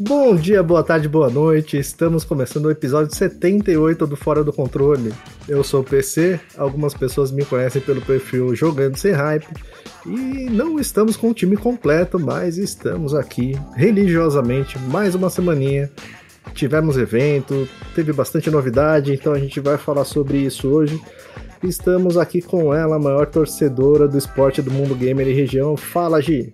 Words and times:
Bom 0.00 0.36
dia, 0.36 0.62
boa 0.62 0.84
tarde, 0.84 1.08
boa 1.08 1.28
noite. 1.28 1.76
Estamos 1.76 2.22
começando 2.22 2.66
o 2.66 2.70
episódio 2.70 3.12
78 3.12 4.06
do 4.06 4.14
Fora 4.14 4.44
do 4.44 4.52
Controle. 4.52 5.12
Eu 5.48 5.64
sou 5.64 5.80
o 5.80 5.84
PC, 5.84 6.38
algumas 6.56 6.94
pessoas 6.94 7.32
me 7.32 7.44
conhecem 7.44 7.82
pelo 7.82 8.00
perfil 8.00 8.54
Jogando 8.54 8.96
Sem 8.96 9.10
Hype. 9.10 9.48
E 10.06 10.48
não 10.50 10.78
estamos 10.78 11.16
com 11.16 11.30
o 11.30 11.34
time 11.34 11.56
completo, 11.56 12.16
mas 12.16 12.58
estamos 12.58 13.12
aqui 13.12 13.58
religiosamente 13.74 14.78
mais 14.78 15.16
uma 15.16 15.28
semaninha. 15.28 15.90
Tivemos 16.54 16.96
evento, 16.96 17.68
teve 17.92 18.12
bastante 18.12 18.52
novidade, 18.52 19.12
então 19.12 19.32
a 19.32 19.38
gente 19.40 19.58
vai 19.58 19.76
falar 19.76 20.04
sobre 20.04 20.38
isso 20.38 20.68
hoje. 20.68 21.02
Estamos 21.60 22.16
aqui 22.16 22.40
com 22.40 22.72
ela, 22.72 22.94
a 22.94 23.00
maior 23.00 23.26
torcedora 23.26 24.06
do 24.06 24.16
esporte 24.16 24.62
do 24.62 24.70
mundo 24.70 24.94
gamer 24.94 25.26
e 25.26 25.32
região. 25.32 25.76
Fala, 25.76 26.22
Gi! 26.22 26.52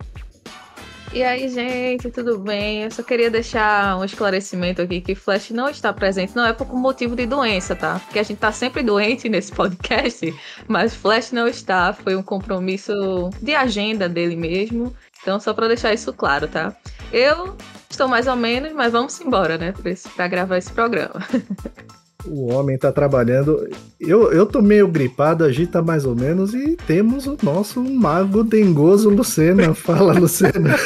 E 1.15 1.23
aí, 1.23 1.49
gente, 1.49 2.11
tudo 2.11 2.41
bem? 2.41 2.83
Eu 2.83 2.91
só 2.91 3.01
queria 3.01 3.31
deixar 3.31 3.97
um 3.97 4.05
esclarecimento 4.05 4.83
aqui 4.83 5.01
que 5.01 5.15
Flash 5.15 5.51
não 5.51 5.69
está 5.69 5.93
presente, 5.93 6.35
não 6.35 6.45
é 6.45 6.53
por 6.53 6.67
motivo 6.75 7.15
de 7.15 7.25
doença, 7.25 7.77
tá? 7.77 8.01
Porque 8.01 8.19
a 8.19 8.23
gente 8.25 8.39
tá 8.39 8.51
sempre 8.51 8.83
doente 8.83 9.29
nesse 9.29 9.53
podcast, 9.53 10.35
mas 10.67 10.93
Flash 10.93 11.31
não 11.31 11.47
está, 11.47 11.93
foi 11.93 12.17
um 12.17 12.23
compromisso 12.23 13.31
de 13.41 13.55
agenda 13.55 14.09
dele 14.09 14.35
mesmo. 14.35 14.93
Então, 15.23 15.39
só 15.39 15.55
para 15.55 15.69
deixar 15.69 15.95
isso 15.95 16.13
claro, 16.13 16.49
tá? 16.49 16.77
Eu 17.13 17.57
estou 17.89 18.09
mais 18.09 18.27
ou 18.27 18.35
menos, 18.35 18.73
mas 18.73 18.91
vamos 18.91 19.21
embora, 19.21 19.57
né, 19.57 19.73
para 20.17 20.27
gravar 20.27 20.59
esse 20.59 20.73
programa. 20.73 21.15
O 22.27 22.53
homem 22.53 22.79
tá 22.79 22.91
trabalhando. 22.91 23.69
Eu, 24.01 24.33
eu 24.33 24.47
tô 24.47 24.63
meio 24.63 24.89
gripado, 24.89 25.45
agita 25.45 25.83
mais 25.83 26.05
ou 26.05 26.15
menos, 26.15 26.55
e 26.55 26.77
temos 26.87 27.27
o 27.27 27.37
nosso 27.43 27.83
mago 27.83 28.43
dengoso 28.43 29.11
Lucena. 29.11 29.73
Fala, 29.77 30.19
Lucena. 30.19 30.77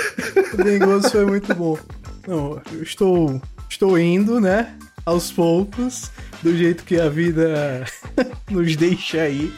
o 0.53 0.57
dengoso 0.57 1.11
foi 1.11 1.25
muito 1.25 1.55
bom. 1.55 1.79
Não, 2.27 2.61
eu 2.73 2.83
estou, 2.83 3.41
estou 3.69 3.99
indo, 3.99 4.41
né? 4.41 4.75
Aos 5.07 5.33
poucos, 5.33 6.11
do 6.43 6.55
jeito 6.55 6.85
que 6.85 7.01
a 7.01 7.09
vida 7.09 7.85
nos 8.51 8.77
deixa 8.77 9.23
aí. 9.23 9.53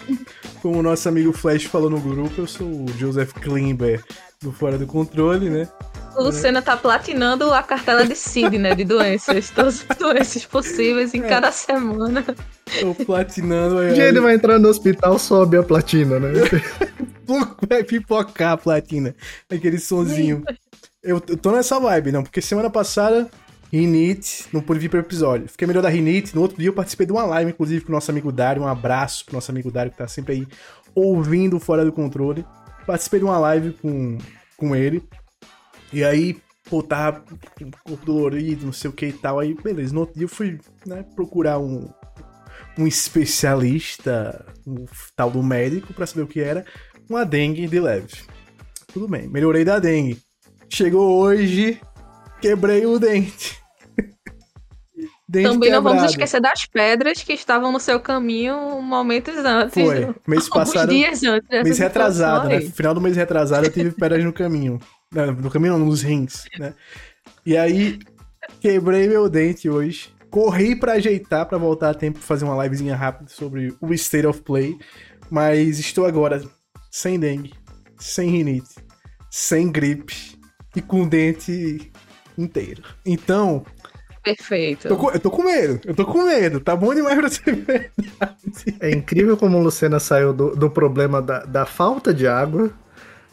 Como 0.62 0.78
o 0.78 0.82
nosso 0.82 1.08
amigo 1.08 1.32
Flash 1.32 1.64
falou 1.64 1.90
no 1.90 2.00
grupo, 2.00 2.42
eu 2.42 2.46
sou 2.46 2.66
o 2.66 2.86
Joseph 2.98 3.32
Klimber 3.32 4.04
do 4.42 4.52
Fora 4.52 4.78
do 4.78 4.86
Controle, 4.86 5.50
né? 5.50 5.68
O 6.16 6.22
Lucena 6.22 6.60
tá 6.60 6.76
platinando 6.76 7.52
a 7.52 7.62
cartela 7.62 8.04
de 8.04 8.16
Cid, 8.16 8.58
né? 8.58 8.74
De 8.74 8.84
doenças. 8.84 9.50
Todas 9.54 9.84
as 9.88 9.96
doenças 9.96 10.44
possíveis 10.44 11.14
em 11.14 11.22
é. 11.22 11.28
cada 11.28 11.52
semana. 11.52 12.24
Tô 12.80 12.94
platinando. 13.04 13.78
aí. 13.78 13.94
dia 13.94 14.08
ele 14.08 14.20
vai 14.20 14.34
entrar 14.34 14.58
no 14.58 14.68
hospital, 14.68 15.18
sobe 15.18 15.56
a 15.56 15.62
platina, 15.62 16.18
né? 16.18 16.32
vai 17.68 17.84
pipocar 17.84 18.52
a 18.52 18.56
platina. 18.56 19.14
Aquele 19.50 19.78
sonzinho. 19.78 20.42
Eu, 21.02 21.22
eu 21.28 21.36
tô 21.36 21.52
nessa 21.52 21.78
vibe, 21.80 22.12
não, 22.12 22.22
porque 22.22 22.42
semana 22.42 22.68
passada 22.68 23.30
Rinite, 23.72 24.48
não 24.52 24.60
pude 24.60 24.80
vir 24.80 24.88
pro 24.88 24.98
episódio. 24.98 25.48
Fiquei 25.48 25.66
melhor 25.66 25.82
da 25.82 25.88
Rinite. 25.88 26.34
No 26.34 26.42
outro 26.42 26.58
dia 26.58 26.68
eu 26.68 26.72
participei 26.72 27.06
de 27.06 27.12
uma 27.12 27.24
live, 27.24 27.52
inclusive, 27.52 27.84
com 27.84 27.92
o 27.92 27.94
nosso 27.94 28.10
amigo 28.10 28.32
Dário. 28.32 28.62
Um 28.62 28.66
abraço 28.66 29.24
pro 29.24 29.34
nosso 29.34 29.50
amigo 29.50 29.70
Dário, 29.70 29.92
que 29.92 29.98
tá 29.98 30.08
sempre 30.08 30.34
aí 30.34 30.46
ouvindo 30.94 31.60
fora 31.60 31.84
do 31.84 31.92
controle. 31.92 32.44
Participei 32.84 33.20
de 33.20 33.24
uma 33.24 33.38
live 33.38 33.72
com, 33.80 34.18
com 34.56 34.74
ele. 34.74 35.02
E 35.92 36.04
aí, 36.04 36.40
pô, 36.68 36.82
tava 36.82 37.20
com 37.20 37.64
o 37.64 37.70
corpo 37.84 38.06
dolorido, 38.06 38.66
não 38.66 38.72
sei 38.72 38.90
o 38.90 38.92
que 38.92 39.06
e 39.06 39.12
tal. 39.12 39.38
Aí, 39.38 39.54
beleza. 39.54 39.92
No 39.92 40.00
outro 40.00 40.14
dia 40.14 40.24
eu 40.24 40.28
fui 40.28 40.58
né, 40.86 41.04
procurar 41.14 41.58
um, 41.58 41.88
um 42.78 42.86
especialista, 42.86 44.46
um 44.66 44.86
tal 45.16 45.30
do 45.30 45.42
médico, 45.42 45.92
para 45.92 46.06
saber 46.06 46.22
o 46.22 46.26
que 46.26 46.40
era. 46.40 46.64
Uma 47.08 47.24
dengue 47.24 47.66
de 47.66 47.80
leve. 47.80 48.22
Tudo 48.92 49.08
bem, 49.08 49.28
melhorei 49.28 49.64
da 49.64 49.78
dengue. 49.78 50.18
Chegou 50.68 51.20
hoje, 51.20 51.80
quebrei 52.40 52.86
o 52.86 52.98
dente. 52.98 53.58
dente 55.28 55.48
Também 55.48 55.60
quebrado. 55.60 55.70
não 55.70 55.82
vamos 55.82 56.10
esquecer 56.10 56.40
das 56.40 56.66
pedras 56.66 57.22
que 57.22 57.32
estavam 57.32 57.72
no 57.72 57.80
seu 57.80 57.98
caminho 57.98 58.80
momentos 58.80 59.36
antes. 59.38 59.74
Foi, 59.74 60.14
mês 60.26 60.46
passado. 60.50 60.90
dias 60.90 61.22
antes. 61.24 61.48
Mês 61.64 61.78
retrasado, 61.78 62.48
né? 62.48 62.60
Final 62.60 62.94
do 62.94 63.00
mês 63.00 63.16
retrasado 63.16 63.66
eu 63.66 63.72
tive 63.72 63.90
pedras 63.90 64.24
no 64.24 64.32
caminho. 64.32 64.78
No 65.12 65.50
caminho 65.50 65.76
não, 65.76 65.86
nos 65.86 66.02
rins, 66.02 66.44
né? 66.56 66.72
E 67.44 67.56
aí, 67.56 67.98
quebrei 68.60 69.08
meu 69.08 69.28
dente 69.28 69.68
hoje. 69.68 70.14
Corri 70.30 70.76
para 70.76 70.92
ajeitar 70.92 71.46
para 71.46 71.58
voltar 71.58 71.90
a 71.90 71.94
tempo 71.94 72.18
pra 72.18 72.28
fazer 72.28 72.44
uma 72.44 72.62
livezinha 72.62 72.94
rápida 72.94 73.28
sobre 73.28 73.74
o 73.80 73.92
State 73.92 74.26
of 74.26 74.40
Play. 74.42 74.78
Mas 75.28 75.80
estou 75.80 76.06
agora 76.06 76.40
sem 76.92 77.18
dengue, 77.18 77.52
sem 77.98 78.30
rinite, 78.30 78.76
sem 79.28 79.70
gripe 79.70 80.38
e 80.76 80.80
com 80.80 81.02
o 81.02 81.08
dente 81.08 81.90
inteiro. 82.38 82.84
Então. 83.04 83.66
Perfeito. 84.22 84.86
Tô 84.86 84.96
com, 84.96 85.10
eu 85.10 85.18
tô 85.18 85.30
com 85.30 85.42
medo, 85.42 85.80
eu 85.84 85.94
tô 85.94 86.04
com 86.04 86.22
medo. 86.22 86.60
Tá 86.60 86.76
bom 86.76 86.94
demais 86.94 87.18
pra 87.18 87.28
ser 87.28 87.56
verdade. 87.56 88.76
É 88.78 88.90
incrível 88.90 89.36
como 89.36 89.58
o 89.58 89.62
Lucena 89.62 89.98
saiu 89.98 90.32
do, 90.32 90.54
do 90.54 90.70
problema 90.70 91.20
da, 91.20 91.40
da 91.40 91.66
falta 91.66 92.14
de 92.14 92.28
água 92.28 92.72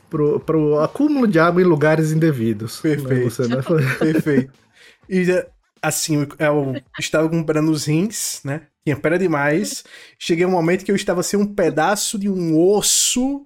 pro, 0.10 0.40
pro 0.40 0.80
acúmulo 0.80 1.28
de 1.28 1.40
água 1.40 1.62
em 1.62 1.66
lugares 1.66 2.12
indevidos. 2.12 2.80
Perfeito. 2.80 3.48
Né? 3.48 3.58
Perfeito. 4.00 4.54
E 5.10 5.26
assim, 5.82 6.28
eu 6.40 6.74
estava 7.00 7.30
comprando 7.30 7.70
os 7.70 7.86
rins, 7.86 8.42
né? 8.44 8.68
Tinha 8.84 8.96
pedra 8.96 9.20
demais. 9.20 9.84
Cheguei 10.18 10.46
a 10.46 10.48
um 10.48 10.52
momento 10.52 10.86
que 10.86 10.92
eu 10.92 10.96
estava 10.96 11.22
sem 11.24 11.40
um 11.40 11.54
pedaço 11.54 12.18
de 12.18 12.30
um 12.30 12.58
osso 12.58 13.46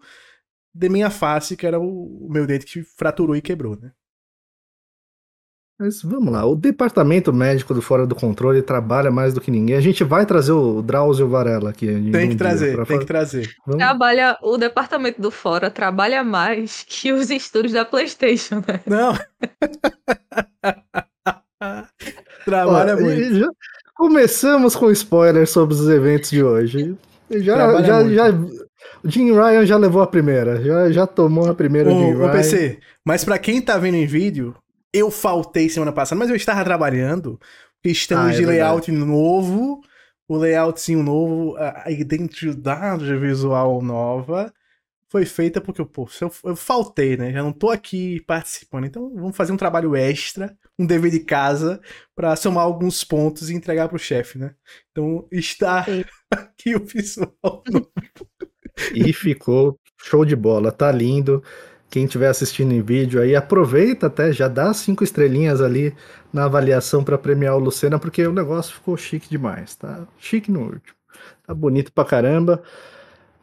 de 0.74 0.88
minha 0.88 1.10
face, 1.10 1.58
que 1.58 1.68
era 1.68 1.80
o 1.80 2.28
meu 2.30 2.48
dente 2.48 2.66
que 2.66 2.84
fraturou 2.84 3.36
e 3.36 3.42
quebrou, 3.42 3.78
né? 3.80 3.92
Mas 5.82 6.00
vamos 6.04 6.32
lá, 6.32 6.46
o 6.46 6.56
departamento 6.56 7.34
médico 7.34 7.74
do 7.74 7.82
Fora 7.82 8.06
do 8.06 8.14
Controle 8.14 8.62
trabalha 8.62 9.10
mais 9.10 9.34
do 9.34 9.42
que 9.42 9.50
ninguém. 9.50 9.76
A 9.76 9.82
gente 9.82 10.04
vai 10.04 10.28
trazer 10.28 10.52
o 10.52 10.80
Drauzio 10.80 11.28
Varela 11.28 11.72
aqui. 11.72 11.88
Tem 12.12 12.30
que 12.30 12.36
trazer, 12.36 12.76
tem 12.76 12.86
fazer. 12.86 13.00
que 13.00 13.06
trazer. 13.06 13.50
Vamos? 13.66 13.84
Trabalha, 13.84 14.38
o 14.44 14.60
departamento 14.60 15.20
do 15.20 15.32
Fora 15.32 15.72
trabalha 15.72 16.24
mais 16.24 16.86
que 16.88 17.12
os 17.12 17.32
estúdios 17.32 17.74
da 17.74 17.84
PlayStation, 17.84 18.58
né? 18.58 18.80
Não. 18.86 19.18
trabalha 22.46 22.96
Ó, 22.96 23.00
muito. 23.00 23.40
Já 23.40 23.48
começamos 23.96 24.76
com 24.76 24.92
spoilers 24.92 25.50
sobre 25.50 25.74
os 25.74 25.90
eventos 25.90 26.30
de 26.30 26.44
hoje. 26.44 26.96
Já, 27.32 27.82
já, 27.82 28.08
já, 28.08 28.30
o 29.04 29.10
Jim 29.10 29.32
Ryan 29.32 29.66
já 29.66 29.78
levou 29.78 30.04
a 30.04 30.08
primeira, 30.08 30.62
já, 30.62 30.92
já 30.92 31.08
tomou 31.08 31.50
a 31.50 31.56
primeira. 31.56 31.90
O, 31.90 31.98
Jim 31.98 32.14
Ryan. 32.14 32.32
PC, 32.32 32.80
mas 33.04 33.24
para 33.26 33.40
quem 33.40 33.60
tá 33.60 33.80
vendo 33.80 33.96
em 33.96 34.06
vídeo, 34.06 34.56
eu 34.94 35.10
faltei 35.12 35.70
semana 35.70 35.92
passada, 35.92 36.20
mas 36.20 36.30
eu 36.30 36.36
estava 36.36 36.64
trabalhando. 36.64 37.40
Estamos 37.84 38.32
ah, 38.32 38.34
é 38.34 38.38
de 38.38 38.46
layout 38.46 38.92
novo, 38.92 39.82
o 40.28 40.38
layoutzinho 40.38 41.02
novo, 41.02 41.56
a 41.58 41.90
identidade 41.90 43.18
visual 43.18 43.82
nova 43.82 44.54
foi 45.12 45.26
feita 45.26 45.60
porque 45.60 45.84
pô, 45.84 46.08
eu, 46.22 46.32
eu 46.46 46.56
faltei, 46.56 47.18
né? 47.18 47.34
Já 47.34 47.44
não 47.44 47.52
tô 47.52 47.70
aqui 47.70 48.22
participando. 48.22 48.86
Então 48.86 49.14
vamos 49.14 49.36
fazer 49.36 49.52
um 49.52 49.58
trabalho 49.58 49.94
extra, 49.94 50.58
um 50.80 50.86
dever 50.86 51.12
de 51.12 51.20
casa, 51.20 51.82
para 52.16 52.34
somar 52.38 52.64
alguns 52.64 53.04
pontos 53.04 53.50
e 53.50 53.54
entregar 53.54 53.90
pro 53.90 54.00
chefe, 54.00 54.38
né? 54.40 54.56
Então 54.90 55.28
está 55.30 55.84
Sim. 55.84 56.06
aqui 56.32 56.76
o 56.78 56.86
visual 56.86 57.62
novo. 57.70 57.92
E 58.96 59.12
ficou 59.12 59.78
show 59.98 60.24
de 60.24 60.36
bola, 60.36 60.72
tá 60.72 60.90
lindo. 60.94 61.44
Quem 61.92 62.06
estiver 62.06 62.30
assistindo 62.30 62.72
em 62.72 62.82
vídeo 62.82 63.22
aí, 63.22 63.36
aproveita 63.36 64.08
até, 64.08 64.32
já 64.32 64.48
dá 64.48 64.74
cinco 64.74 65.04
estrelinhas 65.04 65.60
ali 65.60 65.94
na 66.32 66.46
avaliação 66.46 67.04
para 67.04 67.18
premiar 67.18 67.58
o 67.58 67.60
Lucena, 67.60 68.00
porque 68.00 68.26
o 68.26 68.32
negócio 68.32 68.74
ficou 68.74 68.96
chique 68.96 69.30
demais, 69.30 69.76
tá? 69.76 70.08
Chique 70.18 70.50
no 70.50 70.62
último. 70.62 70.96
Tá 71.46 71.54
bonito 71.54 71.92
pra 71.92 72.06
caramba. 72.06 72.64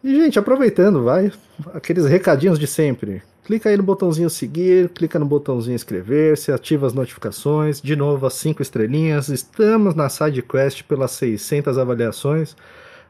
E, 0.02 0.14
gente, 0.14 0.38
aproveitando, 0.38 1.04
vai, 1.04 1.30
aqueles 1.74 2.06
recadinhos 2.06 2.58
de 2.58 2.66
sempre. 2.66 3.22
Clica 3.44 3.68
aí 3.68 3.76
no 3.76 3.82
botãozinho 3.82 4.30
seguir, 4.30 4.88
clica 4.90 5.18
no 5.18 5.26
botãozinho 5.26 5.74
inscrever-se, 5.74 6.50
ativa 6.50 6.86
as 6.86 6.94
notificações. 6.94 7.82
De 7.82 7.94
novo, 7.94 8.24
as 8.24 8.32
cinco 8.32 8.62
estrelinhas. 8.62 9.28
Estamos 9.28 9.94
na 9.94 10.08
SideQuest 10.08 10.84
pelas 10.84 11.10
600 11.10 11.76
avaliações. 11.76 12.56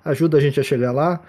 Ajuda 0.05 0.39
a 0.39 0.41
gente 0.41 0.59
a 0.59 0.65
chegar 0.65 0.91
lá. 0.91 1.21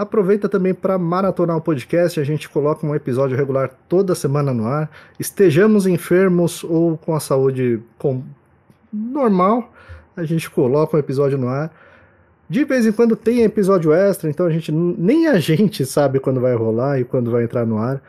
Aproveita 0.00 0.48
também 0.48 0.72
para 0.72 0.96
maratonar 0.96 1.58
o 1.58 1.60
podcast, 1.60 2.18
a 2.18 2.24
gente 2.24 2.48
coloca 2.48 2.86
um 2.86 2.94
episódio 2.94 3.36
regular 3.36 3.70
toda 3.86 4.14
semana 4.14 4.50
no 4.54 4.66
ar. 4.66 4.90
Estejamos 5.18 5.86
enfermos 5.86 6.64
ou 6.64 6.96
com 6.96 7.14
a 7.14 7.20
saúde 7.20 7.82
com... 7.98 8.22
normal, 8.90 9.70
a 10.16 10.24
gente 10.24 10.48
coloca 10.48 10.96
um 10.96 11.00
episódio 11.00 11.36
no 11.36 11.48
ar. 11.48 11.70
De 12.48 12.64
vez 12.64 12.86
em 12.86 12.92
quando 12.92 13.14
tem 13.14 13.42
episódio 13.42 13.92
extra, 13.92 14.30
então 14.30 14.46
a 14.46 14.50
gente 14.50 14.72
nem 14.72 15.26
a 15.26 15.38
gente 15.38 15.84
sabe 15.84 16.18
quando 16.18 16.40
vai 16.40 16.54
rolar 16.54 16.98
e 16.98 17.04
quando 17.04 17.30
vai 17.30 17.44
entrar 17.44 17.66
no 17.66 17.76
ar, 17.76 18.00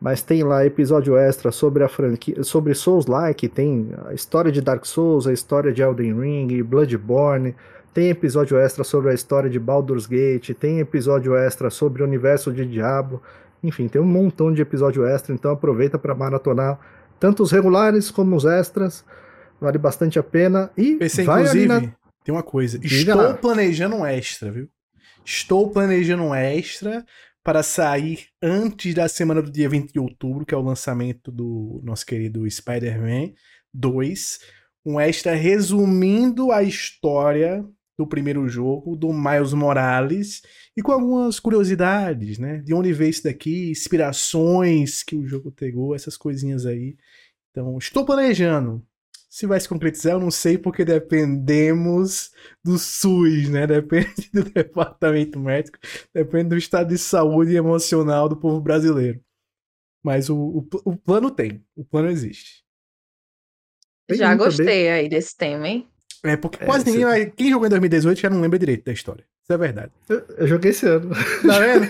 mas 0.00 0.22
tem 0.22 0.44
lá 0.44 0.64
episódio 0.64 1.16
extra 1.16 1.50
sobre 1.50 1.82
a 1.82 1.88
franquia, 1.88 2.44
sobre 2.44 2.74
Souls 2.74 3.06
Like, 3.06 3.48
tem 3.48 3.90
a 4.06 4.14
história 4.14 4.52
de 4.52 4.60
Dark 4.60 4.84
Souls, 4.86 5.26
a 5.26 5.32
história 5.32 5.72
de 5.72 5.82
Elden 5.82 6.16
Ring, 6.20 6.62
Bloodborne, 6.62 7.56
tem 7.92 8.08
episódio 8.08 8.58
extra 8.58 8.84
sobre 8.84 9.10
a 9.10 9.14
história 9.14 9.50
de 9.50 9.58
Baldur's 9.58 10.06
Gate, 10.06 10.50
tem 10.54 10.78
episódio 10.78 11.36
extra 11.36 11.70
sobre 11.70 12.02
o 12.02 12.06
universo 12.06 12.52
de 12.52 12.64
Diablo. 12.64 13.22
Enfim, 13.62 13.88
tem 13.88 14.00
um 14.00 14.06
montão 14.06 14.52
de 14.52 14.62
episódio 14.62 15.04
extra, 15.04 15.34
então 15.34 15.50
aproveita 15.50 15.98
para 15.98 16.14
maratonar 16.14 16.78
tanto 17.18 17.42
os 17.42 17.50
regulares 17.52 18.10
como 18.10 18.34
os 18.36 18.44
extras. 18.44 19.04
vale 19.60 19.76
bastante 19.76 20.18
a 20.18 20.22
pena. 20.22 20.70
E 20.76 20.96
PC, 20.96 21.24
vai 21.24 21.42
inclusive, 21.42 21.66
na... 21.66 21.80
tem 22.24 22.34
uma 22.34 22.42
coisa. 22.42 22.78
Diga 22.78 23.12
Estou 23.12 23.28
lá. 23.28 23.34
planejando 23.34 23.96
um 23.96 24.06
extra, 24.06 24.50
viu? 24.50 24.68
Estou 25.24 25.70
planejando 25.70 26.22
um 26.22 26.34
extra 26.34 27.04
para 27.42 27.62
sair 27.62 28.26
antes 28.42 28.94
da 28.94 29.08
semana 29.08 29.42
do 29.42 29.50
dia 29.50 29.68
20 29.68 29.92
de 29.92 29.98
outubro, 29.98 30.46
que 30.46 30.54
é 30.54 30.56
o 30.56 30.62
lançamento 30.62 31.30
do 31.30 31.80
nosso 31.82 32.06
querido 32.06 32.48
Spider-Man 32.48 33.32
2. 33.74 34.38
Um 34.86 34.98
extra 34.98 35.34
resumindo 35.34 36.52
a 36.52 36.62
história 36.62 37.64
do 38.00 38.06
primeiro 38.06 38.48
jogo, 38.48 38.96
do 38.96 39.12
Miles 39.12 39.52
Morales, 39.52 40.40
e 40.74 40.80
com 40.80 40.90
algumas 40.90 41.38
curiosidades, 41.38 42.38
né? 42.38 42.62
De 42.62 42.72
onde 42.72 42.94
veio 42.94 43.10
isso 43.10 43.24
daqui, 43.24 43.70
inspirações 43.70 45.02
que 45.02 45.14
o 45.14 45.26
jogo 45.26 45.52
pegou, 45.52 45.94
essas 45.94 46.16
coisinhas 46.16 46.64
aí. 46.64 46.96
Então, 47.50 47.76
estou 47.76 48.06
planejando. 48.06 48.82
Se 49.28 49.46
vai 49.46 49.60
se 49.60 49.68
concretizar, 49.68 50.14
eu 50.14 50.18
não 50.18 50.30
sei, 50.30 50.56
porque 50.56 50.82
dependemos 50.82 52.30
do 52.64 52.78
SUS, 52.78 53.50
né? 53.50 53.66
Depende 53.66 54.30
do 54.32 54.44
departamento 54.48 55.38
médico, 55.38 55.78
depende 56.14 56.48
do 56.48 56.56
estado 56.56 56.88
de 56.88 56.96
saúde 56.96 57.54
emocional 57.54 58.30
do 58.30 58.36
povo 58.36 58.62
brasileiro. 58.62 59.20
Mas 60.02 60.30
o, 60.30 60.36
o, 60.36 60.68
o 60.86 60.96
plano 60.96 61.30
tem, 61.30 61.62
o 61.76 61.84
plano 61.84 62.08
existe. 62.08 62.64
Tem 64.08 64.16
Já 64.16 64.34
gostei 64.34 64.64
também. 64.64 64.90
aí 64.90 65.08
desse 65.08 65.36
tema, 65.36 65.68
hein? 65.68 65.86
É 66.24 66.36
porque 66.36 66.62
É, 66.62 66.66
quase 66.66 66.84
ninguém 66.86 67.04
vai. 67.04 67.26
Quem 67.26 67.50
jogou 67.50 67.66
em 67.66 67.70
2018 67.70 68.20
já 68.20 68.30
não 68.30 68.40
lembra 68.40 68.58
direito 68.58 68.84
da 68.84 68.92
história. 68.92 69.24
Isso 69.42 69.52
é 69.52 69.56
verdade. 69.56 69.90
Eu, 70.08 70.22
eu 70.38 70.46
joguei 70.46 70.70
esse 70.70 70.86
ano. 70.86 71.10
Tá 71.46 71.58
vendo? 71.58 71.86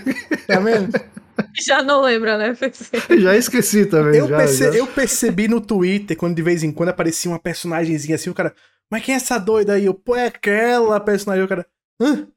Tá 0.46 0.60
vendo? 0.60 0.92
Já 1.58 1.82
não 1.82 2.02
lembra, 2.02 2.36
né, 2.36 2.54
PC? 2.54 2.90
já 3.18 3.34
esqueci 3.34 3.86
também. 3.86 4.18
Eu, 4.20 4.28
já, 4.28 4.36
perce- 4.36 4.72
já. 4.72 4.78
eu 4.78 4.86
percebi 4.86 5.48
no 5.48 5.58
Twitter, 5.58 6.14
quando 6.14 6.36
de 6.36 6.42
vez 6.42 6.62
em 6.62 6.70
quando 6.70 6.90
aparecia 6.90 7.30
uma 7.30 7.38
personagemzinha 7.38 8.14
assim, 8.16 8.28
o 8.28 8.34
cara, 8.34 8.54
mas 8.90 9.02
quem 9.02 9.14
é 9.14 9.16
essa 9.16 9.38
doida 9.38 9.72
aí? 9.72 9.86
Eu, 9.86 9.94
pô, 9.94 10.14
é 10.14 10.26
aquela 10.26 11.00
personagem. 11.00 11.42
O 11.42 11.48
cara, 11.48 11.66
hã? 11.98 12.28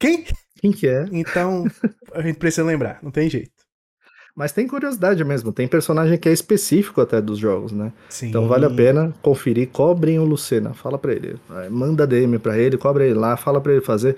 Quem? 0.00 0.24
Quem 0.60 0.72
que 0.72 0.88
é? 0.88 1.04
Então, 1.12 1.64
a 2.12 2.20
gente 2.22 2.38
precisa 2.40 2.64
lembrar, 2.66 2.98
não 3.04 3.12
tem 3.12 3.30
jeito. 3.30 3.52
Mas 4.40 4.52
tem 4.52 4.66
curiosidade 4.66 5.22
mesmo. 5.22 5.52
Tem 5.52 5.68
personagem 5.68 6.16
que 6.16 6.26
é 6.26 6.32
específico 6.32 7.02
até 7.02 7.20
dos 7.20 7.38
jogos, 7.38 7.72
né? 7.72 7.92
Sim. 8.08 8.28
Então 8.28 8.48
vale 8.48 8.64
a 8.64 8.70
pena 8.70 9.12
conferir. 9.20 9.68
Cobrem 9.68 10.18
o 10.18 10.24
Lucena. 10.24 10.72
Fala 10.72 10.96
pra 10.96 11.12
ele. 11.12 11.36
Manda 11.68 12.06
DM 12.06 12.38
pra 12.38 12.56
ele, 12.56 12.78
cobra 12.78 13.04
ele 13.04 13.12
lá, 13.12 13.36
fala 13.36 13.60
pra 13.60 13.72
ele 13.72 13.82
fazer. 13.82 14.16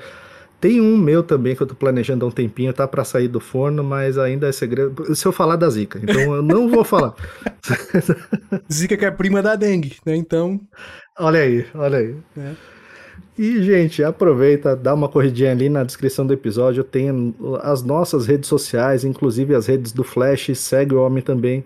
Tem 0.61 0.81
um 0.81 0.97
meu 0.97 1.25
também 1.25 1.57
que 1.57 1.63
eu 1.65 1.67
tô 1.67 1.75
planejando 1.75 2.25
há 2.25 2.29
um 2.29 2.31
tempinho, 2.31 2.73
tá 2.73 2.87
pra 2.87 3.03
sair 3.03 3.27
do 3.27 3.41
forno, 3.41 3.83
mas 3.83 4.17
ainda 4.17 4.47
é 4.47 4.53
segredo. 4.53 5.13
Se 5.13 5.27
eu 5.27 5.33
falar 5.33 5.57
da 5.57 5.69
Zica, 5.69 5.99
então 6.01 6.37
eu 6.37 6.41
não 6.41 6.71
vou 6.71 6.85
falar. 6.85 7.17
Zika 8.73 8.97
que 8.97 9.05
é 9.05 9.11
prima 9.11 9.43
da 9.43 9.57
dengue, 9.57 9.97
né? 10.07 10.15
Então, 10.15 10.61
Olha 11.19 11.41
aí, 11.41 11.67
olha 11.75 11.99
aí. 11.99 12.17
É. 12.39 12.53
E, 13.39 13.63
gente, 13.63 14.05
aproveita, 14.05 14.77
dá 14.77 14.93
uma 14.93 15.09
corridinha 15.09 15.53
ali 15.53 15.71
na 15.71 15.85
descrição 15.85 16.27
do 16.27 16.35
episódio. 16.35 16.85
Tem 16.85 17.35
as 17.63 17.83
nossas 17.83 18.27
redes 18.27 18.49
sociais, 18.49 19.05
inclusive 19.05 19.55
as 19.55 19.67
redes 19.67 19.91
do 19.91 20.05
Flash. 20.05 20.51
Segue 20.55 20.95
o 20.95 21.01
homem 21.01 21.23
também. 21.23 21.65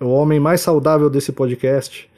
É 0.00 0.04
o 0.04 0.08
homem 0.08 0.40
mais 0.40 0.60
saudável 0.60 1.08
desse 1.08 1.30
podcast. 1.30 2.10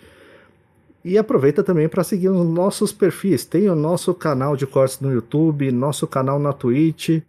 E 1.04 1.19
aproveita 1.19 1.62
também 1.62 1.88
para 1.88 2.02
seguir 2.02 2.31
os 2.31 2.46
nossos 2.48 2.90
perfis. 2.90 3.44
Tem 3.44 3.69
o 3.69 3.76
nosso 3.76 4.14
canal 4.14 4.56
de 4.56 4.66
cortes 4.66 4.98
no 4.98 5.12
YouTube, 5.12 5.70
nosso 5.70 6.06
canal 6.06 6.38
na 6.38 6.52
Twitch, 6.52 7.20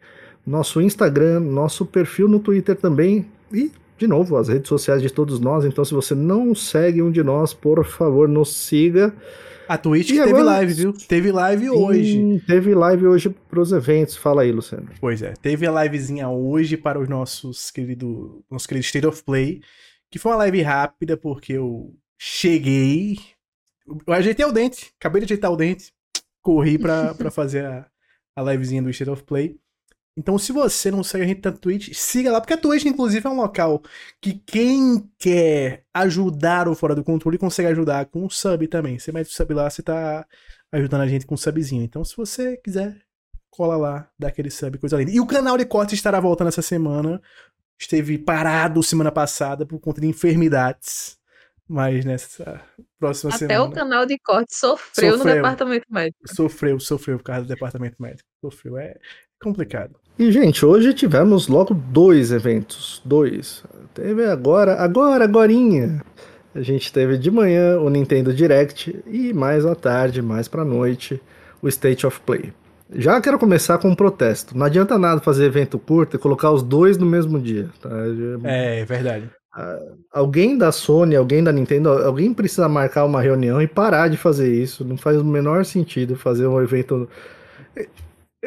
nosso 0.45 0.81
Instagram, 0.81 1.41
nosso 1.41 1.85
perfil 1.85 2.29
no 2.29 2.39
Twitter 2.39 2.77
também. 2.77 3.27
E, 3.51 3.71
de 3.97 4.07
novo, 4.07 4.37
as 4.37 4.47
redes 4.47 4.69
sociais 4.69 5.01
de 5.01 5.11
todos 5.11 5.39
nós. 5.39 5.65
Então, 5.65 5.83
se 5.83 5.93
você 5.93 6.15
não 6.15 6.55
segue 6.55 7.01
um 7.01 7.11
de 7.11 7.21
nós, 7.21 7.53
por 7.53 7.83
favor, 7.83 8.27
nos 8.27 8.55
siga. 8.55 9.13
A 9.67 9.77
Twitch 9.77 10.09
teve 10.09 10.21
agora- 10.21 10.43
live, 10.43 10.73
viu? 10.73 10.93
Teve 10.93 11.31
live 11.31 11.69
hoje. 11.69 12.17
Hum, 12.19 12.39
teve 12.45 12.73
live 12.73 13.07
hoje 13.07 13.29
pros 13.49 13.71
eventos. 13.71 14.15
Fala 14.15 14.41
aí, 14.43 14.51
Luciano. 14.51 14.89
Pois 14.99 15.21
é, 15.21 15.33
teve 15.41 15.65
a 15.67 15.83
livezinha 15.83 16.29
hoje 16.29 16.77
para 16.77 16.99
os 16.99 17.07
nossos 17.09 17.69
querido, 17.71 18.43
nosso 18.49 18.67
querido 18.67 18.85
State 18.85 19.05
of 19.07 19.23
Play, 19.23 19.61
que 20.11 20.19
foi 20.19 20.31
uma 20.31 20.37
live 20.39 20.61
rápida 20.61 21.17
porque 21.17 21.53
eu 21.53 21.93
cheguei, 22.17 23.17
eu 24.05 24.13
ajeitei 24.13 24.45
o 24.45 24.51
dente, 24.51 24.91
acabei 24.99 25.21
de 25.21 25.25
ajeitar 25.25 25.51
o 25.51 25.55
dente, 25.57 25.91
corri 26.41 26.77
pra, 26.77 27.13
pra 27.13 27.29
fazer 27.31 27.65
a, 27.65 27.85
a 28.35 28.41
livezinha 28.43 28.81
do 28.81 28.89
State 28.89 29.09
of 29.11 29.23
Play. 29.23 29.57
Então, 30.17 30.37
se 30.39 30.51
você 30.51 30.89
não 30.89 31.03
segue 31.03 31.23
a 31.23 31.27
gente 31.27 31.45
na 31.45 31.51
Twitch, 31.51 31.93
siga 31.93 32.31
lá, 32.31 32.41
porque 32.41 32.53
a 32.53 32.57
Twitch, 32.57 32.85
inclusive, 32.85 33.25
é 33.25 33.29
um 33.29 33.35
local 33.37 33.83
que 34.19 34.33
quem 34.33 35.07
quer 35.19 35.83
ajudar 35.93 36.67
o 36.67 36.73
Fora 36.75 36.95
do 36.95 37.03
Controle 37.03 37.37
consegue 37.37 37.69
ajudar 37.69 38.07
com 38.07 38.25
um 38.25 38.29
sub 38.29 38.67
também. 38.67 38.97
Você 38.97 39.11
mete 39.11 39.27
o 39.27 39.31
sub 39.33 39.53
lá, 39.53 39.69
você 39.69 39.83
tá 39.83 40.25
ajudando 40.71 41.01
a 41.01 41.07
gente 41.07 41.27
com 41.27 41.35
um 41.35 41.37
subzinho. 41.37 41.83
Então, 41.83 42.03
se 42.03 42.17
você 42.17 42.57
quiser 42.57 42.97
cola 43.51 43.77
lá, 43.77 44.09
dá 44.17 44.27
aquele 44.29 44.49
sub, 44.49 44.77
coisa 44.79 44.97
linda. 44.97 45.11
E 45.11 45.19
o 45.19 45.27
canal 45.27 45.55
de 45.55 45.65
corte 45.65 45.93
estará 45.93 46.19
voltando 46.19 46.47
essa 46.47 46.63
semana. 46.63 47.21
Esteve 47.79 48.17
parado 48.17 48.81
semana 48.81 49.11
passada 49.11 49.67
por 49.67 49.79
conta 49.79 50.01
de 50.01 50.07
enfermidades. 50.07 51.15
Mas 51.69 52.03
nessa 52.05 52.61
próxima 52.97 53.29
Até 53.35 53.47
semana. 53.49 53.65
o 53.65 53.71
canal 53.71 54.05
de 54.05 54.17
corte 54.19 54.55
sofreu, 54.55 55.11
no 55.11 55.17
Sofreu. 55.17 55.35
departamento 55.35 55.85
médico. 55.89 56.17
Sofreu, 56.33 56.79
sofreu 56.79 57.17
por 57.17 57.23
causa 57.25 57.41
do 57.43 57.47
departamento 57.49 58.01
médico. 58.01 58.27
Sofreu. 58.41 58.77
É 58.77 58.97
complicado. 59.39 59.99
E, 60.19 60.31
gente, 60.31 60.65
hoje 60.65 60.93
tivemos 60.93 61.47
logo 61.47 61.73
dois 61.73 62.31
eventos. 62.31 63.01
Dois. 63.05 63.63
Teve 63.93 64.25
agora, 64.25 64.75
agora, 64.75 65.25
agorinha. 65.25 66.01
A 66.55 66.61
gente 66.61 66.91
teve 66.91 67.17
de 67.17 67.29
manhã 67.29 67.77
o 67.79 67.89
Nintendo 67.89 68.33
Direct 68.33 68.99
e 69.05 69.31
mais 69.31 69.63
à 69.63 69.75
tarde, 69.75 70.21
mais 70.21 70.47
pra 70.47 70.65
noite, 70.65 71.21
o 71.61 71.67
State 71.67 72.07
of 72.07 72.19
Play. 72.21 72.51
Já 72.95 73.21
quero 73.21 73.37
começar 73.37 73.77
com 73.77 73.89
um 73.89 73.95
protesto. 73.95 74.57
Não 74.57 74.65
adianta 74.65 74.97
nada 74.97 75.21
fazer 75.21 75.45
evento 75.45 75.77
curto 75.77 76.15
e 76.15 76.19
colocar 76.19 76.51
os 76.51 76.63
dois 76.63 76.97
no 76.97 77.05
mesmo 77.05 77.39
dia. 77.39 77.69
Tá? 77.79 77.89
É, 78.45 78.85
verdade. 78.85 79.29
Alguém 80.11 80.57
da 80.57 80.71
Sony, 80.71 81.15
alguém 81.15 81.43
da 81.43 81.51
Nintendo, 81.51 81.89
alguém 81.89 82.33
precisa 82.33 82.69
marcar 82.69 83.05
uma 83.05 83.21
reunião 83.21 83.61
e 83.61 83.67
parar 83.67 84.07
de 84.07 84.17
fazer 84.17 84.51
isso. 84.53 84.85
Não 84.85 84.97
faz 84.97 85.17
o 85.17 85.25
menor 85.25 85.65
sentido 85.65 86.15
fazer 86.15 86.47
um 86.47 86.61
evento. 86.61 87.09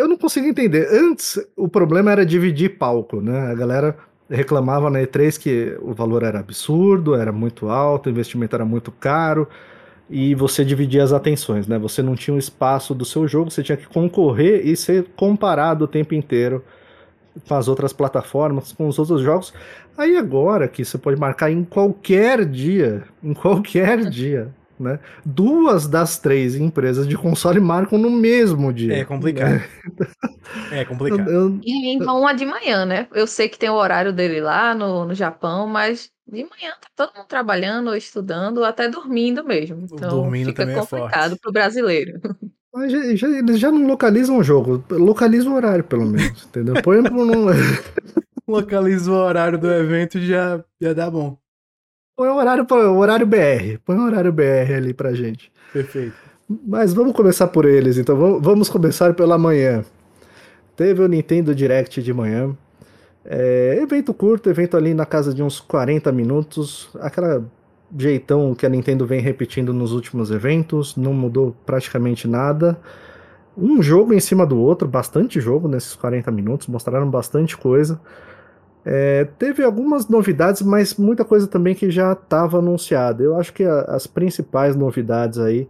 Eu 0.00 0.08
não 0.08 0.16
consigo 0.16 0.46
entender. 0.46 0.88
Antes, 0.90 1.38
o 1.54 1.68
problema 1.68 2.10
era 2.10 2.24
dividir 2.24 2.78
palco, 2.78 3.20
né? 3.20 3.50
A 3.50 3.54
galera 3.54 3.98
reclamava 4.30 4.88
na 4.88 5.00
E3 5.00 5.38
que 5.38 5.76
o 5.82 5.92
valor 5.92 6.22
era 6.22 6.40
absurdo, 6.40 7.14
era 7.14 7.30
muito 7.30 7.68
alto, 7.68 8.06
o 8.06 8.10
investimento 8.10 8.56
era 8.56 8.64
muito 8.64 8.90
caro 8.90 9.46
e 10.08 10.34
você 10.34 10.64
dividia 10.64 11.04
as 11.04 11.12
atenções, 11.12 11.66
né? 11.66 11.78
Você 11.78 12.02
não 12.02 12.14
tinha 12.14 12.34
um 12.34 12.38
espaço 12.38 12.94
do 12.94 13.04
seu 13.04 13.28
jogo, 13.28 13.50
você 13.50 13.62
tinha 13.62 13.76
que 13.76 13.86
concorrer 13.86 14.66
e 14.66 14.74
ser 14.74 15.04
comparado 15.14 15.84
o 15.84 15.88
tempo 15.88 16.14
inteiro 16.14 16.64
com 17.46 17.54
as 17.54 17.68
outras 17.68 17.92
plataformas, 17.92 18.72
com 18.72 18.88
os 18.88 18.98
outros 18.98 19.20
jogos. 19.20 19.52
Aí 19.98 20.16
agora 20.16 20.66
que 20.66 20.82
você 20.82 20.96
pode 20.96 21.20
marcar 21.20 21.50
em 21.50 21.62
qualquer 21.62 22.46
dia, 22.46 23.04
em 23.22 23.34
qualquer 23.34 23.98
dia, 24.08 24.48
né? 24.80 24.98
Duas 25.24 25.86
das 25.86 26.18
três 26.18 26.56
empresas 26.56 27.06
de 27.06 27.16
console 27.16 27.60
marcam 27.60 27.98
no 27.98 28.10
mesmo 28.10 28.72
dia. 28.72 28.94
É 28.98 29.04
complicado. 29.04 29.62
É 30.72 30.82
Eu- 30.82 30.86
complicado. 30.86 31.30
eu- 31.30 31.60
E 31.62 31.72
ainda 31.90 32.12
uma 32.12 32.32
de 32.32 32.44
manhã, 32.44 32.84
né? 32.84 33.06
Eu 33.14 33.26
sei 33.26 33.48
que 33.48 33.56
tem 33.58 33.70
o 33.70 33.74
horário 33.74 34.12
dele 34.12 34.40
lá 34.40 34.74
no, 34.74 35.04
no 35.04 35.14
Japão, 35.14 35.66
mas 35.68 36.10
de 36.26 36.42
manhã 36.42 36.72
tá 36.80 36.88
todo 36.96 37.14
mundo 37.16 37.26
trabalhando 37.28 37.88
ou 37.88 37.96
estudando, 37.96 38.64
até 38.64 38.88
dormindo 38.88 39.44
mesmo. 39.44 39.86
Então 39.92 40.08
Dormindo 40.08 40.46
fica 40.46 40.62
também 40.64 40.76
é 40.76 40.80
complicado 40.80 41.28
forte. 41.30 41.40
pro 41.40 41.52
brasileiro. 41.52 42.20
mas 42.74 42.90
já- 42.90 43.14
já- 43.16 43.38
eles 43.38 43.60
já 43.60 43.70
não 43.70 43.86
localizam 43.86 44.38
o 44.38 44.42
jogo, 44.42 44.82
localiza 44.90 45.48
o 45.48 45.54
horário, 45.54 45.84
pelo 45.84 46.06
menos, 46.06 46.44
entendeu? 46.44 46.74
Põe 46.82 47.02
pro 47.02 47.24
num- 47.24 47.46
Localiza 48.48 49.10
o 49.10 49.14
horário 49.14 49.58
do 49.58 49.70
evento 49.70 50.18
e 50.18 50.26
já, 50.26 50.64
já 50.80 50.92
dá 50.92 51.08
bom. 51.10 51.38
Põe 52.20 52.28
o 52.28 52.34
horário, 52.36 52.66
põe 52.66 52.82
o 52.84 52.98
horário 52.98 53.26
BR, 53.26 53.78
põe 53.82 53.96
o 53.96 54.02
horário 54.04 54.30
BR 54.30 54.74
ali 54.76 54.92
pra 54.92 55.14
gente. 55.14 55.50
Perfeito. 55.72 56.12
Mas 56.66 56.92
vamos 56.92 57.14
começar 57.14 57.46
por 57.46 57.64
eles, 57.64 57.96
então 57.96 58.38
vamos- 58.38 58.68
começar 58.68 59.14
pela 59.14 59.38
manhã. 59.38 59.82
Teve 60.76 61.00
o 61.02 61.08
Nintendo 61.08 61.54
Direct 61.54 62.02
de 62.02 62.12
manhã. 62.12 62.54
É, 63.24 63.78
evento 63.80 64.12
curto, 64.12 64.50
evento 64.50 64.76
ali 64.76 64.92
na 64.92 65.06
casa 65.06 65.32
de 65.32 65.42
uns 65.42 65.60
40 65.60 66.12
minutos. 66.12 66.90
Aquela 67.00 67.42
jeitão 67.96 68.54
que 68.54 68.66
a 68.66 68.68
Nintendo 68.68 69.06
vem 69.06 69.20
repetindo 69.22 69.72
nos 69.72 69.92
últimos 69.92 70.30
eventos, 70.30 70.96
não 70.96 71.14
mudou 71.14 71.56
praticamente 71.64 72.28
nada. 72.28 72.78
Um 73.56 73.82
jogo 73.82 74.12
em 74.12 74.20
cima 74.20 74.44
do 74.44 74.58
outro, 74.58 74.86
bastante 74.86 75.40
jogo 75.40 75.68
nesses 75.68 75.94
40 75.94 76.30
minutos, 76.30 76.66
mostraram 76.66 77.08
bastante 77.08 77.56
coisa. 77.56 77.98
É, 78.84 79.24
teve 79.38 79.62
algumas 79.62 80.08
novidades, 80.08 80.62
mas 80.62 80.94
muita 80.96 81.24
coisa 81.24 81.46
também 81.46 81.74
que 81.74 81.90
já 81.90 82.12
estava 82.12 82.58
anunciada. 82.58 83.22
Eu 83.22 83.36
acho 83.36 83.52
que 83.52 83.62
a- 83.62 83.82
as 83.82 84.06
principais 84.06 84.74
novidades 84.74 85.38
aí 85.38 85.68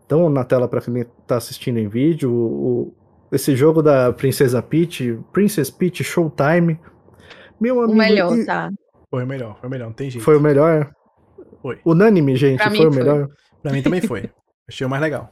estão 0.00 0.28
na 0.30 0.42
tela 0.44 0.66
para 0.66 0.80
quem 0.80 0.98
está 1.00 1.36
assistindo 1.36 1.78
em 1.78 1.88
vídeo. 1.88 2.32
O- 2.32 2.94
esse 3.30 3.54
jogo 3.54 3.82
da 3.82 4.12
Princesa 4.12 4.62
Peach, 4.62 5.18
Princess 5.32 5.70
Peach 5.70 6.02
Showtime. 6.02 6.78
Meu 7.60 7.76
O 7.76 7.80
amigo, 7.82 7.98
melhor, 7.98 8.36
e- 8.38 8.44
tá? 8.46 8.70
Foi 9.10 9.24
o 9.24 9.26
melhor, 9.26 9.56
foi 9.60 9.68
o 9.68 9.70
melhor, 9.70 9.86
não 9.86 9.92
tem 9.92 10.10
jeito. 10.10 10.24
foi 10.24 10.36
o 10.36 10.40
melhor. 10.40 10.90
Foi. 11.60 11.78
Unânime, 11.84 12.34
gente, 12.34 12.58
Pra 12.58 12.70
foi 12.70 12.78
mim 12.80 12.86
o 12.86 12.92
foi. 12.92 13.02
melhor. 13.02 13.28
Pra 13.62 13.72
mim 13.72 13.82
também 13.82 14.00
foi. 14.00 14.30
Achei 14.68 14.86
o 14.86 14.90
mais 14.90 15.02
legal. 15.02 15.30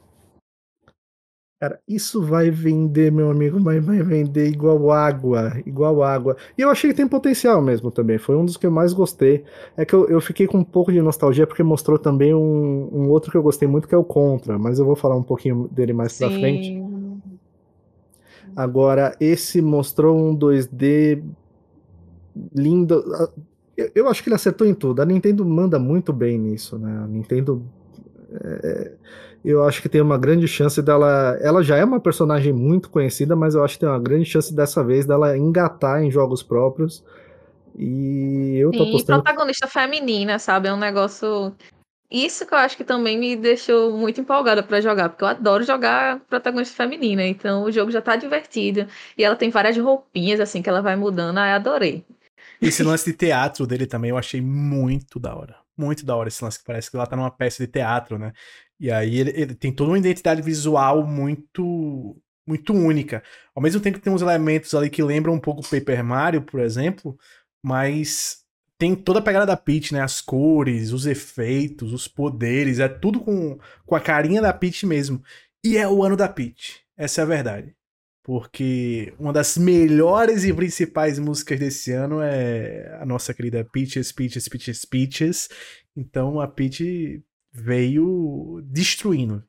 Cara, 1.61 1.79
isso 1.87 2.23
vai 2.23 2.49
vender, 2.49 3.11
meu 3.11 3.29
amigo, 3.29 3.59
mas 3.59 3.85
vai 3.85 4.01
vender 4.01 4.47
igual 4.47 4.91
água, 4.91 5.53
igual 5.63 6.01
água. 6.01 6.35
E 6.57 6.61
eu 6.63 6.71
achei 6.71 6.89
que 6.89 6.97
tem 6.97 7.07
potencial 7.07 7.61
mesmo 7.61 7.91
também. 7.91 8.17
Foi 8.17 8.35
um 8.35 8.43
dos 8.43 8.57
que 8.57 8.65
eu 8.65 8.71
mais 8.71 8.93
gostei. 8.93 9.45
É 9.77 9.85
que 9.85 9.93
eu, 9.93 10.09
eu 10.09 10.19
fiquei 10.19 10.47
com 10.47 10.57
um 10.57 10.63
pouco 10.63 10.91
de 10.91 10.99
nostalgia 11.03 11.45
porque 11.45 11.61
mostrou 11.61 11.99
também 11.99 12.33
um, 12.33 12.89
um 12.91 13.09
outro 13.11 13.29
que 13.31 13.37
eu 13.37 13.43
gostei 13.43 13.67
muito, 13.67 13.87
que 13.87 13.93
é 13.93 13.97
o 13.97 14.03
Contra. 14.03 14.57
Mas 14.57 14.79
eu 14.79 14.85
vou 14.85 14.95
falar 14.95 15.15
um 15.15 15.21
pouquinho 15.23 15.69
dele 15.71 15.93
mais 15.93 16.17
pra 16.17 16.31
frente. 16.31 16.65
Sim. 16.69 17.21
Agora, 18.55 19.15
esse 19.19 19.61
mostrou 19.61 20.17
um 20.17 20.35
2D 20.35 21.23
lindo. 22.55 23.03
Ah, 23.15 23.29
Eu, 23.77 23.91
eu 23.95 24.07
acho 24.09 24.23
que 24.23 24.29
ele 24.29 24.35
acertou 24.35 24.67
em 24.67 24.73
tudo. 24.73 25.01
A 25.01 25.05
Nintendo 25.05 25.45
manda 25.45 25.79
muito 25.79 26.11
bem 26.13 26.37
nisso, 26.39 26.77
né? 26.79 27.03
A 27.03 27.07
Nintendo. 27.07 27.63
é, 28.33 28.93
eu 29.43 29.63
acho 29.63 29.81
que 29.81 29.89
tem 29.89 30.01
uma 30.01 30.17
grande 30.17 30.47
chance 30.47 30.81
dela. 30.81 31.37
Ela 31.41 31.63
já 31.63 31.75
é 31.75 31.83
uma 31.83 31.99
personagem 31.99 32.53
muito 32.53 32.89
conhecida, 32.89 33.35
mas 33.35 33.55
eu 33.55 33.63
acho 33.63 33.75
que 33.75 33.79
tem 33.81 33.89
uma 33.89 33.99
grande 33.99 34.25
chance 34.25 34.53
dessa 34.53 34.83
vez 34.83 35.05
dela 35.05 35.37
engatar 35.37 36.03
em 36.03 36.11
jogos 36.11 36.43
próprios. 36.43 37.03
E 37.75 38.57
eu 38.57 38.71
tô 38.71 38.79
Sim, 38.79 38.83
e 38.83 38.89
apostando. 38.89 39.23
protagonista 39.23 39.67
feminina, 39.67 40.37
sabe? 40.37 40.67
É 40.67 40.73
um 40.73 40.77
negócio. 40.77 41.55
Isso 42.09 42.45
que 42.45 42.53
eu 42.53 42.57
acho 42.57 42.75
que 42.75 42.83
também 42.83 43.17
me 43.17 43.35
deixou 43.35 43.97
muito 43.97 44.19
empolgada 44.19 44.61
pra 44.61 44.81
jogar, 44.81 45.09
porque 45.09 45.23
eu 45.23 45.29
adoro 45.29 45.63
jogar 45.63 46.19
protagonista 46.29 46.75
feminina, 46.75 47.25
então 47.25 47.63
o 47.63 47.71
jogo 47.71 47.89
já 47.89 48.01
tá 48.01 48.17
divertido. 48.17 48.85
E 49.17 49.23
ela 49.23 49.35
tem 49.35 49.49
várias 49.49 49.77
roupinhas, 49.77 50.41
assim, 50.41 50.61
que 50.61 50.69
ela 50.69 50.81
vai 50.81 50.97
mudando, 50.97 51.37
aí 51.37 51.51
adorei. 51.51 52.05
Esse 52.61 52.83
lance 52.83 53.09
de 53.09 53.17
teatro 53.17 53.65
dele 53.65 53.87
também 53.87 54.09
eu 54.09 54.17
achei 54.17 54.41
muito 54.41 55.19
da 55.19 55.33
hora. 55.33 55.55
Muito 55.75 56.05
da 56.05 56.15
hora 56.15 56.27
esse 56.27 56.43
lance 56.43 56.59
que 56.59 56.65
parece 56.65 56.91
que 56.91 56.97
ela 56.97 57.07
tá 57.07 57.15
numa 57.15 57.31
peça 57.31 57.65
de 57.65 57.71
teatro, 57.71 58.19
né? 58.19 58.33
E 58.81 58.89
aí 58.89 59.19
ele, 59.19 59.31
ele 59.35 59.53
tem 59.53 59.71
toda 59.71 59.91
uma 59.91 59.99
identidade 59.99 60.41
visual 60.41 61.05
muito 61.05 62.17
muito 62.47 62.73
única. 62.73 63.21
Ao 63.55 63.61
mesmo 63.61 63.79
tempo 63.79 63.99
que 63.99 64.03
tem 64.03 64.11
uns 64.11 64.23
elementos 64.23 64.73
ali 64.73 64.89
que 64.89 65.03
lembram 65.03 65.35
um 65.35 65.39
pouco 65.39 65.61
Paper 65.61 66.03
Mario, 66.03 66.41
por 66.41 66.59
exemplo, 66.59 67.15
mas 67.63 68.39
tem 68.79 68.95
toda 68.95 69.19
a 69.19 69.21
pegada 69.21 69.45
da 69.45 69.55
Peach, 69.55 69.93
né? 69.93 70.01
As 70.01 70.19
cores, 70.19 70.91
os 70.91 71.05
efeitos, 71.05 71.93
os 71.93 72.07
poderes, 72.07 72.79
é 72.79 72.89
tudo 72.89 73.19
com, 73.21 73.59
com 73.85 73.95
a 73.95 74.01
carinha 74.01 74.41
da 74.41 74.51
Peach 74.51 74.87
mesmo. 74.87 75.21
E 75.63 75.77
é 75.77 75.87
o 75.87 76.03
ano 76.03 76.17
da 76.17 76.27
Peach. 76.27 76.81
Essa 76.97 77.21
é 77.21 77.23
a 77.23 77.27
verdade. 77.27 77.75
Porque 78.23 79.13
uma 79.19 79.31
das 79.31 79.57
melhores 79.57 80.43
e 80.43 80.51
principais 80.51 81.19
músicas 81.19 81.59
desse 81.59 81.91
ano 81.91 82.19
é 82.19 82.97
a 82.99 83.05
nossa 83.05 83.31
querida 83.31 83.63
Peaches, 83.63 84.11
Peaches, 84.11 84.47
Peaches, 84.47 84.85
Peaches. 84.85 85.49
Então 85.95 86.41
a 86.41 86.47
Peach 86.47 87.23
veio 87.53 88.61
destruindo. 88.65 89.43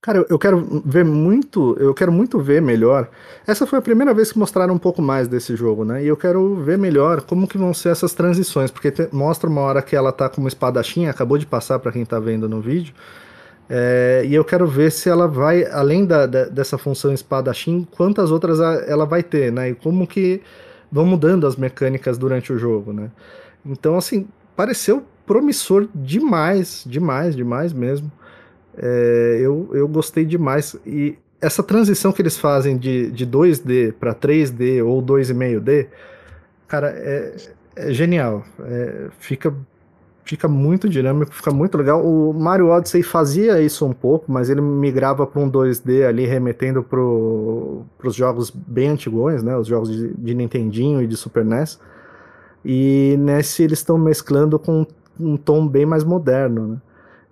Cara, 0.00 0.24
eu- 0.28 0.38
quero 0.38 0.82
ver 0.84 1.04
muito, 1.04 1.76
eu 1.78 1.94
quero 1.94 2.10
muito 2.12 2.38
ver 2.40 2.60
melhor. 2.60 3.08
Essa 3.46 3.66
foi 3.66 3.78
a 3.78 3.82
primeira 3.82 4.12
vez 4.12 4.32
que 4.32 4.38
mostraram 4.38 4.74
um 4.74 4.78
pouco 4.78 5.00
mais 5.00 5.28
desse 5.28 5.54
jogo, 5.56 5.84
né? 5.84 6.02
E 6.02 6.06
eu 6.08 6.16
quero 6.16 6.56
ver 6.56 6.76
melhor 6.78 7.22
como 7.22 7.46
que 7.46 7.56
vão 7.58 7.72
ser 7.72 7.90
essas 7.90 8.12
transições, 8.12 8.70
porque 8.70 8.90
te- 8.90 9.08
mostra 9.12 9.48
uma 9.48 9.60
hora 9.60 9.82
que 9.82 9.94
ela 9.94 10.12
tá 10.12 10.28
com 10.28 10.40
uma 10.40 10.48
espadachim, 10.48 11.06
acabou 11.06 11.38
de 11.38 11.46
passar 11.46 11.78
pra 11.78 11.92
quem 11.92 12.04
tá 12.04 12.18
vendo 12.18 12.48
no 12.48 12.60
vídeo. 12.60 12.94
É, 13.68 14.22
e 14.26 14.34
eu 14.34 14.44
quero 14.44 14.66
ver 14.66 14.90
se 14.92 15.08
ela 15.08 15.28
vai, 15.28 15.64
além 15.66 16.04
da, 16.06 16.26
da- 16.26 16.46
dessa 16.46 16.76
função 16.78 17.12
espadachim, 17.12 17.86
quantas 17.96 18.30
outras 18.32 18.60
ela 18.60 19.06
vai 19.06 19.22
ter, 19.22 19.52
né? 19.52 19.70
E 19.70 19.74
como 19.74 20.06
que 20.06 20.42
vão 20.92 21.06
mudando 21.06 21.46
as 21.46 21.56
mecânicas 21.56 22.18
durante 22.18 22.52
o 22.52 22.58
jogo, 22.58 22.92
né? 22.92 23.10
Então, 23.64 23.96
assim, 23.98 24.26
pareceu 24.56 25.04
promissor 25.30 25.86
demais, 25.94 26.82
demais, 26.84 27.36
demais 27.36 27.72
mesmo. 27.72 28.10
É, 28.76 29.38
eu, 29.40 29.70
eu 29.72 29.86
gostei 29.86 30.24
demais. 30.24 30.74
E 30.84 31.16
essa 31.40 31.62
transição 31.62 32.10
que 32.10 32.20
eles 32.20 32.36
fazem 32.36 32.76
de, 32.76 33.12
de 33.12 33.24
2D 33.24 33.92
para 33.92 34.12
3D 34.12 34.84
ou 34.84 35.00
2,5D, 35.00 35.86
cara, 36.66 36.90
é, 36.90 37.36
é 37.76 37.92
genial. 37.92 38.44
É, 38.58 39.06
fica, 39.20 39.54
fica 40.24 40.48
muito 40.48 40.88
dinâmico, 40.88 41.32
fica 41.32 41.52
muito 41.52 41.78
legal. 41.78 42.04
O 42.04 42.34
Mario 42.34 42.66
Odyssey 42.66 43.04
fazia 43.04 43.62
isso 43.62 43.86
um 43.86 43.92
pouco, 43.92 44.32
mas 44.32 44.50
ele 44.50 44.60
migrava 44.60 45.28
para 45.28 45.40
um 45.40 45.48
2D 45.48 46.08
ali, 46.08 46.26
remetendo 46.26 46.82
para 46.82 46.98
os 47.00 48.16
jogos 48.16 48.50
bem 48.50 48.88
antigos, 48.88 49.44
né? 49.44 49.56
Os 49.56 49.68
jogos 49.68 49.92
de, 49.92 50.12
de 50.12 50.34
Nintendinho 50.34 51.00
e 51.00 51.06
de 51.06 51.16
Super 51.16 51.44
NES. 51.44 51.78
E 52.64 53.14
nesse 53.16 53.62
eles 53.62 53.78
estão 53.78 53.96
mesclando 53.96 54.58
com 54.58 54.84
um 55.20 55.36
tom 55.36 55.68
bem 55.68 55.86
mais 55.86 56.04
moderno, 56.04 56.68
né? 56.68 56.82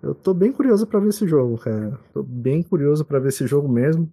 Eu 0.02 0.14
tô 0.14 0.33
bem 0.33 0.52
curioso 0.52 0.87
pra 0.87 1.00
ver 1.00 1.09
esse 1.09 1.26
jogo, 1.26 1.59
cara. 1.59 1.99
Tô 2.12 2.23
bem 2.23 2.62
curioso 2.62 3.04
pra 3.04 3.18
ver 3.18 3.28
esse 3.30 3.47
jogo 3.47 3.68
mesmo. 3.68 4.12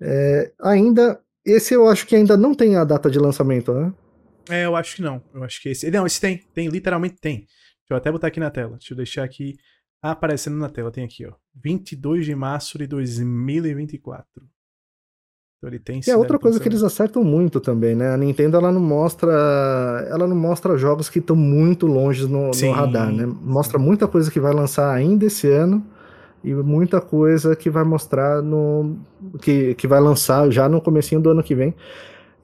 É, 0.00 0.52
ainda, 0.60 1.20
esse 1.44 1.74
eu 1.74 1.88
acho 1.88 2.06
que 2.06 2.14
ainda 2.14 2.36
não 2.36 2.54
tem 2.54 2.76
a 2.76 2.84
data 2.84 3.10
de 3.10 3.18
lançamento, 3.18 3.72
né? 3.74 3.92
É, 4.48 4.64
eu 4.66 4.76
acho 4.76 4.96
que 4.96 5.02
não. 5.02 5.22
Eu 5.32 5.42
acho 5.42 5.60
que 5.60 5.70
esse. 5.70 5.90
Não, 5.90 6.06
esse 6.06 6.20
tem. 6.20 6.38
Tem, 6.54 6.68
literalmente 6.68 7.16
tem. 7.20 7.38
Deixa 7.38 7.90
eu 7.90 7.96
até 7.96 8.12
botar 8.12 8.28
aqui 8.28 8.38
na 8.38 8.50
tela. 8.50 8.76
Deixa 8.76 8.92
eu 8.92 8.96
deixar 8.96 9.24
aqui 9.24 9.56
aparecendo 10.00 10.56
na 10.56 10.68
tela. 10.68 10.92
Tem 10.92 11.04
aqui, 11.04 11.26
ó. 11.26 11.32
22 11.54 12.26
de 12.26 12.34
março 12.34 12.78
de 12.78 12.86
2024. 12.86 14.26
Então 15.58 15.70
ele 15.70 15.78
tem 15.78 16.00
E 16.06 16.10
é 16.10 16.16
outra 16.16 16.38
coisa 16.38 16.60
que 16.60 16.68
eles 16.68 16.82
acertam 16.82 17.24
muito 17.24 17.60
também, 17.60 17.94
né? 17.94 18.12
A 18.12 18.16
Nintendo 18.16 18.56
ela 18.56 18.70
não 18.70 18.80
mostra, 18.80 19.32
ela 20.10 20.26
não 20.26 20.36
mostra 20.36 20.76
jogos 20.76 21.08
que 21.08 21.18
estão 21.18 21.34
muito 21.34 21.86
longe 21.86 22.26
no, 22.26 22.50
no 22.50 22.70
radar, 22.72 23.10
né? 23.10 23.26
Mostra 23.42 23.78
muita 23.78 24.06
coisa 24.06 24.30
que 24.30 24.40
vai 24.40 24.52
lançar 24.52 24.92
ainda 24.92 25.24
esse 25.24 25.48
ano 25.48 25.84
e 26.44 26.52
muita 26.52 27.00
coisa 27.00 27.56
que 27.56 27.70
vai 27.70 27.82
mostrar 27.84 28.42
no 28.42 28.96
que, 29.40 29.74
que 29.74 29.86
vai 29.86 30.00
lançar 30.00 30.50
já 30.50 30.68
no 30.68 30.80
comecinho 30.80 31.20
do 31.20 31.30
ano 31.30 31.42
que 31.42 31.54
vem. 31.54 31.74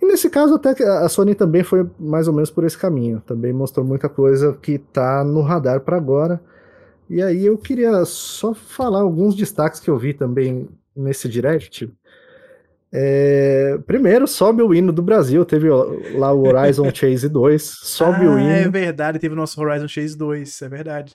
E 0.00 0.06
nesse 0.06 0.30
caso 0.30 0.54
até 0.54 0.74
que 0.74 0.82
a 0.82 1.06
Sony 1.08 1.34
também 1.34 1.62
foi 1.62 1.86
mais 1.98 2.26
ou 2.26 2.32
menos 2.32 2.50
por 2.50 2.64
esse 2.64 2.78
caminho, 2.78 3.22
também 3.26 3.52
mostrou 3.52 3.84
muita 3.84 4.08
coisa 4.08 4.56
que 4.62 4.78
tá 4.78 5.22
no 5.22 5.42
radar 5.42 5.80
para 5.80 5.98
agora. 5.98 6.40
E 7.08 7.22
aí 7.22 7.44
eu 7.44 7.58
queria 7.58 8.04
só 8.06 8.54
falar 8.54 9.00
alguns 9.00 9.34
destaques 9.34 9.80
que 9.80 9.90
eu 9.90 9.98
vi 9.98 10.14
também 10.14 10.68
nesse 10.96 11.28
direct. 11.28 11.92
É, 12.92 13.78
primeiro, 13.86 14.26
sobe 14.26 14.62
o 14.62 14.74
hino 14.74 14.92
do 14.92 15.02
Brasil. 15.02 15.44
Teve 15.44 15.68
lá 16.14 16.32
o 16.32 16.46
Horizon 16.46 16.90
Chase 16.94 17.28
2. 17.28 17.62
Sobe 17.62 18.26
ah, 18.26 18.30
o 18.30 18.38
hino. 18.38 18.50
É 18.50 18.68
verdade, 18.68 19.18
teve 19.18 19.34
o 19.34 19.36
nosso 19.36 19.60
Horizon 19.60 19.88
Chase 19.88 20.16
2. 20.16 20.62
É 20.62 20.68
verdade. 20.68 21.12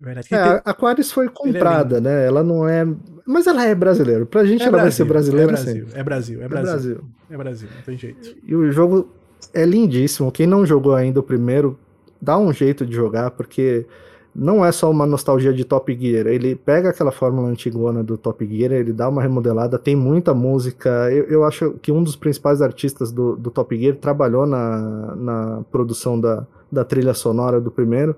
É 0.00 0.04
verdade. 0.04 0.28
É, 0.32 0.36
a 0.36 0.54
Aquarius 0.64 1.12
foi 1.12 1.28
comprada, 1.28 1.96
lindo. 1.96 2.08
né? 2.08 2.26
Ela 2.26 2.42
não 2.42 2.66
é. 2.68 2.86
Mas 3.26 3.46
ela 3.46 3.64
é 3.64 3.74
brasileira. 3.74 4.26
Pra 4.26 4.44
gente, 4.44 4.62
É 4.62 4.66
ela 4.66 4.78
vai 4.78 4.90
ser 4.90 5.04
Brasil, 5.04 5.32
brasileira 5.34 5.52
é 5.52 5.54
Brasil, 5.54 5.84
sempre. 5.86 6.00
é 6.00 6.02
Brasil, 6.02 6.40
é 6.40 6.44
É 6.44 6.48
Brasil, 6.48 6.70
Brasil. 6.72 7.04
é 7.30 7.36
Brasil, 7.36 7.68
não 7.76 7.82
tem 7.82 7.96
jeito. 7.96 8.36
E 8.44 8.56
o 8.56 8.72
jogo 8.72 9.08
é 9.54 9.64
lindíssimo. 9.64 10.32
Quem 10.32 10.46
não 10.46 10.66
jogou 10.66 10.94
ainda 10.94 11.20
o 11.20 11.22
primeiro, 11.22 11.78
dá 12.20 12.36
um 12.38 12.52
jeito 12.52 12.84
de 12.84 12.94
jogar, 12.94 13.30
porque 13.32 13.86
não 14.34 14.64
é 14.64 14.70
só 14.70 14.90
uma 14.90 15.06
nostalgia 15.06 15.52
de 15.52 15.64
Top 15.64 15.92
Gear. 15.92 16.26
Ele 16.26 16.54
pega 16.54 16.90
aquela 16.90 17.10
fórmula 17.10 17.48
antigona 17.48 18.02
do 18.02 18.16
Top 18.16 18.46
Gear, 18.46 18.72
ele 18.72 18.92
dá 18.92 19.08
uma 19.08 19.22
remodelada, 19.22 19.78
tem 19.78 19.96
muita 19.96 20.32
música. 20.32 21.10
Eu, 21.10 21.24
eu 21.24 21.44
acho 21.44 21.72
que 21.82 21.90
um 21.90 22.02
dos 22.02 22.16
principais 22.16 22.62
artistas 22.62 23.10
do, 23.10 23.36
do 23.36 23.50
Top 23.50 23.76
Gear 23.76 23.96
trabalhou 23.96 24.46
na, 24.46 25.16
na 25.16 25.64
produção 25.70 26.18
da, 26.18 26.46
da 26.70 26.84
trilha 26.84 27.14
sonora 27.14 27.60
do 27.60 27.70
primeiro. 27.70 28.14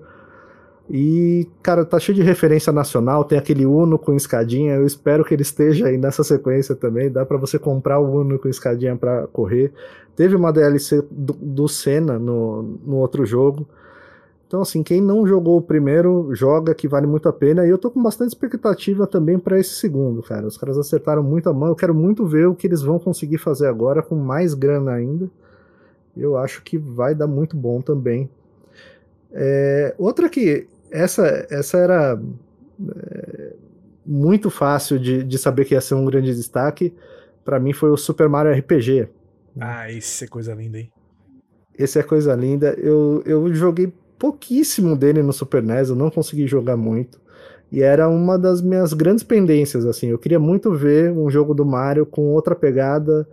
E, 0.89 1.47
cara, 1.61 1.85
tá 1.85 1.97
cheio 1.97 2.15
de 2.15 2.21
referência 2.21 2.71
nacional, 2.71 3.23
tem 3.23 3.37
aquele 3.37 3.65
Uno 3.65 3.97
com 3.97 4.13
escadinha, 4.15 4.75
eu 4.75 4.85
espero 4.85 5.23
que 5.23 5.33
ele 5.33 5.41
esteja 5.41 5.87
aí 5.87 5.97
nessa 5.97 6.25
sequência 6.25 6.75
também, 6.75 7.09
dá 7.09 7.25
para 7.25 7.37
você 7.37 7.57
comprar 7.57 7.99
o 7.99 8.19
Uno 8.19 8.37
com 8.37 8.49
escadinha 8.49 8.95
para 8.95 9.25
correr. 9.27 9.71
Teve 10.15 10.35
uma 10.35 10.51
DLC 10.51 11.01
do, 11.09 11.33
do 11.33 11.67
Senna 11.67 12.19
no, 12.19 12.77
no 12.85 12.97
outro 12.97 13.25
jogo. 13.25 13.65
Então, 14.53 14.61
assim, 14.61 14.83
quem 14.83 15.01
não 15.01 15.25
jogou 15.25 15.57
o 15.57 15.61
primeiro, 15.63 16.29
joga, 16.35 16.75
que 16.75 16.87
vale 16.87 17.07
muito 17.07 17.27
a 17.27 17.33
pena. 17.33 17.65
E 17.65 17.71
eu 17.71 17.77
tô 17.79 17.89
com 17.89 18.03
bastante 18.03 18.27
expectativa 18.27 19.07
também 19.07 19.39
para 19.39 19.59
esse 19.59 19.71
segundo, 19.71 20.21
cara. 20.21 20.45
Os 20.45 20.59
caras 20.59 20.77
acertaram 20.77 21.23
muito 21.23 21.49
a 21.49 21.53
mão. 21.53 21.69
Eu 21.69 21.75
quero 21.75 21.91
muito 21.91 22.23
ver 22.23 22.45
o 22.45 22.53
que 22.53 22.67
eles 22.67 22.83
vão 22.83 22.99
conseguir 22.99 23.39
fazer 23.39 23.65
agora 23.65 24.03
com 24.03 24.13
mais 24.13 24.53
grana 24.53 24.91
ainda. 24.93 25.27
Eu 26.15 26.37
acho 26.37 26.61
que 26.61 26.77
vai 26.77 27.15
dar 27.15 27.25
muito 27.25 27.57
bom 27.57 27.81
também. 27.81 28.29
É, 29.31 29.95
outra 29.97 30.29
que 30.29 30.67
essa, 30.91 31.47
essa 31.49 31.79
era 31.79 32.21
é, 32.95 33.53
muito 34.05 34.51
fácil 34.51 34.99
de, 34.99 35.23
de 35.23 35.37
saber 35.39 35.65
que 35.65 35.73
ia 35.73 35.81
ser 35.81 35.95
um 35.95 36.05
grande 36.05 36.31
destaque. 36.31 36.93
Para 37.43 37.59
mim 37.59 37.73
foi 37.73 37.89
o 37.89 37.97
Super 37.97 38.29
Mario 38.29 38.53
RPG. 38.53 39.09
Ah, 39.59 39.91
isso 39.91 40.23
é 40.23 40.27
coisa 40.27 40.53
linda, 40.53 40.77
hein? 40.77 40.91
Esse 41.75 41.97
é 41.97 42.03
coisa 42.03 42.35
linda. 42.35 42.75
Eu, 42.77 43.23
eu 43.25 43.51
joguei 43.55 43.91
pouquíssimo 44.23 44.95
dele 44.95 45.21
no 45.21 45.33
Super 45.33 45.61
NES, 45.61 45.89
eu 45.89 45.97
não 45.97 46.09
consegui 46.09 46.47
jogar 46.47 46.77
muito. 46.77 47.19
E 47.69 47.81
era 47.81 48.07
uma 48.07 48.39
das 48.39 48.61
minhas 48.61 48.93
grandes 48.93 49.21
pendências, 49.21 49.85
assim. 49.85 50.07
Eu 50.07 50.17
queria 50.17 50.39
muito 50.39 50.71
ver 50.71 51.11
um 51.11 51.29
jogo 51.29 51.53
do 51.53 51.65
Mario 51.65 52.05
com 52.05 52.27
outra 52.27 52.55
pegada 52.55 53.27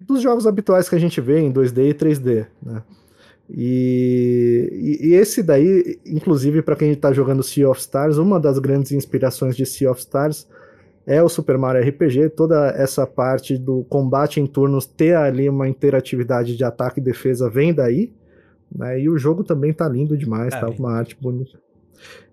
dos 0.00 0.22
jogos 0.22 0.46
habituais 0.46 0.88
que 0.88 0.94
a 0.94 0.98
gente 0.98 1.20
vê 1.20 1.40
em 1.40 1.52
2D 1.52 1.90
e 1.90 1.94
3D, 1.94 2.46
né? 2.62 2.82
E, 3.50 4.98
e, 5.02 5.14
esse 5.14 5.42
daí, 5.42 6.00
inclusive 6.06 6.62
para 6.62 6.74
quem 6.74 6.92
está 6.92 7.12
jogando 7.12 7.42
Sea 7.42 7.68
of 7.68 7.78
Stars, 7.78 8.16
uma 8.16 8.40
das 8.40 8.58
grandes 8.58 8.92
inspirações 8.92 9.54
de 9.54 9.66
Sea 9.66 9.90
of 9.90 10.00
Stars 10.00 10.48
é 11.06 11.22
o 11.22 11.28
Super 11.28 11.58
Mario 11.58 11.86
RPG, 11.86 12.30
toda 12.30 12.68
essa 12.70 13.06
parte 13.06 13.58
do 13.58 13.84
combate 13.90 14.40
em 14.40 14.46
turnos 14.46 14.86
ter 14.86 15.14
ali 15.16 15.50
uma 15.50 15.68
interatividade 15.68 16.56
de 16.56 16.64
ataque 16.64 16.98
e 16.98 17.02
defesa 17.02 17.50
vem 17.50 17.74
daí, 17.74 18.10
né? 18.74 19.00
E 19.00 19.08
o 19.08 19.18
jogo 19.18 19.44
também 19.44 19.72
tá 19.72 19.88
lindo 19.88 20.16
demais, 20.16 20.52
tá 20.52 20.66
com 20.66 20.78
uma 20.78 20.92
arte 20.92 21.16
bonita. 21.20 21.60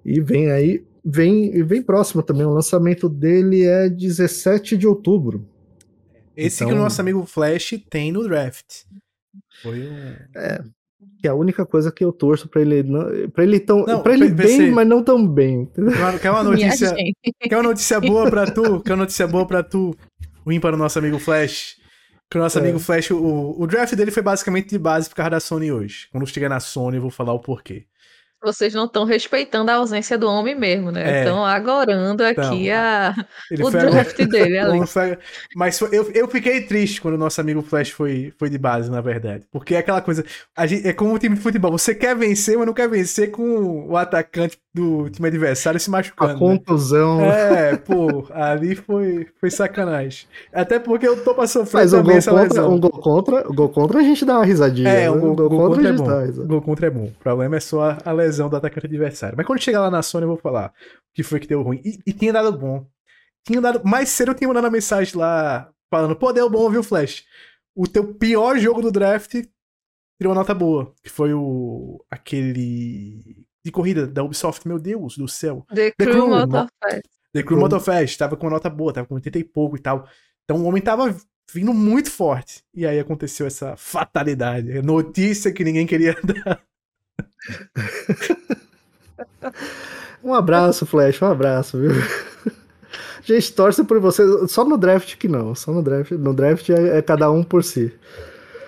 E 0.05 0.19
vem 0.21 0.51
aí, 0.51 0.83
vem, 1.03 1.63
vem 1.63 1.81
próximo 1.81 2.23
também, 2.23 2.45
o 2.45 2.53
lançamento 2.53 3.07
dele 3.09 3.63
é 3.63 3.89
17 3.89 4.77
de 4.77 4.87
outubro. 4.87 5.45
Esse 6.35 6.63
então, 6.63 6.69
que 6.69 6.79
o 6.79 6.83
nosso 6.83 7.01
amigo 7.01 7.25
Flash 7.25 7.73
tem 7.89 8.11
no 8.11 8.23
draft. 8.23 8.83
Foi 9.61 9.87
um... 9.87 10.15
É, 10.35 10.63
que 11.21 11.27
é 11.27 11.29
a 11.29 11.35
única 11.35 11.65
coisa 11.65 11.91
que 11.91 12.03
eu 12.03 12.13
torço 12.13 12.47
para 12.47 12.61
ele 12.61 12.83
para 13.33 13.43
ele 13.43 13.59
tão 13.59 13.83
para 14.01 14.13
ele 14.13 14.29
bem, 14.29 14.71
mas 14.71 14.87
não 14.87 15.03
tão 15.03 15.27
bem. 15.27 15.69
Quer 16.21 16.31
uma 16.31 16.43
notícia? 16.43 16.95
quer 17.41 17.57
uma 17.57 17.63
notícia 17.63 17.99
boa 17.99 18.29
para 18.29 18.49
tu? 18.49 18.79
Quer 18.81 18.93
uma 18.93 19.03
notícia 19.03 19.27
boa 19.27 19.45
para 19.45 19.61
tu? 19.61 19.93
Vim 20.47 20.59
para 20.59 20.75
o 20.75 20.79
nosso 20.79 20.97
amigo 20.97 21.19
Flash. 21.19 21.78
Que 22.29 22.37
o 22.37 22.41
nosso 22.41 22.59
é. 22.59 22.61
amigo 22.61 22.77
Flash, 22.77 23.09
o, 23.11 23.55
o 23.57 23.65
draft 23.65 23.95
dele 23.95 24.11
foi 24.11 24.21
basicamente 24.21 24.69
de 24.69 24.77
base 24.77 25.09
por 25.09 25.15
causa 25.15 25.31
da 25.31 25.39
Sony 25.39 25.71
hoje. 25.71 26.07
Quando 26.11 26.27
chegar 26.27 26.49
na 26.49 26.59
Sony, 26.59 26.97
eu 26.97 27.01
vou 27.01 27.09
falar 27.11 27.33
o 27.33 27.39
porquê. 27.39 27.87
Vocês 28.41 28.73
não 28.73 28.85
estão 28.85 29.03
respeitando 29.03 29.69
a 29.69 29.75
ausência 29.75 30.17
do 30.17 30.25
homem 30.25 30.57
mesmo, 30.57 30.91
né? 30.91 31.19
Estão 31.19 31.45
é. 31.45 31.51
agorando 31.51 32.23
aqui 32.23 32.69
então, 32.69 32.77
a... 32.77 33.67
o 33.67 33.69
draft 33.69 34.15
dele 34.27 34.57
ali. 34.57 34.79
Mas 35.53 35.81
eu, 35.81 36.09
eu 36.11 36.27
fiquei 36.29 36.61
triste 36.61 37.01
quando 37.01 37.15
o 37.15 37.17
nosso 37.17 37.41
amigo 37.41 37.61
Flash 37.61 37.89
foi, 37.89 38.33
foi 38.37 38.49
de 38.49 38.57
base, 38.57 38.89
na 38.89 39.01
verdade. 39.01 39.45
Porque 39.51 39.75
é 39.75 39.79
aquela 39.79 40.01
coisa. 40.01 40.23
Gente, 40.65 40.87
é 40.87 40.93
como 40.93 41.13
o 41.13 41.19
time 41.19 41.35
de 41.35 41.41
futebol. 41.41 41.71
Você 41.71 41.93
quer 41.93 42.15
vencer, 42.15 42.57
mas 42.57 42.65
não 42.65 42.73
quer 42.73 42.87
vencer 42.87 43.29
com 43.29 43.89
o 43.89 43.97
atacante 43.97 44.57
do 44.73 45.09
time 45.09 45.27
adversário 45.27 45.79
se 45.79 45.89
machucando. 45.89 46.31
A 46.31 46.33
né? 46.33 46.39
contusão. 46.39 47.17
Né? 47.17 47.71
É, 47.71 47.75
pô, 47.77 48.27
ali 48.31 48.75
foi, 48.75 49.27
foi 49.39 49.49
sacanagem. 49.49 50.27
Até 50.53 50.79
porque 50.79 51.07
eu 51.07 51.23
tô 51.23 51.33
pra 51.33 51.47
sofrer 51.47 51.81
Mas 51.81 51.91
também 51.91 52.17
essa 52.17 52.31
contra, 52.31 52.47
lesão. 52.47 52.73
Um 52.73 52.79
gol 52.79 52.91
contra, 52.91 53.49
o 53.49 53.53
gol 53.53 53.69
contra 53.69 53.99
a 53.99 54.03
gente 54.03 54.23
dá 54.23 54.37
uma 54.37 54.45
risadinha. 54.45 54.89
É, 54.89 55.09
um 55.09 55.19
gol, 55.19 55.35
gol, 55.35 55.49
gol 55.49 55.69
contra, 55.69 55.95
contra 55.95 56.23
é 56.23 56.31
bom. 56.31 56.47
Gol 56.47 56.61
contra 56.61 56.87
é 56.87 56.89
bom. 56.89 57.05
O 57.05 57.11
problema 57.11 57.55
é 57.57 57.59
só 57.59 57.97
a 58.03 58.11
lesão 58.11 58.49
do 58.49 58.55
atacante 58.55 58.85
adversário. 58.85 59.35
Mas 59.35 59.45
quando 59.45 59.61
chegar 59.61 59.81
lá 59.81 59.89
na 59.89 60.01
Sony 60.01 60.23
eu 60.23 60.29
vou 60.29 60.37
falar 60.37 60.67
o 60.67 60.71
que 61.15 61.23
foi 61.23 61.39
que 61.39 61.47
deu 61.47 61.61
ruim. 61.61 61.81
E, 61.83 61.99
e 62.05 62.13
tinha 62.13 62.31
dado 62.31 62.55
bom. 62.55 62.85
Tinha 63.45 63.59
dado... 63.59 63.81
Mais 63.83 64.09
cedo 64.09 64.31
eu 64.31 64.35
tinha 64.35 64.47
mandado 64.47 64.65
uma 64.65 64.71
mensagem 64.71 65.17
lá 65.17 65.69
falando, 65.89 66.15
pô, 66.15 66.31
deu 66.31 66.49
bom, 66.49 66.69
viu, 66.69 66.83
Flash? 66.83 67.23
O 67.75 67.87
teu 67.87 68.13
pior 68.13 68.57
jogo 68.59 68.81
do 68.81 68.91
draft 68.91 69.31
tirou 69.31 70.31
uma 70.31 70.35
nota 70.35 70.53
boa. 70.53 70.93
Que 71.01 71.09
foi 71.09 71.33
o... 71.33 72.03
aquele 72.11 73.47
de 73.63 73.71
corrida 73.71 74.07
da 74.07 74.23
Ubisoft, 74.23 74.67
meu 74.67 74.79
Deus 74.79 75.17
do 75.17 75.27
céu. 75.27 75.65
The, 75.73 75.91
The 75.91 76.05
Crew, 76.05 76.27
Motorfest. 76.27 77.09
The 77.33 77.43
Crew 77.43 77.59
Motorfest, 77.59 78.17
tava 78.17 78.35
com 78.35 78.45
uma 78.45 78.53
nota 78.53 78.69
boa, 78.69 78.93
tava 78.93 79.07
com 79.07 79.15
80 79.15 79.39
e 79.39 79.43
pouco 79.43 79.75
e 79.75 79.79
tal. 79.79 80.07
Então 80.43 80.57
o 80.57 80.63
homem 80.63 80.81
tava 80.81 81.15
vindo 81.53 81.73
muito 81.73 82.11
forte. 82.11 82.63
E 82.73 82.85
aí 82.85 82.99
aconteceu 82.99 83.47
essa 83.47 83.75
fatalidade. 83.75 84.81
Notícia 84.81 85.51
que 85.51 85.63
ninguém 85.63 85.85
queria 85.85 86.15
dar. 86.23 86.61
um 90.23 90.33
abraço, 90.33 90.85
Flash, 90.85 91.21
um 91.21 91.27
abraço, 91.27 91.79
viu? 91.79 91.91
A 91.91 93.21
gente 93.23 93.53
torce 93.53 93.83
por 93.83 93.99
você, 93.99 94.23
só 94.47 94.63
no 94.63 94.77
draft 94.77 95.17
que 95.17 95.27
não, 95.27 95.53
só 95.53 95.71
no 95.71 95.83
draft. 95.83 96.11
No 96.11 96.33
draft 96.33 96.69
é, 96.69 96.97
é 96.97 97.01
cada 97.01 97.29
um 97.29 97.43
por 97.43 97.63
si. 97.63 97.93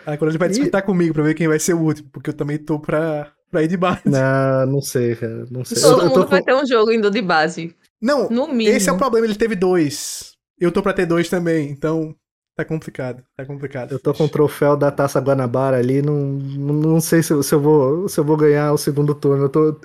Quando 0.04 0.30
a 0.30 0.32
gente 0.32 0.40
vai 0.40 0.50
disputar 0.50 0.82
comigo 0.82 1.14
pra 1.14 1.24
ver 1.24 1.36
quem 1.36 1.48
vai 1.48 1.60
ser 1.60 1.74
o 1.74 1.80
último, 1.80 2.10
porque 2.12 2.32
eu 2.32 2.34
também 2.34 2.58
tô 2.58 2.80
pra 2.80 3.32
pra 3.52 3.62
ir 3.62 3.68
de 3.68 3.78
base. 3.78 4.02
Não, 4.06 4.66
não 4.66 4.82
sei, 4.82 5.16
cara. 5.16 5.46
Não 5.52 5.66
sei. 5.66 5.80
Todo 5.82 6.02
eu, 6.02 6.10
mundo 6.10 6.28
vai 6.28 6.42
ter 6.42 6.56
um 6.56 6.66
jogo 6.66 6.92
indo 6.92 7.12
de 7.12 7.22
base. 7.22 7.76
Não, 8.02 8.30
no 8.30 8.48
mínimo. 8.48 8.76
esse 8.76 8.90
é 8.90 8.92
o 8.92 8.98
problema, 8.98 9.28
ele 9.28 9.36
teve 9.36 9.56
dois. 9.56 10.32
Eu 10.60 10.72
tô 10.72 10.82
pra 10.82 10.94
ter 10.94 11.06
dois 11.06 11.30
também, 11.30 11.70
então 11.70 12.16
tá 12.56 12.66
complicado, 12.66 13.24
tá 13.36 13.46
complicado. 13.46 13.92
Eu 13.92 14.00
tô 14.00 14.14
com 14.14 14.26
o 14.26 14.30
troféu 14.30 14.76
da 14.76 14.92
Taça 14.92 15.20
Guanabara 15.20 15.78
ali, 15.78 16.02
não, 16.02 16.16
não 16.16 17.00
sei 17.00 17.22
se, 17.22 17.44
se, 17.44 17.54
eu 17.54 17.60
vou, 17.60 18.10
se 18.10 18.20
eu 18.20 18.24
vou 18.24 18.38
ganhar 18.38 18.72
o 18.74 18.78
segundo 18.78 19.14
turno. 19.14 19.46
Eu 19.46 19.50
tô, 19.50 19.76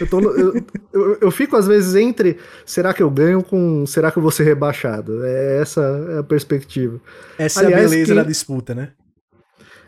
eu, 0.00 0.06
tô, 0.08 0.20
eu, 0.20 0.64
eu, 0.92 1.18
eu, 1.22 1.30
fico 1.30 1.56
às 1.56 1.66
vezes 1.66 1.94
entre 1.94 2.38
será 2.64 2.94
que 2.94 3.02
eu 3.02 3.10
ganho 3.10 3.42
com 3.42 3.84
será 3.86 4.10
que 4.10 4.18
eu 4.18 4.22
vou 4.22 4.30
ser 4.30 4.44
rebaixado? 4.44 5.24
É 5.24 5.60
essa 5.60 5.80
é 6.10 6.18
a 6.18 6.22
perspectiva. 6.22 7.00
Essa 7.38 7.60
Aliás, 7.60 7.82
é 7.82 7.86
a 7.86 7.88
beleza 7.88 8.14
que... 8.14 8.20
da 8.20 8.24
disputa, 8.24 8.74
né? 8.74 8.90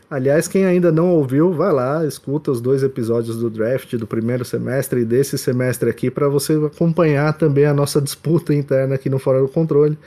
Aliás, 0.09 0.47
quem 0.47 0.65
ainda 0.65 0.93
não 0.93 1.11
ouviu, 1.11 1.53
vai 1.53 1.73
lá, 1.73 2.07
escuta 2.07 2.53
os 2.53 2.61
dois 2.61 2.85
episódios 2.85 3.39
do 3.39 3.51
draft 3.51 3.93
do 3.97 4.07
primeiro 4.07 4.45
semestre 4.45 5.01
e 5.01 5.05
desse 5.05 5.37
semestre 5.37 5.91
aqui 5.91 6.11
para 6.11 6.29
você 6.29 6.55
acompanhar 6.65 7.33
também 7.33 7.65
a 7.65 7.75
nossa 7.75 8.01
disputa 8.01 8.55
interna 8.55 8.95
aqui 8.95 9.11
no 9.11 9.19
Fora 9.19 9.41
do 9.41 9.49
Controle. 9.49 9.99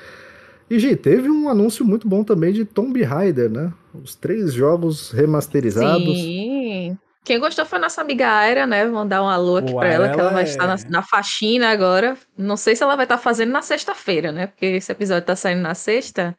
E, 0.69 0.79
Gi, 0.79 0.95
teve 0.95 1.29
um 1.29 1.49
anúncio 1.49 1.83
muito 1.83 2.07
bom 2.07 2.23
também 2.23 2.53
de 2.53 2.63
Tomb 2.63 3.01
Raider, 3.03 3.49
né? 3.49 3.73
Os 3.93 4.15
três 4.15 4.53
jogos 4.53 5.11
remasterizados. 5.11 6.17
Sim. 6.17 6.97
Quem 7.23 7.39
gostou 7.39 7.65
foi 7.65 7.77
a 7.77 7.81
nossa 7.81 8.01
amiga 8.01 8.27
Aira, 8.27 8.65
né? 8.65 8.85
Vamos 8.85 9.09
dar 9.09 9.21
um 9.21 9.27
alô 9.27 9.57
aqui 9.57 9.73
para 9.73 9.89
ela, 9.89 10.09
que 10.09 10.19
ela 10.19 10.31
vai 10.31 10.43
é... 10.43 10.45
estar 10.45 10.65
na, 10.65 10.77
na, 10.89 11.01
faxina 11.01 11.69
agora. 11.69 12.15
Não 12.37 12.55
sei 12.55 12.75
se 12.75 12.83
ela 12.83 12.95
vai 12.95 13.05
estar 13.05 13.17
fazendo 13.17 13.51
na 13.51 13.61
sexta-feira, 13.61 14.31
né? 14.31 14.47
Porque 14.47 14.65
esse 14.65 14.91
episódio 14.91 15.25
tá 15.25 15.35
saindo 15.35 15.61
na 15.61 15.75
sexta 15.75 16.35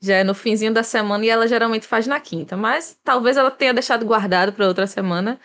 já 0.00 0.16
é 0.16 0.24
no 0.24 0.34
finzinho 0.34 0.72
da 0.72 0.82
semana 0.82 1.24
e 1.24 1.28
ela 1.28 1.48
geralmente 1.48 1.86
faz 1.86 2.06
na 2.06 2.20
quinta. 2.20 2.56
Mas 2.56 2.98
talvez 3.04 3.36
ela 3.36 3.50
tenha 3.50 3.74
deixado 3.74 4.04
guardado 4.06 4.52
para 4.52 4.66
outra 4.66 4.86
semana. 4.86 5.40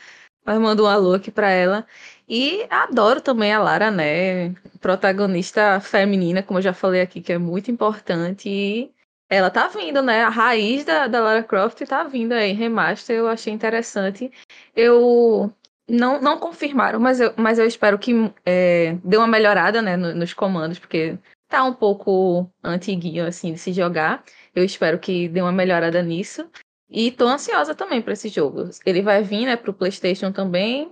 Mas 0.46 0.60
mando 0.60 0.84
um 0.84 0.88
alô 0.88 1.14
aqui 1.14 1.32
para 1.32 1.50
ela. 1.50 1.86
E 2.28 2.66
adoro 2.70 3.22
também 3.22 3.54
a 3.54 3.60
Lara, 3.60 3.92
né? 3.92 4.54
Protagonista 4.80 5.80
feminina, 5.80 6.42
como 6.42 6.60
eu 6.60 6.64
já 6.64 6.74
falei 6.74 7.02
aqui, 7.02 7.22
que 7.22 7.34
é 7.34 7.38
muito 7.38 7.70
importante. 7.70 8.50
E 8.50 8.92
ela 9.30 9.50
tá 9.50 9.68
vindo, 9.68 10.02
né? 10.02 10.24
A 10.24 10.30
raiz 10.30 10.84
da, 10.86 11.08
da 11.08 11.22
Lara 11.22 11.44
Croft 11.44 11.82
tá 11.86 12.04
vindo 12.04 12.34
aí, 12.34 12.54
remaster. 12.54 13.16
Eu 13.16 13.28
achei 13.28 13.54
interessante. 13.54 14.32
Eu 14.76 15.54
não, 15.88 16.22
não 16.22 16.40
confirmaram, 16.40 17.00
mas 17.00 17.20
eu, 17.20 17.34
mas 17.38 17.60
eu 17.60 17.66
espero 17.66 18.00
que 18.00 18.14
é, 18.46 18.98
dê 19.04 19.18
uma 19.18 19.28
melhorada 19.28 19.82
né, 19.82 19.98
no, 19.98 20.16
nos 20.16 20.34
comandos, 20.34 20.80
porque 20.80 21.18
tá 21.50 21.64
um 21.66 21.74
pouco 21.74 22.50
antiguinho 22.64 23.26
assim 23.28 23.54
de 23.54 23.60
se 23.60 23.74
jogar. 23.74 24.24
Eu 24.54 24.64
espero 24.64 25.00
que 25.00 25.28
dê 25.30 25.42
uma 25.42 25.52
melhorada 25.52 26.02
nisso. 26.02 26.50
E 26.90 27.10
tô 27.10 27.26
ansiosa 27.28 27.74
também 27.74 28.02
para 28.02 28.14
esse 28.14 28.28
jogo. 28.28 28.70
Ele 28.86 29.02
vai 29.02 29.24
vir, 29.24 29.46
né, 29.46 29.56
pro 29.56 29.74
PlayStation 29.74 30.32
também. 30.32 30.92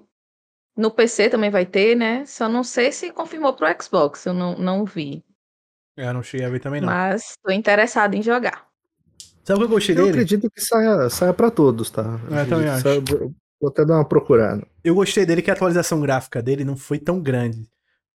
No 0.76 0.90
PC 0.90 1.30
também 1.30 1.50
vai 1.50 1.66
ter, 1.66 1.96
né? 1.96 2.26
Só 2.26 2.48
não 2.48 2.64
sei 2.64 2.92
se 2.92 3.12
confirmou 3.12 3.54
pro 3.54 3.68
Xbox, 3.82 4.26
eu 4.26 4.34
não, 4.34 4.58
não 4.58 4.86
vi. 4.86 5.26
É, 5.98 6.08
eu 6.08 6.14
não 6.14 6.24
cheguei 6.24 6.46
a 6.46 6.50
ver 6.50 6.62
também 6.62 6.80
não. 6.80 6.88
Mas 6.88 7.34
tô 7.44 7.52
interessado 7.52 8.16
em 8.16 8.22
jogar. 8.22 8.66
Sabe 9.44 9.58
o 9.58 9.58
que 9.58 9.64
eu 9.66 9.70
gostei 9.70 9.94
eu 9.94 9.98
dele? 9.98 10.10
Eu 10.10 10.14
acredito 10.14 10.50
que 10.50 10.62
saia, 10.62 11.10
saia 11.10 11.34
pra 11.34 11.52
todos, 11.52 11.90
tá? 11.92 12.18
É, 12.32 12.44
eu 12.44 12.50
também 12.50 12.70
acho. 12.70 12.84
vou 13.60 13.70
até 13.70 13.84
dar 13.84 13.96
uma 13.96 14.08
procurada. 14.08 14.66
Eu 14.82 14.96
gostei 14.96 15.26
dele 15.26 15.42
que 15.42 15.50
a 15.52 15.54
atualização 15.54 16.00
gráfica 16.00 16.42
dele 16.42 16.64
não 16.64 16.78
foi 16.78 16.98
tão 16.98 17.20
grande. 17.20 17.68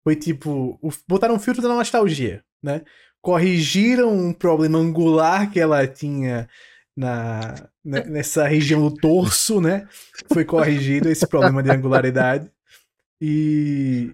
Foi 0.05 0.15
tipo, 0.15 0.79
botaram 1.09 1.35
um 1.35 1.39
filtro 1.39 1.63
da 1.63 1.69
nostalgia, 1.69 2.45
né? 2.63 2.83
corrigiram 3.25 4.13
um 4.13 4.35
problema 4.35 4.79
angular 4.79 5.51
que 5.51 5.59
ela 5.59 5.87
tinha 5.87 6.47
na, 6.95 7.55
nessa 7.83 8.47
região 8.47 8.83
do 8.83 8.95
torso, 8.95 9.63
né? 9.63 9.89
Foi 10.31 10.45
corrigido 10.45 11.09
esse 11.09 11.27
problema 11.27 11.63
de 11.63 11.71
angularidade. 11.71 12.51
E, 13.19 14.13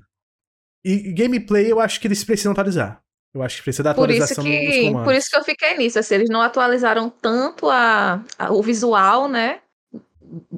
e 0.84 1.12
gameplay 1.12 1.70
eu 1.70 1.80
acho 1.80 2.00
que 2.00 2.06
eles 2.06 2.22
precisam 2.22 2.52
atualizar. 2.52 3.02
Eu 3.34 3.42
acho 3.42 3.56
que 3.56 3.64
precisa 3.64 3.82
da 3.82 3.90
atualização 3.90 4.44
por 4.44 4.50
isso 4.50 4.70
que, 4.70 4.92
Por 5.04 5.14
isso 5.14 5.30
que 5.30 5.36
eu 5.36 5.44
fiquei 5.44 5.76
nisso. 5.76 5.98
Assim, 5.98 6.14
eles 6.14 6.30
não 6.30 6.40
atualizaram 6.40 7.10
tanto 7.10 7.68
a, 7.68 8.24
a, 8.38 8.52
o 8.52 8.62
visual, 8.62 9.28
né? 9.28 9.60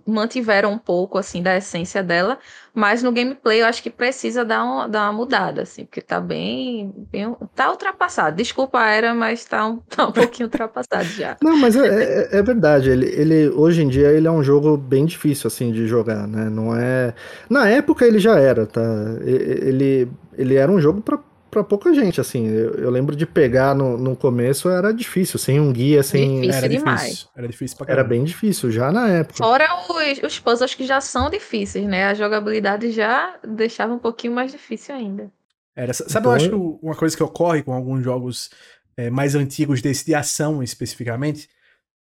Mantiveram 0.07 0.73
um 0.73 0.79
pouco 0.79 1.19
assim 1.19 1.43
da 1.43 1.57
essência 1.57 2.03
dela, 2.03 2.39
mas 2.75 3.03
no 3.03 3.13
gameplay 3.13 3.61
eu 3.63 3.67
acho 3.67 3.83
que 3.83 3.91
precisa 3.91 4.45
dar, 4.45 4.65
um, 4.65 4.89
dar 4.89 5.05
uma 5.05 5.13
mudada, 5.13 5.63
assim, 5.63 5.85
porque 5.85 6.01
tá 6.01 6.21
bem, 6.21 6.93
bem 7.11 7.35
tá 7.55 7.71
ultrapassado. 7.71 8.37
Desculpa 8.37 8.81
a 8.81 8.91
era, 8.91 9.15
mas 9.15 9.45
tá 9.45 9.67
um, 9.67 9.79
tá 9.89 10.07
um 10.07 10.13
pouquinho 10.13 10.47
ultrapassado 10.47 11.05
já. 11.05 11.37
Não, 11.43 11.57
mas 11.57 11.77
é, 11.77 11.87
é, 11.87 12.39
é, 12.39 12.43
verdade. 12.43 12.91
Ele, 12.91 13.07
ele 13.07 13.49
hoje 13.51 13.83
em 13.83 13.89
dia 13.89 14.09
ele 14.09 14.27
é 14.27 14.31
um 14.31 14.43
jogo 14.43 14.77
bem 14.77 15.05
difícil 15.05 15.49
assim 15.49 15.73
de 15.73 15.87
jogar, 15.87 16.27
né? 16.27 16.49
Não 16.49 16.77
é. 16.77 17.15
Na 17.49 17.69
época 17.69 18.07
ele 18.07 18.19
já 18.19 18.39
era, 18.39 18.67
tá? 18.67 18.83
Ele, 19.23 20.09
ele 20.37 20.55
era 20.55 20.71
um 20.71 20.81
jogo 20.81 21.01
para 21.01 21.19
para 21.53 21.63
pouca 21.63 21.93
gente, 21.93 22.19
assim. 22.19 22.49
Eu, 22.49 22.77
eu, 22.77 22.91
lembro 22.91 23.15
de 23.15 23.27
pegar 23.27 23.75
no, 23.75 23.99
no 23.99 24.17
começo, 24.17 24.71
era 24.71 24.91
difícil, 24.91 25.39
sem 25.39 25.61
um 25.61 25.71
guia, 25.71 26.03
sem. 26.03 26.41
Difícil 26.41 26.59
era 26.59 26.69
demais. 26.69 27.03
Difícil. 27.03 27.29
Era 27.37 27.49
difícil 27.49 27.77
pra 27.77 27.87
caramba. 27.87 28.01
Era 28.01 28.09
bem 28.09 28.25
difícil, 28.25 28.71
já 28.71 28.91
na 28.91 29.07
época. 29.11 29.37
Fora 29.37 29.69
os, 29.91 30.23
os 30.23 30.39
puzzles 30.41 30.75
que 30.75 30.87
já 30.87 30.99
são 31.03 31.29
difíceis, 31.29 31.87
né? 31.87 32.07
A 32.07 32.15
jogabilidade 32.15 32.91
já 32.91 33.39
deixava 33.47 33.93
um 33.93 33.99
pouquinho 33.99 34.33
mais 34.33 34.51
difícil 34.51 34.95
ainda. 34.95 35.31
Era, 35.77 35.93
sabe, 35.93 36.11
então, 36.21 36.33
eu 36.33 36.37
acho 36.37 36.79
uma 36.83 36.95
coisa 36.95 37.15
que 37.15 37.23
ocorre 37.23 37.63
com 37.63 37.75
alguns 37.75 38.03
jogos 38.03 38.49
é, 38.97 39.11
mais 39.11 39.35
antigos 39.35 39.83
desse 39.83 40.07
de 40.07 40.15
ação 40.15 40.63
especificamente, 40.63 41.51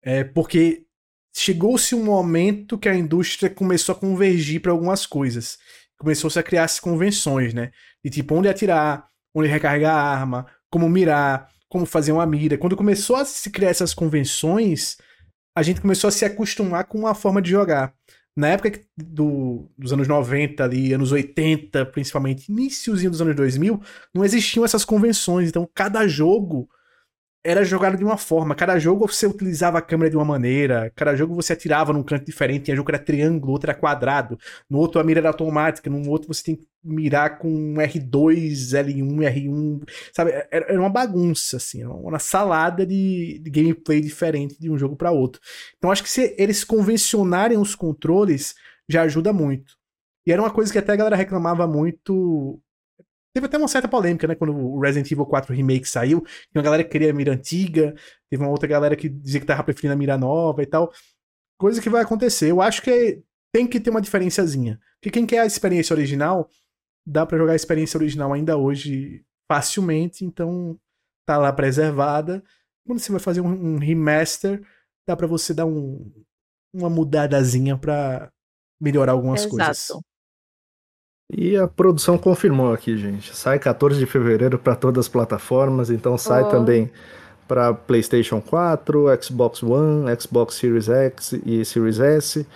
é 0.02 0.24
porque 0.24 0.86
chegou-se 1.32 1.94
um 1.94 2.02
momento 2.02 2.76
que 2.76 2.88
a 2.88 2.96
indústria 2.96 3.48
começou 3.48 3.94
a 3.94 3.98
convergir 3.98 4.60
para 4.60 4.72
algumas 4.72 5.06
coisas. 5.06 5.56
Começou-se 5.96 6.36
a 6.36 6.42
criar 6.42 6.68
convenções, 6.80 7.54
né? 7.54 7.70
De 8.04 8.10
tipo, 8.10 8.34
onde 8.34 8.48
atirar, 8.48 9.08
onde 9.36 9.48
recarregar 9.48 9.94
a 9.94 10.02
arma, 10.02 10.46
como 10.70 10.88
mirar, 10.88 11.50
como 11.68 11.84
fazer 11.84 12.10
uma 12.10 12.24
mira. 12.24 12.56
Quando 12.56 12.74
começou 12.74 13.16
a 13.16 13.24
se 13.26 13.50
criar 13.50 13.68
essas 13.68 13.92
convenções, 13.92 14.96
a 15.54 15.62
gente 15.62 15.82
começou 15.82 16.08
a 16.08 16.10
se 16.10 16.24
acostumar 16.24 16.84
com 16.84 16.98
uma 16.98 17.14
forma 17.14 17.42
de 17.42 17.50
jogar. 17.50 17.92
Na 18.34 18.48
época 18.48 18.80
do, 18.96 19.70
dos 19.76 19.92
anos 19.92 20.08
90 20.08 20.64
ali, 20.64 20.94
anos 20.94 21.12
80, 21.12 21.84
principalmente, 21.86 22.50
iníciozinho 22.50 23.10
dos 23.10 23.20
anos 23.20 23.36
2000, 23.36 23.78
não 24.14 24.24
existiam 24.24 24.64
essas 24.64 24.86
convenções. 24.86 25.50
Então, 25.50 25.68
cada 25.74 26.08
jogo 26.08 26.66
era 27.46 27.64
jogado 27.64 27.96
de 27.96 28.02
uma 28.02 28.16
forma. 28.16 28.56
Cada 28.56 28.76
jogo 28.76 29.06
você 29.06 29.24
utilizava 29.24 29.78
a 29.78 29.82
câmera 29.82 30.10
de 30.10 30.16
uma 30.16 30.24
maneira, 30.24 30.92
cada 30.96 31.14
jogo 31.14 31.32
você 31.32 31.52
atirava 31.52 31.92
num 31.92 32.02
canto 32.02 32.24
diferente. 32.24 32.64
Tinha 32.64 32.76
jogo 32.76 32.88
que 32.90 32.96
era 32.96 33.04
triângulo, 33.04 33.52
outro 33.52 33.70
era 33.70 33.78
quadrado, 33.78 34.36
no 34.68 34.78
outro 34.78 35.00
a 35.00 35.04
mira 35.04 35.20
era 35.20 35.28
automática, 35.28 35.88
no 35.88 36.10
outro 36.10 36.26
você 36.26 36.42
tem 36.42 36.56
que 36.56 36.66
mirar 36.82 37.38
com 37.38 37.74
R2, 37.74 38.74
L1, 38.74 39.32
R1, 39.32 39.88
sabe? 40.12 40.32
Era 40.50 40.80
uma 40.80 40.90
bagunça, 40.90 41.56
assim, 41.58 41.84
uma 41.84 42.18
salada 42.18 42.84
de, 42.84 43.38
de 43.38 43.50
gameplay 43.50 44.00
diferente 44.00 44.58
de 44.58 44.68
um 44.68 44.76
jogo 44.76 44.96
para 44.96 45.12
outro. 45.12 45.40
Então 45.78 45.92
acho 45.92 46.02
que 46.02 46.10
se 46.10 46.34
eles 46.36 46.64
convencionarem 46.64 47.58
os 47.58 47.76
controles 47.76 48.56
já 48.88 49.02
ajuda 49.02 49.32
muito. 49.32 49.76
E 50.26 50.32
era 50.32 50.42
uma 50.42 50.50
coisa 50.50 50.72
que 50.72 50.78
até 50.78 50.92
a 50.92 50.96
galera 50.96 51.14
reclamava 51.14 51.64
muito 51.64 52.60
Teve 53.36 53.44
até 53.44 53.58
uma 53.58 53.68
certa 53.68 53.86
polêmica, 53.86 54.26
né? 54.26 54.34
Quando 54.34 54.56
o 54.56 54.80
Resident 54.80 55.12
Evil 55.12 55.26
4 55.26 55.54
Remake 55.54 55.86
saiu. 55.86 56.24
Uma 56.54 56.62
galera 56.62 56.82
que 56.82 56.88
queria 56.88 57.10
a 57.10 57.12
mira 57.12 57.34
antiga, 57.34 57.94
teve 58.30 58.42
uma 58.42 58.50
outra 58.50 58.66
galera 58.66 58.96
que 58.96 59.10
dizia 59.10 59.38
que 59.38 59.46
tava 59.46 59.62
preferindo 59.62 59.92
a 59.92 59.96
mira 59.96 60.16
nova 60.16 60.62
e 60.62 60.66
tal. 60.66 60.90
Coisa 61.58 61.82
que 61.82 61.90
vai 61.90 62.00
acontecer. 62.00 62.50
Eu 62.50 62.62
acho 62.62 62.80
que 62.80 63.22
tem 63.52 63.66
que 63.66 63.78
ter 63.78 63.90
uma 63.90 64.00
diferenciazinha. 64.00 64.80
Porque 64.98 65.10
quem 65.10 65.26
quer 65.26 65.40
a 65.40 65.44
experiência 65.44 65.92
original, 65.92 66.48
dá 67.06 67.26
para 67.26 67.36
jogar 67.36 67.52
a 67.52 67.56
experiência 67.56 67.98
original 67.98 68.32
ainda 68.32 68.56
hoje 68.56 69.22
facilmente, 69.46 70.24
então 70.24 70.80
tá 71.26 71.36
lá 71.36 71.52
preservada. 71.52 72.42
Quando 72.86 73.00
você 73.00 73.12
vai 73.12 73.20
fazer 73.20 73.42
um, 73.42 73.74
um 73.74 73.76
remaster, 73.76 74.62
dá 75.06 75.14
para 75.14 75.26
você 75.26 75.52
dar 75.52 75.66
um, 75.66 76.10
uma 76.72 76.88
mudadazinha 76.88 77.76
para 77.76 78.32
melhorar 78.80 79.12
algumas 79.12 79.42
Exato. 79.42 79.56
coisas. 79.56 79.88
E 81.32 81.56
a 81.56 81.66
produção 81.66 82.16
confirmou 82.16 82.72
aqui, 82.72 82.96
gente. 82.96 83.34
Sai 83.36 83.58
14 83.58 83.98
de 83.98 84.06
fevereiro 84.06 84.58
para 84.58 84.76
todas 84.76 85.06
as 85.06 85.08
plataformas, 85.08 85.90
então 85.90 86.16
sai 86.16 86.44
oh. 86.44 86.48
também 86.48 86.90
para 87.48 87.74
PlayStation 87.74 88.40
4, 88.40 89.06
Xbox 89.22 89.62
One, 89.62 90.04
Xbox 90.20 90.56
Series 90.56 90.88
X 90.88 91.34
e 91.44 91.64
Series 91.64 92.00
S, 92.00 92.46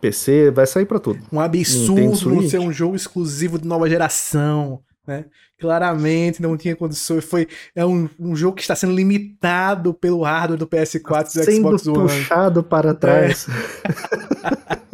PC, 0.00 0.50
vai 0.50 0.66
sair 0.66 0.86
para 0.86 0.98
tudo. 0.98 1.20
Um 1.32 1.40
absurdo 1.40 2.34
não 2.34 2.48
ser 2.48 2.58
um 2.58 2.72
jogo 2.72 2.94
exclusivo 2.94 3.58
de 3.58 3.66
nova 3.66 3.88
geração, 3.88 4.80
né? 5.06 5.24
Claramente 5.58 6.40
não 6.40 6.56
tinha 6.56 6.76
condições. 6.76 7.24
Foi 7.24 7.48
é 7.74 7.84
um, 7.84 8.08
um 8.18 8.36
jogo 8.36 8.56
que 8.56 8.62
está 8.62 8.76
sendo 8.76 8.94
limitado 8.94 9.92
pelo 9.92 10.22
hardware 10.22 10.58
do 10.58 10.68
PS4 10.68 11.34
e 11.34 11.38
do 11.38 11.52
Xbox 11.52 11.86
One. 11.86 11.96
Sendo 11.96 12.00
puxado 12.00 12.62
para 12.62 12.94
trás. 12.94 13.46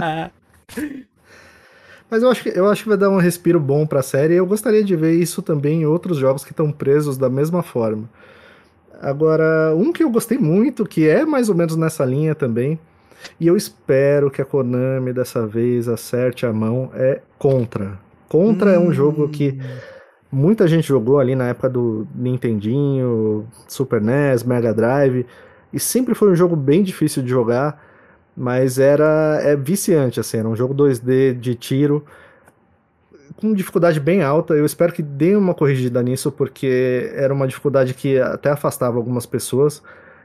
É. 0.01 0.31
Mas 2.15 2.23
eu 2.23 2.31
acho, 2.31 2.45
que, 2.45 2.49
eu 2.57 2.69
acho 2.69 2.85
que 2.85 2.89
vai 2.89 2.97
dar 2.97 3.11
um 3.11 3.17
respiro 3.17 3.59
bom 3.59 3.85
para 3.85 3.99
a 3.99 4.03
série. 4.03 4.35
E 4.35 4.37
eu 4.37 4.47
gostaria 4.47 4.85
de 4.85 4.95
ver 4.95 5.15
isso 5.15 5.43
também 5.43 5.83
em 5.83 5.85
outros 5.85 6.17
jogos 6.17 6.45
que 6.45 6.53
estão 6.53 6.71
presos 6.71 7.19
da 7.19 7.29
mesma 7.29 7.61
forma. 7.61 8.09
Agora, 9.03 9.75
um 9.75 9.93
que 9.93 10.05
eu 10.05 10.09
gostei 10.09 10.39
muito, 10.39 10.87
que 10.87 11.09
é 11.09 11.27
mais 11.27 11.49
ou 11.49 11.57
menos 11.57 11.75
nessa 11.75 12.05
linha 12.05 12.33
também, 12.33 12.79
e 13.41 13.49
eu 13.49 13.57
espero 13.57 14.31
que 14.31 14.41
a 14.41 14.45
Konami 14.45 15.13
dessa 15.13 15.45
vez 15.45 15.89
acerte 15.89 16.47
a 16.47 16.53
mão, 16.53 16.89
é 16.95 17.21
Contra. 17.37 17.99
Contra 18.29 18.71
hum. 18.71 18.75
é 18.75 18.79
um 18.79 18.93
jogo 18.93 19.29
que 19.29 19.59
hum. 19.61 19.65
muita 20.31 20.69
gente 20.69 20.87
jogou 20.87 21.19
ali 21.19 21.35
na 21.35 21.49
época 21.49 21.69
do 21.69 22.07
Nintendinho, 22.15 23.45
Super 23.67 24.01
NES, 24.01 24.45
Mega 24.45 24.73
Drive, 24.73 25.27
e 25.73 25.81
sempre 25.81 26.15
foi 26.15 26.31
um 26.31 26.37
jogo 26.37 26.55
bem 26.55 26.81
difícil 26.81 27.25
de 27.25 27.31
jogar 27.31 27.85
mas 28.37 28.79
era 28.79 29.39
é 29.43 29.57
viciante, 29.57 30.19
assim, 30.21 30.39
era 30.39 30.49
um 30.49 30.57
jogo 30.57 30.75
2D 30.75 31.35
de 31.39 31.55
tiro 31.55 32.05
com 33.37 33.53
dificuldade 33.53 34.01
bem 34.01 34.23
alta. 34.23 34.55
Eu 34.55 34.65
espero 34.65 34.93
que 34.93 35.03
dê 35.03 35.37
uma 35.37 35.55
corrigida 35.55 36.03
nisso, 36.03 36.31
porque 36.31 37.11
era 37.15 37.33
uma 37.33 37.47
dificuldade 37.47 37.95
que 37.95 38.19
até 38.19 38.51
afastava 38.51 38.97
algumas 38.97 39.27
pessoas. 39.27 39.83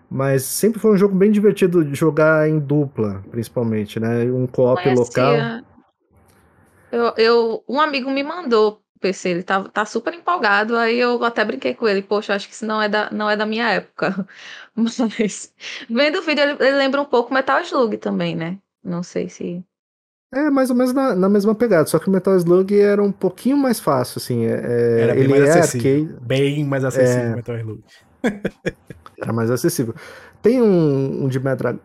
Mas 0.10 0.44
sempre 0.44 0.80
foi 0.80 0.92
um 0.92 0.98
jogo 0.98 1.16
bem 1.16 1.32
divertido 1.32 1.86
de 1.86 1.94
jogar 1.94 2.50
em 2.50 2.58
dupla, 2.58 3.24
principalmente, 3.30 4.00
né? 4.00 4.24
Um 4.26 4.48
co-op 4.48 4.90
local. 4.90 5.36
Eu, 6.92 7.14
eu, 7.16 7.64
um 7.70 7.80
amigo 7.80 8.10
me 8.10 8.24
mandou 8.24 8.82
PC, 9.00 9.30
ele 9.30 9.44
tá, 9.44 9.64
tá 9.64 9.86
super 9.86 10.14
empolgado, 10.14 10.76
aí 10.76 11.00
eu 11.00 11.24
até 11.24 11.44
brinquei 11.46 11.74
com 11.74 11.88
ele, 11.88 12.02
poxa, 12.02 12.34
acho 12.34 12.48
que 12.48 12.54
isso 12.54 12.66
não 12.66 12.82
é 12.82 12.90
da, 12.90 13.10
não 13.12 13.30
é 13.30 13.36
da 13.36 13.46
minha 13.46 13.70
época. 13.70 14.28
Mas 14.76 15.54
vendo 15.90 16.20
o 16.20 16.22
vídeo, 16.22 16.44
ele, 16.44 16.58
ele 16.60 16.78
lembra 16.78 17.02
um 17.02 17.06
pouco 17.06 17.34
Metal 17.34 17.62
Slug 17.62 17.98
também, 17.98 18.36
né? 18.36 18.58
Não 18.84 19.04
sei 19.04 19.30
se. 19.30 19.64
É, 20.34 20.50
mais 20.50 20.70
ou 20.70 20.76
menos 20.76 20.94
na, 20.94 21.16
na, 21.16 21.28
mesma 21.28 21.56
pegada, 21.56 21.88
só 21.88 21.98
que 21.98 22.08
o 22.08 22.12
Metal 22.12 22.36
Slug 22.36 22.80
era 22.80 23.02
um 23.02 23.12
pouquinho 23.12 23.58
mais 23.58 23.80
fácil, 23.80 24.20
assim. 24.20 24.46
É, 24.46 24.52
é 24.52 25.02
era 25.02 25.14
bem 25.14 25.24
ele 25.24 25.30
mais 25.30 25.44
é 25.44 25.60
acessível. 25.60 26.04
Arcade, 26.04 26.26
bem 26.26 26.66
mais 26.66 26.86
acessível 26.86 27.24
é, 27.24 27.36
Metal 27.36 27.58
Slug. 27.58 27.84
era 29.20 29.34
mais 29.34 29.50
acessível. 29.50 29.96
Tem 30.42 30.62
um, 30.62 31.26
um 31.26 31.28
de 31.28 31.40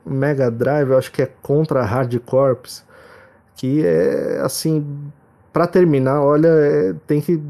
Mega 0.04 0.50
Drive, 0.50 0.90
eu 0.90 0.98
acho 0.98 1.10
que 1.10 1.22
é 1.22 1.26
Contra 1.26 1.82
Hard 1.82 2.16
Corps, 2.20 2.84
que 3.56 3.84
é 3.84 4.40
assim 4.42 5.12
para 5.54 5.68
terminar, 5.68 6.20
olha, 6.20 6.48
é, 6.48 6.94
tem 7.06 7.20
que 7.20 7.40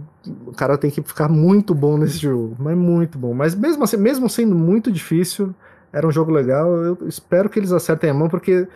o 0.46 0.52
cara 0.52 0.76
tem 0.76 0.90
que 0.90 1.02
ficar 1.02 1.26
muito 1.26 1.74
bom 1.74 1.96
nesse 1.96 2.18
jogo, 2.18 2.54
mas 2.58 2.76
muito 2.76 3.18
bom. 3.18 3.32
Mas 3.32 3.54
mesmo 3.54 3.82
assim, 3.82 3.96
mesmo 3.96 4.28
sendo 4.28 4.54
muito 4.54 4.92
difícil, 4.92 5.54
era 5.90 6.06
um 6.06 6.12
jogo 6.12 6.30
legal. 6.30 6.70
Eu 6.76 6.98
espero 7.06 7.48
que 7.48 7.58
eles 7.58 7.72
acertem 7.72 8.10
a 8.10 8.14
mão 8.14 8.28
porque 8.28 8.68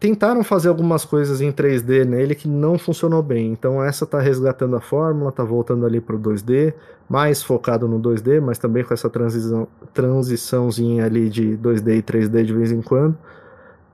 tentaram 0.00 0.42
fazer 0.42 0.68
algumas 0.68 1.04
coisas 1.04 1.40
em 1.40 1.52
3D 1.52 2.04
nele 2.04 2.34
que 2.34 2.48
não 2.48 2.76
funcionou 2.76 3.22
bem. 3.22 3.52
Então 3.52 3.82
essa 3.82 4.04
tá 4.04 4.18
resgatando 4.18 4.74
a 4.74 4.80
fórmula, 4.80 5.30
tá 5.30 5.44
voltando 5.44 5.86
ali 5.86 6.00
pro 6.00 6.18
2D, 6.18 6.74
mais 7.08 7.44
focado 7.44 7.86
no 7.86 8.00
2D, 8.00 8.40
mas 8.40 8.58
também 8.58 8.82
com 8.82 8.92
essa 8.92 9.08
transição 9.08 9.68
transiçãozinha 9.94 11.04
ali 11.04 11.28
de 11.28 11.56
2D 11.56 11.98
e 11.98 12.02
3D 12.02 12.44
de 12.44 12.52
vez 12.52 12.72
em 12.72 12.82
quando. 12.82 13.16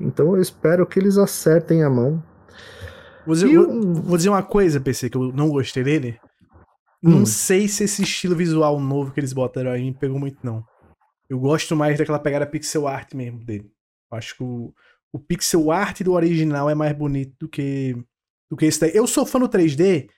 Então 0.00 0.34
eu 0.34 0.40
espero 0.40 0.86
que 0.86 0.98
eles 0.98 1.18
acertem 1.18 1.82
a 1.82 1.90
mão 1.90 2.22
Vou 3.24 3.34
dizer, 3.34 3.54
vou, 3.54 3.94
vou 3.94 4.16
dizer, 4.16 4.28
uma 4.28 4.42
coisa, 4.42 4.80
PC, 4.80 5.10
que 5.10 5.16
eu 5.16 5.32
não 5.32 5.48
gostei 5.48 5.82
dele. 5.82 6.18
Hum. 7.02 7.10
Não 7.10 7.26
sei 7.26 7.68
se 7.68 7.84
esse 7.84 8.02
estilo 8.02 8.34
visual 8.34 8.78
novo 8.80 9.12
que 9.12 9.20
eles 9.20 9.32
botaram 9.32 9.70
aí 9.70 9.82
me 9.82 9.94
pegou 9.94 10.18
muito, 10.18 10.38
não. 10.42 10.64
Eu 11.28 11.38
gosto 11.38 11.74
mais 11.74 11.98
daquela 11.98 12.18
pegada 12.18 12.46
pixel 12.46 12.86
art 12.86 13.14
mesmo 13.14 13.44
dele. 13.44 13.70
Eu 14.10 14.18
acho 14.18 14.36
que 14.36 14.42
o, 14.42 14.72
o 15.12 15.18
pixel 15.18 15.70
art 15.70 16.02
do 16.02 16.12
original 16.12 16.68
é 16.68 16.74
mais 16.74 16.92
bonito 16.96 17.34
do 17.40 17.48
que, 17.48 17.96
do 18.50 18.56
que 18.56 18.66
esse 18.66 18.80
daí. 18.80 18.92
Eu 18.94 19.06
sou 19.06 19.24
fã 19.24 19.38
do 19.38 19.48
3D, 19.48 20.08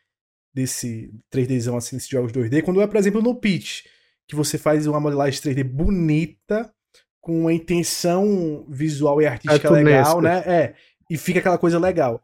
desse 0.53 1.13
3Dzão 1.33 1.77
assim, 1.77 1.97
desses 1.97 2.09
jogos 2.09 2.33
2D, 2.33 2.63
quando 2.63 2.81
é, 2.81 2.87
por 2.87 2.97
exemplo, 2.97 3.23
no 3.23 3.35
Pitch, 3.35 3.85
que 4.27 4.35
você 4.35 4.59
faz 4.59 4.87
uma 4.87 5.01
modelagem 5.01 5.41
3D 5.41 5.63
bonita, 5.63 6.73
com 7.21 7.43
uma 7.43 7.53
intenção 7.53 8.67
visual 8.69 9.21
e 9.23 9.27
artística 9.27 9.71
legal, 9.71 10.21
né? 10.21 10.39
É, 10.47 10.75
e 11.09 11.17
fica 11.17 11.39
aquela 11.39 11.57
coisa 11.57 11.79
legal 11.79 12.23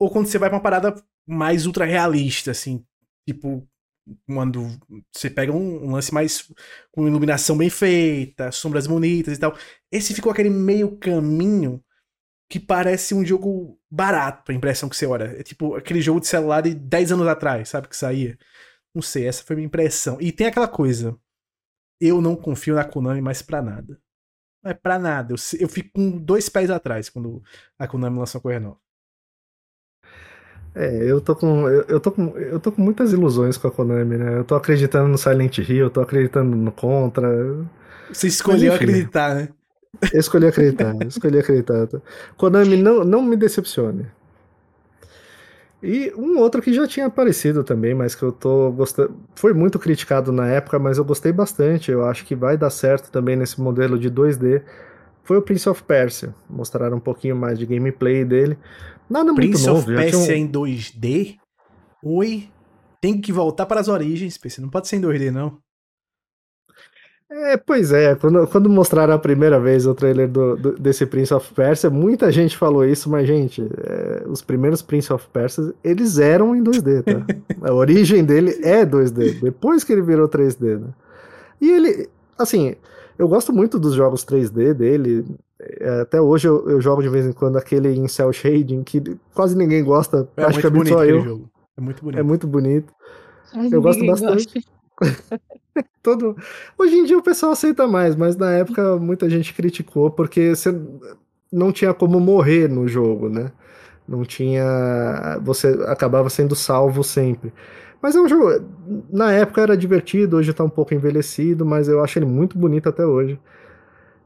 ou 0.00 0.10
quando 0.10 0.26
você 0.26 0.38
vai 0.38 0.48
pra 0.48 0.56
uma 0.56 0.62
parada 0.62 0.94
mais 1.26 1.66
ultra 1.66 1.84
realista, 1.84 2.52
assim, 2.52 2.84
tipo, 3.28 3.68
quando 4.26 4.66
você 5.12 5.28
pega 5.30 5.52
um, 5.52 5.84
um, 5.84 5.92
lance 5.92 6.12
mais 6.12 6.50
com 6.90 7.06
iluminação 7.06 7.56
bem 7.56 7.70
feita, 7.70 8.50
sombras 8.50 8.86
bonitas 8.86 9.36
e 9.36 9.40
tal. 9.40 9.56
Esse 9.92 10.14
ficou 10.14 10.32
aquele 10.32 10.50
meio 10.50 10.96
caminho 10.96 11.84
que 12.48 12.58
parece 12.58 13.14
um 13.14 13.24
jogo 13.24 13.78
barato, 13.90 14.50
a 14.50 14.54
impressão 14.54 14.88
que 14.88 14.96
você 14.96 15.06
olha. 15.06 15.24
É 15.38 15.42
tipo 15.42 15.76
aquele 15.76 16.00
jogo 16.00 16.20
de 16.20 16.26
celular 16.26 16.62
de 16.62 16.74
10 16.74 17.12
anos 17.12 17.28
atrás, 17.28 17.68
sabe, 17.68 17.88
que 17.88 17.96
saía. 17.96 18.38
Não 18.94 19.02
sei, 19.02 19.26
essa 19.26 19.44
foi 19.44 19.54
a 19.54 19.58
minha 19.58 19.66
impressão. 19.66 20.18
E 20.20 20.32
tem 20.32 20.46
aquela 20.46 20.66
coisa, 20.68 21.16
eu 22.00 22.20
não 22.20 22.34
confio 22.36 22.74
na 22.74 22.84
Konami 22.84 23.20
mais 23.20 23.42
pra 23.42 23.62
nada. 23.62 24.00
Não 24.62 24.70
é 24.72 24.74
pra 24.74 24.98
nada. 24.98 25.34
Eu, 25.34 25.36
eu 25.60 25.68
fico 25.68 25.90
com 25.94 26.18
dois 26.18 26.48
pés 26.48 26.70
atrás 26.70 27.08
quando 27.10 27.42
a 27.78 27.86
Konami 27.86 28.18
lançou 28.18 28.40
a 28.40 28.42
coisa 28.42 28.60
nova. 28.60 28.80
É, 30.74 31.10
eu 31.10 31.20
tô 31.20 31.34
com 31.34 31.68
eu, 31.68 31.84
eu, 31.88 32.00
tô 32.00 32.12
com 32.12 32.36
eu 32.38 32.60
tô 32.60 32.70
com 32.70 32.80
muitas 32.80 33.12
ilusões 33.12 33.56
com 33.56 33.66
a 33.68 33.70
Konami, 33.70 34.16
né? 34.16 34.38
Eu 34.38 34.44
tô 34.44 34.54
acreditando 34.54 35.08
no 35.08 35.18
Silent 35.18 35.58
Hill, 35.58 35.86
eu 35.86 35.90
tô 35.90 36.00
acreditando 36.00 36.54
no 36.56 36.70
Contra. 36.70 37.28
Você 38.12 38.28
escolheu 38.28 38.72
acreditar, 38.72 39.34
né? 39.34 39.48
Eu 40.12 40.20
escolhi 40.20 40.46
acreditar, 40.46 40.94
escolhi 41.06 41.38
acreditar. 41.38 41.88
Konami 42.36 42.76
não, 42.76 43.04
não 43.04 43.22
me 43.22 43.36
decepcione. 43.36 44.06
E 45.82 46.12
um 46.14 46.38
outro 46.38 46.60
que 46.60 46.72
já 46.72 46.86
tinha 46.86 47.06
aparecido 47.06 47.64
também, 47.64 47.94
mas 47.94 48.14
que 48.14 48.22
eu 48.22 48.30
tô 48.30 48.70
gostando. 48.70 49.16
Foi 49.34 49.54
muito 49.54 49.78
criticado 49.78 50.30
na 50.30 50.46
época, 50.46 50.78
mas 50.78 50.98
eu 50.98 51.04
gostei 51.04 51.32
bastante. 51.32 51.90
Eu 51.90 52.04
acho 52.04 52.24
que 52.24 52.34
vai 52.34 52.56
dar 52.56 52.70
certo 52.70 53.10
também 53.10 53.34
nesse 53.34 53.60
modelo 53.60 53.98
de 53.98 54.10
2D. 54.10 54.62
foi 55.24 55.38
o 55.38 55.42
Prince 55.42 55.68
of 55.68 55.82
Persia. 55.82 56.34
Mostraram 56.48 56.98
um 56.98 57.00
pouquinho 57.00 57.34
mais 57.34 57.58
de 57.58 57.64
gameplay 57.64 58.24
dele. 58.24 58.58
Nada 59.10 59.34
Prince 59.34 59.66
muito 59.66 59.78
of 59.78 59.90
novo. 59.90 60.00
Persia 60.00 60.34
um... 60.34 60.38
em 60.38 60.48
2D? 60.48 61.36
Oi? 62.02 62.48
Tem 63.00 63.20
que 63.20 63.32
voltar 63.32 63.66
para 63.66 63.80
as 63.80 63.88
origens, 63.88 64.38
PC. 64.38 64.60
Não 64.60 64.68
pode 64.68 64.86
ser 64.86 64.96
em 64.96 65.00
2D, 65.00 65.32
não. 65.32 65.58
É, 67.32 67.56
pois 67.56 67.92
é, 67.92 68.16
quando, 68.16 68.44
quando 68.48 68.68
mostraram 68.68 69.14
a 69.14 69.18
primeira 69.18 69.60
vez 69.60 69.86
o 69.86 69.94
trailer 69.94 70.28
do, 70.28 70.56
do, 70.56 70.72
desse 70.72 71.06
Prince 71.06 71.32
of 71.32 71.54
Persia, 71.54 71.88
muita 71.88 72.30
gente 72.32 72.56
falou 72.56 72.84
isso, 72.84 73.08
mas, 73.08 73.26
gente, 73.26 73.62
é, 73.62 74.24
os 74.26 74.42
primeiros 74.42 74.82
Prince 74.82 75.12
of 75.12 75.28
Persia, 75.32 75.72
eles 75.82 76.18
eram 76.18 76.56
em 76.56 76.62
2D, 76.62 77.04
tá? 77.04 77.24
a 77.68 77.72
origem 77.72 78.24
dele 78.24 78.58
é 78.64 78.84
2D, 78.84 79.40
depois 79.40 79.84
que 79.84 79.92
ele 79.92 80.02
virou 80.02 80.28
3D, 80.28 80.80
né? 80.80 80.88
E 81.60 81.70
ele, 81.70 82.08
assim, 82.36 82.74
eu 83.16 83.28
gosto 83.28 83.52
muito 83.52 83.78
dos 83.78 83.94
jogos 83.94 84.24
3D 84.24 84.74
dele, 84.74 85.24
é, 85.28 85.49
até 86.02 86.20
hoje 86.20 86.48
eu, 86.48 86.68
eu, 86.68 86.80
jogo 86.80 87.02
de 87.02 87.08
vez 87.08 87.26
em 87.26 87.32
quando 87.32 87.56
aquele 87.56 87.90
em 87.90 88.08
cel 88.08 88.32
shading, 88.32 88.82
que 88.82 89.02
quase 89.34 89.56
ninguém 89.56 89.84
gosta, 89.84 90.28
é 90.36 90.42
praticamente 90.42 90.88
só 90.88 91.04
eu. 91.04 91.22
Jogo. 91.22 91.50
É 91.76 91.80
muito 91.80 92.02
bonito. 92.02 92.18
É 92.18 92.22
muito 92.22 92.46
bonito. 92.46 92.94
eu 93.72 93.82
gosto 93.82 94.04
bastante. 94.06 94.66
Todo... 96.02 96.36
Hoje 96.78 96.96
em 96.96 97.04
dia 97.04 97.16
o 97.16 97.22
pessoal 97.22 97.52
aceita 97.52 97.86
mais, 97.86 98.16
mas 98.16 98.36
na 98.36 98.52
época 98.52 98.96
muita 98.96 99.28
gente 99.28 99.54
criticou 99.54 100.10
porque 100.10 100.54
você 100.54 100.74
não 101.52 101.72
tinha 101.72 101.92
como 101.94 102.20
morrer 102.20 102.68
no 102.68 102.86
jogo, 102.86 103.28
né? 103.28 103.50
Não 104.06 104.24
tinha. 104.24 105.38
Você 105.42 105.68
acabava 105.86 106.28
sendo 106.28 106.54
salvo 106.54 107.04
sempre. 107.04 107.52
Mas 108.02 108.16
é 108.16 108.20
um 108.20 108.28
jogo. 108.28 108.64
Na 109.10 109.32
época 109.32 109.60
era 109.60 109.76
divertido, 109.76 110.36
hoje 110.36 110.52
tá 110.52 110.64
um 110.64 110.70
pouco 110.70 110.94
envelhecido, 110.94 111.64
mas 111.64 111.88
eu 111.88 112.02
acho 112.02 112.18
ele 112.18 112.26
muito 112.26 112.58
bonito 112.58 112.88
até 112.88 113.04
hoje. 113.04 113.38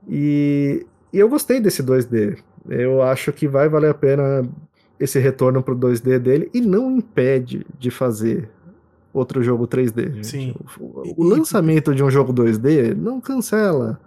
E, 0.09 0.87
e 1.15 1.19
eu 1.21 1.29
gostei 1.29 1.61
desse 1.61 1.83
2D. 1.83 2.39
Eu 2.69 3.01
acho 3.03 3.33
que 3.33 3.47
vai 3.47 3.69
valer 3.69 3.91
a 3.91 3.95
pena 3.95 4.43
esse 4.99 5.19
retorno 5.21 5.63
pro 5.63 5.77
2D 5.77 6.19
dele 6.19 6.51
e 6.53 6.61
não 6.61 6.91
impede 6.91 7.65
de 7.79 7.91
fazer 7.91 8.51
outro 9.13 9.41
jogo 9.41 9.69
3D. 9.69 10.13
Gente. 10.13 10.27
Sim. 10.27 10.55
O, 10.79 11.23
o 11.23 11.25
lançamento 11.25 11.95
de 11.95 12.03
um 12.03 12.11
jogo 12.11 12.33
2D 12.33 12.97
não 12.97 13.21
cancela 13.21 14.01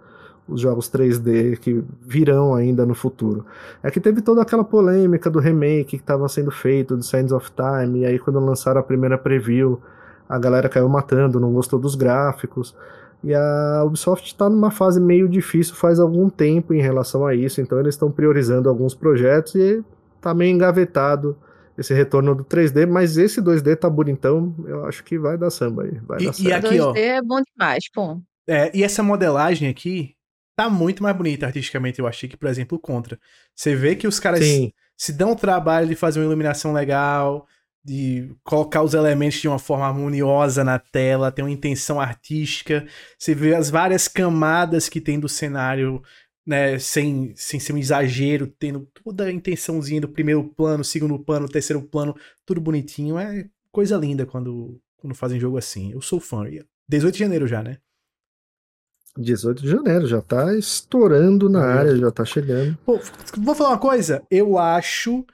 os 0.46 0.60
jogos 0.60 0.90
3D 0.90 1.58
que 1.58 1.82
virão 2.02 2.54
ainda 2.54 2.84
no 2.84 2.94
futuro. 2.94 3.46
É 3.82 3.90
que 3.90 4.00
teve 4.00 4.20
toda 4.20 4.42
aquela 4.42 4.64
polêmica 4.64 5.30
do 5.30 5.38
remake 5.38 5.96
que 5.96 5.96
estava 5.96 6.28
sendo 6.28 6.50
feito 6.50 6.94
do 6.94 7.02
Sands 7.02 7.32
of 7.32 7.50
Time, 7.52 8.00
e 8.00 8.06
aí 8.06 8.18
quando 8.18 8.38
lançaram 8.38 8.80
a 8.80 8.84
primeira 8.84 9.16
preview, 9.16 9.80
a 10.28 10.38
galera 10.38 10.68
caiu 10.68 10.88
matando, 10.88 11.40
não 11.40 11.52
gostou 11.52 11.78
dos 11.78 11.94
gráficos. 11.94 12.74
E 13.22 13.34
a 13.34 13.82
Ubisoft 13.84 14.26
está 14.26 14.48
numa 14.48 14.70
fase 14.70 15.00
meio 15.00 15.28
difícil 15.28 15.74
faz 15.74 15.98
algum 15.98 16.30
tempo 16.30 16.72
em 16.72 16.80
relação 16.80 17.26
a 17.26 17.34
isso, 17.34 17.60
então 17.60 17.78
eles 17.80 17.94
estão 17.94 18.10
priorizando 18.10 18.68
alguns 18.68 18.94
projetos 18.94 19.54
e 19.56 19.82
tá 20.20 20.32
meio 20.32 20.54
engavetado 20.54 21.36
esse 21.76 21.94
retorno 21.94 22.34
do 22.34 22.44
3D, 22.44 22.86
mas 22.86 23.16
esse 23.16 23.40
2D 23.40 23.76
tá 23.76 23.88
bonitão, 23.88 24.54
eu 24.66 24.84
acho 24.84 25.04
que 25.04 25.16
vai 25.18 25.38
dar 25.38 25.50
samba 25.50 25.84
aí. 25.84 25.98
Vai 26.06 26.20
e, 26.20 26.26
dar 26.26 26.40
e 26.40 26.52
aqui, 26.52 26.76
2D 26.76 26.84
ó, 26.84 26.96
é 26.96 27.22
bom 27.22 27.40
demais, 27.40 27.84
pô. 27.92 28.20
É, 28.48 28.70
e 28.76 28.82
essa 28.82 29.02
modelagem 29.02 29.68
aqui 29.68 30.14
tá 30.56 30.68
muito 30.68 31.04
mais 31.04 31.16
bonita 31.16 31.46
artisticamente, 31.46 32.00
eu 32.00 32.06
achei 32.06 32.28
que, 32.28 32.36
por 32.36 32.48
exemplo, 32.48 32.76
o 32.76 32.80
Contra. 32.80 33.18
Você 33.54 33.76
vê 33.76 33.94
que 33.94 34.08
os 34.08 34.18
caras 34.18 34.40
Sim. 34.40 34.72
se 34.96 35.12
dão 35.12 35.32
o 35.32 35.36
trabalho 35.36 35.86
de 35.86 35.94
fazer 35.94 36.18
uma 36.18 36.26
iluminação 36.26 36.72
legal, 36.72 37.46
de 37.88 38.36
colocar 38.44 38.82
os 38.82 38.92
elementos 38.92 39.40
de 39.40 39.48
uma 39.48 39.58
forma 39.58 39.86
harmoniosa 39.86 40.62
na 40.62 40.78
tela, 40.78 41.32
tem 41.32 41.42
uma 41.42 41.50
intenção 41.50 41.98
artística. 41.98 42.86
Você 43.18 43.34
vê 43.34 43.54
as 43.54 43.70
várias 43.70 44.06
camadas 44.06 44.90
que 44.90 45.00
tem 45.00 45.18
do 45.18 45.26
cenário 45.26 46.02
né, 46.46 46.78
sem, 46.78 47.32
sem 47.34 47.58
ser 47.58 47.72
um 47.72 47.78
exagero, 47.78 48.46
tendo 48.46 48.86
toda 49.02 49.24
a 49.24 49.32
intençãozinha 49.32 50.02
do 50.02 50.08
primeiro 50.08 50.44
plano, 50.44 50.84
segundo 50.84 51.18
plano, 51.18 51.48
terceiro 51.48 51.80
plano, 51.80 52.14
tudo 52.44 52.60
bonitinho. 52.60 53.18
É 53.18 53.48
coisa 53.72 53.96
linda 53.96 54.26
quando, 54.26 54.78
quando 54.98 55.14
fazem 55.14 55.40
jogo 55.40 55.56
assim. 55.56 55.90
Eu 55.90 56.02
sou 56.02 56.20
fã. 56.20 56.44
18 56.86 57.14
de 57.14 57.20
janeiro 57.20 57.46
já, 57.46 57.62
né? 57.62 57.78
18 59.16 59.62
de 59.62 59.68
janeiro, 59.68 60.06
já 60.06 60.20
tá 60.20 60.54
estourando 60.54 61.48
na 61.48 61.64
área, 61.64 61.96
já 61.96 62.10
tá 62.10 62.24
chegando. 62.24 62.76
Pô, 62.84 63.00
vou 63.38 63.54
falar 63.54 63.70
uma 63.70 63.78
coisa, 63.78 64.22
eu 64.30 64.58
acho 64.58 65.24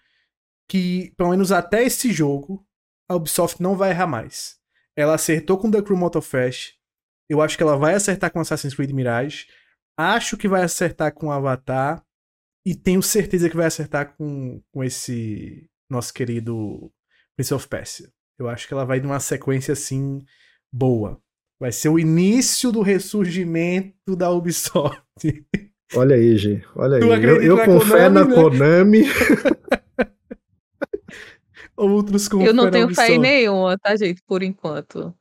que, 0.69 1.13
pelo 1.17 1.31
menos 1.31 1.53
até 1.53 1.83
esse 1.83 2.13
jogo, 2.13 2.67
a 3.09 3.15
Ubisoft 3.15 3.63
não 3.63 3.77
vai 3.77 3.91
errar 3.91 4.07
mais. 4.07 4.57
Ela 4.97 5.15
acertou 5.15 5.59
com 5.59 5.71
The 5.71 5.83
Crew 5.83 5.97
Motorfest, 5.97 6.75
eu 7.29 7.41
acho 7.41 7.57
que 7.57 7.63
ela 7.63 7.77
vai 7.77 7.95
acertar 7.95 8.31
com 8.31 8.41
Assassin's 8.41 8.75
Creed 8.75 8.91
Mirage, 8.91 9.47
Acho 9.97 10.37
que 10.37 10.49
vai 10.49 10.63
acertar 10.63 11.13
com 11.13 11.31
Avatar. 11.31 12.03
E 12.67 12.75
tenho 12.75 13.03
certeza 13.03 13.49
que 13.51 13.57
vai 13.57 13.67
acertar 13.67 14.17
com, 14.17 14.61
com 14.73 14.83
esse 14.83 15.69
nosso 15.91 16.13
querido 16.15 16.91
Prince 17.37 17.53
of 17.53 17.69
Persia. 17.69 18.09
Eu 18.39 18.49
acho 18.49 18.67
que 18.67 18.73
ela 18.73 18.87
vai 18.87 19.01
numa 19.01 19.21
sequência 19.21 19.73
assim 19.73 20.25
boa. 20.73 21.21
Vai 21.61 21.71
ser 21.71 21.91
o 21.91 21.99
início 21.99 22.73
do 22.73 22.81
ressurgimento 22.81 24.17
da 24.17 24.31
Ubisoft. 24.31 25.05
Olha 25.95 26.17
aí, 26.17 26.37
G. 26.37 26.65
Olha 26.75 26.97
aí. 26.97 27.03
Eu, 27.03 27.43
eu 27.43 27.65
com 27.65 27.79
fé 27.81 28.09
na 28.09 28.25
né? 28.25 28.35
Konami. 28.35 29.05
Outros 31.77 32.29
com 32.29 32.41
Eu 32.43 32.55
não 32.55 32.71
tenho 32.71 32.95
fé 32.95 33.19
nenhuma, 33.19 33.77
tá, 33.79 33.97
gente? 33.97 34.23
Por 34.23 34.43
enquanto. 34.43 35.15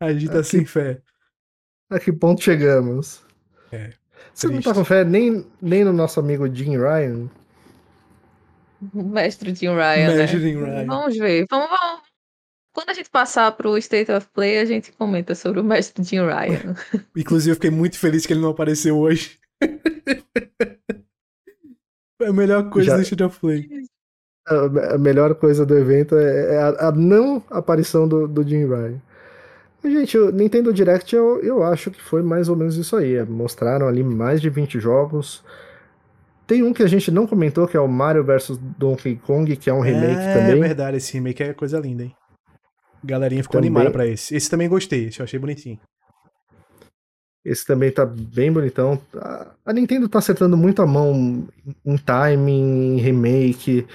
A 0.00 0.12
gente 0.12 0.28
tá 0.28 0.42
sem 0.42 0.64
fé. 0.64 1.00
A 1.90 2.00
que 2.00 2.12
ponto 2.12 2.42
chegamos? 2.42 3.22
É, 3.70 3.92
Você 4.32 4.48
não 4.48 4.60
tá 4.60 4.72
com 4.72 4.84
fé 4.84 5.04
nem, 5.04 5.46
nem 5.60 5.84
no 5.84 5.92
nosso 5.92 6.18
amigo 6.18 6.52
Jim 6.52 6.76
Ryan? 6.78 7.28
Mestre 8.92 9.54
Jim 9.54 9.68
Ryan. 9.68 10.16
Mestre 10.16 10.38
né? 10.38 10.42
Jim 10.42 10.58
Ryan. 10.58 10.86
Vamos 10.86 11.16
ver. 11.16 11.46
Vamos, 11.50 11.68
vamos. 11.68 12.02
Quando 12.72 12.90
a 12.90 12.94
gente 12.94 13.08
passar 13.08 13.52
pro 13.52 13.78
State 13.78 14.10
of 14.10 14.26
Play, 14.32 14.58
a 14.58 14.64
gente 14.64 14.90
comenta 14.92 15.34
sobre 15.34 15.60
o 15.60 15.64
mestre 15.64 16.02
Jim 16.02 16.26
Ryan. 16.26 16.74
Inclusive, 17.16 17.52
eu 17.52 17.54
fiquei 17.54 17.70
muito 17.70 17.98
feliz 17.98 18.26
que 18.26 18.32
ele 18.32 18.40
não 18.40 18.50
apareceu 18.50 18.98
hoje. 18.98 19.38
Foi 22.18 22.26
a 22.28 22.32
melhor 22.32 22.68
coisa 22.70 22.90
Já... 22.90 22.96
do 22.96 23.02
State 23.02 23.22
of 23.22 23.38
Play. 23.38 23.68
A, 24.46 24.98
melhor 24.98 25.34
coisa 25.34 25.64
do 25.64 25.76
evento 25.76 26.16
é, 26.16 26.54
é 26.54 26.58
a, 26.58 26.88
a 26.88 26.92
não 26.92 27.42
aparição 27.50 28.06
do, 28.06 28.28
do 28.28 28.46
Jim 28.46 28.66
Ryan. 28.66 29.00
Gente, 29.84 30.16
o 30.16 30.30
Nintendo 30.30 30.72
Direct 30.72 31.14
eu, 31.14 31.40
eu 31.42 31.62
acho 31.62 31.90
que 31.90 32.00
foi 32.00 32.22
mais 32.22 32.48
ou 32.48 32.56
menos 32.56 32.76
isso 32.76 32.96
aí. 32.96 33.22
Mostraram 33.24 33.86
ali 33.86 34.02
mais 34.02 34.40
de 34.40 34.48
20 34.48 34.80
jogos. 34.80 35.44
Tem 36.46 36.62
um 36.62 36.72
que 36.72 36.82
a 36.82 36.86
gente 36.86 37.10
não 37.10 37.26
comentou, 37.26 37.66
que 37.66 37.76
é 37.76 37.80
o 37.80 37.88
Mario 37.88 38.24
vs 38.24 38.58
Donkey 38.78 39.16
Kong, 39.16 39.56
que 39.56 39.70
é 39.70 39.74
um 39.74 39.80
remake 39.80 40.20
é, 40.20 40.34
também. 40.34 40.58
É 40.58 40.68
verdade, 40.68 40.96
esse 40.98 41.12
remake 41.14 41.42
é 41.42 41.54
coisa 41.54 41.78
linda, 41.78 42.02
hein? 42.02 42.14
Galerinha 43.02 43.42
ficou 43.42 43.60
também... 43.60 43.70
animada 43.70 43.90
pra 43.90 44.06
esse. 44.06 44.34
Esse 44.34 44.48
também 44.48 44.68
gostei, 44.68 45.06
esse 45.06 45.20
eu 45.20 45.24
achei 45.24 45.38
bonitinho. 45.38 45.78
Esse 47.44 47.66
também 47.66 47.90
tá 47.90 48.06
bem 48.06 48.50
bonitão. 48.50 48.98
A 49.64 49.72
Nintendo 49.72 50.08
tá 50.08 50.18
acertando 50.18 50.56
muito 50.56 50.80
a 50.80 50.86
mão 50.86 51.46
em 51.84 51.96
timing, 51.98 52.96
em 52.96 53.00
remake. 53.00 53.86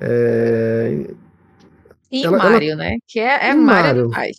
É... 0.00 1.06
E 2.10 2.24
ela, 2.24 2.38
Mario, 2.38 2.72
ela... 2.72 2.82
né? 2.82 2.96
Que 3.06 3.20
é, 3.20 3.50
é 3.50 3.54
Mario, 3.54 4.08
Mario. 4.08 4.34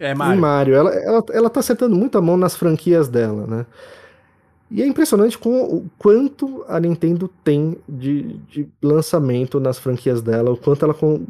É 0.00 0.14
Mario. 0.14 0.40
Mario. 0.40 0.74
Ela, 0.74 0.94
ela, 0.94 1.24
ela 1.32 1.50
tá 1.50 1.60
acertando 1.60 1.96
muito 1.96 2.18
a 2.18 2.20
mão 2.20 2.36
nas 2.36 2.56
franquias 2.56 3.08
dela, 3.08 3.46
né? 3.46 3.66
E 4.70 4.82
é 4.82 4.86
impressionante 4.86 5.38
com 5.38 5.62
o 5.62 5.88
quanto 5.96 6.64
a 6.66 6.80
Nintendo 6.80 7.30
tem 7.44 7.78
de, 7.88 8.38
de 8.48 8.68
lançamento 8.82 9.60
nas 9.60 9.78
franquias 9.78 10.20
dela, 10.20 10.50
o 10.50 10.56
quanto 10.56 10.84
ela. 10.84 10.92
Com... 10.92 11.24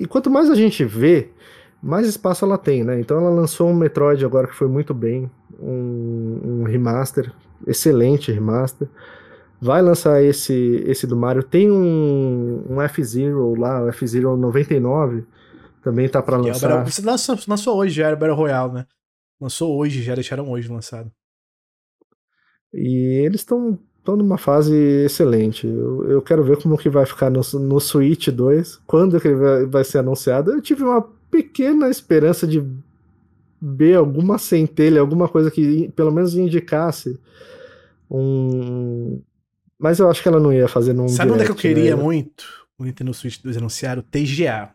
E 0.00 0.06
quanto 0.06 0.30
mais 0.30 0.48
a 0.48 0.54
gente 0.54 0.82
vê, 0.84 1.28
mais 1.82 2.06
espaço 2.06 2.44
ela 2.44 2.56
tem, 2.56 2.82
né? 2.82 2.98
Então 2.98 3.18
ela 3.18 3.30
lançou 3.30 3.68
um 3.68 3.74
Metroid 3.74 4.24
agora 4.24 4.46
que 4.46 4.54
foi 4.54 4.68
muito 4.68 4.94
bem, 4.94 5.30
um, 5.60 6.40
um 6.44 6.62
remaster, 6.64 7.32
excelente 7.66 8.32
remaster. 8.32 8.88
Vai 9.60 9.82
lançar 9.82 10.22
esse, 10.22 10.84
esse 10.86 11.06
do 11.06 11.16
Mario. 11.16 11.42
Tem 11.42 11.70
um, 11.70 12.64
um 12.68 12.80
F-Zero 12.82 13.54
lá, 13.58 13.82
o 13.82 13.88
F-Zero 13.88 14.36
99, 14.36 15.24
também 15.82 16.08
tá 16.08 16.22
pra 16.22 16.36
lançar. 16.36 16.80
É 16.80 16.84
você 16.84 17.02
lançou, 17.02 17.36
lançou 17.48 17.76
hoje, 17.76 17.94
já 17.94 18.06
era 18.06 18.16
Battle 18.16 18.36
Royale, 18.36 18.72
né? 18.72 18.86
Lançou 19.40 19.76
hoje, 19.76 20.02
já 20.02 20.14
deixaram 20.14 20.50
hoje 20.50 20.68
lançado. 20.68 21.10
E 22.72 23.22
eles 23.24 23.40
estão 23.40 23.78
numa 24.06 24.38
fase 24.38 24.74
excelente. 25.04 25.66
Eu, 25.66 26.10
eu, 26.10 26.22
quero 26.22 26.42
ver 26.44 26.60
como 26.62 26.78
que 26.78 26.88
vai 26.88 27.04
ficar 27.04 27.30
no, 27.30 27.40
no 27.58 27.80
Switch 27.80 28.28
2, 28.28 28.80
quando 28.86 29.20
que 29.20 29.28
ele 29.28 29.36
vai, 29.36 29.66
vai 29.66 29.84
ser 29.84 29.98
anunciado. 29.98 30.52
Eu 30.52 30.62
tive 30.62 30.82
uma 30.82 31.02
pequena 31.30 31.88
esperança 31.90 32.46
de 32.46 32.64
ver 33.60 33.96
alguma 33.96 34.38
centelha, 34.38 35.00
alguma 35.00 35.28
coisa 35.28 35.50
que 35.50 35.90
pelo 35.94 36.12
menos 36.12 36.34
indicasse 36.34 37.18
um. 38.10 39.20
Mas 39.78 39.98
eu 39.98 40.10
acho 40.10 40.22
que 40.22 40.28
ela 40.28 40.40
não 40.40 40.52
ia 40.52 40.66
fazer 40.66 40.92
num. 40.92 41.08
Sabe 41.08 41.32
onde 41.32 41.42
é 41.42 41.44
que 41.46 41.52
eu 41.52 41.56
queria 41.56 41.96
né? 41.96 42.02
muito 42.02 42.44
o 42.78 42.84
Nintendo 42.84 43.14
Switch 43.14 43.40
2 43.42 43.56
anunciar? 43.56 43.98
O 43.98 44.02
TGA. 44.02 44.74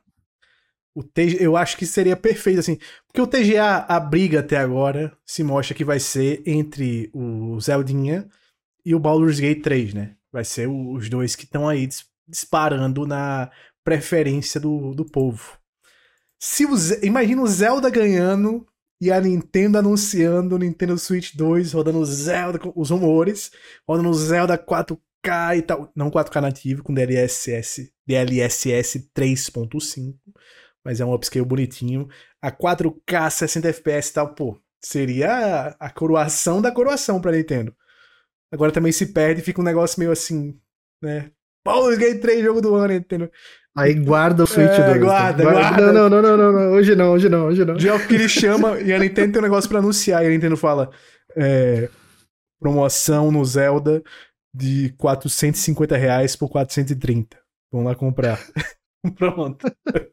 O 0.95 1.01
TG, 1.01 1.37
eu 1.39 1.57
acho 1.57 1.75
que 1.75 1.87
seria 1.87 2.15
perfeito, 2.15 2.59
assim. 2.59 2.77
Porque 3.07 3.21
o 3.21 3.25
TGA, 3.25 3.85
a 3.87 3.99
briga 3.99 4.41
até 4.41 4.57
agora, 4.57 5.11
se 5.25 5.43
mostra 5.43 5.75
que 5.75 5.83
vai 5.83 5.99
ser 5.99 6.43
entre 6.45 7.09
o 7.13 7.59
Zeldinha 7.59 8.27
e 8.85 8.93
o 8.93 8.99
Baldur's 8.99 9.39
Gate 9.39 9.63
3, 9.63 9.93
né? 9.93 10.15
Vai 10.31 10.45
ser 10.45 10.67
os 10.67 11.09
dois 11.09 11.35
que 11.35 11.45
estão 11.45 11.67
aí 11.67 11.89
disparando 12.27 13.07
na 13.07 13.49
preferência 13.83 14.59
do, 14.59 14.93
do 14.93 15.03
povo. 15.03 15.57
Se 16.39 16.65
o, 16.65 16.75
imagina 17.01 17.41
o 17.41 17.47
Zelda 17.47 17.89
ganhando 17.89 18.65
e 19.03 19.11
a 19.11 19.19
Nintendo 19.19 19.77
anunciando 19.77 20.55
o 20.55 20.57
Nintendo 20.57 20.97
Switch 20.97 21.35
2, 21.35 21.73
rodando 21.73 22.05
Zelda, 22.05 22.57
os 22.73 22.89
rumores, 22.89 23.51
rodando 23.85 24.13
Zelda 24.13 24.57
4K 24.57 25.57
e 25.57 25.61
tal. 25.61 25.91
Não 25.93 26.09
4K 26.09 26.39
nativo, 26.39 26.81
com 26.81 26.93
DLSS, 26.93 27.91
DLSS 28.07 29.11
3.5, 29.13 30.15
mas 30.85 31.01
é 31.01 31.05
um 31.05 31.13
upscale 31.13 31.45
bonitinho. 31.45 32.07
A 32.41 32.49
4K 32.49 33.29
60 33.29 33.67
FPS 33.67 34.09
e 34.09 34.13
tal, 34.13 34.33
pô, 34.33 34.57
seria 34.81 35.75
a 35.77 35.89
coroação 35.89 36.61
da 36.61 36.71
coroação 36.71 37.19
pra 37.19 37.33
Nintendo. 37.33 37.75
Agora 38.49 38.71
também 38.71 38.93
se 38.93 39.07
perde 39.07 39.41
e 39.41 39.43
fica 39.43 39.59
um 39.59 39.65
negócio 39.65 39.99
meio 39.99 40.13
assim, 40.13 40.57
né? 41.01 41.29
Baldur's 41.65 41.97
Gate 41.97 42.21
3, 42.21 42.43
jogo 42.43 42.62
do 42.62 42.76
ano, 42.76 42.93
Nintendo. 42.93 43.32
Aí 43.76 43.93
guarda 43.95 44.43
o 44.43 44.47
Switch 44.47 44.69
É, 44.69 44.86
2. 44.86 44.99
guarda, 45.02 45.43
tá? 45.43 45.52
guarda. 45.52 45.91
Não, 45.91 46.10
não, 46.10 46.21
não, 46.21 46.38
não, 46.38 46.52
não, 46.52 46.71
hoje 46.73 46.95
não, 46.95 47.12
hoje 47.13 47.28
não, 47.30 47.45
hoje 47.47 47.65
não. 47.65 47.80
Já 47.80 47.97
que 48.06 48.13
ele 48.13 48.30
chama, 48.30 48.80
e 48.80 48.93
a 48.93 48.99
Nintendo 48.99 49.34
tem 49.34 49.39
um 49.39 49.43
negócio 49.43 49.69
pra 49.69 49.80
anunciar, 49.80 50.23
e 50.23 50.28
a 50.28 50.30
Nintendo 50.30 50.56
fala: 50.56 50.91
é, 51.36 51.89
promoção 52.60 53.32
no 53.32 53.43
Zelda 53.43 54.04
de 54.54 54.93
450 54.97 55.97
reais 55.97 56.36
por 56.36 56.49
430. 56.49 57.36
Vamos 57.71 57.88
lá 57.88 57.95
comprar. 57.95 58.39
Pronto. 59.17 59.65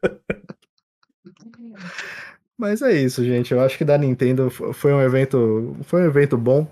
Mas 2.61 2.83
é 2.83 2.93
isso, 2.93 3.25
gente. 3.25 3.53
Eu 3.55 3.61
acho 3.61 3.79
que 3.79 3.85
da 3.87 3.97
Nintendo 3.97 4.51
foi 4.51 4.93
um 4.93 5.01
evento, 5.01 5.75
foi 5.85 6.03
um 6.03 6.05
evento 6.05 6.37
bom. 6.37 6.67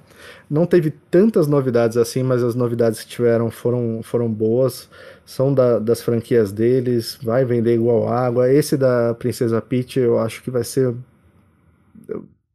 Não 0.51 0.67
teve 0.67 0.91
tantas 1.11 1.47
novidades 1.47 1.97
assim, 1.97 2.23
mas 2.23 2.43
as 2.43 2.55
novidades 2.55 3.03
que 3.03 3.09
tiveram 3.09 3.51
foram, 3.51 4.01
foram 4.03 4.29
boas. 4.31 4.87
São 5.25 5.55
da- 5.55 5.79
das 5.79 6.03
franquias 6.03 6.53
deles, 6.53 7.19
vai 7.23 7.43
vender 7.47 7.75
igual 7.75 8.07
água. 8.07 8.53
Esse 8.53 8.77
da 8.77 9.15
Princesa 9.15 9.63
Peach, 9.63 9.99
eu 9.99 10.19
acho 10.19 10.43
que 10.43 10.51
vai 10.51 10.63
ser 10.63 10.95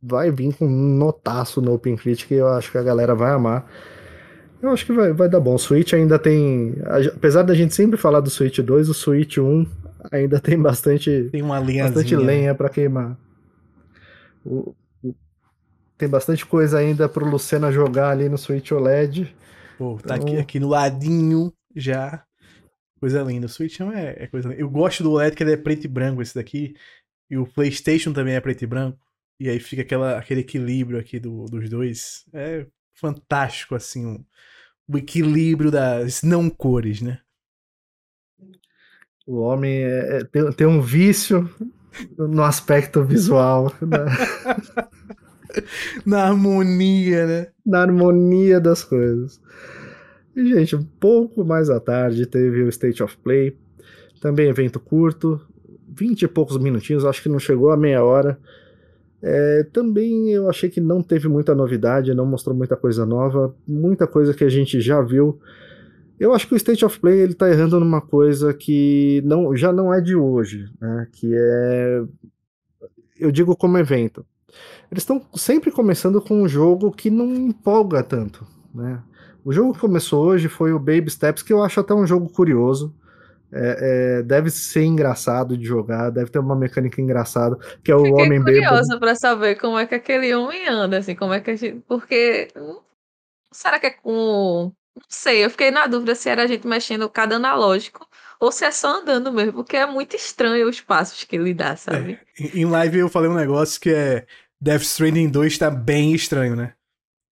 vai 0.02 0.30
vir 0.30 0.54
com 0.54 0.66
um 0.68 0.96
notaço 0.98 1.62
no 1.62 1.74
Open 1.74 1.96
Critic 1.96 2.32
eu 2.32 2.48
acho 2.50 2.72
que 2.72 2.78
a 2.78 2.84
galera 2.84 3.16
vai 3.16 3.32
amar. 3.32 3.66
Eu 4.62 4.70
acho 4.70 4.86
que 4.86 4.94
vai, 4.94 5.12
vai 5.12 5.28
dar 5.28 5.40
bom. 5.40 5.56
O 5.56 5.60
Switch 5.60 5.94
ainda 5.94 6.20
tem. 6.20 6.76
Apesar 7.16 7.44
da 7.44 7.54
gente 7.54 7.74
sempre 7.74 7.98
falar 7.98 8.20
do 8.20 8.30
Switch 8.30 8.60
2, 8.60 8.90
o 8.90 8.94
Switch 8.94 9.38
1 9.38 9.66
ainda 10.12 10.40
tem 10.42 10.58
bastante 10.60 11.30
Tem 11.32 11.42
uma 11.42 11.60
linha. 11.60 11.86
bastante 11.86 12.16
lenha 12.16 12.54
pra 12.56 12.70
queimar. 12.70 13.18
O- 14.46 14.76
o- 15.04 15.16
tem 15.98 16.08
bastante 16.10 16.46
coisa 16.46 16.78
ainda 16.80 17.08
pro 17.08 17.26
Lucena 17.30 17.72
jogar 17.72 18.10
ali 18.10 18.28
no 18.30 18.38
Switch 18.38 18.72
OLED. 18.72 19.34
Pô, 19.78 19.98
tá 19.98 20.16
Então- 20.18 20.28
aqui, 20.28 20.38
aqui 20.38 20.60
no 20.60 20.70
ladinho 20.70 21.54
já. 21.76 22.24
Coisa 23.00 23.22
linda. 23.24 23.48
O 23.48 23.50
Switch 23.50 23.80
é, 23.82 24.24
é 24.24 24.28
coisa 24.28 24.50
linda. 24.50 24.62
Eu 24.62 24.70
gosto 24.70 25.04
do 25.04 25.12
OLED 25.12 25.36
que 25.36 25.44
ele 25.44 25.54
é 25.54 25.58
preto 25.58 25.86
e 25.86 25.88
branco, 25.88 26.22
esse 26.22 26.36
daqui. 26.36 26.74
E 27.30 27.38
o 27.38 27.46
PlayStation 27.48 28.14
também 28.14 28.36
é 28.36 28.40
preto 28.42 28.62
e 28.64 28.68
branco. 28.68 29.00
E 29.40 29.50
aí 29.50 29.60
fica 29.60 29.82
aquela, 29.82 30.18
aquele 30.18 30.42
equilíbrio 30.42 31.00
aqui 31.00 31.20
do- 31.20 31.46
dos 31.46 31.70
dois. 31.70 32.24
É 32.34 32.66
fantástico, 32.94 33.76
assim, 33.76 34.06
o, 34.06 34.26
o 34.88 34.98
equilíbrio 34.98 35.72
das 35.72 36.22
não 36.22 36.50
cores, 36.50 37.02
né? 37.02 37.20
O 39.26 39.40
homem 39.40 39.84
é- 39.84 40.18
é- 40.18 40.24
tem, 40.26 40.52
tem 40.54 40.68
um 40.68 40.82
vício 40.82 41.50
no 42.18 42.44
aspecto 42.44 43.04
visual, 43.04 43.72
na, 43.82 44.06
Na 46.06 46.24
harmonia, 46.24 47.28
né? 47.28 47.48
na 47.66 47.82
harmonia 47.82 48.60
das 48.60 48.84
coisas. 48.84 49.40
E, 50.36 50.46
gente, 50.48 50.76
um 50.76 50.84
pouco 50.84 51.46
mais 51.46 51.70
à 51.70 51.80
tarde 51.80 52.26
teve 52.26 52.64
o 52.64 52.70
State 52.70 53.04
of 53.04 53.18
Play. 53.18 53.56
Também 54.20 54.50
evento 54.50 54.80
curto, 54.80 55.40
20 55.90 56.24
e 56.24 56.28
poucos 56.28 56.58
minutinhos, 56.58 57.06
acho 57.06 57.22
que 57.22 57.30
não 57.30 57.40
chegou 57.40 57.72
a 57.72 57.78
meia 57.78 58.04
hora. 58.04 58.40
É, 59.22 59.66
também 59.72 60.32
eu 60.32 60.50
achei 60.50 60.70
que 60.70 60.82
não 60.82 61.02
teve 61.02 61.28
muita 61.28 61.54
novidade, 61.54 62.14
não 62.14 62.26
mostrou 62.26 62.56
muita 62.56 62.76
coisa 62.76 63.06
nova, 63.06 63.56
muita 63.68 64.08
coisa 64.08 64.34
que 64.34 64.44
a 64.44 64.50
gente 64.50 64.82
já 64.82 65.02
viu. 65.02 65.40
Eu 66.20 66.34
acho 66.34 66.48
que 66.48 66.54
o 66.54 66.58
State 66.58 66.86
of 66.86 67.00
Play 67.00 67.20
ele 67.20 67.34
tá 67.34 67.50
errando 67.50 67.80
numa 67.80 68.02
coisa 68.02 68.54
que 68.54 69.22
não, 69.26 69.56
já 69.56 69.72
não 69.74 69.94
é 69.94 70.00
de 70.00 70.16
hoje, 70.16 70.70
né? 70.80 71.08
Que 71.12 71.32
é. 71.34 72.04
Eu 73.20 73.32
digo 73.32 73.56
como 73.56 73.78
evento. 73.78 74.26
Eles 74.92 75.02
estão 75.04 75.22
sempre 75.36 75.72
começando 75.72 76.22
com 76.22 76.42
um 76.42 76.48
jogo 76.48 76.92
que 76.92 77.10
não 77.10 77.34
empolga 77.34 78.04
tanto, 78.04 78.46
né? 78.74 79.02
O 79.44 79.52
jogo 79.52 79.74
que 79.74 79.80
começou 79.80 80.24
hoje 80.26 80.48
foi 80.48 80.72
o 80.72 80.80
Baby 80.80 81.10
Steps, 81.10 81.44
que 81.44 81.52
eu 81.52 81.62
acho 81.64 81.80
até 81.80 81.94
um 81.94 82.06
jogo 82.08 82.30
curioso. 82.30 82.96
É, 83.52 84.18
é, 84.20 84.24
deve 84.24 84.50
ser 84.50 84.84
engraçado 84.84 85.56
de 85.58 85.66
jogar, 85.66 86.10
deve 86.10 86.32
ter 86.32 86.40
uma 86.40 86.56
mecânica 86.56 87.00
engraçada, 87.02 87.56
que 87.84 87.92
é 87.92 87.96
o 87.96 88.06
Fiquei 88.06 88.14
homem 88.14 88.44
bêbado. 88.44 88.66
curiosa 88.68 89.00
pra 89.00 89.14
saber 89.16 89.56
como 89.60 89.78
é 89.78 89.86
que 89.86 89.94
aquele 89.94 90.34
homem 90.34 90.68
anda, 90.68 90.98
assim, 90.98 91.14
como 91.16 91.34
é 91.34 91.40
que 91.40 91.52
a 91.52 91.56
gente. 91.56 91.84
Porque. 91.88 92.48
hum, 92.56 92.80
Será 93.52 93.80
que 93.80 93.86
é 93.88 93.92
com. 93.92 94.72
Não 94.96 95.04
sei, 95.10 95.44
eu 95.44 95.50
fiquei 95.50 95.72
na 95.72 95.88
dúvida 95.88 96.16
se 96.16 96.30
era 96.30 96.44
a 96.44 96.48
gente 96.48 96.68
mexendo 96.68 97.10
cada 97.10 97.36
analógico 97.38 98.08
ou 98.40 98.52
se 98.52 98.66
é 98.66 98.72
só 98.72 99.02
andando 99.02 99.32
mesmo, 99.32 99.54
porque 99.54 99.78
é 99.78 99.86
muito 99.86 100.16
estranho 100.16 100.68
os 100.70 100.82
passos 100.82 101.24
que 101.24 101.36
ele 101.36 101.54
dá, 101.54 101.76
sabe? 101.76 102.20
Em 102.40 102.62
em 102.62 102.66
live 102.66 103.00
eu 103.00 103.10
falei 103.10 103.30
um 103.30 103.36
negócio 103.36 103.80
que 103.80 103.90
é. 103.90 104.26
Death 104.62 104.84
Stranding 104.84 105.30
2 105.30 105.58
tá 105.58 105.70
bem 105.70 106.14
estranho, 106.14 106.56
né? 106.56 106.74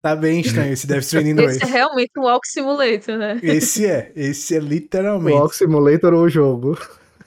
Tá 0.02 0.16
bem 0.16 0.40
estranho 0.40 0.72
esse 0.72 0.86
Death 0.86 1.04
Stranding 1.04 1.34
2. 1.36 1.56
Esse 1.56 1.64
é 1.64 1.66
realmente 1.66 2.12
um 2.18 2.24
Walk 2.24 2.48
Simulator, 2.48 3.18
né? 3.18 3.40
Esse 3.42 3.88
é, 3.88 4.12
esse 4.16 4.56
é 4.56 4.60
O 4.60 4.62
literalmente. 4.62 5.36
Walk 5.36 5.56
Simulator 5.56 6.14
ou 6.14 6.24
o 6.24 6.30
jogo. 6.30 6.78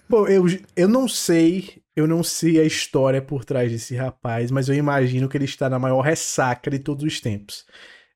Pô, 0.08 0.28
eu, 0.28 0.44
eu 0.76 0.88
não 0.88 1.08
sei, 1.08 1.82
eu 1.96 2.06
não 2.06 2.22
sei 2.22 2.60
a 2.60 2.64
história 2.64 3.20
por 3.20 3.44
trás 3.44 3.70
desse 3.72 3.96
rapaz, 3.96 4.50
mas 4.50 4.68
eu 4.68 4.74
imagino 4.74 5.28
que 5.28 5.36
ele 5.36 5.44
está 5.44 5.68
na 5.68 5.78
maior 5.78 6.00
ressaca 6.00 6.70
de 6.70 6.78
todos 6.78 7.04
os 7.04 7.20
tempos. 7.20 7.66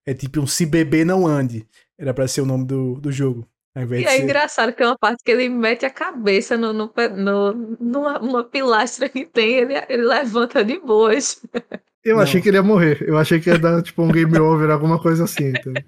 É 0.06 0.14
tipo 0.14 0.40
um 0.40 0.46
Se 0.46 0.64
Beber 0.66 1.04
Não 1.04 1.26
Ande. 1.26 1.66
Era 2.02 2.14
pra 2.14 2.28
ser 2.28 2.42
o 2.42 2.46
nome 2.46 2.66
do, 2.66 3.00
do 3.00 3.12
jogo. 3.12 3.48
Ao 3.74 3.82
invés 3.84 4.00
E 4.00 4.04
de 4.04 4.10
é 4.10 4.10
ser... 4.10 4.22
engraçado 4.22 4.72
que 4.74 4.82
é 4.82 4.86
uma 4.86 4.98
parte 4.98 5.22
que 5.24 5.30
ele 5.30 5.48
mete 5.48 5.84
a 5.86 5.90
cabeça 5.90 6.56
no, 6.56 6.72
no, 6.72 6.92
no- 7.16 7.76
numa, 7.80 8.18
numa 8.18 8.44
pilastra 8.44 9.08
que 9.08 9.26
tem, 9.26 9.54
ele, 9.54 9.74
ele 9.88 10.02
levanta 10.04 10.64
de 10.64 10.78
boas. 10.80 11.40
Eu 12.04 12.18
Não. 12.18 12.20
achei 12.20 12.40
que 12.40 12.48
ele 12.48 12.56
ia 12.56 12.62
morrer. 12.62 13.02
Eu 13.02 13.16
achei 13.18 13.40
que 13.40 13.48
ia 13.50 13.58
dar 13.58 13.82
tipo 13.82 14.02
um 14.02 14.10
game 14.10 14.38
over, 14.38 14.70
alguma 14.70 15.00
coisa 15.00 15.24
assim. 15.24 15.48
entendeu? 15.50 15.84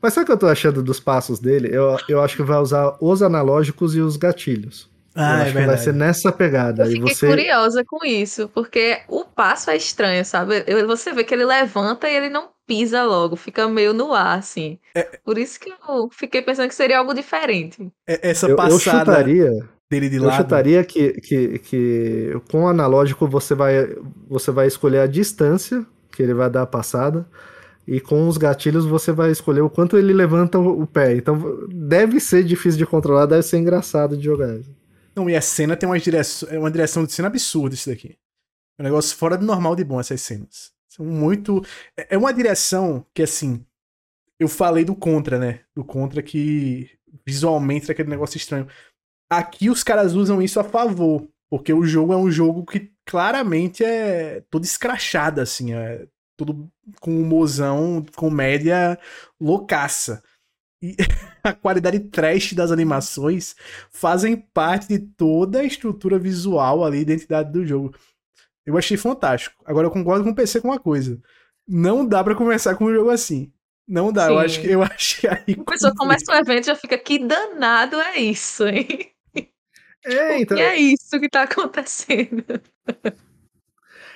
Mas 0.00 0.14
sabe 0.14 0.24
o 0.24 0.26
que 0.26 0.32
eu 0.32 0.38
tô 0.38 0.48
achando 0.48 0.82
dos 0.82 1.00
passos 1.00 1.40
dele? 1.40 1.68
Eu, 1.74 2.02
eu 2.08 2.22
acho 2.22 2.36
que 2.36 2.42
vai 2.42 2.58
usar 2.58 2.96
os 3.00 3.22
analógicos 3.22 3.94
e 3.96 4.00
os 4.00 4.16
gatilhos. 4.16 4.90
eu 5.28 5.36
Ah, 5.36 5.42
acho 5.42 5.52
é 5.52 5.52
que 5.54 5.62
vai 5.62 5.76
verdade. 5.76 5.78
ser 5.78 5.94
nessa 5.94 6.32
pegada. 6.32 6.84
Eu 6.84 6.90
E 6.90 6.96
fiquei 6.96 7.14
você. 7.14 7.26
curiosa 7.26 7.84
com 7.84 8.04
isso, 8.04 8.48
porque 8.50 9.02
o 9.08 9.24
passo 9.24 9.70
é 9.70 9.76
estranho, 9.76 10.24
sabe? 10.24 10.64
Você 10.86 11.12
vê 11.12 11.24
que 11.24 11.34
ele 11.34 11.44
levanta 11.44 12.08
e 12.08 12.16
ele 12.16 12.28
não 12.30 12.51
pisa 12.66 13.02
logo, 13.04 13.36
fica 13.36 13.68
meio 13.68 13.92
no 13.92 14.12
ar, 14.12 14.38
assim. 14.38 14.78
É. 14.94 15.02
Por 15.24 15.38
isso 15.38 15.58
que 15.60 15.70
eu 15.70 16.08
fiquei 16.10 16.42
pensando 16.42 16.68
que 16.68 16.74
seria 16.74 16.98
algo 16.98 17.14
diferente. 17.14 17.90
É- 18.06 18.30
Essa 18.30 18.46
Eu, 18.46 18.50
eu 18.50 18.56
passada 18.56 19.00
chutaria, 19.00 19.50
dele 19.90 20.08
de 20.08 20.16
eu 20.16 20.24
lado. 20.24 20.36
chutaria 20.36 20.84
que, 20.84 21.12
que, 21.20 21.58
que 21.58 22.40
com 22.50 22.64
o 22.64 22.68
analógico 22.68 23.26
você 23.26 23.54
vai, 23.54 23.94
você 24.28 24.50
vai 24.50 24.66
escolher 24.66 25.00
a 25.00 25.06
distância 25.06 25.84
que 26.10 26.22
ele 26.22 26.34
vai 26.34 26.48
dar 26.50 26.62
a 26.62 26.66
passada. 26.66 27.26
E 27.86 28.00
com 28.00 28.28
os 28.28 28.36
gatilhos 28.38 28.84
você 28.86 29.10
vai 29.10 29.32
escolher 29.32 29.60
o 29.60 29.68
quanto 29.68 29.98
ele 29.98 30.12
levanta 30.12 30.56
o, 30.58 30.82
o 30.82 30.86
pé. 30.86 31.16
Então 31.16 31.66
deve 31.68 32.20
ser 32.20 32.44
difícil 32.44 32.78
de 32.78 32.86
controlar, 32.86 33.26
deve 33.26 33.42
ser 33.42 33.58
engraçado 33.58 34.16
de 34.16 34.24
jogar. 34.24 34.56
Não, 35.16 35.28
e 35.28 35.34
a 35.34 35.40
cena 35.40 35.76
tem 35.76 35.88
uma 35.88 35.98
direção, 35.98 36.48
é 36.50 36.58
uma 36.58 36.70
direção 36.70 37.04
de 37.04 37.12
cena 37.12 37.26
absurda 37.28 37.74
isso 37.74 37.90
daqui. 37.90 38.14
É 38.78 38.82
um 38.82 38.84
negócio 38.84 39.16
fora 39.16 39.36
do 39.36 39.44
normal 39.44 39.74
de 39.74 39.82
bom 39.84 39.98
essas 39.98 40.20
cenas. 40.20 40.70
São 40.94 41.06
muito. 41.06 41.64
É 41.96 42.14
é 42.14 42.18
uma 42.18 42.32
direção 42.34 43.06
que, 43.14 43.22
assim. 43.22 43.64
Eu 44.38 44.48
falei 44.48 44.84
do 44.84 44.94
Contra, 44.94 45.38
né? 45.38 45.60
Do 45.74 45.84
Contra 45.84 46.22
que 46.22 46.90
visualmente 47.24 47.90
é 47.90 47.92
aquele 47.92 48.10
negócio 48.10 48.36
estranho. 48.36 48.66
Aqui 49.30 49.70
os 49.70 49.82
caras 49.82 50.14
usam 50.14 50.42
isso 50.42 50.60
a 50.60 50.64
favor. 50.64 51.26
Porque 51.50 51.72
o 51.72 51.84
jogo 51.84 52.12
é 52.12 52.16
um 52.16 52.30
jogo 52.30 52.64
que 52.64 52.90
claramente 53.06 53.84
é 53.84 54.42
todo 54.50 54.64
escrachado, 54.64 55.40
assim. 55.40 55.72
É 55.72 56.06
tudo 56.36 56.70
com 57.00 57.20
humorzão, 57.20 58.04
comédia 58.16 58.98
loucaça. 59.40 60.22
E 60.82 60.96
a 61.42 61.52
qualidade 61.54 62.00
trash 62.00 62.52
das 62.52 62.70
animações 62.72 63.54
fazem 63.90 64.36
parte 64.36 64.88
de 64.88 64.98
toda 64.98 65.60
a 65.60 65.64
estrutura 65.64 66.18
visual 66.18 66.84
ali, 66.84 66.98
identidade 66.98 67.52
do 67.52 67.64
jogo. 67.64 67.94
Eu 68.64 68.78
achei 68.78 68.96
fantástico. 68.96 69.62
Agora 69.64 69.86
eu 69.86 69.90
concordo 69.90 70.24
com 70.24 70.30
o 70.30 70.34
PC 70.34 70.60
com 70.60 70.68
uma 70.68 70.78
coisa. 70.78 71.20
Não 71.66 72.06
dá 72.06 72.22
pra 72.22 72.34
começar 72.34 72.74
com 72.74 72.84
um 72.84 72.94
jogo 72.94 73.10
assim. 73.10 73.52
Não 73.86 74.12
dá. 74.12 74.28
Eu 74.28 74.38
Sim. 74.38 74.44
acho 74.44 74.60
que 74.60 74.70
eu 74.70 74.82
acho 74.82 75.20
que 75.20 75.28
aí 75.28 75.56
A 75.58 75.70
pessoa 75.70 75.92
começa 75.96 76.32
o 76.32 76.34
evento 76.34 76.64
e 76.64 76.66
já 76.66 76.76
fica, 76.76 76.96
que 76.96 77.18
danado 77.18 78.00
é 78.00 78.18
isso, 78.18 78.66
hein? 78.66 79.10
É, 80.04 80.38
então. 80.40 80.56
É 80.58 80.76
isso 80.76 81.18
que 81.18 81.28
tá 81.28 81.42
acontecendo. 81.42 82.44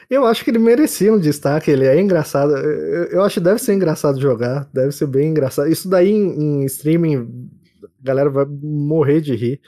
Eu 0.09 0.25
acho 0.25 0.45
que 0.45 0.51
ele 0.51 0.61
merecia 0.61 1.13
um 1.13 1.19
destaque, 1.19 1.69
ele 1.69 1.85
é 1.85 2.01
engraçado. 2.01 2.57
Eu, 2.57 3.05
eu 3.07 3.23
acho 3.25 3.41
que 3.41 3.45
deve 3.45 3.59
ser 3.59 3.75
engraçado 3.75 4.21
jogar, 4.21 4.71
deve 4.73 4.93
ser 4.93 5.09
bem 5.09 5.31
engraçado. 5.31 5.69
Isso 5.69 5.89
daí 5.89 6.13
em, 6.13 6.61
em 6.61 6.65
streaming, 6.67 7.51
a 7.83 7.89
galera 8.05 8.31
vai 8.31 8.47
morrer 8.47 9.21
de 9.21 9.35
rir. 9.35 9.61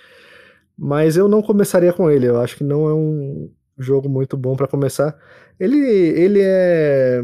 Mas 0.76 1.16
eu 1.16 1.26
não 1.26 1.42
começaria 1.42 1.92
com 1.92 2.08
ele, 2.08 2.28
eu 2.28 2.40
acho 2.40 2.56
que 2.56 2.62
não 2.62 2.88
é 2.88 2.94
um 2.94 3.50
jogo 3.78 4.08
muito 4.08 4.36
bom 4.36 4.56
para 4.56 4.68
começar. 4.68 5.16
Ele, 5.58 5.78
ele 5.78 6.40
é. 6.42 7.22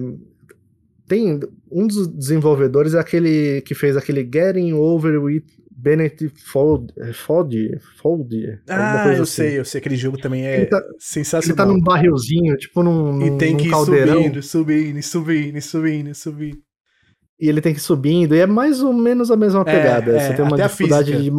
Tem. 1.06 1.40
Um 1.70 1.86
dos 1.86 2.08
desenvolvedores 2.08 2.94
é 2.94 3.00
aquele 3.00 3.60
que 3.62 3.74
fez 3.74 3.96
aquele 3.96 4.22
Getting 4.22 4.72
Over 4.72 5.22
with 5.22 5.44
Bennett 5.84 6.32
Fold. 6.50 6.94
Fold? 7.12 7.78
Fold 8.00 8.60
ah, 8.68 9.04
eu 9.08 9.22
assim. 9.22 9.24
sei, 9.24 9.58
eu 9.58 9.64
sei. 9.64 9.80
Aquele 9.80 9.96
jogo 9.96 10.16
também 10.16 10.46
é 10.46 10.56
ele 10.56 10.66
tá, 10.66 10.80
sensacional. 10.98 11.66
Ele 11.66 11.74
tá 11.74 11.78
num 11.78 11.82
barrilzinho, 11.82 12.56
tipo 12.56 12.82
num, 12.82 13.12
num 13.12 13.26
E 13.26 13.38
tem 13.38 13.56
que 13.56 13.66
ir 13.66 13.70
caldeirão. 13.70 14.14
subindo, 14.14 14.42
subindo, 14.42 15.02
subindo, 15.02 15.60
subindo, 15.60 16.14
subindo. 16.14 16.58
E 17.38 17.48
ele 17.48 17.60
tem 17.60 17.74
que 17.74 17.80
ir 17.80 17.82
subindo, 17.82 18.34
e 18.34 18.38
é 18.38 18.46
mais 18.46 18.80
ou 18.80 18.92
menos 18.92 19.30
a 19.30 19.36
mesma 19.36 19.60
é, 19.62 19.64
pegada. 19.64 20.16
É, 20.16 20.20
você 20.28 20.34
tem 20.34 20.44
uma 20.44 20.56
dificuldade 20.56 21.20
de. 21.20 21.30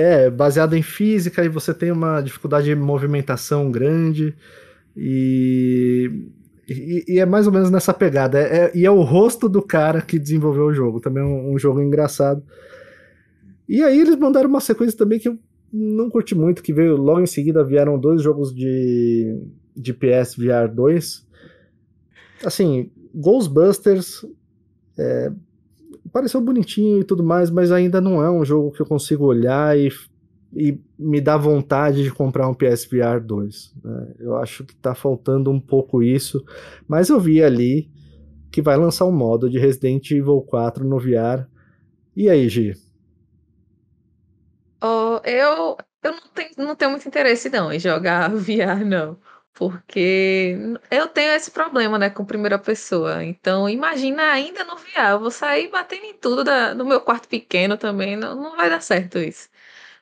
É, 0.00 0.30
baseado 0.30 0.74
em 0.74 0.82
física, 0.82 1.44
e 1.44 1.48
você 1.48 1.74
tem 1.74 1.90
uma 1.90 2.20
dificuldade 2.20 2.66
de 2.66 2.74
movimentação 2.76 3.68
grande. 3.68 4.32
E, 4.96 6.08
e, 6.68 7.04
e, 7.08 7.18
é 7.18 7.26
mais 7.26 7.48
ou 7.48 7.52
menos 7.52 7.68
nessa 7.68 7.92
pegada. 7.92 8.38
É, 8.38 8.56
é, 8.56 8.72
e 8.76 8.86
é 8.86 8.90
o 8.90 9.02
rosto 9.02 9.48
do 9.48 9.60
cara 9.60 10.00
que 10.00 10.18
desenvolveu 10.18 10.66
o 10.66 10.72
jogo. 10.72 11.00
Também 11.00 11.22
é 11.22 11.26
um, 11.26 11.54
um, 11.54 11.58
jogo 11.58 11.82
engraçado. 11.82 12.44
E 13.68 13.82
aí 13.82 14.00
eles 14.00 14.14
mandaram 14.14 14.48
uma 14.48 14.60
sequência 14.60 14.96
também 14.96 15.18
que 15.18 15.28
eu 15.28 15.36
não 15.72 16.08
curti 16.08 16.34
muito, 16.34 16.62
que 16.62 16.72
veio 16.72 16.96
logo 16.96 17.20
em 17.20 17.26
seguida 17.26 17.64
vieram 17.64 17.98
dois 17.98 18.22
jogos 18.22 18.54
de, 18.54 19.36
de 19.76 19.92
PS 19.92 20.36
VR 20.36 20.72
2. 20.72 21.26
Assim, 22.44 22.90
Ghostbusters 23.14 24.24
é, 24.96 25.32
pareceu 26.08 26.40
bonitinho 26.40 27.00
e 27.00 27.04
tudo 27.04 27.22
mais, 27.22 27.50
mas 27.50 27.70
ainda 27.72 28.00
não 28.00 28.22
é 28.22 28.30
um 28.30 28.44
jogo 28.44 28.72
que 28.72 28.80
eu 28.80 28.86
consigo 28.86 29.24
olhar 29.24 29.76
e 29.78 29.90
e 30.54 30.80
me 30.98 31.20
dá 31.20 31.36
vontade 31.36 32.02
de 32.02 32.10
comprar 32.10 32.48
um 32.48 32.54
PSVR 32.54 33.20
2. 33.22 33.74
Né? 33.84 34.14
Eu 34.18 34.36
acho 34.36 34.64
que 34.64 34.74
tá 34.74 34.94
faltando 34.94 35.50
um 35.50 35.60
pouco 35.60 36.02
isso, 36.02 36.42
mas 36.86 37.08
eu 37.10 37.20
vi 37.20 37.42
ali 37.42 37.90
que 38.50 38.62
vai 38.62 38.76
lançar 38.76 39.04
um 39.04 39.12
modo 39.12 39.50
de 39.50 39.58
Resident 39.58 40.10
Evil 40.10 40.40
4 40.40 40.84
no 40.84 40.98
VR. 40.98 41.46
E 42.16 42.30
aí, 42.30 42.48
Gi? 42.48 42.74
Oh, 44.82 45.20
eu 45.24 45.76
eu 46.02 46.12
não 46.12 46.28
tenho, 46.34 46.50
não 46.56 46.76
tenho 46.76 46.90
muito 46.92 47.06
interesse 47.06 47.50
não 47.50 47.72
em 47.72 47.78
jogar 47.78 48.30
VR, 48.34 48.84
não. 48.86 49.18
Porque 49.58 50.56
eu 50.88 51.08
tenho 51.08 51.32
esse 51.32 51.50
problema, 51.50 51.98
né, 51.98 52.08
com 52.10 52.24
primeira 52.24 52.56
pessoa. 52.60 53.24
Então, 53.24 53.68
imagina 53.68 54.22
ainda 54.30 54.62
no 54.62 54.76
VR, 54.76 55.10
eu 55.14 55.18
vou 55.20 55.32
sair 55.32 55.68
batendo 55.68 56.04
em 56.04 56.14
tudo 56.14 56.44
da, 56.44 56.72
no 56.74 56.84
meu 56.84 57.00
quarto 57.00 57.28
pequeno 57.28 57.76
também, 57.76 58.16
não, 58.16 58.36
não 58.36 58.56
vai 58.56 58.70
dar 58.70 58.80
certo 58.80 59.18
isso. 59.18 59.48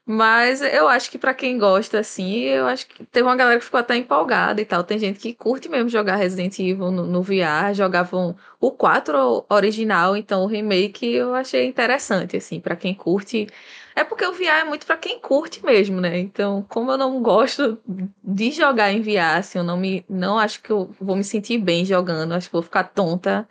Mas 0.07 0.63
eu 0.63 0.89
acho 0.89 1.11
que 1.11 1.19
para 1.19 1.35
quem 1.35 1.59
gosta, 1.59 2.01
assim, 2.01 2.43
eu 2.43 2.67
acho 2.67 2.87
que 2.87 3.05
tem 3.07 3.23
uma 3.23 3.37
galera 3.37 3.59
que 3.59 3.65
ficou 3.65 3.81
até 3.81 3.97
empolgada 3.97 4.61
e 4.61 4.65
tal. 4.67 4.85
Tem 4.85 4.99
gente 4.99 5.19
que 5.21 5.35
curte 5.35 5.69
mesmo 5.69 5.89
jogar 5.89 6.17
Resident 6.17 6.59
Evil 6.59 6.91
no, 6.91 7.07
no 7.07 7.23
VR, 7.23 7.75
jogavam 7.75 8.37
o 8.61 8.71
4 8.71 9.47
original, 9.51 10.17
então 10.17 10.45
o 10.45 10.47
remake 10.47 11.07
eu 11.15 11.35
achei 11.35 11.67
interessante, 11.67 12.37
assim, 12.37 12.61
para 12.61 12.77
quem 12.77 12.95
curte. 12.95 13.49
É 13.97 14.05
porque 14.05 14.27
o 14.27 14.33
VR 14.35 14.61
é 14.61 14.65
muito 14.65 14.85
para 14.85 14.99
quem 14.99 15.19
curte 15.19 15.65
mesmo, 15.65 16.03
né? 16.03 16.19
Então, 16.19 16.63
como 16.69 16.91
eu 16.91 16.99
não 16.99 17.23
gosto 17.23 17.81
de 18.23 18.51
jogar 18.51 18.93
em 18.93 19.01
VR, 19.01 19.39
assim, 19.39 19.57
eu 19.57 19.65
não 19.65 19.79
me 19.79 20.05
não 20.07 20.39
acho 20.39 20.63
que 20.63 20.71
eu 20.71 20.95
vou 21.01 21.17
me 21.17 21.25
sentir 21.25 21.57
bem 21.57 21.83
jogando, 21.83 22.35
acho 22.35 22.49
que 22.49 22.53
vou 22.53 22.63
ficar 22.63 22.85
tonta. 22.85 23.49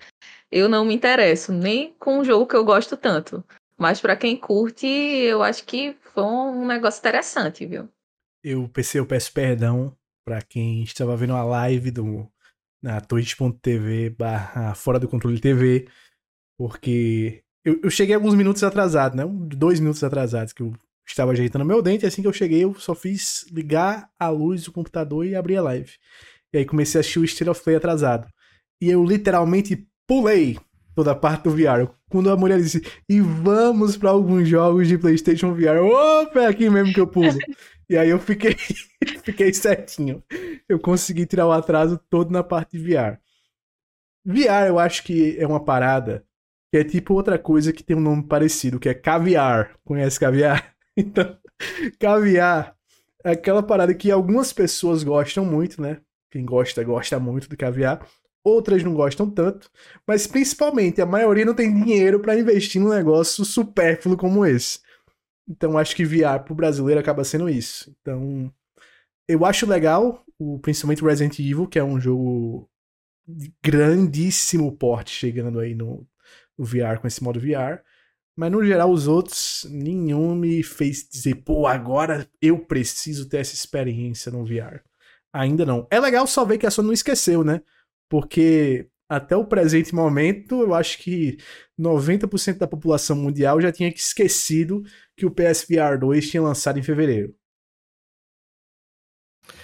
Eu 0.51 0.69
não 0.69 0.85
me 0.85 0.93
interesso 0.93 1.51
nem 1.51 1.95
com 1.97 2.19
um 2.19 2.23
jogo 2.23 2.45
que 2.45 2.55
eu 2.55 2.63
gosto 2.63 2.95
tanto. 2.95 3.43
Mas 3.75 3.99
para 3.99 4.15
quem 4.15 4.37
curte, 4.37 4.85
eu 4.85 5.41
acho 5.41 5.65
que 5.65 5.97
foi 6.13 6.23
um 6.23 6.65
negócio 6.67 6.99
interessante, 6.99 7.65
viu? 7.65 7.89
Eu 8.43 8.69
eu 8.93 9.05
peço 9.07 9.33
perdão 9.33 9.97
para 10.23 10.43
quem 10.43 10.83
estava 10.83 11.17
vendo 11.17 11.33
a 11.33 11.43
live 11.43 11.89
do 11.89 12.31
na 12.83 13.01
twitch.tv 13.01 14.11
barra 14.11 14.75
fora 14.75 14.99
do 14.99 15.07
controle 15.07 15.41
TV, 15.41 15.87
porque 16.55 17.43
eu, 17.65 17.79
eu, 17.83 17.89
cheguei 17.89 18.13
alguns 18.13 18.35
minutos 18.35 18.63
atrasado, 18.63 19.17
né? 19.17 19.23
Dois 19.27 19.79
minutos 19.79 20.03
atrasados, 20.03 20.53
que 20.53 20.61
eu 20.61 20.73
estava 21.05 21.31
ajeitando 21.31 21.65
meu 21.65 21.81
dente, 21.81 22.05
e 22.05 22.07
assim 22.07 22.21
que 22.21 22.27
eu 22.27 22.33
cheguei, 22.33 22.63
eu 22.63 22.75
só 22.75 22.93
fiz 22.93 23.45
ligar 23.51 24.09
a 24.19 24.29
luz 24.29 24.63
do 24.63 24.71
computador 24.71 25.25
e 25.25 25.35
abrir 25.35 25.57
a 25.57 25.63
live. 25.63 25.91
E 26.53 26.59
aí 26.59 26.65
comecei 26.65 26.99
a 26.99 27.01
assistir 27.01 27.19
o 27.19 27.25
State 27.25 27.49
of 27.49 27.61
Play 27.63 27.75
atrasado. 27.75 28.27
E 28.79 28.89
eu 28.89 29.03
literalmente 29.03 29.87
pulei 30.07 30.57
toda 30.93 31.11
a 31.11 31.15
parte 31.15 31.43
do 31.43 31.51
VR. 31.51 31.91
Quando 32.09 32.29
a 32.29 32.37
mulher 32.37 32.61
disse, 32.61 32.81
e 33.09 33.19
vamos 33.19 33.97
para 33.97 34.11
alguns 34.11 34.47
jogos 34.47 34.87
de 34.87 34.97
PlayStation 34.97 35.53
VR. 35.53 35.81
Opa, 35.81 36.41
é 36.41 36.47
aqui 36.47 36.69
mesmo 36.69 36.93
que 36.93 36.99
eu 36.99 37.07
pulo. 37.07 37.27
e 37.89 37.97
aí 37.97 38.09
eu 38.09 38.19
fiquei, 38.19 38.55
fiquei 39.23 39.51
certinho. 39.53 40.23
Eu 40.69 40.79
consegui 40.79 41.25
tirar 41.25 41.47
o 41.47 41.51
atraso 41.51 41.99
todo 42.09 42.31
na 42.31 42.43
parte 42.43 42.77
de 42.77 42.83
VR. 42.83 43.19
VR 44.23 44.67
eu 44.67 44.79
acho 44.79 45.03
que 45.03 45.35
é 45.37 45.45
uma 45.45 45.63
parada 45.63 46.23
que 46.75 46.79
é 46.79 46.83
tipo 46.83 47.13
outra 47.13 47.39
coisa 47.39 47.71
que 47.71 47.81
tem 47.81 47.95
um 47.95 48.01
nome 48.01 48.23
parecido, 48.23 48.81
que 48.81 48.89
é 48.89 48.93
caviar. 48.93 49.77
Conhece 49.85 50.19
caviar? 50.19 50.75
Então, 50.97 51.37
caviar 51.99 52.73
é 53.21 53.31
aquela 53.31 53.61
parada 53.61 53.93
que 53.93 54.09
algumas 54.09 54.53
pessoas 54.53 55.03
gostam 55.03 55.43
muito, 55.43 55.81
né? 55.81 55.99
Quem 56.31 56.45
gosta, 56.45 56.81
gosta 56.85 57.19
muito 57.19 57.49
do 57.49 57.57
caviar 57.57 58.05
outras 58.45 58.83
não 58.83 58.93
gostam 58.93 59.29
tanto, 59.29 59.69
mas 60.07 60.27
principalmente 60.27 61.01
a 61.01 61.05
maioria 61.05 61.43
não 61.43 61.55
tem 61.55 61.73
dinheiro 61.73 62.19
para 62.19 62.37
investir 62.37 62.79
num 62.79 62.89
negócio 62.89 63.43
supérfluo 63.43 64.15
como 64.15 64.45
esse. 64.45 64.79
Então 65.49 65.77
acho 65.77 65.95
que 65.95 66.05
VR 66.05 66.43
pro 66.45 66.53
brasileiro 66.53 67.01
acaba 67.01 67.23
sendo 67.23 67.49
isso. 67.49 67.93
Então 67.99 68.53
eu 69.27 69.43
acho 69.43 69.65
legal, 69.65 70.23
o, 70.37 70.59
principalmente 70.59 71.03
Resident 71.03 71.39
Evil, 71.39 71.67
que 71.67 71.79
é 71.79 71.83
um 71.83 71.99
jogo 71.99 72.69
grandíssimo 73.63 74.71
porte 74.77 75.11
chegando 75.11 75.59
aí 75.59 75.73
no, 75.73 76.07
no 76.57 76.65
VR 76.65 76.99
com 76.99 77.07
esse 77.07 77.23
modo 77.23 77.39
VR. 77.39 77.81
Mas 78.37 78.51
no 78.51 78.65
geral, 78.65 78.91
os 78.91 79.07
outros, 79.07 79.65
nenhum 79.69 80.35
me 80.35 80.61
fez 80.61 81.07
dizer, 81.09 81.35
pô, 81.43 81.67
agora 81.67 82.29
eu 82.41 82.59
preciso 82.59 83.29
ter 83.29 83.37
essa 83.37 83.53
experiência 83.53 84.31
no 84.31 84.45
VR. 84.45 84.81
Ainda 85.33 85.65
não. 85.65 85.87
É 85.89 85.99
legal 85.99 86.27
só 86.27 86.43
ver 86.43 86.57
que 86.57 86.65
a 86.65 86.71
Sony 86.71 86.87
não 86.87 86.93
esqueceu, 86.93 87.43
né? 87.43 87.61
porque 88.09 88.87
até 89.09 89.35
o 89.35 89.45
presente 89.45 89.93
momento, 89.93 90.61
eu 90.61 90.73
acho 90.73 90.97
que 90.99 91.37
90% 91.79 92.57
da 92.57 92.67
população 92.67 93.15
mundial 93.15 93.61
já 93.61 93.71
tinha 93.71 93.89
esquecido 93.89 94.83
que 95.15 95.25
o 95.25 95.31
PSVR 95.31 95.99
2 95.99 96.29
tinha 96.29 96.41
lançado 96.41 96.79
em 96.79 96.83
fevereiro. 96.83 97.35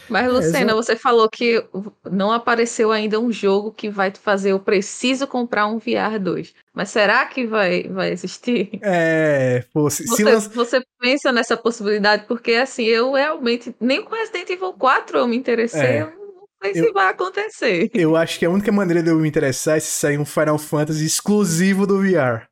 Mas, 0.07 0.31
Lucena, 0.31 0.71
é, 0.71 0.75
você 0.75 0.95
falou 0.95 1.29
que 1.29 1.65
não 2.11 2.31
apareceu 2.31 2.91
ainda 2.91 3.19
um 3.19 3.31
jogo 3.31 3.71
que 3.71 3.89
vai 3.89 4.13
fazer 4.13 4.51
eu 4.51 4.59
preciso 4.59 5.25
comprar 5.25 5.67
um 5.67 5.79
VR 5.79 6.19
2. 6.21 6.53
Mas 6.73 6.89
será 6.89 7.25
que 7.25 7.45
vai, 7.45 7.83
vai 7.83 8.11
existir? 8.11 8.79
É, 8.81 9.65
pô, 9.73 9.89
se, 9.89 10.05
você, 10.05 10.15
se 10.15 10.23
lança... 10.23 10.49
você 10.49 10.81
pensa 10.99 11.31
nessa 11.31 11.57
possibilidade? 11.57 12.25
Porque, 12.27 12.53
assim, 12.53 12.85
eu 12.85 13.11
realmente, 13.13 13.75
nem 13.79 14.01
com 14.01 14.15
Resident 14.15 14.49
Evil 14.49 14.73
4 14.73 15.17
eu 15.17 15.27
me 15.27 15.35
interessei. 15.35 15.81
É 15.81 16.21
sei 16.61 16.71
eu, 16.71 16.85
se 16.85 16.91
vai 16.91 17.09
acontecer. 17.09 17.89
Eu 17.93 18.15
acho 18.15 18.37
que 18.37 18.45
a 18.45 18.49
única 18.49 18.71
maneira 18.71 19.01
de 19.01 19.09
eu 19.09 19.17
me 19.17 19.27
interessar 19.27 19.77
é 19.77 19.79
se 19.79 19.91
sair 19.91 20.19
um 20.19 20.25
Final 20.25 20.59
Fantasy 20.59 21.05
exclusivo 21.05 21.87
do 21.87 22.01
VR. 22.01 22.47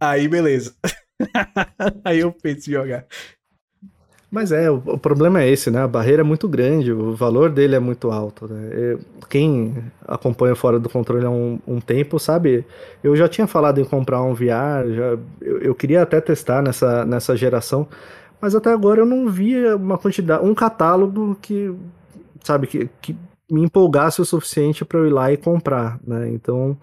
Aí, 0.00 0.26
beleza. 0.26 0.74
Aí 2.04 2.18
eu 2.18 2.32
penso 2.32 2.68
em 2.68 2.72
jogar. 2.72 3.06
Mas 4.32 4.50
é, 4.50 4.70
o, 4.70 4.76
o, 4.86 4.96
problema 4.96 5.42
é 5.42 5.50
esse, 5.50 5.70
né? 5.70 5.82
A 5.82 5.86
barreira 5.86 6.22
é 6.22 6.24
muito 6.24 6.48
grande, 6.48 6.90
o 6.90 7.14
valor 7.14 7.50
dele 7.50 7.76
é 7.76 7.78
muito 7.78 8.10
alto. 8.10 8.48
Né? 8.48 8.70
Eu, 8.72 9.00
quem 9.28 9.74
acompanha 10.08 10.54
Fora 10.54 10.80
do 10.80 10.88
Controle 10.88 11.26
há 11.26 11.30
um, 11.30 11.58
um, 11.68 11.78
tempo 11.78 12.18
sabe, 12.18 12.64
eu 13.04 13.14
já 13.14 13.28
tinha 13.28 13.46
falado 13.46 13.78
em 13.78 13.84
comprar 13.84 14.22
um 14.22 14.32
VR, 14.32 14.88
já, 14.88 15.18
eu, 15.38 15.58
eu, 15.60 15.74
queria 15.74 16.00
até 16.00 16.18
testar 16.18 16.62
nessa, 16.62 17.04
nessa 17.04 17.36
geração, 17.36 17.86
mas 18.40 18.54
até 18.54 18.72
agora 18.72 19.02
eu 19.02 19.06
não 19.06 19.28
via 19.28 19.76
uma 19.76 19.98
quantidade, 19.98 20.42
um 20.42 20.54
catálogo 20.54 21.36
que, 21.42 21.70
sabe, 22.42 22.66
que, 22.66 22.88
que 23.02 23.14
me 23.50 23.60
empolgasse 23.60 24.22
o 24.22 24.24
suficiente 24.24 24.82
para 24.82 24.98
eu 24.98 25.08
ir 25.08 25.10
lá 25.10 25.30
e 25.30 25.36
comprar, 25.36 26.00
né? 26.06 26.30
Então, 26.30 26.74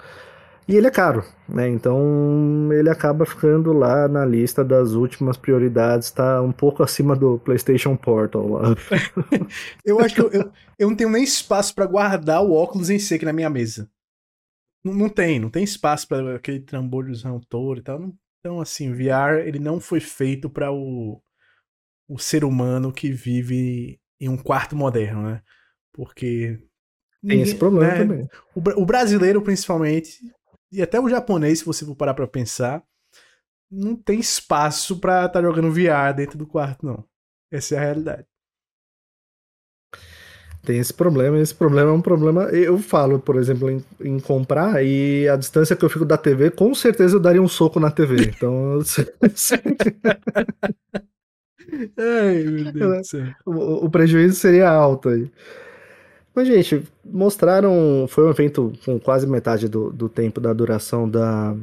e 0.69 0.75
ele 0.75 0.85
é 0.85 0.91
caro, 0.91 1.25
né? 1.47 1.67
Então 1.67 2.69
ele 2.71 2.91
acaba 2.91 3.25
ficando 3.25 3.73
lá 3.73 4.07
na 4.07 4.23
lista 4.23 4.63
das 4.63 4.91
últimas 4.91 5.35
prioridades, 5.35 6.11
tá 6.11 6.39
um 6.43 6.51
pouco 6.51 6.83
acima 6.83 7.15
do 7.15 7.39
PlayStation 7.39 7.97
Portal 7.97 8.47
lá. 8.47 8.61
eu 9.83 9.99
acho 9.99 10.13
que 10.13 10.21
eu, 10.21 10.29
eu, 10.29 10.51
eu, 10.77 10.87
não 10.87 10.95
tenho 10.95 11.09
nem 11.09 11.23
espaço 11.23 11.73
para 11.73 11.87
guardar 11.87 12.43
o 12.43 12.53
óculos 12.53 12.91
em 12.91 12.99
si 12.99 13.15
aqui 13.15 13.25
na 13.25 13.33
minha 13.33 13.49
mesa. 13.49 13.89
Não, 14.85 14.93
não 14.93 15.09
tem, 15.09 15.39
não 15.39 15.49
tem 15.49 15.63
espaço 15.63 16.07
para 16.07 16.35
aquele 16.35 16.59
trambolhozão 16.59 17.39
todo 17.49 17.79
e 17.79 17.83
tal. 17.83 18.13
Então, 18.39 18.61
assim, 18.61 18.93
VR 18.93 19.39
ele 19.43 19.57
não 19.57 19.79
foi 19.79 19.99
feito 19.99 20.51
para 20.51 20.71
o, 20.71 21.19
o 22.07 22.19
ser 22.19 22.45
humano 22.45 22.93
que 22.93 23.11
vive 23.11 23.99
em 24.21 24.29
um 24.29 24.37
quarto 24.37 24.75
moderno, 24.75 25.23
né? 25.23 25.41
Porque 25.91 26.59
Tem 27.25 27.41
esse 27.41 27.55
problema 27.55 27.91
né? 27.91 27.97
também. 27.97 28.29
O, 28.55 28.83
o, 28.83 28.85
brasileiro, 28.85 29.41
principalmente, 29.41 30.19
e 30.71 30.81
até 30.81 30.99
o 30.99 31.09
japonês, 31.09 31.59
se 31.59 31.65
você 31.65 31.85
for 31.85 31.95
parar 31.95 32.13
pra 32.13 32.27
pensar, 32.27 32.83
não 33.71 33.95
tem 33.95 34.19
espaço 34.19 34.99
pra 34.99 35.25
estar 35.25 35.29
tá 35.29 35.41
jogando 35.41 35.71
VR 35.71 36.13
dentro 36.15 36.37
do 36.37 36.47
quarto, 36.47 36.85
não. 36.85 37.03
Essa 37.51 37.75
é 37.75 37.77
a 37.77 37.81
realidade. 37.81 38.25
Tem 40.63 40.77
esse 40.77 40.93
problema, 40.93 41.39
esse 41.39 41.55
problema 41.55 41.89
é 41.89 41.93
um 41.93 42.01
problema. 42.01 42.43
Eu 42.49 42.77
falo, 42.79 43.19
por 43.19 43.37
exemplo, 43.37 43.69
em, 43.69 43.83
em, 44.01 44.19
comprar 44.19 44.83
e 44.83 45.27
a 45.27 45.35
distância 45.37 45.75
que 45.75 45.83
eu 45.85 45.89
fico 45.89 46.05
da 46.05 46.17
TV, 46.17 46.51
com 46.51 46.75
certeza 46.75 47.15
eu 47.15 47.19
daria 47.19 47.41
um 47.41 47.47
soco 47.47 47.79
na 47.79 47.89
TV. 47.89 48.25
Então. 48.25 48.79
Ai, 51.97 52.43
meu 52.43 52.73
Deus 52.73 52.97
do 52.97 53.03
céu. 53.05 53.27
O, 53.45 53.85
o 53.85 53.89
prejuízo 53.89 54.35
seria 54.35 54.69
alto 54.69 55.09
aí. 55.09 55.31
Mas, 56.39 56.47
gente, 56.47 56.81
mostraram. 57.03 58.05
Foi 58.07 58.25
um 58.25 58.29
evento 58.29 58.71
com 58.85 58.97
quase 58.97 59.27
metade 59.27 59.67
do, 59.67 59.91
do 59.91 60.07
tempo 60.07 60.39
da 60.39 60.53
duração 60.53 61.09
da, 61.09 61.53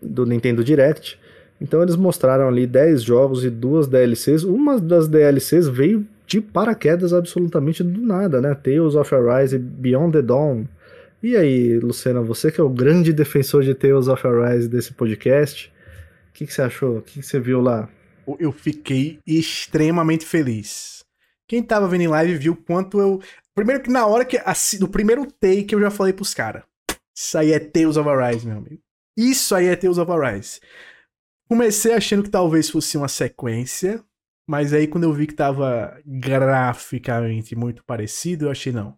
do 0.00 0.24
Nintendo 0.24 0.62
Direct. 0.62 1.18
Então 1.60 1.82
eles 1.82 1.96
mostraram 1.96 2.46
ali 2.46 2.64
10 2.64 3.02
jogos 3.02 3.44
e 3.44 3.50
duas 3.50 3.88
DLCs. 3.88 4.44
Uma 4.44 4.78
das 4.78 5.08
DLCs 5.08 5.66
veio 5.66 6.06
de 6.24 6.40
paraquedas 6.40 7.12
absolutamente 7.12 7.82
do 7.82 8.00
nada, 8.00 8.40
né? 8.40 8.54
Tales 8.54 8.94
of 8.94 9.12
Arise 9.12 9.56
e 9.56 9.58
Beyond 9.58 10.12
the 10.12 10.22
Dawn. 10.22 10.66
E 11.20 11.36
aí, 11.36 11.80
Luciana, 11.80 12.22
você 12.22 12.52
que 12.52 12.60
é 12.60 12.64
o 12.64 12.70
grande 12.70 13.12
defensor 13.12 13.64
de 13.64 13.74
Tales 13.74 14.06
of 14.06 14.24
Arise 14.24 14.68
desse 14.68 14.92
podcast, 14.92 15.66
o 16.30 16.32
que, 16.32 16.46
que, 16.46 16.54
você 16.54 16.62
achou? 16.62 16.98
O 16.98 17.02
que, 17.02 17.18
que, 17.18 17.26
você 17.26 17.40
viu 17.40 17.60
lá? 17.60 17.88
Eu 18.38 18.52
fiquei 18.52 19.18
extremamente 19.26 20.24
feliz. 20.24 21.02
Quem 21.52 21.62
tava 21.62 21.86
vendo 21.86 22.02
em 22.02 22.08
live 22.08 22.34
viu 22.36 22.56
quanto 22.56 22.98
eu. 22.98 23.20
Primeiro 23.54 23.82
que 23.82 23.90
na 23.90 24.06
hora 24.06 24.24
que. 24.24 24.38
Assim, 24.44 24.78
no 24.78 24.88
primeiro 24.88 25.26
take 25.26 25.72
eu 25.72 25.80
já 25.80 25.90
falei 25.90 26.12
pros 26.12 26.34
caras. 26.34 26.62
Isso 27.14 27.36
aí 27.36 27.52
é 27.52 27.58
Tales 27.58 27.96
of 27.96 28.08
Arise, 28.08 28.46
meu 28.46 28.58
amigo. 28.58 28.82
Isso 29.16 29.54
aí 29.54 29.66
é 29.66 29.76
Tales 29.76 29.98
of 29.98 30.10
Arise. 30.10 30.60
Comecei 31.48 31.92
achando 31.92 32.22
que 32.22 32.30
talvez 32.30 32.70
fosse 32.70 32.96
uma 32.96 33.08
sequência, 33.08 34.02
mas 34.48 34.72
aí 34.72 34.86
quando 34.86 35.04
eu 35.04 35.12
vi 35.12 35.26
que 35.26 35.34
tava 35.34 36.00
graficamente 36.06 37.54
muito 37.54 37.84
parecido, 37.84 38.46
eu 38.46 38.50
achei 38.50 38.72
não. 38.72 38.96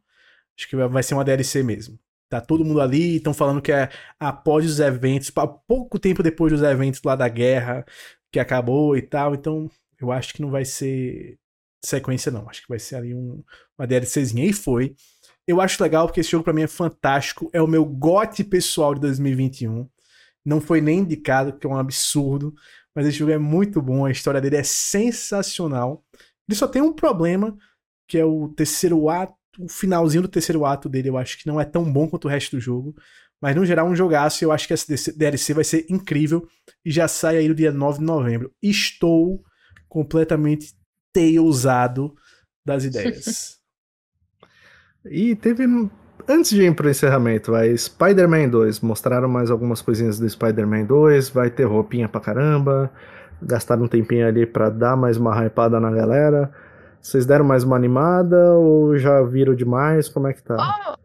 Acho 0.57 0.68
que 0.68 0.76
vai 0.76 1.02
ser 1.02 1.14
uma 1.14 1.24
DLC 1.24 1.64
mesmo. 1.64 1.98
Tá 2.28 2.40
todo 2.40 2.64
mundo 2.64 2.80
ali, 2.80 3.16
estão 3.16 3.34
falando 3.34 3.61
que 3.61 3.72
é 3.72 3.90
após 4.18 4.64
os 4.64 4.78
eventos, 4.80 5.30
pouco 5.66 5.98
tempo 5.98 6.22
depois 6.22 6.52
dos 6.52 6.62
eventos 6.62 7.00
lá 7.05 7.16
da 7.16 7.28
guerra 7.28 7.84
que 8.32 8.38
acabou 8.40 8.96
e 8.96 9.02
tal, 9.02 9.34
então 9.34 9.70
eu 10.00 10.11
acho 10.11 10.34
que 10.34 10.42
não 10.42 10.50
vai 10.50 10.64
ser 10.64 11.38
sequência 11.87 12.30
não, 12.32 12.49
acho 12.49 12.62
que 12.62 12.68
vai 12.68 12.78
ser 12.78 12.97
ali 12.97 13.14
um, 13.14 13.43
uma 13.78 13.87
DLCzinha. 13.87 14.45
E 14.45 14.53
foi. 14.53 14.95
Eu 15.47 15.61
acho 15.61 15.82
legal 15.82 16.07
porque 16.07 16.20
esse 16.20 16.30
jogo 16.30 16.45
para 16.45 16.53
mim 16.53 16.62
é 16.62 16.66
fantástico, 16.66 17.51
é 17.53 17.61
o 17.61 17.66
meu 17.66 17.85
gote 17.85 18.43
pessoal 18.43 18.95
de 18.95 19.01
2021. 19.01 19.89
Não 20.45 20.61
foi 20.61 20.80
nem 20.80 21.01
indicado, 21.01 21.59
que 21.59 21.66
é 21.66 21.70
um 21.70 21.76
absurdo. 21.76 22.55
Mas 22.95 23.07
esse 23.07 23.18
jogo 23.18 23.32
é 23.32 23.39
muito 23.39 23.82
bom, 23.82 24.05
a 24.05 24.11
história 24.11 24.41
dele 24.41 24.57
é 24.57 24.62
sensacional. 24.62 26.05
Ele 26.49 26.57
só 26.57 26.68
tem 26.68 26.80
um 26.80 26.93
problema, 26.93 27.57
que 28.07 28.16
é 28.16 28.24
o 28.24 28.49
terceiro 28.49 29.09
ato, 29.09 29.35
o 29.59 29.68
finalzinho 29.68 30.22
do 30.22 30.28
terceiro 30.28 30.64
ato 30.64 30.89
dele, 30.89 31.09
eu 31.09 31.16
acho 31.16 31.39
que 31.39 31.47
não 31.47 31.61
é 31.61 31.64
tão 31.64 31.91
bom 31.91 32.09
quanto 32.09 32.26
o 32.26 32.28
resto 32.28 32.57
do 32.57 32.61
jogo. 32.61 32.95
Mas 33.41 33.57
no 33.57 33.66
geral, 33.66 33.87
um 33.87 33.97
jogaço, 33.97 34.45
eu 34.45 34.53
acho 34.53 34.66
que 34.66 34.72
essa 34.72 35.12
DLC 35.12 35.53
vai 35.53 35.64
ser 35.64 35.87
incrível. 35.91 36.47
E 36.85 36.91
já 36.91 37.09
sai 37.09 37.37
aí 37.37 37.49
no 37.49 37.55
dia 37.55 37.72
9 37.72 37.99
de 37.99 38.05
novembro. 38.05 38.53
Estou 38.62 39.43
completamente 39.89 40.74
teusado 41.14 42.14
das 42.66 42.84
ideias. 42.84 43.58
e 45.06 45.34
teve 45.36 45.64
antes 46.28 46.50
de 46.50 46.62
ir 46.62 46.74
pro 46.74 46.90
encerramento, 46.90 47.52
vai 47.52 47.76
Spider-Man 47.76 48.48
2. 48.48 48.80
Mostraram 48.80 49.28
mais 49.28 49.50
algumas 49.50 49.80
coisinhas 49.80 50.18
do 50.18 50.28
Spider-Man 50.28 50.84
2. 50.84 51.30
Vai 51.30 51.50
ter 51.50 51.64
roupinha 51.64 52.08
pra 52.08 52.20
caramba. 52.20 52.90
Gastaram 53.40 53.84
um 53.84 53.88
tempinho 53.88 54.26
ali 54.26 54.44
pra 54.44 54.68
dar 54.68 54.96
mais 54.96 55.16
uma 55.16 55.34
hypada 55.46 55.78
na 55.78 55.90
galera. 55.90 56.52
Vocês 57.00 57.26
deram 57.26 57.44
mais 57.44 57.64
uma 57.64 57.76
animada 57.76 58.54
ou 58.54 58.96
já 58.96 59.22
viram 59.22 59.54
demais? 59.54 60.08
Como 60.08 60.26
é 60.26 60.32
que 60.32 60.42
tá? 60.42 60.56
Oh, 60.56 61.03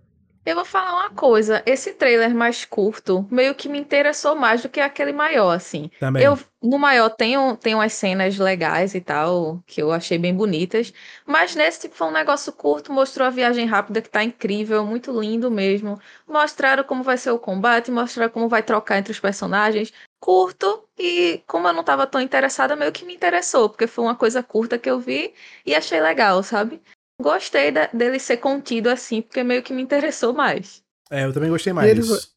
eu 0.50 0.56
vou 0.56 0.66
falar 0.66 0.93
uma 0.93 1.10
coisa, 1.12 1.62
esse 1.66 1.93
trailer 1.93 2.34
mais 2.34 2.66
curto 2.66 3.28
meio 3.32 3.54
que 3.56 3.70
me 3.70 3.80
interessou 3.80 4.36
mais 4.36 4.62
do 4.62 4.70
que 4.70 4.80
aquele 4.80 5.14
maior, 5.14 5.52
assim. 5.52 5.89
Também. 6.00 6.24
Eu, 6.24 6.38
no 6.62 6.78
maior 6.78 7.10
tem, 7.10 7.38
um, 7.38 7.56
tem 7.56 7.76
umas 7.76 7.93
cenas 7.93 8.38
legais 8.38 8.95
e 8.95 9.02
tal, 9.02 9.62
que 9.68 9.82
eu 9.82 9.91
achei 9.91 10.18
bem 10.18 10.34
bonitas, 10.34 10.93
mas 11.26 11.56
nesse 11.56 11.82
tipo, 11.82 11.95
foi 11.95 12.08
um 12.08 12.12
negócio 12.12 12.52
curto, 12.52 12.91
mostrou 12.91 13.28
a 13.28 13.30
viagem 13.30 13.66
rápida 13.66 14.02
que 14.02 14.10
tá 14.10 14.24
incrível, 14.24 14.86
muito 14.86 15.18
lindo 15.18 15.52
mesmo. 15.52 16.00
Mostraram 16.28 16.84
como 16.84 17.04
vai 17.04 17.18
ser 17.18 17.32
o 17.32 17.39
combate, 17.39 17.91
mostraram 17.91 18.32
como 18.32 18.50
vai 18.50 18.64
trocar 18.64 18.97
entre 18.97 19.12
os 19.12 19.20
personagens. 19.20 19.93
Curto, 20.20 20.84
e 20.97 21.41
como 21.47 21.68
eu 21.68 21.74
não 21.74 21.84
tava 21.84 22.06
tão 22.06 22.20
interessada, 22.20 22.76
meio 22.76 22.91
que 22.91 23.06
me 23.06 23.16
interessou, 23.16 23.70
porque 23.70 23.88
foi 23.88 24.04
uma 24.04 24.16
coisa 24.16 24.43
curta 24.43 24.78
que 24.78 24.89
eu 24.89 25.00
vi 25.00 25.34
e 25.66 25.74
achei 25.74 26.02
legal, 26.02 26.43
sabe? 26.43 26.82
Gostei 27.22 27.72
da, 27.72 27.90
dele 27.94 28.20
ser 28.20 28.38
contido 28.38 28.90
assim, 28.90 29.22
porque 29.22 29.44
meio 29.44 29.62
que 29.62 29.74
me 29.74 29.82
interessou 29.82 30.34
mais. 30.34 30.82
É, 31.12 31.26
eu 31.26 31.34
também 31.34 31.50
gostei 31.50 31.74
mais. 31.74 31.90
Eles, 31.90 32.32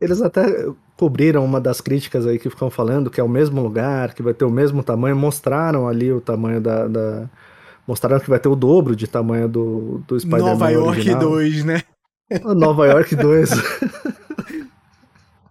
eles 0.00 0.22
até 0.22 0.42
cobriram 0.96 1.44
uma 1.44 1.60
das 1.60 1.80
críticas 1.80 2.26
aí 2.26 2.38
que 2.38 2.48
ficam 2.48 2.70
falando 2.70 3.10
que 3.10 3.20
é 3.20 3.24
o 3.24 3.28
mesmo 3.28 3.60
lugar, 3.60 4.14
que 4.14 4.22
vai 4.22 4.32
ter 4.32 4.44
o 4.44 4.50
mesmo 4.50 4.82
tamanho, 4.82 5.16
mostraram 5.16 5.86
ali 5.86 6.12
o 6.12 6.20
tamanho 6.20 6.60
da. 6.60 6.88
da 6.88 7.28
mostraram 7.86 8.18
que 8.18 8.30
vai 8.30 8.38
ter 8.38 8.48
o 8.48 8.56
dobro 8.56 8.96
de 8.96 9.06
tamanho 9.06 9.48
do, 9.48 10.02
do 10.06 10.18
Spider-Man. 10.18 10.50
Nova 10.50 10.70
York 10.70 10.88
original. 10.88 11.20
2, 11.20 11.64
né? 11.64 11.82
Nova 12.56 12.86
York 12.86 13.14
2. 13.14 13.50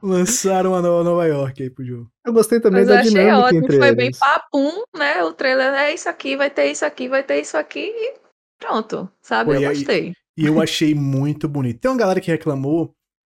Lançaram 0.01 0.75
a 0.75 0.81
Nova 0.81 1.25
York 1.27 1.63
aí 1.63 1.69
pro 1.69 1.85
jogo. 1.85 2.09
Eu 2.25 2.33
gostei 2.33 2.59
também 2.59 2.81
Mas 2.81 2.89
da 2.89 2.99
eu 2.99 3.03
dinâmica 3.03 3.37
ótimo, 3.37 3.59
entre 3.59 3.77
foi 3.77 3.87
eles. 3.87 3.97
bem 3.97 4.11
papum, 4.11 4.83
né? 4.97 5.23
O 5.23 5.31
trailer 5.31 5.73
é 5.73 5.93
isso 5.93 6.09
aqui, 6.09 6.35
vai 6.35 6.49
ter 6.49 6.65
isso 6.65 6.83
aqui, 6.83 7.07
vai 7.07 7.23
ter 7.23 7.39
isso 7.39 7.55
aqui 7.55 7.79
e 7.79 8.22
Pronto, 8.63 9.11
sabe? 9.21 9.51
Pô, 9.51 9.59
eu 9.59 9.69
gostei. 9.69 10.13
E 10.37 10.45
eu 10.45 10.61
achei 10.61 10.95
muito 10.95 11.49
bonito. 11.49 11.81
Tem 11.81 11.91
uma 11.91 11.97
galera 11.97 12.21
que 12.21 12.31
reclamou 12.31 12.95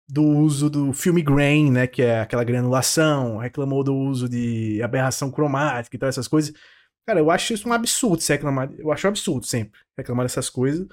do 0.06 0.22
uso 0.22 0.68
do 0.68 0.92
filme 0.92 1.22
grain, 1.22 1.70
né, 1.70 1.86
que 1.86 2.02
é 2.02 2.20
aquela 2.20 2.44
granulação, 2.44 3.38
reclamou 3.38 3.82
do 3.82 3.96
uso 3.96 4.28
de 4.28 4.82
aberração 4.82 5.30
cromática 5.30 5.96
e 5.96 5.98
tal, 5.98 6.10
essas 6.10 6.28
coisas. 6.28 6.52
Cara, 7.06 7.20
eu 7.20 7.30
acho 7.30 7.54
isso 7.54 7.66
um 7.66 7.72
absurdo 7.72 8.22
se 8.22 8.32
reclamar. 8.32 8.70
Eu 8.76 8.92
acho 8.92 9.06
um 9.06 9.10
absurdo 9.10 9.46
sempre 9.46 9.80
reclamar 9.96 10.26
dessas 10.26 10.50
coisas, 10.50 10.86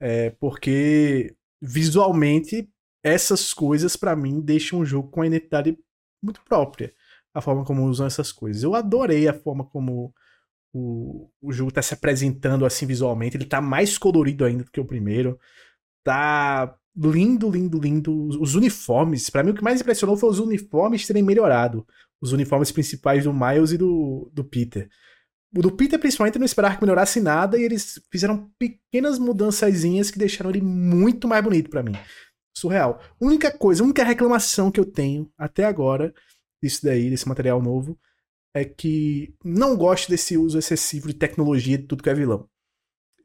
é, 0.00 0.30
porque 0.30 1.34
visualmente 1.60 2.68
essas 3.02 3.52
coisas 3.52 3.96
para 3.96 4.16
mim 4.16 4.40
deixam 4.40 4.78
um 4.78 4.84
jogo 4.84 5.10
com 5.10 5.20
uma 5.20 5.26
identidade 5.26 5.76
muito 6.22 6.40
própria. 6.42 6.90
A 7.34 7.40
forma 7.42 7.64
como 7.64 7.84
usam 7.84 8.06
essas 8.06 8.32
coisas. 8.32 8.62
Eu 8.62 8.74
adorei 8.74 9.28
a 9.28 9.34
forma 9.34 9.64
como 9.64 10.14
o, 10.74 11.30
o 11.40 11.52
jogo 11.52 11.70
tá 11.70 11.80
se 11.80 11.94
apresentando 11.94 12.66
assim 12.66 12.84
visualmente. 12.84 13.36
Ele 13.36 13.44
tá 13.44 13.60
mais 13.60 13.96
colorido 13.96 14.44
ainda 14.44 14.64
do 14.64 14.70
que 14.72 14.80
o 14.80 14.84
primeiro. 14.84 15.38
Tá 16.02 16.74
lindo, 16.96 17.48
lindo, 17.48 17.78
lindo. 17.78 18.12
Os 18.40 18.56
uniformes, 18.56 19.30
para 19.30 19.44
mim 19.44 19.52
o 19.52 19.54
que 19.54 19.62
mais 19.62 19.80
impressionou 19.80 20.16
foi 20.16 20.28
os 20.28 20.40
uniformes 20.40 21.06
terem 21.06 21.22
melhorado. 21.22 21.86
Os 22.20 22.32
uniformes 22.32 22.72
principais 22.72 23.22
do 23.22 23.32
Miles 23.32 23.70
e 23.70 23.78
do, 23.78 24.28
do 24.32 24.42
Peter. 24.42 24.88
O 25.56 25.62
do 25.62 25.70
Peter, 25.70 25.98
principalmente, 25.98 26.40
não 26.40 26.44
esperava 26.44 26.74
que 26.74 26.82
melhorasse 26.82 27.20
nada 27.20 27.56
e 27.56 27.62
eles 27.62 28.00
fizeram 28.10 28.50
pequenas 28.58 29.16
mudançazinhas 29.16 30.10
que 30.10 30.18
deixaram 30.18 30.50
ele 30.50 30.60
muito 30.60 31.28
mais 31.28 31.44
bonito 31.44 31.70
para 31.70 31.84
mim. 31.84 31.92
Surreal. 32.56 33.00
Única 33.20 33.56
coisa, 33.56 33.84
única 33.84 34.02
reclamação 34.02 34.72
que 34.72 34.80
eu 34.80 34.84
tenho 34.84 35.30
até 35.38 35.64
agora 35.64 36.12
disso 36.60 36.82
daí, 36.82 37.10
desse 37.10 37.28
material 37.28 37.62
novo, 37.62 37.96
é 38.54 38.64
que 38.64 39.34
não 39.44 39.76
gosto 39.76 40.08
desse 40.08 40.38
uso 40.38 40.58
excessivo 40.58 41.08
de 41.08 41.14
tecnologia 41.14 41.76
de 41.76 41.84
tudo 41.84 42.02
que 42.02 42.08
é 42.08 42.14
vilão. 42.14 42.48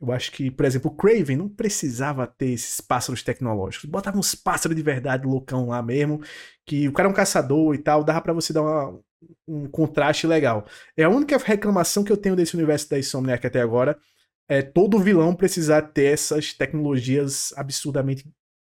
Eu 0.02 0.12
acho 0.14 0.32
que, 0.32 0.50
por 0.50 0.66
exemplo, 0.66 0.90
o 0.90 0.96
Craven 0.96 1.38
não 1.38 1.50
precisava 1.50 2.26
ter 2.26 2.52
esses 2.52 2.80
pássaros 2.80 3.22
tecnológicos. 3.22 3.90
Botava 3.90 4.18
uns 4.18 4.34
pássaros 4.34 4.76
de 4.76 4.82
verdade 4.82 5.28
loucão 5.28 5.68
lá 5.68 5.84
mesmo, 5.84 6.22
que 6.66 6.88
o 6.88 6.94
cara 6.94 7.10
é 7.10 7.12
um 7.12 7.16
caçador 7.16 7.76
e 7.76 7.78
tal, 7.78 8.04
dava 8.04 8.22
para 8.22 8.34
você 8.34 8.54
dar 8.54 8.62
uma, 8.62 9.00
um 9.48 9.68
contraste 9.68 10.26
legal. 10.26 10.66
É 10.96 11.04
a 11.04 11.10
única 11.10 11.38
reclamação 11.38 12.04
que 12.04 12.12
eu 12.12 12.18
tenho 12.18 12.36
desse 12.36 12.56
universo 12.56 12.90
da 12.90 12.98
Insomniac 12.98 13.46
até 13.46 13.62
agora, 13.62 14.00
é 14.48 14.62
todo 14.62 15.00
vilão 15.00 15.36
precisar 15.36 15.82
ter 15.84 16.14
essas 16.14 16.54
tecnologias 16.54 17.54
absurdamente 17.56 18.28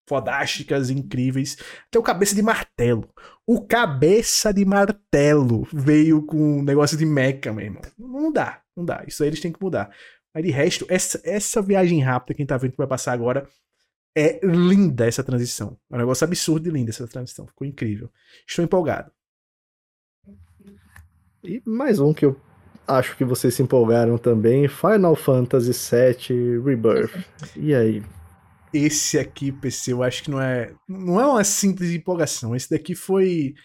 fodásticas, 0.08 0.90
incríveis, 0.90 1.56
que 1.92 1.98
é 1.98 2.00
o 2.00 2.04
Cabeça 2.04 2.36
de 2.36 2.42
Martelo. 2.42 3.10
O 3.46 3.66
Cabeça 3.66 4.54
de 4.54 4.66
Martelo 4.66 5.68
veio 5.72 6.24
com 6.24 6.60
um 6.60 6.64
negócio 6.64 6.98
de 6.98 7.06
mecha, 7.06 7.52
meu 7.52 7.66
irmão. 7.66 7.82
Não 7.98 8.32
dá, 8.32 8.62
não 8.76 8.86
dá. 8.86 9.04
Isso 9.08 9.24
aí 9.24 9.30
eles 9.30 9.40
têm 9.40 9.52
que 9.52 9.62
mudar. 9.62 9.92
Mas 10.34 10.44
de 10.44 10.52
resto, 10.52 10.86
essa, 10.90 11.22
essa 11.24 11.62
viagem 11.62 12.02
rápida, 12.02 12.34
quem 12.34 12.46
tá 12.46 12.58
vendo 12.58 12.72
que 12.72 12.78
vai 12.78 12.88
passar 12.88 13.14
agora, 13.14 13.48
é 14.16 14.40
linda 14.44 15.06
essa 15.08 15.24
transição. 15.24 15.78
É 15.92 15.96
um 15.96 16.00
negócio 16.00 16.26
absurdo 16.26 16.64
de 16.64 16.72
linda 16.72 16.90
essa 16.90 17.08
transição. 17.08 17.48
Ficou 17.48 17.68
incrível. 17.68 18.10
Estou 18.48 18.64
empolgado. 18.64 19.12
E 21.44 21.62
mais 21.66 22.00
um 22.00 22.14
que 22.14 22.26
eu 22.26 22.40
acho 22.88 23.16
que 23.16 23.24
vocês 23.24 23.54
se 23.54 23.62
empolgaram 23.62 24.18
também, 24.18 24.68
Final 24.68 25.16
Fantasy 25.16 25.72
VII 25.72 26.60
Rebirth. 26.64 27.26
E 27.56 27.74
aí? 27.74 28.04
Esse 28.76 29.18
aqui, 29.18 29.52
PC, 29.52 29.94
eu 29.94 30.04
acho 30.04 30.24
que 30.24 30.32
não 30.32 30.42
é, 30.42 30.74
não 30.88 31.20
é 31.20 31.26
uma 31.26 31.44
simples 31.44 31.92
empolgação. 31.92 32.56
Esse 32.56 32.70
daqui 32.70 32.94
foi 32.94 33.56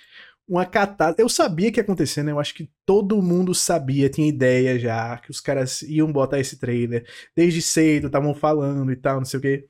uma 0.48 0.64
catada. 0.64 1.16
Eu 1.18 1.28
sabia 1.28 1.70
que 1.70 1.78
ia 1.78 1.82
acontecer, 1.82 2.22
né? 2.22 2.32
Eu 2.32 2.40
acho 2.40 2.54
que 2.54 2.70
todo 2.86 3.22
mundo 3.22 3.54
sabia, 3.54 4.11
tinha 4.11 4.28
ideia 4.28 4.78
já, 4.78 5.18
que 5.18 5.30
os 5.30 5.40
caras 5.40 5.82
iam 5.82 6.12
botar 6.12 6.38
esse 6.38 6.58
trailer. 6.58 7.06
Desde 7.36 7.62
cedo, 7.62 8.06
estavam 8.06 8.34
falando 8.34 8.92
e 8.92 8.96
tal, 8.96 9.18
não 9.18 9.24
sei 9.24 9.38
o 9.38 9.42
quê. 9.42 9.68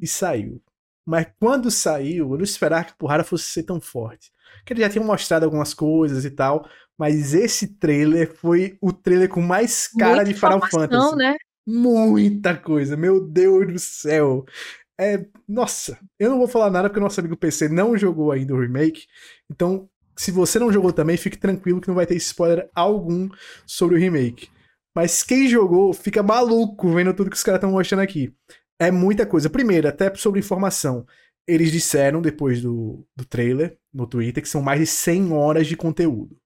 E 0.00 0.06
saiu. 0.06 0.62
Mas 1.06 1.26
quando 1.38 1.70
saiu, 1.70 2.32
eu 2.32 2.36
não 2.36 2.44
esperava 2.44 2.84
que 2.84 2.92
a 2.92 2.96
porrada 2.96 3.24
fosse 3.24 3.44
ser 3.44 3.64
tão 3.64 3.80
forte. 3.80 4.32
Porque 4.58 4.72
eles 4.72 4.84
já 4.84 4.90
tinham 4.90 5.04
mostrado 5.04 5.44
algumas 5.44 5.74
coisas 5.74 6.24
e 6.24 6.30
tal, 6.30 6.66
mas 6.96 7.34
esse 7.34 7.76
trailer 7.76 8.34
foi 8.34 8.78
o 8.80 8.92
trailer 8.92 9.28
com 9.28 9.42
mais 9.42 9.88
cara 9.88 10.16
Muita 10.16 10.32
de 10.32 10.34
Final 10.34 10.68
Fantasy. 10.68 11.16
Né? 11.16 11.36
Muita 11.66 12.56
coisa, 12.56 12.96
meu 12.96 13.20
Deus 13.26 13.72
do 13.72 13.78
céu. 13.78 14.44
É, 15.00 15.26
nossa, 15.48 15.98
eu 16.18 16.30
não 16.30 16.38
vou 16.38 16.46
falar 16.46 16.70
nada 16.70 16.88
porque 16.88 17.00
o 17.00 17.02
nosso 17.02 17.18
amigo 17.18 17.36
PC 17.36 17.68
não 17.68 17.96
jogou 17.96 18.30
ainda 18.30 18.54
o 18.54 18.60
remake. 18.60 19.06
Então, 19.50 19.88
se 20.16 20.30
você 20.30 20.58
não 20.58 20.72
jogou 20.72 20.92
também, 20.92 21.16
fique 21.16 21.36
tranquilo 21.36 21.80
que 21.80 21.88
não 21.88 21.94
vai 21.94 22.06
ter 22.06 22.16
spoiler 22.16 22.68
algum 22.74 23.28
sobre 23.66 23.96
o 23.96 23.98
remake. 23.98 24.48
Mas 24.94 25.22
quem 25.22 25.48
jogou 25.48 25.92
fica 25.92 26.22
maluco 26.22 26.92
vendo 26.92 27.12
tudo 27.12 27.30
que 27.30 27.36
os 27.36 27.42
caras 27.42 27.58
estão 27.58 27.72
mostrando 27.72 28.00
aqui. 28.00 28.32
É 28.78 28.90
muita 28.90 29.26
coisa. 29.26 29.50
Primeiro, 29.50 29.88
até 29.88 30.14
sobre 30.14 30.40
informação. 30.40 31.06
Eles 31.46 31.72
disseram 31.72 32.22
depois 32.22 32.62
do, 32.62 33.06
do 33.16 33.24
trailer 33.24 33.76
no 33.92 34.06
Twitter 34.06 34.42
que 34.42 34.48
são 34.48 34.62
mais 34.62 34.80
de 34.80 34.86
100 34.86 35.32
horas 35.32 35.66
de 35.66 35.76
conteúdo. 35.76 36.38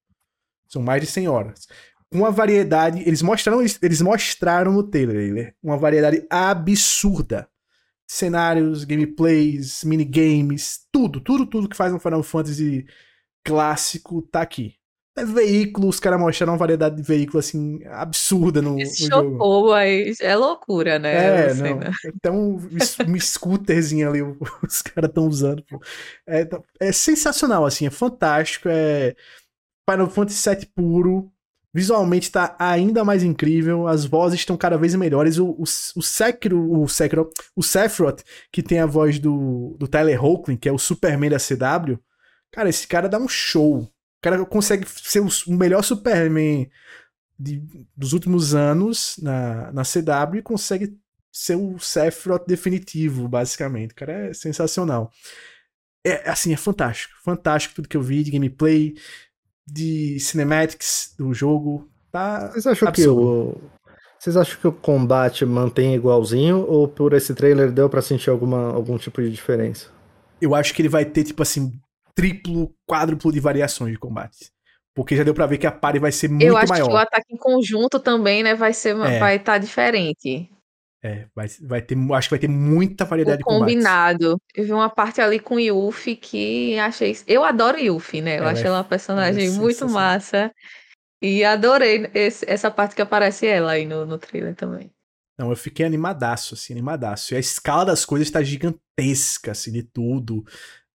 São 0.67 0.81
mais 0.81 1.01
de 1.01 1.07
100 1.07 1.27
horas. 1.27 1.67
Uma 2.11 2.31
variedade. 2.31 3.01
Eles 3.05 3.21
mostraram, 3.21 3.61
eles 3.61 4.01
mostraram 4.01 4.73
no 4.73 4.83
trailer 4.83 5.55
uma 5.61 5.77
variedade 5.77 6.25
absurda. 6.29 7.47
Cenários, 8.07 8.83
gameplays, 8.83 9.83
minigames, 9.83 10.79
tudo, 10.91 11.21
tudo, 11.21 11.45
tudo 11.45 11.69
que 11.69 11.77
faz 11.77 11.93
um 11.93 11.99
Final 11.99 12.23
Fantasy 12.23 12.87
clássico 13.43 14.21
tá 14.23 14.41
aqui. 14.41 14.79
É 15.19 15.25
veículo, 15.25 15.89
os 15.89 15.99
caras 15.99 16.19
mostraram 16.19 16.53
uma 16.53 16.59
variedade 16.59 16.95
de 16.95 17.01
veículo 17.01 17.39
assim 17.39 17.83
absurda 17.87 18.61
no, 18.61 18.79
Esse 18.79 19.03
no 19.03 19.09
jogo. 19.09 19.31
Chocou, 19.31 19.73
aí 19.73 20.13
é 20.21 20.35
loucura, 20.35 20.97
né? 20.97 21.13
É, 21.13 21.45
assim. 21.47 21.73
Né? 21.73 21.91
Então, 22.05 22.57
um 23.07 23.19
scooterzinho 23.19 24.09
ali, 24.09 24.21
os 24.63 24.81
caras 24.81 25.09
estão 25.09 25.27
usando. 25.27 25.63
É, 26.25 26.47
é 26.79 26.91
sensacional, 26.91 27.65
assim, 27.65 27.85
é 27.85 27.89
fantástico. 27.89 28.69
É 28.69 29.13
Final 29.89 30.09
Fantasy 30.09 30.49
VII 30.49 30.65
puro. 30.73 31.31
Visualmente 31.73 32.31
tá 32.31 32.55
ainda 32.57 33.03
mais 33.03 33.23
incrível, 33.23 33.87
as 33.87 34.03
vozes 34.03 34.39
estão 34.39 34.57
cada 34.57 34.77
vez 34.77 34.95
melhores. 34.95 35.37
O, 35.37 35.51
o, 35.51 35.63
o 35.63 36.01
Sekiro, 36.01 36.81
o 36.81 36.87
Sekiro, 36.87 37.29
o 37.55 37.61
Sephiroth, 37.61 38.23
que 38.51 38.63
tem 38.63 38.79
a 38.79 38.85
voz 38.85 39.19
do, 39.19 39.75
do 39.79 39.87
Tyler 39.87 40.23
Hoechlin, 40.23 40.57
que 40.57 40.67
é 40.67 40.71
o 40.71 40.79
Superman 40.79 41.29
da 41.29 41.37
CW, 41.37 41.99
Cara, 42.51 42.69
esse 42.69 42.87
cara 42.87 43.07
dá 43.07 43.17
um 43.17 43.27
show. 43.27 43.81
O 43.81 43.91
cara 44.21 44.45
consegue 44.45 44.85
ser 44.87 45.19
o 45.19 45.29
melhor 45.47 45.83
Superman 45.83 46.69
de, 47.37 47.61
dos 47.95 48.13
últimos 48.13 48.53
anos 48.53 49.17
na, 49.21 49.71
na 49.71 49.83
CW 49.83 50.37
e 50.37 50.41
consegue 50.41 50.97
ser 51.31 51.55
o 51.55 51.77
Sephiroth 51.79 52.45
definitivo, 52.47 53.27
basicamente. 53.27 53.91
O 53.91 53.95
cara 53.95 54.29
é 54.29 54.33
sensacional. 54.33 55.11
É 56.03 56.29
assim, 56.29 56.53
é 56.53 56.57
fantástico. 56.57 57.13
Fantástico 57.23 57.75
tudo 57.75 57.87
que 57.87 57.95
eu 57.95 58.01
vi 58.01 58.23
de 58.23 58.31
gameplay, 58.31 58.95
de 59.71 60.19
cinematics 60.19 61.13
do 61.17 61.33
jogo. 61.33 61.89
Tá 62.11 62.47
Vocês 62.47 62.67
acham 62.67 62.91
que 62.91 63.07
o. 63.07 63.55
Vocês 64.17 64.35
acham 64.35 64.59
que 64.59 64.67
o 64.67 64.71
combate 64.73 65.45
mantém 65.45 65.95
igualzinho 65.95 66.65
ou 66.67 66.87
por 66.87 67.13
esse 67.13 67.33
trailer 67.33 67.71
deu 67.71 67.89
para 67.89 68.01
sentir 68.01 68.29
alguma, 68.29 68.73
algum 68.73 68.97
tipo 68.97 69.21
de 69.21 69.29
diferença? 69.29 69.87
Eu 70.41 70.53
acho 70.53 70.73
que 70.73 70.81
ele 70.81 70.89
vai 70.89 71.05
ter, 71.05 71.23
tipo 71.23 71.41
assim, 71.41 71.71
triplo, 72.13 72.73
quádruplo 72.85 73.31
de 73.31 73.39
variações 73.39 73.93
de 73.93 73.99
combate. 73.99 74.51
Porque 74.93 75.15
já 75.15 75.23
deu 75.23 75.33
pra 75.33 75.45
ver 75.45 75.57
que 75.57 75.67
a 75.67 75.71
party 75.71 75.99
vai 75.99 76.11
ser 76.11 76.27
muito 76.27 76.41
maior. 76.41 76.53
Eu 76.53 76.57
acho 76.57 76.73
maior. 76.73 76.87
que 76.87 76.93
o 76.93 76.97
ataque 76.97 77.33
em 77.33 77.37
conjunto 77.37 77.99
também, 77.99 78.43
né, 78.43 78.55
vai 78.55 78.73
ser, 78.73 78.95
é. 78.97 79.19
vai 79.19 79.37
estar 79.37 79.53
tá 79.53 79.57
diferente. 79.57 80.49
É, 81.01 81.27
vai, 81.33 81.47
vai 81.61 81.81
ter, 81.81 81.97
acho 82.13 82.27
que 82.27 82.33
vai 82.33 82.39
ter 82.39 82.49
muita 82.49 83.05
variedade 83.05 83.35
o 83.35 83.37
de 83.37 83.43
combinado. 83.43 84.37
Eu 84.53 84.65
vi 84.65 84.73
uma 84.73 84.89
parte 84.89 85.21
ali 85.21 85.39
com 85.39 85.59
Yuffie 85.59 86.15
que 86.15 86.77
achei. 86.77 87.17
Eu 87.25 87.45
adoro 87.45 87.79
Yuffie, 87.79 88.21
né? 88.21 88.39
Eu 88.39 88.43
é, 88.43 88.51
achei 88.51 88.65
ela 88.65 88.79
uma 88.79 88.83
personagem 88.83 89.47
é 89.47 89.51
muito 89.51 89.87
massa. 89.89 90.51
E 91.21 91.43
adorei 91.43 92.09
esse, 92.13 92.49
essa 92.49 92.69
parte 92.69 92.95
que 92.95 93.01
aparece 93.01 93.45
ela 93.47 93.71
aí 93.71 93.85
no, 93.85 94.05
no 94.05 94.17
trailer 94.17 94.55
também. 94.55 94.91
Não, 95.37 95.49
eu 95.49 95.55
fiquei 95.55 95.85
animadaço, 95.85 96.53
assim, 96.53 96.73
animadaço. 96.73 97.33
E 97.33 97.37
a 97.37 97.39
escala 97.39 97.85
das 97.85 98.03
coisas 98.03 98.27
está 98.27 98.43
gigantesca, 98.43 99.51
assim, 99.51 99.71
de 99.71 99.83
tudo. 99.83 100.43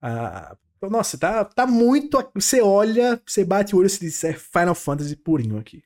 Ah, 0.01 0.55
nossa, 0.81 1.17
tá, 1.17 1.45
tá 1.45 1.65
muito. 1.65 2.17
Você 2.35 2.61
olha, 2.61 3.21
você 3.25 3.45
bate 3.45 3.73
o 3.73 3.79
olho 3.79 3.87
e 3.87 3.99
diz: 3.99 4.21
é 4.25 4.33
Final 4.33 4.75
Fantasy 4.75 5.15
purinho 5.15 5.57
aqui. 5.57 5.81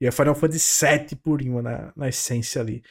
E 0.00 0.06
é 0.06 0.12
Final 0.12 0.36
Fantasy 0.36 0.86
VII 0.86 1.16
purinho 1.16 1.60
na, 1.62 1.92
na 1.96 2.08
essência 2.08 2.60
ali. 2.60 2.82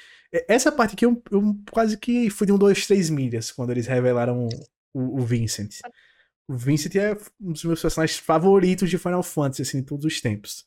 Essa 0.47 0.71
parte 0.71 0.93
aqui 0.93 1.05
eu, 1.05 1.21
eu 1.31 1.55
quase 1.71 1.97
que 1.97 2.29
fui 2.29 2.47
de 2.47 2.53
um, 2.53 2.57
dois, 2.57 2.85
três 2.85 3.09
milhas 3.09 3.51
quando 3.51 3.71
eles 3.71 3.87
revelaram 3.87 4.47
o, 4.93 5.19
o, 5.19 5.25
Vincent. 5.25 5.79
O 6.47 6.55
Vincent 6.55 6.95
é 6.95 7.17
um 7.39 7.51
dos 7.51 7.63
meus 7.63 7.81
personagens 7.81 8.17
favoritos 8.19 8.89
de 8.89 8.97
Final 8.97 9.23
Fantasy, 9.23 9.61
assim, 9.61 9.79
de 9.79 9.85
todos 9.85 10.05
os 10.05 10.21
tempos. 10.21 10.65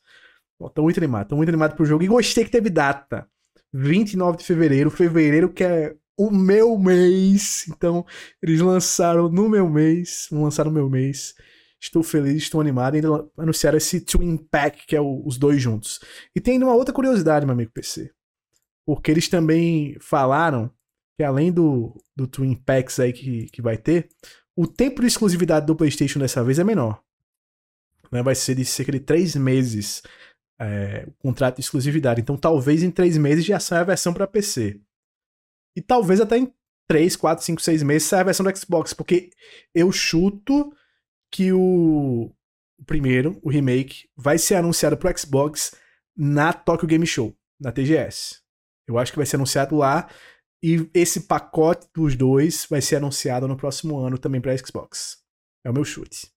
tô 0.73 0.83
muito 0.83 0.99
animado, 0.99 1.29
tô 1.29 1.35
muito 1.35 1.49
animado 1.49 1.75
pro 1.75 1.85
jogo. 1.85 2.03
E 2.03 2.07
gostei 2.07 2.43
que 2.43 2.51
teve 2.51 2.69
data. 2.69 3.27
29 3.71 4.37
de 4.37 4.43
fevereiro, 4.43 4.89
fevereiro 4.89 5.51
que 5.51 5.63
é 5.63 5.95
o 6.17 6.31
meu 6.31 6.77
mês. 6.77 7.65
Então, 7.69 8.05
eles 8.41 8.59
lançaram 8.59 9.29
no 9.29 9.47
meu 9.47 9.69
mês, 9.69 10.27
lançaram 10.31 10.69
no 10.69 10.75
meu 10.75 10.89
mês. 10.89 11.33
Estou 11.79 12.03
feliz, 12.03 12.43
estou 12.43 12.59
animado. 12.59 12.95
Ainda 12.95 13.07
anunciaram 13.37 13.77
esse 13.77 14.01
Twin 14.01 14.35
Pack, 14.35 14.85
que 14.85 14.95
é 14.95 15.01
o, 15.01 15.23
os 15.25 15.37
dois 15.37 15.61
juntos. 15.61 15.99
E 16.35 16.41
tem 16.41 16.61
uma 16.61 16.75
outra 16.75 16.93
curiosidade, 16.93 17.45
meu 17.45 17.53
amigo 17.53 17.71
PC. 17.71 18.11
Porque 18.89 19.11
eles 19.11 19.29
também 19.29 19.95
falaram 19.99 20.73
que 21.15 21.23
além 21.23 21.51
do, 21.51 21.95
do 22.15 22.25
Twin 22.25 22.55
Packs 22.55 22.99
aí 22.99 23.13
que, 23.13 23.47
que 23.51 23.61
vai 23.61 23.77
ter, 23.77 24.09
o 24.55 24.65
tempo 24.65 25.01
de 25.01 25.07
exclusividade 25.07 25.67
do 25.67 25.75
PlayStation 25.75 26.17
dessa 26.17 26.43
vez 26.43 26.57
é 26.57 26.63
menor. 26.63 26.99
Né? 28.11 28.23
Vai 28.23 28.33
ser 28.33 28.55
de 28.55 28.65
cerca 28.65 28.91
de 28.91 28.99
três 28.99 29.35
meses 29.35 30.01
é, 30.59 31.05
o 31.07 31.11
contrato 31.21 31.57
de 31.57 31.61
exclusividade. 31.61 32.19
Então, 32.19 32.35
talvez 32.35 32.81
em 32.81 32.89
três 32.89 33.15
meses 33.15 33.45
já 33.45 33.59
saia 33.59 33.81
a 33.81 33.85
versão 33.85 34.11
para 34.11 34.25
PC. 34.25 34.81
E 35.75 35.83
talvez 35.83 36.19
até 36.19 36.39
em 36.39 36.51
3, 36.87 37.15
4, 37.15 37.45
5, 37.45 37.61
6 37.61 37.83
meses 37.83 38.07
saia 38.07 38.21
a 38.21 38.25
versão 38.25 38.43
do 38.43 38.57
Xbox, 38.57 38.91
porque 38.91 39.29
eu 39.71 39.91
chuto 39.91 40.73
que 41.31 41.53
o, 41.53 42.33
o 42.75 42.85
primeiro, 42.87 43.37
o 43.43 43.51
remake, 43.51 44.09
vai 44.17 44.39
ser 44.39 44.55
anunciado 44.55 44.97
pro 44.97 45.15
Xbox 45.15 45.75
na 46.17 46.51
Tokyo 46.51 46.87
Game 46.87 47.05
Show, 47.05 47.37
na 47.59 47.71
TGS. 47.71 48.48
Eu 48.89 48.97
acho 48.97 49.11
que 49.11 49.17
vai 49.17 49.25
ser 49.25 49.35
anunciado 49.35 49.75
lá 49.75 50.07
e 50.63 50.89
esse 50.93 51.21
pacote 51.21 51.87
dos 51.95 52.15
dois 52.15 52.65
vai 52.69 52.81
ser 52.81 52.97
anunciado 52.97 53.47
no 53.47 53.55
próximo 53.55 53.97
ano 53.99 54.17
também 54.17 54.41
para 54.41 54.55
Xbox. 54.57 55.17
É 55.65 55.69
o 55.69 55.73
meu 55.73 55.85
chute. 55.85 56.27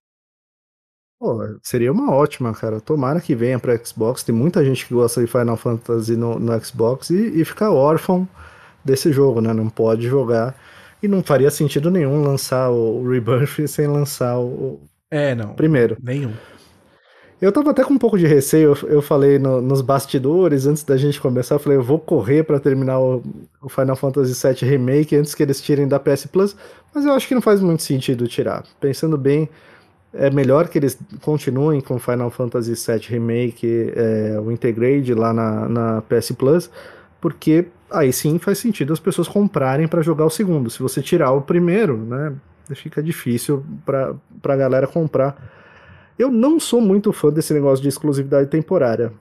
Pô, 1.18 1.38
seria 1.62 1.92
uma 1.92 2.12
ótima, 2.12 2.52
cara. 2.52 2.80
Tomara 2.80 3.20
que 3.20 3.34
venha 3.34 3.58
para 3.58 3.76
Xbox. 3.84 4.22
Tem 4.24 4.34
muita 4.34 4.64
gente 4.64 4.86
que 4.86 4.94
gosta 4.94 5.20
de 5.20 5.26
Final 5.26 5.56
Fantasy 5.56 6.16
no, 6.16 6.38
no 6.38 6.64
Xbox 6.64 7.10
e, 7.10 7.40
e 7.40 7.44
ficar 7.44 7.70
órfão 7.70 8.28
desse 8.84 9.12
jogo, 9.12 9.40
né? 9.40 9.52
Não 9.52 9.68
pode 9.68 10.08
jogar. 10.08 10.56
E 11.02 11.08
não 11.08 11.22
faria 11.22 11.50
sentido 11.50 11.90
nenhum 11.90 12.22
lançar 12.22 12.70
o 12.70 13.08
Rebirth 13.08 13.66
sem 13.68 13.86
lançar 13.86 14.38
o. 14.38 14.80
É, 15.10 15.34
não. 15.34 15.54
Primeiro. 15.54 15.96
Nenhum. 16.00 16.32
Eu 17.42 17.50
tava 17.50 17.72
até 17.72 17.82
com 17.82 17.94
um 17.94 17.98
pouco 17.98 18.16
de 18.16 18.24
receio, 18.24 18.72
eu 18.84 19.02
falei 19.02 19.36
no, 19.36 19.60
nos 19.60 19.82
bastidores, 19.82 20.64
antes 20.64 20.84
da 20.84 20.96
gente 20.96 21.20
começar, 21.20 21.56
eu 21.56 21.58
falei, 21.58 21.76
eu 21.76 21.82
vou 21.82 21.98
correr 21.98 22.44
para 22.44 22.60
terminar 22.60 23.00
o, 23.00 23.20
o, 23.60 23.68
Final 23.68 23.96
Fantasy 23.96 24.32
VII 24.32 24.70
Remake 24.70 25.16
antes 25.16 25.34
que 25.34 25.42
eles 25.42 25.60
tirem 25.60 25.88
da 25.88 25.98
PS 25.98 26.26
Plus, 26.26 26.54
mas 26.94 27.04
eu 27.04 27.12
acho 27.12 27.26
que 27.26 27.34
não 27.34 27.42
faz 27.42 27.60
muito 27.60 27.82
sentido 27.82 28.28
tirar. 28.28 28.62
Pensando 28.80 29.18
bem, 29.18 29.48
é 30.14 30.30
melhor 30.30 30.68
que 30.68 30.78
eles 30.78 30.96
continuem 31.20 31.80
com 31.80 31.98
Final 31.98 32.30
Fantasy 32.30 32.74
VII 32.74 33.08
Remake, 33.08 33.92
é, 33.96 34.38
o 34.38 34.52
Integrate 34.52 35.12
lá 35.12 35.32
na, 35.32 35.68
na 35.68 36.02
PS 36.02 36.30
Plus, 36.38 36.70
porque 37.20 37.66
aí 37.90 38.12
sim 38.12 38.38
faz 38.38 38.58
sentido 38.58 38.92
as 38.92 39.00
pessoas 39.00 39.26
comprarem 39.26 39.88
para 39.88 40.00
jogar 40.00 40.26
o 40.26 40.30
segundo. 40.30 40.70
Se 40.70 40.80
você 40.80 41.02
tirar 41.02 41.32
o 41.32 41.42
primeiro, 41.42 41.96
né, 41.96 42.34
fica 42.76 43.02
difícil 43.02 43.64
para 43.84 44.14
a 44.44 44.56
galera 44.56 44.86
comprar. 44.86 45.60
Eu 46.22 46.30
não 46.30 46.60
sou 46.60 46.80
muito 46.80 47.12
fã 47.12 47.32
desse 47.32 47.52
negócio 47.52 47.82
de 47.82 47.88
exclusividade 47.88 48.48
temporária. 48.48 49.12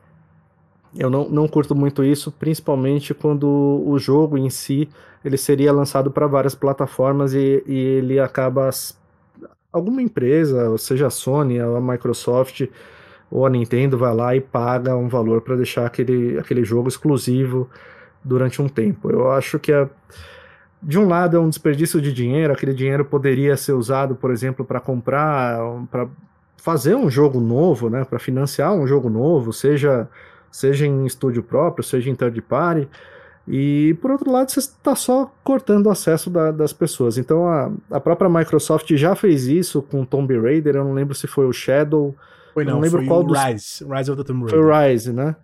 Eu 0.96 1.10
não, 1.10 1.28
não 1.28 1.48
curto 1.48 1.74
muito 1.74 2.04
isso, 2.04 2.32
principalmente 2.32 3.12
quando 3.12 3.48
o 3.48 3.98
jogo 3.98 4.38
em 4.38 4.52
si 4.52 4.88
ele 5.26 5.36
seria 5.36 5.74
lançado 5.74 6.12
para 6.12 6.28
várias 6.28 6.54
plataformas 6.54 7.34
e, 7.34 7.64
e 7.66 7.76
ele 7.76 8.20
acaba 8.20 8.70
alguma 9.74 10.00
empresa, 10.00 10.78
seja 10.78 11.08
a 11.08 11.10
Sony, 11.10 11.60
a 11.60 11.82
Microsoft 11.82 12.68
ou 13.32 13.48
a 13.48 13.50
Nintendo 13.50 13.98
vai 13.98 14.14
lá 14.14 14.36
e 14.36 14.42
paga 14.42 14.96
um 14.96 15.08
valor 15.08 15.42
para 15.42 15.56
deixar 15.56 15.88
aquele, 15.88 16.38
aquele 16.38 16.64
jogo 16.64 16.88
exclusivo 16.88 17.68
durante 18.24 18.62
um 18.62 18.70
tempo. 18.70 19.10
Eu 19.10 19.32
acho 19.32 19.58
que 19.58 19.74
a, 19.74 19.90
de 20.84 21.00
um 21.00 21.08
lado 21.08 21.36
é 21.36 21.40
um 21.40 21.50
desperdício 21.50 22.00
de 22.00 22.14
dinheiro, 22.14 22.54
aquele 22.54 22.76
dinheiro 22.76 23.04
poderia 23.04 23.58
ser 23.58 23.74
usado, 23.74 24.14
por 24.14 24.30
exemplo, 24.30 24.64
para 24.64 24.80
comprar, 24.80 25.58
para 25.90 26.08
fazer 26.62 26.96
um 26.96 27.10
jogo 27.10 27.40
novo, 27.40 27.90
né, 27.90 28.06
para 28.06 28.20
financiar 28.20 28.72
um 28.74 28.86
jogo 28.86 29.10
novo, 29.10 29.52
seja 29.52 30.08
seja 30.52 30.86
em 30.86 31.06
estúdio 31.06 31.42
próprio, 31.42 31.84
seja 31.84 32.10
em 32.10 32.16
third 32.16 32.40
party. 32.42 32.88
E 33.48 33.98
por 34.02 34.12
outro 34.12 34.32
lado, 34.32 34.52
você 34.52 34.60
está 34.60 34.96
só 34.96 35.32
cortando 35.44 35.88
o 35.88 35.90
acesso 35.90 36.30
da, 36.30 36.52
das 36.52 36.72
pessoas. 36.72 37.18
Então 37.18 37.48
a, 37.48 37.72
a 37.90 38.00
própria 38.00 38.30
Microsoft 38.30 38.94
já 38.96 39.16
fez 39.16 39.48
isso 39.48 39.82
com 39.82 40.06
Tomb 40.06 40.40
Raider, 40.40 40.76
eu 40.76 40.84
não 40.84 40.94
lembro 40.94 41.16
se 41.16 41.26
foi 41.26 41.48
o 41.48 41.54
Shadow. 41.54 42.16
Foi 42.54 42.64
não, 42.64 42.74
não 42.74 42.80
lembro 42.82 43.00
foi 43.00 43.08
qual 43.08 43.22
o 43.22 43.24
dos... 43.24 43.44
Rise, 43.44 43.86
Rise 43.86 44.12
of 44.12 44.22
the 44.22 44.28
Tomb 44.28 44.50
Foi 44.50 44.60
Raider. 44.60 44.76
o 44.76 44.92
Rise, 44.92 45.14
né? 45.14 45.36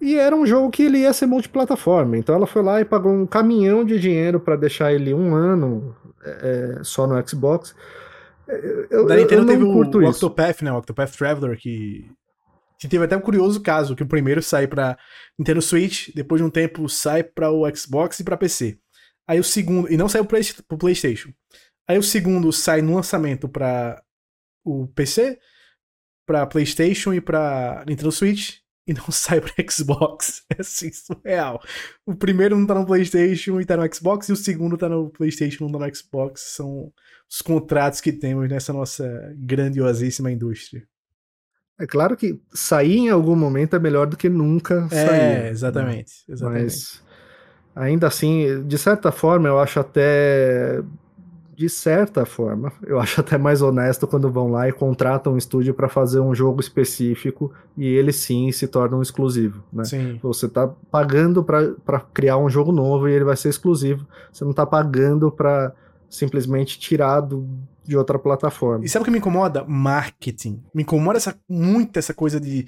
E 0.00 0.16
era 0.16 0.36
um 0.36 0.44
jogo 0.44 0.68
que 0.70 0.82
ele 0.82 0.98
ia 0.98 1.12
ser 1.14 1.24
multiplataforma. 1.24 2.18
Então 2.18 2.34
ela 2.34 2.46
foi 2.46 2.62
lá 2.62 2.80
e 2.80 2.84
pagou 2.84 3.12
um 3.12 3.24
caminhão 3.24 3.84
de 3.84 3.98
dinheiro 3.98 4.38
para 4.38 4.56
deixar 4.56 4.92
ele 4.92 5.14
um 5.14 5.34
ano 5.34 5.96
é, 6.22 6.80
só 6.82 7.06
no 7.06 7.26
Xbox. 7.26 7.74
Eu, 8.48 9.06
da 9.06 9.16
Nintendo 9.16 9.42
eu 9.42 9.46
teve 9.46 9.64
o. 9.64 10.08
Octopath, 10.08 10.62
né? 10.62 10.72
O 10.72 10.78
Octopath 10.78 11.16
Traveler, 11.16 11.58
que, 11.58 12.10
que 12.78 12.88
teve 12.88 13.04
até 13.04 13.16
um 13.16 13.20
curioso 13.20 13.60
caso, 13.60 13.96
que 13.96 14.02
o 14.02 14.08
primeiro 14.08 14.42
sai 14.42 14.66
pra 14.66 14.98
Nintendo 15.38 15.62
Switch, 15.62 16.10
depois 16.14 16.40
de 16.40 16.46
um 16.46 16.50
tempo 16.50 16.88
sai 16.88 17.22
pra 17.22 17.50
o 17.50 17.64
Xbox 17.74 18.20
e 18.20 18.24
pra 18.24 18.36
PC. 18.36 18.78
Aí 19.26 19.40
o 19.40 19.44
segundo, 19.44 19.90
e 19.90 19.96
não 19.96 20.08
saiu 20.08 20.24
pro 20.24 20.38
pro 20.68 20.78
PlayStation. 20.78 21.30
Aí 21.88 21.98
o 21.98 22.02
segundo 22.02 22.52
sai 22.52 22.82
no 22.82 22.94
lançamento 22.94 23.48
pra 23.48 24.02
o 24.64 24.86
PC, 24.88 25.38
pra 26.26 26.46
PlayStation 26.46 27.12
e 27.12 27.20
pra 27.20 27.84
Nintendo 27.86 28.12
Switch, 28.12 28.58
e 28.86 28.92
não 28.92 29.04
sai 29.12 29.40
pra 29.40 29.52
Xbox. 29.70 30.44
É 30.50 30.60
assim, 30.60 30.90
surreal. 30.92 31.62
O 32.06 32.14
primeiro 32.14 32.56
não 32.56 32.66
tá 32.66 32.74
no 32.74 32.86
PlayStation 32.86 33.60
e 33.60 33.64
tá 33.64 33.76
no 33.76 33.94
Xbox, 33.94 34.28
e 34.28 34.32
o 34.32 34.36
segundo 34.36 34.76
tá 34.76 34.88
no 34.88 35.10
PlayStation 35.10 35.64
e 35.64 35.66
não 35.70 35.78
tá 35.78 35.86
no 35.86 35.94
Xbox. 35.94 36.54
São 36.54 36.92
os 37.34 37.42
contratos 37.42 38.00
que 38.00 38.12
temos 38.12 38.48
nessa 38.48 38.72
nossa 38.72 39.34
grandiosíssima 39.36 40.30
indústria. 40.30 40.84
É 41.76 41.84
claro 41.84 42.16
que 42.16 42.40
sair 42.52 42.98
em 42.98 43.08
algum 43.08 43.34
momento 43.34 43.74
é 43.74 43.78
melhor 43.80 44.06
do 44.06 44.16
que 44.16 44.28
nunca 44.28 44.88
sair. 44.88 45.08
É, 45.08 45.42
né? 45.42 45.50
exatamente. 45.50 46.12
exatamente. 46.28 46.62
Mas 46.64 47.02
ainda 47.74 48.06
assim, 48.06 48.62
de 48.64 48.78
certa 48.78 49.10
forma, 49.10 49.48
eu 49.48 49.58
acho 49.58 49.80
até. 49.80 50.80
De 51.56 51.68
certa 51.68 52.24
forma, 52.24 52.72
eu 52.84 53.00
acho 53.00 53.20
até 53.20 53.36
mais 53.36 53.62
honesto 53.62 54.06
quando 54.06 54.30
vão 54.30 54.48
lá 54.48 54.68
e 54.68 54.72
contratam 54.72 55.34
um 55.34 55.38
estúdio 55.38 55.74
para 55.74 55.88
fazer 55.88 56.20
um 56.20 56.34
jogo 56.34 56.60
específico 56.60 57.52
e 57.76 57.86
ele 57.86 58.12
sim 58.12 58.50
se 58.52 58.68
torna 58.68 58.96
um 58.96 59.02
exclusivo, 59.02 59.62
né? 59.72 59.84
Sim. 59.84 60.20
Você 60.22 60.48
tá 60.48 60.68
pagando 60.90 61.42
para 61.42 62.00
criar 62.12 62.38
um 62.38 62.48
jogo 62.48 62.70
novo 62.70 63.08
e 63.08 63.12
ele 63.12 63.24
vai 63.24 63.36
ser 63.36 63.48
exclusivo. 63.48 64.06
Você 64.32 64.44
não 64.44 64.52
tá 64.52 64.64
pagando 64.64 65.30
para 65.32 65.72
simplesmente 66.14 66.78
tirar 66.78 67.20
do, 67.20 67.46
de 67.84 67.96
outra 67.96 68.18
plataforma. 68.18 68.84
E 68.84 68.88
sabe 68.88 69.02
o 69.02 69.04
que 69.04 69.10
me 69.10 69.18
incomoda? 69.18 69.64
Marketing. 69.64 70.62
Me 70.72 70.82
incomoda 70.82 71.18
essa, 71.18 71.38
muito 71.48 71.98
essa 71.98 72.14
coisa 72.14 72.40
de 72.40 72.66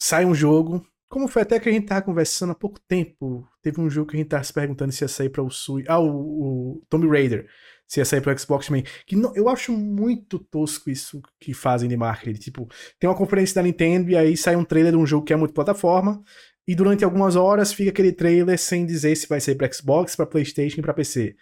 sai 0.00 0.24
um 0.24 0.34
jogo. 0.34 0.84
Como 1.08 1.28
foi 1.28 1.42
até 1.42 1.58
que 1.58 1.68
a 1.68 1.72
gente 1.72 1.86
tava 1.86 2.02
conversando 2.02 2.50
há 2.50 2.54
pouco 2.54 2.80
tempo. 2.88 3.46
Teve 3.62 3.80
um 3.80 3.88
jogo 3.88 4.10
que 4.10 4.16
a 4.16 4.18
gente 4.18 4.28
tava 4.28 4.42
se 4.42 4.52
perguntando 4.52 4.92
se 4.92 5.04
ia 5.04 5.08
sair 5.08 5.28
pra 5.28 5.42
o 5.42 5.50
Sui. 5.50 5.84
Ah, 5.86 6.00
o, 6.00 6.08
o 6.08 6.82
Tomb 6.88 7.08
Raider. 7.08 7.48
Se 7.86 8.00
ia 8.00 8.04
sair 8.04 8.20
pro 8.20 8.36
Xbox 8.36 8.66
também. 8.66 8.84
Que 9.06 9.16
não, 9.16 9.34
eu 9.34 9.48
acho 9.48 9.72
muito 9.72 10.38
tosco 10.38 10.90
isso 10.90 11.22
que 11.38 11.54
fazem 11.54 11.88
de 11.88 11.96
marketing. 11.96 12.40
Tipo, 12.40 12.68
tem 12.98 13.08
uma 13.08 13.16
conferência 13.16 13.54
da 13.54 13.62
Nintendo 13.62 14.10
e 14.10 14.16
aí 14.16 14.36
sai 14.36 14.56
um 14.56 14.64
trailer 14.64 14.92
de 14.92 14.98
um 14.98 15.06
jogo 15.06 15.24
que 15.24 15.32
é 15.32 15.36
multiplataforma. 15.36 16.22
E 16.66 16.74
durante 16.74 17.04
algumas 17.04 17.34
horas 17.34 17.72
fica 17.72 17.90
aquele 17.90 18.12
trailer 18.12 18.58
sem 18.58 18.86
dizer 18.86 19.16
se 19.16 19.28
vai 19.28 19.40
sair 19.40 19.56
pra 19.56 19.72
Xbox, 19.72 20.14
pra 20.14 20.26
Playstation 20.26 20.78
e 20.78 20.82
pra 20.82 20.94
PC. 20.94 21.36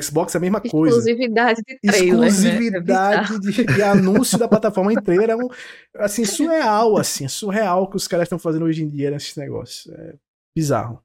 Xbox 0.00 0.34
é 0.34 0.38
a 0.38 0.40
mesma 0.40 0.60
coisa 0.60 0.98
Exclusividade 0.98 1.60
de 1.66 1.78
trailer. 1.80 2.20
né? 2.20 2.26
Exclusividade 2.28 3.40
de, 3.40 3.64
de 3.64 3.82
anúncio 3.82 4.38
da 4.38 4.46
plataforma 4.48 4.92
em 4.92 5.02
trailer 5.02 5.30
é 5.30 5.36
um, 5.36 5.48
assim, 5.96 6.24
surreal, 6.24 6.96
assim, 6.96 7.24
é 7.24 7.28
surreal 7.28 7.82
o 7.82 7.88
que 7.88 7.96
os 7.96 8.06
caras 8.06 8.24
estão 8.24 8.38
fazendo 8.38 8.64
hoje 8.64 8.82
em 8.82 8.88
dia 8.88 9.10
nesses 9.10 9.34
negócios. 9.36 9.92
É 9.92 10.14
bizarro. 10.54 11.02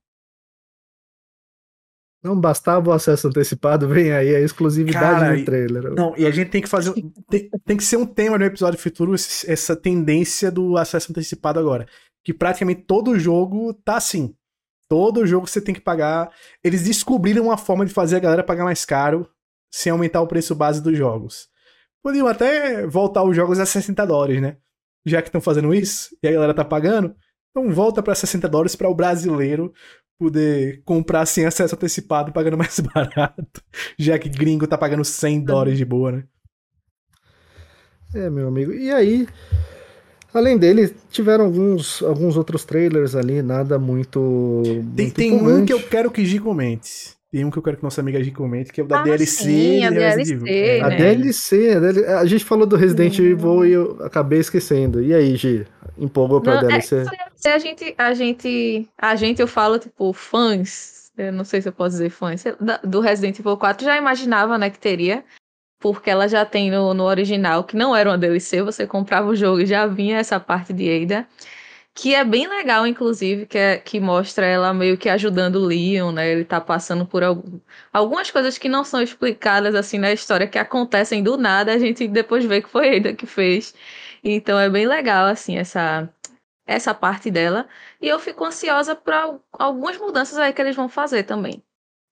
Não 2.24 2.40
bastava 2.40 2.90
o 2.90 2.92
acesso 2.92 3.28
antecipado, 3.28 3.88
vem 3.88 4.12
aí 4.12 4.36
a 4.36 4.40
exclusividade 4.40 5.20
Cara, 5.20 5.38
no 5.38 5.46
trailer. 5.46 5.94
Não, 5.94 6.18
e 6.18 6.26
a 6.26 6.32
gente 6.32 6.50
tem 6.50 6.62
que 6.62 6.68
fazer. 6.68 6.92
Tem, 7.30 7.50
tem 7.64 7.78
que 7.78 7.84
ser 7.84 7.98
um 7.98 8.06
tema 8.06 8.36
no 8.36 8.46
episódio 8.46 8.80
futuro 8.80 9.14
essa 9.14 9.76
tendência 9.76 10.52
do 10.52 10.76
acesso 10.76 11.12
antecipado 11.12 11.60
agora. 11.60 11.88
Que 12.24 12.34
praticamente 12.34 12.82
todo 12.82 13.20
jogo 13.20 13.72
tá 13.76 13.98
assim. 13.98 14.36
Todo 14.88 15.26
jogo 15.26 15.48
você 15.48 15.60
tem 15.62 15.74
que 15.74 15.82
pagar. 15.82 16.32
Eles 16.64 16.84
descobriram 16.84 17.46
uma 17.46 17.58
forma 17.58 17.86
de 17.86 17.94
fazer 17.94 18.18
a 18.18 18.20
galera 18.20 18.44
pagar 18.44 18.64
mais 18.64 18.86
caro 18.86 19.28
sem 19.72 19.92
aumentar 19.92 20.22
o 20.22 20.28
preço 20.28 20.56
base 20.56 20.82
dos 20.82 20.98
jogos. 20.98 21.48
Podiam 22.04 22.28
até 22.28 22.86
voltar 22.86 23.24
os 23.24 23.36
jogos 23.36 23.60
a 23.60 23.66
60 23.66 24.06
dólares, 24.06 24.42
né? 24.42 24.58
Já 25.06 25.22
que 25.22 25.28
estão 25.28 25.42
fazendo 25.42 25.74
isso 25.74 26.16
e 26.22 26.28
a 26.28 26.32
galera 26.32 26.54
tá 26.54 26.64
pagando. 26.64 27.16
Então 27.50 27.72
volta 27.74 28.04
pra 28.04 28.14
60 28.14 28.48
dólares 28.48 28.76
para 28.76 28.90
o 28.90 28.96
brasileiro 28.96 29.74
poder 30.18 30.82
comprar 30.86 31.26
sem 31.26 31.46
acesso 31.46 31.76
antecipado 31.76 32.32
pagando 32.32 32.58
mais 32.58 32.80
barato. 32.80 33.62
Já 33.98 34.18
que 34.20 34.30
gringo 34.30 34.68
tá 34.68 34.78
pagando 34.78 35.04
100 35.04 35.44
dólares 35.44 35.78
de 35.78 35.86
boa, 35.86 36.12
né? 36.12 36.24
É, 38.14 38.30
meu 38.30 38.48
amigo. 38.48 38.72
E 38.72 38.92
aí, 38.92 39.28
além 40.38 40.58
dele, 40.58 40.94
tiveram 41.10 41.46
alguns, 41.46 42.04
alguns 42.04 42.38
outros 42.38 42.64
trailers 42.66 43.16
ali, 43.16 43.42
nada 43.42 43.80
muito. 43.80 44.62
Tem, 44.64 44.74
muito 45.04 45.14
tem 45.16 45.34
um 45.34 45.66
que 45.66 45.74
eu 45.74 45.82
quero 45.82 46.12
que 46.12 46.26
Gi 46.26 46.40
comente. 46.40 47.16
Tem 47.32 47.44
um 47.44 47.52
que 47.52 47.58
eu 47.58 47.64
quero 47.64 47.76
que 47.78 47.84
nossa 47.84 48.00
amiga 48.00 48.24
Gi 48.24 48.32
comente, 48.32 48.72
que 48.72 48.80
é 48.80 48.84
o 48.84 48.88
da 48.88 49.00
Ah, 49.00 49.04
DLC. 49.04 49.26
sim, 49.44 49.84
a 49.84 49.90
DLC, 49.90 50.34
Evil. 50.34 50.84
A 50.86 50.90
né? 50.90 50.96
DLC, 50.96 51.72
a 51.76 51.80
DL 51.80 52.06
a 52.06 52.26
gente 52.26 52.46
falou 52.46 52.66
do 52.66 52.76
Resident 52.78 53.20
Hum. 53.20 53.24
Evil 53.26 53.66
e 53.66 53.72
eu 53.74 53.98
acabei 54.02 54.40
esquecendo. 54.40 55.02
E 55.02 55.14
aí, 55.14 55.36
Gi? 55.36 55.66
Empolgou 55.98 56.40
pra 56.42 56.56
Não, 56.56 56.62
é, 56.62 56.68
DLC? 56.68 57.06
se 57.36 57.48
a 57.50 57.58
gente, 57.58 57.94
a 57.98 58.14
gente, 58.14 58.88
a 58.98 59.16
gente, 59.16 59.42
eu 59.42 59.48
falo, 59.48 59.80
tipo, 59.80 60.14
fãs, 60.14 61.12
eu 61.18 61.32
não 61.34 61.44
sei 61.44 61.62
se 61.62 61.70
eu 61.70 61.74
posso 61.74 61.92
dizer 61.92 62.10
fãs, 62.10 62.44
do 62.84 63.00
Resident 63.00 63.40
Evil 63.40 63.58
4 63.58 63.86
já 63.86 63.98
imaginava, 63.98 64.58
né, 64.58 64.70
que 64.70 64.80
teria, 64.80 65.24
porque 65.80 66.10
ela 66.10 66.28
já 66.28 66.46
tem 66.46 66.72
no, 66.72 66.94
no 66.94 67.04
original, 67.04 67.64
que 67.64 67.76
não 67.76 67.96
era 67.96 68.10
uma 68.10 68.18
DLC, 68.18 68.62
você 68.64 68.88
comprava 68.88 69.28
o 69.28 69.36
jogo 69.36 69.62
e 69.62 69.66
já 69.66 69.86
vinha 69.88 70.18
essa 70.18 70.40
parte 70.40 70.74
de 70.74 71.04
Ada, 71.04 71.28
que 71.94 72.14
é 72.16 72.24
bem 72.26 72.48
legal, 72.48 72.86
inclusive, 72.88 73.46
que, 73.46 73.58
é, 73.58 73.78
que 73.78 74.00
mostra 74.00 74.46
ela 74.46 74.74
meio 74.74 74.98
que 74.98 75.10
ajudando 75.10 75.58
o 75.58 75.66
Leon, 75.66 76.12
né, 76.12 76.32
ele 76.32 76.46
tá 76.46 76.60
passando 76.62 77.06
por 77.06 77.24
algum, 77.24 77.60
algumas 77.94 78.32
coisas 78.32 78.58
que 78.58 78.70
não 78.70 78.84
são 78.84 79.02
explicadas, 79.02 79.76
assim, 79.76 79.98
na 80.00 80.12
história, 80.14 80.48
que 80.48 80.60
acontecem 80.60 81.24
do 81.24 81.38
nada, 81.38 81.74
a 81.74 81.80
gente 81.80 82.08
depois 82.08 82.46
vê 82.46 82.62
que 82.62 82.70
foi 82.70 82.98
Ada 82.98 83.14
que 83.14 83.26
fez, 83.26 83.74
então 84.24 84.60
é 84.60 84.70
bem 84.70 84.88
legal, 84.88 85.28
assim, 85.28 85.58
essa 85.58 86.10
essa 86.66 86.94
parte 86.94 87.30
dela. 87.32 87.68
E 88.02 88.08
eu 88.08 88.20
fico 88.20 88.44
ansiosa 88.46 88.96
para 88.96 89.38
algumas 89.54 89.98
mudanças 89.98 90.38
aí 90.38 90.54
que 90.54 90.62
eles 90.62 90.76
vão 90.76 90.90
fazer 90.90 91.24
também. 91.24 91.64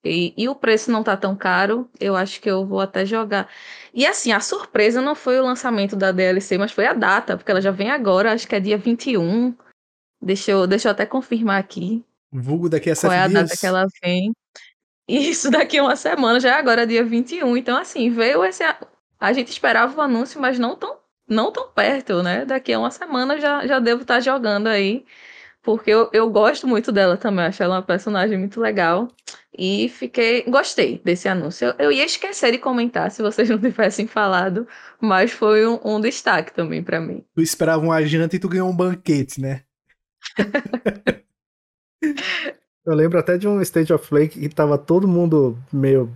E, 0.04 0.34
e 0.36 0.50
o 0.50 0.56
preço 0.56 0.92
não 0.92 1.02
tá 1.04 1.16
tão 1.16 1.36
caro, 1.36 1.90
eu 2.00 2.16
acho 2.16 2.42
que 2.42 2.50
eu 2.50 2.66
vou 2.66 2.82
até 2.82 3.06
jogar. 3.06 3.50
E 3.94 4.06
assim, 4.06 4.32
a 4.34 4.40
surpresa 4.42 5.02
não 5.02 5.16
foi 5.16 5.40
o 5.40 5.44
lançamento 5.44 5.96
da 5.96 6.12
DLC, 6.12 6.58
mas 6.58 6.72
foi 6.74 6.86
a 6.86 6.94
data, 6.94 7.38
porque 7.38 7.50
ela 7.52 7.62
já 7.62 7.72
vem 7.72 7.90
agora, 7.90 8.34
acho 8.34 8.48
que 8.48 8.56
é 8.56 8.60
dia 8.60 8.78
21. 8.78 9.56
Deixa 10.22 10.52
eu, 10.52 10.68
deixa 10.68 10.88
eu 10.88 10.92
até 10.92 11.06
confirmar 11.06 11.60
aqui 11.60 12.04
Vulgo 12.32 12.68
daqui 12.70 12.90
a 12.90 12.96
qual 12.96 13.12
sete 13.12 13.14
é 13.14 13.20
a 13.20 13.28
dias. 13.28 13.42
data 13.44 13.58
que 13.58 13.66
ela 13.66 13.86
vem. 14.04 14.32
Isso 15.08 15.52
daqui 15.52 15.78
a 15.78 15.84
uma 15.84 15.96
semana, 15.96 16.40
já 16.40 16.50
é 16.56 16.60
agora 16.60 16.88
dia 16.88 17.04
21. 17.04 17.56
Então, 17.58 17.78
assim, 17.78 18.10
veio 18.10 18.44
esse. 18.44 18.64
a- 18.64 18.78
A 19.20 19.32
gente 19.34 19.50
esperava 19.52 19.96
o 19.98 20.02
anúncio, 20.02 20.40
mas 20.42 20.58
não 20.60 20.76
tão, 20.76 20.98
não 21.28 21.52
tão 21.52 21.70
perto, 21.70 22.22
né? 22.24 22.44
Daqui 22.46 22.74
a 22.74 22.80
uma 22.80 22.92
semana 22.92 23.40
já, 23.40 23.66
já 23.68 23.80
devo 23.80 24.02
estar 24.02 24.20
jogando 24.20 24.68
aí. 24.68 25.06
Porque 25.64 25.90
eu, 25.90 26.10
eu 26.12 26.30
gosto 26.30 26.68
muito 26.68 26.92
dela 26.92 27.16
também, 27.16 27.46
acho 27.46 27.64
ela 27.64 27.78
uma 27.78 27.82
personagem 27.82 28.38
muito 28.38 28.60
legal. 28.60 29.08
E 29.58 29.88
fiquei. 29.88 30.44
Gostei 30.44 31.00
desse 31.04 31.28
anúncio. 31.28 31.68
Eu, 31.68 31.76
eu 31.86 31.92
ia 31.92 32.06
esquecer 32.06 32.52
de 32.52 32.58
comentar 32.58 33.10
se 33.10 33.22
vocês 33.22 33.50
não 33.50 33.58
tivessem 33.62 34.06
falado, 34.06 34.68
mas 35.00 35.32
foi 35.32 35.66
um, 35.66 35.80
um 35.84 36.02
destaque 36.02 36.54
também 36.54 36.84
pra 36.84 37.00
mim. 37.00 37.24
Tu 37.34 37.42
esperava 37.42 37.82
uma 37.82 38.04
janta 38.06 38.36
e 38.36 38.40
tu 38.40 38.50
ganhou 38.50 38.70
um 38.70 38.76
banquete, 38.76 39.40
né? 39.40 39.62
Eu 42.86 42.94
lembro 42.94 43.18
até 43.18 43.38
de 43.38 43.48
um 43.48 43.62
State 43.62 43.94
of 43.94 44.10
Play 44.10 44.28
que 44.28 44.50
tava 44.50 44.78
todo 44.78 45.08
mundo 45.08 45.58
meio 45.72 46.12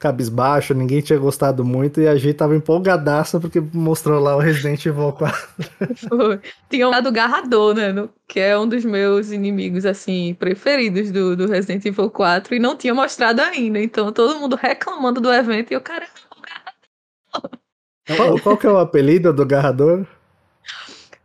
cabisbaixo, 0.00 0.74
ninguém 0.74 1.00
tinha 1.02 1.18
gostado 1.18 1.64
muito 1.64 2.00
e 2.00 2.08
a 2.08 2.16
gente 2.16 2.34
tava 2.34 2.56
empolgadaça 2.56 3.38
porque 3.40 3.60
mostrou 3.60 4.20
lá 4.20 4.36
o 4.36 4.40
Resident 4.40 4.84
Evil 4.86 5.12
4. 5.12 5.48
Foi. 6.08 6.40
Tinha 6.68 6.86
o 6.86 6.90
lado 6.90 7.10
garrador, 7.12 7.74
né? 7.74 7.92
no- 7.92 8.12
que 8.28 8.38
é 8.40 8.56
um 8.58 8.68
dos 8.68 8.84
meus 8.84 9.30
inimigos, 9.32 9.84
assim, 9.86 10.34
preferidos 10.34 11.10
do, 11.10 11.36
do 11.36 11.46
Resident 11.48 11.84
Evil 11.84 12.10
4, 12.10 12.54
e 12.54 12.58
não 12.58 12.76
tinha 12.76 12.94
mostrado 12.94 13.40
ainda. 13.42 13.80
Então, 13.80 14.12
todo 14.12 14.38
mundo 14.38 14.56
reclamando 14.56 15.20
do 15.20 15.32
evento, 15.32 15.72
e 15.72 15.74
eu, 15.74 15.80
cara, 15.80 16.06
Qual, 18.16 18.38
qual 18.40 18.58
que 18.58 18.66
é 18.66 18.70
o 18.70 18.78
apelido 18.78 19.32
do 19.32 19.46
Garrador? 19.46 20.06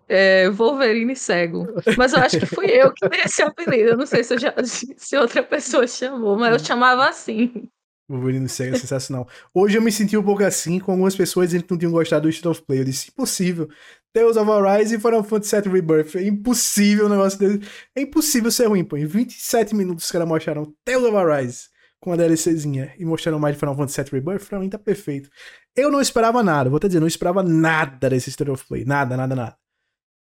é 0.07 0.49
Wolverine 0.49 1.15
cego. 1.15 1.67
Mas 1.97 2.13
eu 2.13 2.19
acho 2.19 2.39
que 2.39 2.45
fui 2.45 2.67
eu 2.67 2.93
que 2.93 3.07
dei 3.09 3.21
esse 3.21 3.41
apelido. 3.41 3.89
Eu 3.91 3.97
não 3.97 4.05
sei 4.05 4.23
se, 4.23 4.37
já, 4.37 4.53
se 4.63 5.17
outra 5.17 5.43
pessoa 5.43 5.87
chamou, 5.87 6.37
mas 6.37 6.53
eu 6.53 6.59
chamava 6.59 7.07
assim. 7.07 7.69
Wolverine 8.07 8.47
Sega 8.47 8.75
é 8.75 8.79
sensacional. 8.79 9.27
Hoje 9.53 9.77
eu 9.77 9.81
me 9.81 9.91
senti 9.91 10.15
um 10.15 10.23
pouco 10.23 10.43
assim, 10.43 10.79
com 10.79 10.91
algumas 10.91 11.15
pessoas 11.15 11.49
dizendo 11.49 11.63
que 11.63 11.71
não 11.71 11.77
tinham 11.77 11.91
gostado 11.91 12.23
do 12.23 12.29
State 12.29 12.47
of 12.47 12.61
Play. 12.61 12.79
Eu 12.79 12.85
disse, 12.85 13.09
impossível. 13.09 13.67
Tales 14.13 14.37
of 14.37 14.49
Arise 14.49 14.95
e 14.95 14.99
Final 14.99 15.23
Fantasy 15.23 15.61
VII 15.61 15.71
Rebirth. 15.71 16.15
É 16.15 16.27
impossível 16.27 17.07
o 17.07 17.09
negócio 17.09 17.39
dele. 17.39 17.67
É 17.95 18.01
impossível 18.01 18.51
ser 18.51 18.67
ruim, 18.67 18.83
pô. 18.83 18.95
Em 18.95 19.05
27 19.05 19.75
minutos 19.75 20.05
os 20.05 20.11
caras 20.11 20.27
mostraram 20.27 20.73
Tales 20.85 21.03
of 21.03 21.15
Arise 21.15 21.69
com 21.99 22.13
a 22.13 22.15
DLCzinha 22.15 22.93
e 22.99 23.05
mostraram 23.05 23.39
mais 23.39 23.55
de 23.55 23.59
Final 23.59 23.75
Fantasy 23.75 24.03
VII 24.03 24.11
Rebirth. 24.11 24.47
Pra 24.47 24.59
mim 24.59 24.69
tá 24.69 24.77
perfeito. 24.77 25.29
Eu 25.75 25.91
não 25.91 25.99
esperava 25.99 26.43
nada, 26.43 26.69
vou 26.69 26.77
até 26.77 26.87
dizer, 26.87 26.99
não 26.99 27.07
esperava 27.07 27.41
nada 27.43 28.09
desse 28.09 28.29
State 28.29 28.51
of 28.51 28.65
Play. 28.67 28.85
Nada, 28.85 29.17
nada, 29.17 29.35
nada. 29.35 29.57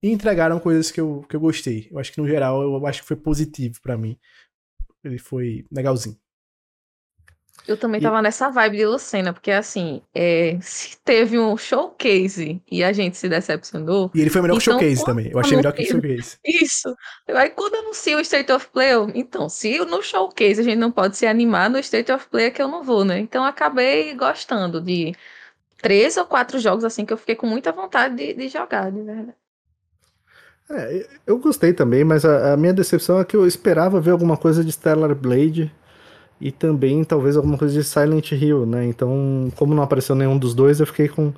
E 0.03 0.09
entregaram 0.09 0.59
coisas 0.59 0.91
que 0.91 0.99
eu, 0.99 1.25
que 1.29 1.35
eu 1.35 1.39
gostei. 1.39 1.87
Eu 1.91 1.99
acho 1.99 2.11
que 2.11 2.19
no 2.19 2.27
geral, 2.27 2.61
eu 2.61 2.85
acho 2.85 3.01
que 3.01 3.07
foi 3.07 3.17
positivo 3.17 3.79
para 3.81 3.97
mim. 3.97 4.17
Ele 5.03 5.17
foi 5.17 5.65
legalzinho. 5.71 6.17
Eu 7.67 7.75
também 7.75 7.99
tava 7.99 8.21
nessa 8.21 8.49
vibe 8.49 8.77
de 8.77 8.85
Lucena, 8.85 9.33
porque 9.33 9.51
assim, 9.51 10.01
é, 10.15 10.57
se 10.61 10.97
teve 11.03 11.37
um 11.37 11.57
showcase 11.57 12.61
e 12.71 12.81
a 12.83 12.93
gente 12.93 13.17
se 13.17 13.27
decepcionou. 13.27 14.09
E 14.15 14.21
ele 14.21 14.29
foi 14.29 14.41
melhor 14.41 14.55
então, 14.55 14.77
que 14.77 14.85
o 14.85 14.87
showcase 14.87 15.05
também. 15.05 15.29
Eu 15.31 15.39
achei 15.39 15.57
melhor 15.57 15.73
que 15.73 15.83
o 15.83 15.85
showcase. 15.91 16.37
Isso. 16.45 16.95
Aí 17.27 17.49
quando 17.49 17.75
anuncia 17.75 18.15
o 18.15 18.21
State 18.21 18.51
of 18.53 18.69
Play, 18.71 18.93
eu, 18.93 19.11
então, 19.13 19.49
se 19.49 19.79
no 19.79 20.01
showcase 20.01 20.61
a 20.61 20.63
gente 20.63 20.77
não 20.77 20.91
pode 20.91 21.17
se 21.17 21.27
animar, 21.27 21.69
no 21.69 21.77
State 21.79 22.09
of 22.11 22.27
Play 22.29 22.45
é 22.45 22.51
que 22.51 22.61
eu 22.61 22.69
não 22.69 22.83
vou, 22.83 23.03
né? 23.03 23.19
Então 23.19 23.43
acabei 23.43 24.13
gostando 24.13 24.79
de 24.79 25.13
três 25.81 26.15
ou 26.15 26.25
quatro 26.25 26.59
jogos 26.59 26.85
assim 26.85 27.05
que 27.05 27.11
eu 27.11 27.17
fiquei 27.17 27.35
com 27.35 27.47
muita 27.47 27.73
vontade 27.73 28.15
de, 28.15 28.33
de 28.33 28.47
jogar, 28.47 28.89
de 28.91 29.01
verdade. 29.01 29.33
É, 30.69 31.07
eu 31.25 31.37
gostei 31.37 31.73
também, 31.73 32.03
mas 32.03 32.25
a, 32.25 32.53
a 32.53 32.57
minha 32.57 32.73
decepção 32.73 33.19
é 33.19 33.25
que 33.25 33.35
eu 33.35 33.47
esperava 33.47 34.01
ver 34.01 34.11
alguma 34.11 34.37
coisa 34.37 34.63
de 34.63 34.71
Stellar 34.71 35.15
Blade 35.15 35.71
e 36.39 36.51
também 36.51 37.03
talvez 37.03 37.35
alguma 37.35 37.57
coisa 37.57 37.73
de 37.73 37.83
Silent 37.83 38.31
Hill, 38.31 38.65
né? 38.65 38.85
Então, 38.85 39.51
como 39.55 39.73
não 39.73 39.81
apareceu 39.81 40.15
nenhum 40.15 40.37
dos 40.37 40.53
dois, 40.53 40.79
eu 40.79 40.85
fiquei 40.85 41.07
com. 41.07 41.33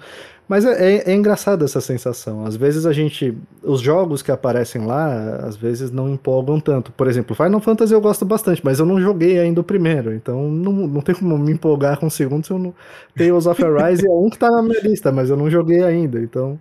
Mas 0.47 0.66
é, 0.66 0.95
é, 0.95 1.12
é 1.12 1.14
engraçado 1.14 1.64
essa 1.64 1.80
sensação. 1.80 2.45
Às 2.45 2.56
vezes 2.58 2.86
a 2.86 2.91
gente. 2.91 3.38
Os 3.64 3.80
jogos 3.80 4.22
que 4.22 4.32
aparecem 4.32 4.86
lá, 4.86 5.38
às 5.45 5.56
vezes 5.56 5.89
não 5.91 6.10
empolgam 6.10 6.60
tanto. 6.60 6.91
Por 6.91 7.08
exemplo, 7.08 7.36
Final 7.36 7.62
Fantasy 7.62 7.93
eu 7.93 8.02
gosto 8.02 8.26
bastante, 8.26 8.62
mas 8.64 8.80
eu 8.80 8.86
não 8.86 9.00
joguei 9.00 9.39
ainda 9.39 9.62
o 9.62 9.64
primeiro. 9.64 10.14
Então 10.14 10.50
não, 10.52 10.74
não 10.74 11.02
tem 11.02 11.16
como 11.16 11.38
me 11.38 11.54
empolgar 11.54 11.97
com 11.97 12.08
o 12.08 12.12
segundo 12.12 12.45
se 12.45 12.52
eu 12.52 12.60
não. 12.60 12.74
Tales 13.16 13.45
of 13.45 13.64
Arise 13.64 14.06
é 14.06 14.12
um 14.12 14.30
que 14.30 14.39
tá 14.39 14.50
na 14.50 14.62
minha 14.62 14.82
lista, 14.82 15.12
mas 15.12 15.30
eu 15.30 15.38
não 15.38 15.50
joguei 15.50 15.82
ainda. 15.84 16.20
Então, 16.20 16.60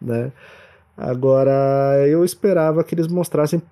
né? 0.00 0.32
Agora, 0.96 2.06
eu 2.08 2.22
esperava 2.24 2.84
que 2.84 2.94
eles 2.94 3.06
mostrassem 3.06 3.62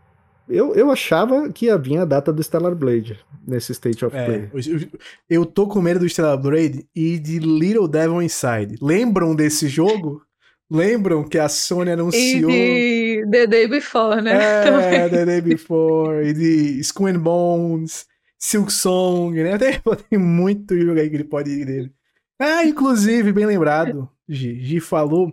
eu, 0.48 0.74
eu 0.74 0.90
achava 0.90 1.50
que 1.50 1.66
ia 1.66 1.78
vir 1.78 1.98
a 1.98 2.04
data 2.04 2.32
do 2.32 2.42
Stellar 2.42 2.74
Blade 2.74 3.18
nesse 3.46 3.72
State 3.72 4.04
of 4.04 4.16
é, 4.16 4.24
Play. 4.24 4.50
Eu, 4.52 5.00
eu 5.28 5.46
tô 5.46 5.66
com 5.66 5.80
medo 5.80 6.00
do 6.00 6.08
Stellar 6.08 6.38
Blade 6.38 6.86
e 6.94 7.18
de 7.18 7.38
Little 7.38 7.88
Devil 7.88 8.22
Inside. 8.22 8.76
Lembram 8.80 9.34
desse 9.34 9.68
jogo? 9.68 10.22
Lembram 10.70 11.24
que 11.24 11.38
a 11.38 11.48
Sony 11.48 11.92
anunciou. 11.92 12.50
E 12.50 13.24
de 13.24 13.30
The 13.30 13.46
Day 13.46 13.68
Before, 13.68 14.20
né? 14.20 14.32
É, 14.34 15.08
The 15.08 15.24
Day 15.24 15.40
Before. 15.40 16.26
e 16.26 16.32
de 16.32 16.80
Skull 16.80 17.06
and 17.06 17.18
Bones, 17.20 18.06
Silk 18.38 18.72
Song, 18.72 19.42
né? 19.42 19.56
Tem, 19.56 19.80
tem 20.10 20.18
muito 20.18 20.78
jogo 20.78 21.00
aí 21.00 21.08
que 21.08 21.16
ele 21.16 21.24
pode 21.24 21.50
ir 21.50 21.64
dele. 21.64 21.92
Ah, 22.38 22.64
inclusive, 22.64 23.32
bem 23.32 23.46
lembrado, 23.46 24.08
Gi, 24.28 24.60
Gi 24.60 24.80
falou 24.80 25.32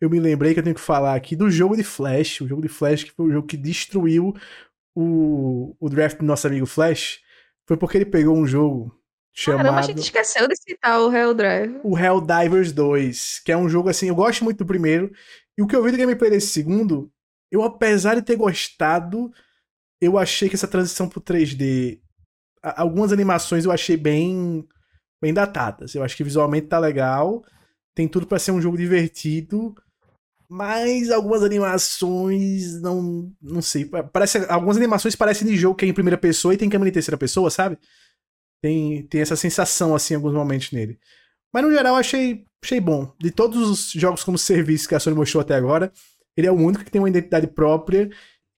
eu 0.00 0.08
me 0.08 0.18
lembrei 0.18 0.54
que 0.54 0.60
eu 0.60 0.64
tenho 0.64 0.74
que 0.74 0.80
falar 0.80 1.14
aqui 1.14 1.36
do 1.36 1.50
jogo 1.50 1.76
de 1.76 1.84
Flash. 1.84 2.40
O 2.40 2.48
jogo 2.48 2.62
de 2.62 2.68
Flash, 2.68 3.04
que 3.04 3.12
foi 3.12 3.26
o 3.26 3.32
jogo 3.32 3.46
que 3.46 3.56
destruiu 3.56 4.34
o, 4.96 5.76
o 5.78 5.88
draft 5.90 6.18
do 6.18 6.24
nosso 6.24 6.46
amigo 6.46 6.64
Flash. 6.64 7.20
Foi 7.68 7.76
porque 7.76 7.98
ele 7.98 8.06
pegou 8.06 8.36
um 8.36 8.46
jogo 8.46 8.98
chamado. 9.32 9.64
Caramba, 9.64 9.80
a 9.80 9.82
gente 9.82 10.00
esqueceu 10.00 10.48
de 10.48 10.56
citar 10.56 11.00
o 11.00 11.14
Hell 11.14 11.34
Drive. 11.34 11.80
O 11.84 11.98
Hell 11.98 12.20
Divers 12.22 12.72
2, 12.72 13.40
que 13.44 13.52
é 13.52 13.56
um 13.56 13.68
jogo 13.68 13.90
assim. 13.90 14.08
Eu 14.08 14.14
gosto 14.14 14.42
muito 14.42 14.58
do 14.58 14.66
primeiro. 14.66 15.12
E 15.56 15.62
o 15.62 15.66
que 15.66 15.76
eu 15.76 15.82
vi 15.84 15.90
do 15.90 15.98
gameplay 15.98 16.30
desse 16.30 16.48
segundo, 16.48 17.12
eu 17.52 17.62
apesar 17.62 18.14
de 18.14 18.22
ter 18.22 18.36
gostado, 18.36 19.30
eu 20.00 20.16
achei 20.16 20.48
que 20.48 20.54
essa 20.54 20.66
transição 20.66 21.06
pro 21.10 21.20
3D. 21.20 22.00
Algumas 22.62 23.12
animações 23.12 23.66
eu 23.66 23.70
achei 23.70 23.98
bem. 23.98 24.66
bem 25.20 25.34
datadas. 25.34 25.94
Eu 25.94 26.02
acho 26.02 26.16
que 26.16 26.24
visualmente 26.24 26.68
tá 26.68 26.78
legal. 26.78 27.44
Tem 27.94 28.08
tudo 28.08 28.26
para 28.26 28.38
ser 28.38 28.52
um 28.52 28.62
jogo 28.62 28.78
divertido 28.78 29.74
mas 30.50 31.10
algumas 31.12 31.44
animações 31.44 32.82
não 32.82 33.32
não 33.40 33.62
sei, 33.62 33.84
parece 33.84 34.38
algumas 34.48 34.76
animações 34.76 35.14
parecem 35.14 35.46
de 35.46 35.56
jogo 35.56 35.76
que 35.76 35.84
é 35.84 35.88
em 35.88 35.94
primeira 35.94 36.18
pessoa 36.18 36.52
e 36.52 36.56
tem 36.56 36.68
câmera 36.68 36.88
em 36.88 36.92
terceira 36.92 37.16
pessoa, 37.16 37.50
sabe? 37.50 37.78
Tem, 38.60 39.06
tem 39.06 39.20
essa 39.20 39.36
sensação 39.36 39.94
assim 39.94 40.14
em 40.14 40.16
alguns 40.16 40.34
momentos 40.34 40.72
nele. 40.72 40.98
Mas 41.54 41.62
no 41.62 41.70
geral 41.70 41.94
achei 41.94 42.44
achei 42.62 42.80
bom. 42.80 43.14
De 43.20 43.30
todos 43.30 43.70
os 43.70 43.92
jogos 43.92 44.24
como 44.24 44.36
serviço 44.36 44.88
que 44.88 44.94
a 44.96 45.00
Sony 45.00 45.16
mostrou 45.16 45.40
até 45.40 45.54
agora, 45.54 45.92
ele 46.36 46.48
é 46.48 46.50
o 46.52 46.56
único 46.56 46.84
que 46.84 46.90
tem 46.90 47.00
uma 47.00 47.08
identidade 47.08 47.46
própria, 47.46 48.10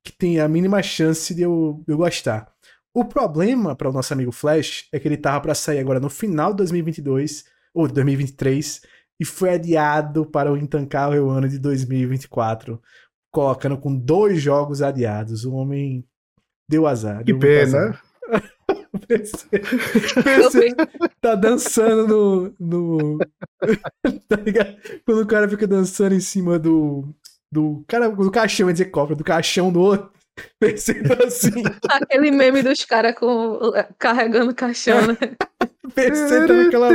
que 0.03 0.13
tem 0.13 0.41
a 0.41 0.49
mínima 0.49 0.83
chance 0.83 1.35
de 1.35 1.43
eu, 1.43 1.85
de 1.87 1.93
eu 1.93 1.99
gostar. 1.99 2.51
O 2.95 3.05
problema 3.05 3.77
para 3.77 3.91
o 3.91 3.93
nosso 3.93 4.15
amigo 4.15 4.33
Flash 4.33 4.89
é 4.93 4.99
que 4.99 5.07
ele 5.07 5.19
tava 5.19 5.43
para 5.43 5.55
sair 5.55 5.79
agora 5.79 6.01
no 6.01 6.09
final 6.09 6.53
de 6.53 6.59
2022 6.59 7.45
ou 7.75 7.87
2023 7.87 8.81
e 9.21 9.25
foi 9.25 9.51
adiado 9.51 10.27
para 10.27 10.53
o 10.53 10.57
intancável 10.57 11.31
ano 11.31 11.49
de 11.49 11.59
2024, 11.59 12.81
colocando 13.31 13.79
com 13.79 13.97
dois 13.97 14.41
jogos 14.41 14.83
adiados. 14.83 15.45
O 15.45 15.55
homem 15.55 16.05
deu 16.69 16.87
azar. 16.87 17.25
Que 17.25 17.35
pena. 17.35 17.99
PC, 19.07 19.47
PC 20.25 20.75
tá 21.21 21.35
dançando 21.35 22.55
no. 22.59 23.19
no 23.19 23.19
tá 24.29 24.37
ligado? 24.37 24.77
Quando 25.05 25.23
o 25.23 25.27
cara 25.27 25.49
fica 25.49 25.67
dançando 25.67 26.15
em 26.15 26.21
cima 26.21 26.59
do. 26.59 27.15
Do, 27.51 27.85
cara, 27.87 28.09
do 28.09 28.31
caixão, 28.31 28.69
ia 28.69 28.73
dizer 28.73 28.87
cobra, 28.87 29.15
do 29.15 29.23
caixão 29.23 29.71
do 29.71 29.81
outro. 29.81 30.11
Pensando 30.59 31.23
assim. 31.23 31.63
Aquele 31.87 32.31
meme 32.31 32.63
dos 32.63 32.83
caras 32.87 33.15
carregando 33.99 34.55
caixão, 34.55 35.07
né? 35.07 35.19
Pensando 35.95 36.55
naquela 36.55 36.89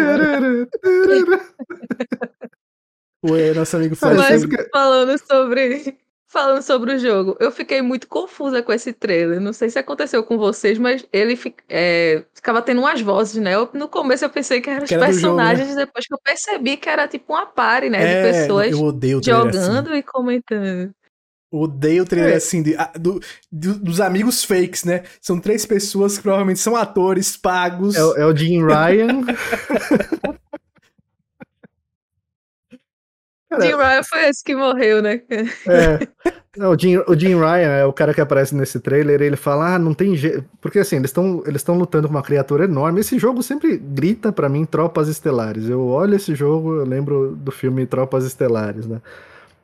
Ué, 3.25 3.53
nosso 3.53 3.75
amigo 3.75 3.95
Flash. 3.95 4.15
Mas, 4.15 4.43
falando 4.71 5.17
sobre 5.17 5.97
falando 6.29 6.61
sobre 6.61 6.93
o 6.93 6.99
jogo, 6.99 7.37
eu 7.39 7.51
fiquei 7.51 7.81
muito 7.81 8.07
confusa 8.07 8.61
com 8.61 8.71
esse 8.71 8.93
trailer. 8.93 9.39
Não 9.39 9.53
sei 9.53 9.69
se 9.69 9.79
aconteceu 9.79 10.23
com 10.23 10.37
vocês, 10.37 10.77
mas 10.77 11.05
ele 11.11 11.39
é, 11.69 12.23
ficava 12.33 12.61
tendo 12.61 12.81
umas 12.81 13.01
vozes, 13.01 13.41
né? 13.41 13.55
Eu, 13.55 13.69
no 13.73 13.87
começo 13.87 14.25
eu 14.25 14.29
pensei 14.29 14.61
que 14.61 14.69
eram 14.69 14.83
os 14.83 14.89
personagens, 14.89 15.67
jogo, 15.69 15.79
né? 15.79 15.85
depois 15.85 16.05
que 16.05 16.13
eu 16.13 16.19
percebi 16.23 16.77
que 16.77 16.89
era 16.89 17.07
tipo 17.07 17.33
uma 17.33 17.45
party, 17.45 17.89
né? 17.89 18.03
É, 18.03 18.31
de 18.31 18.39
pessoas 18.39 18.75
jogando 19.23 19.89
assim. 19.89 19.97
e 19.97 20.03
comentando. 20.03 20.93
Odeio 21.49 22.03
o 22.03 22.05
trailer 22.05 22.33
é. 22.33 22.35
assim, 22.37 22.61
de, 22.61 22.75
do, 22.99 23.21
do, 23.49 23.75
dos 23.75 24.01
amigos 24.01 24.43
fakes, 24.43 24.83
né? 24.83 25.03
São 25.21 25.39
três 25.39 25.65
pessoas 25.65 26.17
que 26.17 26.23
provavelmente 26.23 26.59
são 26.59 26.75
atores 26.75 27.37
pagos. 27.37 27.95
É, 27.95 27.99
é 28.21 28.25
o 28.25 28.35
Jim 28.35 28.65
Ryan. 28.65 29.21
Jim 33.61 33.75
Ryan 33.75 34.03
foi 34.03 34.25
esse 34.27 34.43
que 34.43 34.55
morreu, 34.55 35.01
né? 35.01 35.21
É. 35.29 35.99
o, 36.67 36.77
Jim, 36.77 36.97
o 36.97 37.15
Jim 37.17 37.35
Ryan 37.35 37.69
é 37.69 37.85
o 37.85 37.93
cara 37.93 38.13
que 38.13 38.19
aparece 38.19 38.53
nesse 38.53 38.79
trailer. 38.79 39.21
Ele 39.21 39.37
fala: 39.37 39.75
Ah, 39.75 39.79
não 39.79 39.93
tem 39.93 40.15
jeito. 40.15 40.43
Porque 40.59 40.79
assim, 40.79 40.97
eles 40.97 41.09
estão 41.09 41.41
eles 41.45 41.65
lutando 41.65 42.07
com 42.07 42.13
uma 42.13 42.21
criatura 42.21 42.65
enorme. 42.65 42.99
Esse 42.99 43.17
jogo 43.17 43.41
sempre 43.41 43.77
grita 43.77 44.33
para 44.33 44.49
mim 44.49 44.65
Tropas 44.65 45.07
Estelares. 45.07 45.69
Eu 45.69 45.85
olho 45.87 46.15
esse 46.15 46.35
jogo, 46.35 46.75
eu 46.75 46.85
lembro 46.85 47.35
do 47.35 47.51
filme 47.51 47.85
Tropas 47.85 48.25
Estelares, 48.25 48.85
né? 48.85 49.01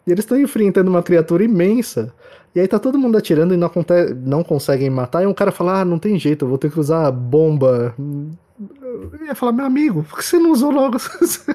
E 0.06 0.12
eles 0.12 0.24
estão 0.24 0.39
enfrentando 0.39 0.89
uma 0.89 1.04
criatura 1.04 1.43
imensa. 1.43 2.14
E 2.56 2.60
aí 2.60 2.68
tá 2.68 2.78
todo 2.78 2.99
mundo 2.99 3.18
atirando 3.18 3.54
e 3.54 3.58
não, 3.58 3.72
não 4.18 4.43
conseguem 4.43 4.89
matar. 4.89 5.24
E 5.24 5.26
um 5.26 5.34
cara 5.34 5.51
fala: 5.51 5.82
Ah, 5.82 5.86
não 5.86 5.97
tem 5.97 6.20
jeito, 6.20 6.45
eu 6.45 6.49
vou 6.49 6.58
ter 6.58 6.72
que 6.72 6.80
usar 6.80 7.10
bomba. 7.12 7.95
Eu 7.97 9.26
ia 9.26 9.36
falar, 9.36 9.51
meu 9.51 9.66
amigo, 9.66 10.04
por 10.04 10.20
que 10.20 10.26
você 10.26 10.38
não 10.38 10.51
usou 10.51 10.72
logo? 10.72 10.99
Você 11.20 11.51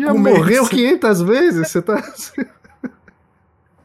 já 0.00 0.12
começo. 0.12 0.38
morreu 0.38 0.68
500 0.68 1.22
vezes? 1.22 1.68
Você 1.68 1.82
tá. 1.82 2.02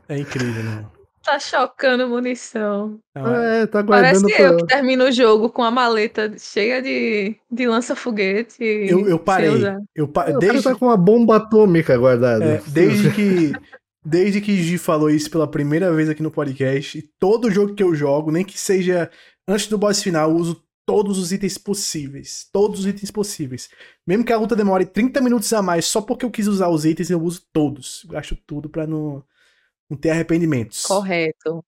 é 0.08 0.20
incrível, 0.20 0.64
né? 0.64 0.86
Tá 1.24 1.38
chocando 1.40 2.08
munição. 2.08 3.00
É, 3.14 3.66
tá 3.66 3.82
guardando. 3.82 4.22
Parece 4.22 4.38
pra... 4.38 4.44
eu 4.44 4.58
que 4.58 4.66
termino 4.66 5.06
o 5.06 5.12
jogo 5.12 5.50
com 5.50 5.64
a 5.64 5.70
maleta 5.70 6.34
cheia 6.38 6.82
de, 6.82 7.36
de 7.50 7.68
lança-foguete. 7.68 8.64
Eu, 8.64 9.08
eu 9.08 9.20
parei. 9.20 9.50
Eu 9.96 10.08
pa... 10.08 10.26
desde... 10.26 10.60
O 10.60 10.64
cara 10.64 10.64
tá 10.64 10.76
com 10.76 10.86
uma 10.86 10.98
bomba 10.98 11.38
atômica 11.38 11.96
guardada. 11.98 12.44
É, 12.44 12.62
desde 12.68 13.12
que 13.12 13.54
Desde 14.04 14.42
que 14.42 14.56
Gi 14.56 14.78
falou 14.78 15.10
isso 15.10 15.30
pela 15.30 15.50
primeira 15.50 15.94
vez 15.94 16.10
aqui 16.10 16.24
no 16.24 16.32
podcast, 16.32 16.98
e 16.98 17.04
todo 17.20 17.52
jogo 17.52 17.76
que 17.76 17.84
eu 17.84 17.94
jogo, 17.94 18.32
nem 18.32 18.44
que 18.44 18.58
seja 18.58 19.12
antes 19.48 19.68
do 19.68 19.78
boss 19.78 20.02
final, 20.02 20.32
eu 20.32 20.38
uso 20.38 20.64
todos 20.86 21.20
os 21.20 21.32
itens 21.32 21.58
possíveis. 21.58 22.50
Todos 22.52 22.82
os 22.82 22.86
itens 22.88 23.12
possíveis. 23.12 23.70
Mesmo 24.06 24.26
que 24.26 24.34
a 24.34 24.38
luta 24.38 24.56
demore 24.56 24.86
30 24.86 25.22
minutos 25.22 25.52
a 25.54 25.62
mais, 25.62 25.86
só 25.86 26.02
porque 26.02 26.26
eu 26.26 26.32
quis 26.32 26.48
usar 26.48 26.70
os 26.70 26.84
itens, 26.84 27.10
eu 27.10 27.22
uso 27.22 27.48
todos. 27.54 28.04
Eu 28.06 28.12
gasto 28.12 28.36
tudo 28.48 28.70
pra 28.70 28.88
não, 28.88 29.24
não 29.90 29.98
ter 29.98 30.10
arrependimentos. 30.10 30.86
Correto. 30.86 31.64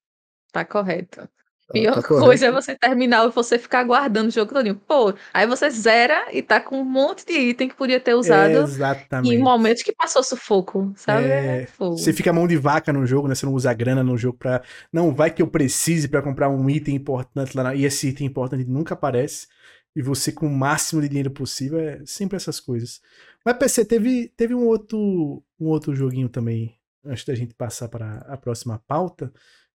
Tá 0.51 0.65
correto. 0.65 1.29
Pior 1.73 1.95
tá 1.95 2.01
coisa 2.03 2.45
é 2.47 2.51
você 2.51 2.75
terminar 2.77 3.27
e 3.27 3.31
você 3.31 3.57
ficar 3.59 3.83
guardando 3.83 4.27
o 4.27 4.31
jogo 4.31 4.53
todinho. 4.53 4.75
Pô, 4.75 5.13
aí 5.33 5.45
você 5.47 5.69
zera 5.69 6.27
e 6.31 6.41
tá 6.41 6.61
com 6.61 6.79
um 6.79 6.85
monte 6.85 7.25
de 7.25 7.33
item 7.33 7.67
que 7.69 7.75
podia 7.75 7.99
ter 7.99 8.13
usado 8.13 8.51
Exatamente. 8.63 9.33
em 9.35 9.39
momentos 9.39 9.83
que 9.83 9.91
passou 9.93 10.23
sufoco, 10.23 10.93
sabe? 10.95 11.27
É, 11.27 11.65
fogo. 11.65 11.97
Você 11.97 12.13
fica 12.13 12.31
mão 12.31 12.47
de 12.47 12.55
vaca 12.57 12.93
no 12.93 13.05
jogo, 13.05 13.27
né? 13.27 13.35
Você 13.35 13.45
não 13.45 13.53
usa 13.53 13.73
grana 13.73 14.03
no 14.03 14.17
jogo 14.17 14.37
pra. 14.37 14.61
Não, 14.91 15.13
vai 15.13 15.29
que 15.31 15.41
eu 15.41 15.47
precise 15.47 16.07
pra 16.07 16.21
comprar 16.21 16.49
um 16.49 16.69
item 16.69 16.95
importante 16.95 17.55
lá. 17.57 17.63
na- 17.63 17.75
E 17.75 17.85
esse 17.85 18.07
item 18.09 18.27
importante 18.27 18.63
nunca 18.65 18.93
aparece. 18.93 19.47
E 19.95 20.01
você, 20.01 20.31
com 20.31 20.47
o 20.47 20.49
máximo 20.49 21.01
de 21.01 21.07
dinheiro 21.09 21.29
possível, 21.31 21.79
é 21.79 22.01
sempre 22.05 22.35
essas 22.35 22.59
coisas. 22.59 22.99
Mas 23.45 23.57
PC, 23.57 23.85
teve, 23.85 24.31
teve 24.35 24.55
um 24.55 24.65
outro 24.65 25.43
um 25.59 25.67
outro 25.67 25.95
joguinho 25.95 26.27
também, 26.29 26.75
antes 27.05 27.23
da 27.25 27.35
gente 27.35 27.53
passar 27.53 27.87
para 27.89 28.17
a 28.27 28.35
próxima 28.37 28.81
pauta, 28.87 29.31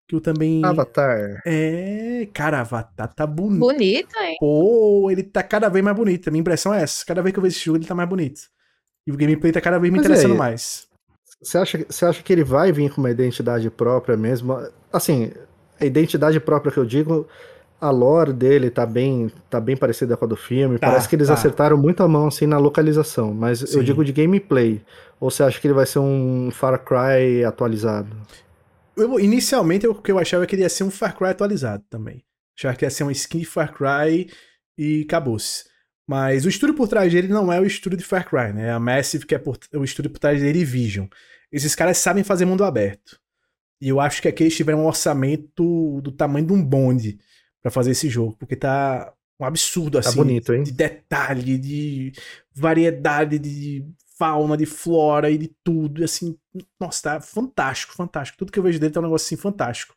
que 0.09 0.17
eu 0.17 0.21
também. 0.21 0.65
Avatar. 0.65 1.43
É, 1.45 2.27
cara, 2.33 2.61
Avatar 2.61 3.13
tá 3.15 3.27
bonito. 3.27 3.61
Bonito, 3.61 4.17
hein? 4.19 4.37
Pô, 4.41 5.11
ele 5.11 5.23
tá 5.23 5.43
cada 5.43 5.69
vez 5.69 5.85
mais 5.85 5.95
bonito. 5.95 6.29
A 6.29 6.31
minha 6.31 6.41
impressão 6.41 6.73
é 6.73 6.83
essa. 6.83 7.05
Cada 7.05 7.21
vez 7.21 7.33
que 7.33 7.39
eu 7.39 7.43
vejo 7.43 7.55
esse 7.55 7.65
jogo, 7.67 7.77
ele 7.77 7.87
tá 7.87 7.95
mais 7.95 8.09
bonito. 8.09 8.41
E 9.07 9.13
o 9.13 9.17
gameplay 9.17 9.53
tá 9.53 9.61
cada 9.61 9.79
vez 9.79 9.93
me 9.93 9.99
Mas 9.99 10.07
interessando 10.07 10.33
aí, 10.33 10.39
mais. 10.39 10.89
Você 11.43 11.59
acha, 11.59 11.87
você 11.89 12.07
acha 12.07 12.23
que 12.23 12.33
ele 12.33 12.43
vai 12.43 12.73
vir 12.73 12.91
com 12.91 13.03
uma 13.03 13.11
identidade 13.11 13.71
própria 13.71 14.17
mesmo? 14.17 14.57
Assim, 14.91 15.31
a 15.79 15.85
identidade 15.85 16.41
própria 16.41 16.73
que 16.73 16.79
eu 16.79 16.87
digo, 16.87 17.29
a 17.79 17.91
lore 17.91 18.33
dele 18.33 18.71
tá 18.71 18.87
bem, 18.87 19.31
tá 19.51 19.61
bem 19.61 19.77
parecida 19.77 20.17
com 20.17 20.25
a 20.25 20.29
do 20.29 20.37
filme. 20.37 20.79
Tá, 20.79 20.89
Parece 20.89 21.07
que 21.09 21.17
eles 21.17 21.29
tá. 21.29 21.35
acertaram 21.35 21.77
muito 21.77 22.03
a 22.03 22.09
mão 22.09 22.29
assim 22.29 22.47
na 22.47 22.59
localização. 22.59 23.35
Mas 23.35 23.61
Sim. 23.61 23.77
eu 23.77 23.83
digo 23.83 24.03
de 24.03 24.13
gameplay. 24.13 24.83
Ou 25.21 25.31
você 25.31 25.43
acha 25.43 25.61
que 25.61 25.67
ele 25.67 25.75
vai 25.75 25.85
ser 25.85 25.99
um 25.99 26.51
Far 26.51 26.83
Cry 26.83 27.45
atualizado? 27.45 28.09
Eu, 28.99 29.19
inicialmente, 29.21 29.87
o 29.87 29.95
que 29.95 30.11
eu 30.13 30.19
achava 30.19 30.45
é 30.45 30.47
que 30.47 30.55
ele 30.55 30.63
ia 30.63 30.69
ser 30.69 30.85
um 30.85 30.91
Far 30.91 31.17
Cry 31.17 31.29
atualizado 31.29 31.85
também. 31.89 32.25
Achava 32.59 32.77
que 32.77 32.85
ia 32.85 32.91
ser 32.91 33.05
uma 33.05 33.13
skin 33.13 33.39
de 33.39 33.45
Far 33.47 33.73
Cry 33.73 34.31
e 34.77 35.03
acabou-se. 35.07 35.65
Mas 36.07 36.45
o 36.45 36.49
estúdio 36.49 36.75
por 36.75 36.89
trás 36.89 37.13
dele 37.13 37.29
não 37.29 37.53
é 37.53 37.61
o 37.61 37.67
estúdio 37.67 37.99
de 37.99 38.05
Far 38.05 38.29
Cry, 38.29 38.53
né? 38.55 38.69
É 38.69 38.71
a 38.71 38.81
Massive, 38.81 39.27
que 39.27 39.35
é 39.35 39.39
por- 39.39 39.59
o 39.75 39.85
estúdio 39.85 40.11
por 40.11 40.19
trás 40.19 40.41
dele, 40.41 40.59
Division. 40.61 41.07
Esses 41.53 41.75
caras 41.75 41.99
sabem 41.99 42.25
fazer 42.25 42.45
mundo 42.45 42.65
aberto. 42.65 43.19
E 43.81 43.89
eu 43.89 44.01
acho 44.01 44.21
que 44.21 44.29
aqui 44.29 44.43
eles 44.43 44.57
tiveram 44.57 44.81
um 44.81 44.87
orçamento 44.87 46.01
do 46.03 46.11
tamanho 46.11 46.47
de 46.47 46.53
um 46.53 46.65
bonde 46.65 47.19
pra 47.63 47.71
fazer 47.71 47.93
esse 47.93 48.09
jogo, 48.09 48.37
porque 48.39 48.57
tá 48.57 49.13
um 49.41 49.45
absurdo 49.45 50.01
Tá 50.01 50.09
assim. 50.09 50.17
bonito, 50.17 50.53
hein? 50.53 50.63
De 50.65 50.73
detalhe, 50.73 51.57
de 51.59 52.13
variedade 52.55 53.39
de 53.39 53.85
fauna, 54.19 54.57
de 54.57 54.67
flora 54.67 55.31
e 55.31 55.39
de 55.39 55.49
tudo. 55.63 56.01
E 56.01 56.05
assim, 56.05 56.37
nossa, 56.81 57.03
tá 57.03 57.21
fantástico, 57.21 57.95
fantástico. 57.95 58.39
Tudo 58.39 58.53
que 58.53 58.59
eu 58.59 58.63
vejo 58.63 58.79
dele 58.79 58.93
tá 58.93 59.01
um 59.01 59.05
negócio 59.05 59.27
assim 59.27 59.41
fantástico. 59.41 59.95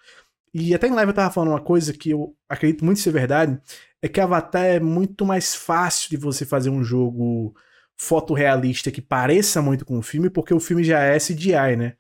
E 0.53 0.75
até 0.75 0.87
em 0.87 0.91
live 0.91 1.11
eu 1.11 1.15
tava 1.15 1.33
falando 1.33 1.49
uma 1.49 1.61
coisa 1.61 1.93
que 1.93 2.11
eu 2.11 2.35
acredito 2.47 2.83
muito 2.85 2.99
ser 2.99 3.11
verdade, 3.11 3.59
é 4.01 4.07
que 4.07 4.19
Avatar 4.19 4.65
é 4.65 4.79
muito 4.79 5.25
mais 5.25 5.55
fácil 5.55 6.09
de 6.09 6.17
você 6.17 6.45
fazer 6.45 6.69
um 6.69 6.83
jogo 6.83 7.55
fotorrealista 7.97 8.91
que 8.91 9.01
pareça 9.01 9.61
muito 9.61 9.85
com 9.85 9.97
o 9.97 10.01
filme, 10.01 10.29
porque 10.29 10.53
o 10.53 10.59
filme 10.59 10.83
já 10.83 10.99
é 10.99 11.17
CGI, 11.17 11.75
né? 11.77 11.93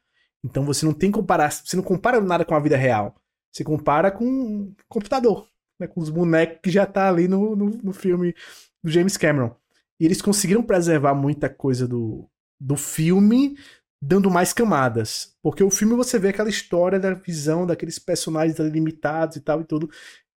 Então 0.43 0.65
você 0.65 0.85
não 0.85 0.93
tem 0.93 1.11
comparar, 1.11 1.51
você 1.51 1.75
não 1.77 1.83
compara 1.83 2.19
nada 2.19 2.43
com 2.43 2.55
a 2.55 2.59
vida 2.59 2.75
real. 2.75 3.15
Você 3.51 3.63
compara 3.63 4.11
com 4.11 4.25
um 4.25 4.75
computador, 4.89 5.47
né? 5.79 5.87
Com 5.87 6.01
os 6.01 6.09
bonecos 6.09 6.59
que 6.63 6.71
já 6.71 6.85
tá 6.85 7.07
ali 7.07 7.27
no, 7.27 7.55
no, 7.55 7.69
no 7.83 7.93
filme 7.93 8.35
do 8.83 8.91
James 8.91 9.15
Cameron. 9.17 9.55
E 10.01 10.05
eles 10.05 10.19
conseguiram 10.19 10.63
preservar 10.63 11.13
muita 11.13 11.47
coisa 11.47 11.87
do, 11.87 12.27
do 12.59 12.75
filme, 12.75 13.55
dando 14.01 14.31
mais 14.31 14.51
camadas. 14.51 15.37
Porque 15.43 15.63
o 15.63 15.69
filme 15.69 15.93
você 15.93 16.17
vê 16.17 16.29
aquela 16.29 16.49
história 16.49 16.99
da 16.99 17.13
visão 17.13 17.67
daqueles 17.67 17.99
personagens 17.99 18.57
limitados 18.57 19.35
e 19.35 19.41
tal 19.41 19.61
e 19.61 19.63
tudo. 19.63 19.87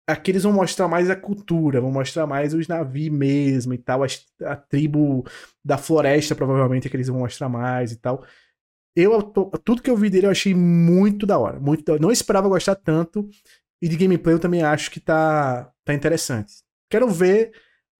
Aqui 0.09 0.32
eles 0.32 0.41
vão 0.41 0.51
mostrar 0.51 0.88
mais 0.88 1.12
a 1.12 1.16
cultura, 1.16 1.80
vão 1.80 1.91
mostrar 1.91 2.26
mais 2.26 2.55
os 2.55 2.68
navios 2.68 3.16
mesmo 3.16 3.72
e 3.76 3.78
tal. 3.78 4.03
A, 4.03 4.07
a 4.45 4.55
tribo 4.55 5.24
da 5.64 5.78
floresta, 5.78 6.34
provavelmente, 6.34 6.88
é 6.88 6.89
que 6.89 6.97
eles 6.97 7.07
vão 7.07 7.20
mostrar 7.20 7.47
mais 7.47 7.91
e 7.91 7.97
tal. 7.97 8.26
Eu, 8.95 9.22
tudo 9.64 9.84
que 9.84 9.91
eu 9.91 9.95
vi 9.95 10.09
dele 10.09 10.26
eu 10.26 10.32
achei 10.32 10.55
muito 10.55 11.24
da 11.28 11.38
hora. 11.38 11.59
Muito 11.59 11.84
da 11.86 11.93
hora. 11.93 12.01
Não 12.01 12.12
esperava 12.12 12.49
gostar 12.49 12.74
tanto. 12.74 13.30
E 13.80 13.88
de 13.88 13.95
gameplay 13.95 14.34
eu 14.34 14.39
também 14.39 14.64
acho 14.64 14.89
que 14.89 14.99
tá, 14.99 15.72
tá 15.86 15.93
interessante. 15.93 16.51
Quero 16.89 17.07
ver 17.07 17.51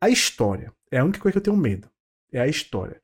a 0.02 0.10
história. 0.10 0.74
É 0.92 1.00
a 1.00 1.04
única 1.04 1.20
coisa 1.20 1.34
que 1.34 1.38
eu 1.40 1.44
tenho 1.44 1.58
medo. 1.58 1.90
É 2.32 2.42
a 2.42 2.48
história. 2.48 3.02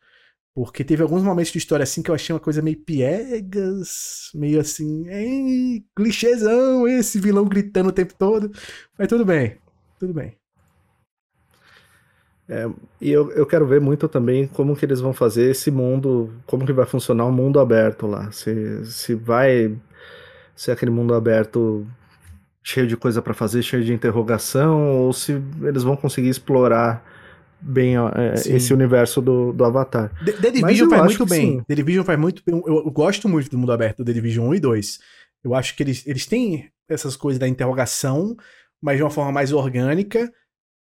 Porque 0.54 0.84
teve 0.84 1.04
alguns 1.04 1.24
momentos 1.24 1.52
de 1.52 1.58
história 1.60 1.84
assim 1.84 2.02
que 2.02 2.12
eu 2.12 2.16
achei 2.16 2.34
uma 2.34 2.40
coisa 2.40 2.62
meio 2.62 2.78
piegas, 2.78 4.32
meio 4.34 4.60
assim, 4.60 5.08
ei, 5.08 5.86
clichêzão, 5.96 6.88
esse 6.88 7.20
vilão 7.20 7.46
gritando 7.46 7.90
o 7.90 7.94
tempo 7.94 8.14
todo. 8.16 8.52
Mas 8.98 9.08
tudo 9.08 9.24
bem, 9.24 9.58
tudo 10.00 10.14
bem. 10.14 10.36
E 13.02 13.12
eu, 13.12 13.30
eu 13.34 13.46
quero 13.46 13.68
ver 13.68 13.82
muito 13.82 14.08
também 14.08 14.48
como 14.48 14.76
que 14.76 14.86
eles 14.86 15.02
vão 15.02 15.14
fazer 15.14 15.52
esse 15.52 15.70
mundo, 15.70 16.34
como 16.46 16.66
que 16.66 16.72
vai 16.74 16.86
funcionar 16.86 17.26
o 17.26 17.32
mundo 17.32 17.60
aberto 17.60 18.08
lá. 18.08 18.32
Se, 18.32 18.86
se 18.86 19.14
vai 19.14 19.78
ser 20.56 20.72
aquele 20.72 20.92
mundo 20.92 21.14
aberto 21.14 21.86
cheio 22.64 22.88
de 22.88 22.98
coisa 22.98 23.22
pra 23.22 23.34
fazer, 23.34 23.62
cheio 23.62 23.84
de 23.84 23.94
interrogação, 23.94 24.98
ou 24.98 25.14
se 25.14 25.42
eles 25.62 25.84
vão 25.84 25.96
conseguir 25.96 26.30
explorar 26.30 27.04
bem 27.62 27.98
ó, 27.98 28.10
é, 28.10 28.34
esse 28.56 28.74
universo 28.74 29.22
do, 29.22 29.52
do 29.54 29.64
Avatar. 29.64 30.12
The, 30.24 30.32
The 30.34 30.52
Division 30.52 30.90
faz 30.90 31.04
muito 31.04 31.26
bem. 31.26 31.52
sim. 31.52 31.64
The 31.64 31.76
Division 31.76 32.06
faz 32.06 32.20
muito 32.20 32.44
bem. 32.46 32.62
Eu, 32.66 32.78
eu 32.86 32.92
gosto 32.92 33.28
muito 33.28 33.50
do 33.50 33.58
mundo 33.58 33.72
aberto 33.72 33.98
do 33.98 34.06
The 34.06 34.14
Division 34.14 34.48
1 34.48 34.56
e 34.56 34.60
2. 34.60 35.00
Eu 35.44 35.54
acho 35.54 35.76
que 35.76 35.84
eles, 35.84 36.06
eles 36.06 36.26
têm 36.26 36.72
essas 36.90 37.16
coisas 37.16 37.40
da 37.40 37.48
interrogação, 37.48 38.36
mas 38.82 38.98
de 38.98 39.04
uma 39.04 39.10
forma 39.10 39.32
mais 39.32 39.52
orgânica. 39.52 40.32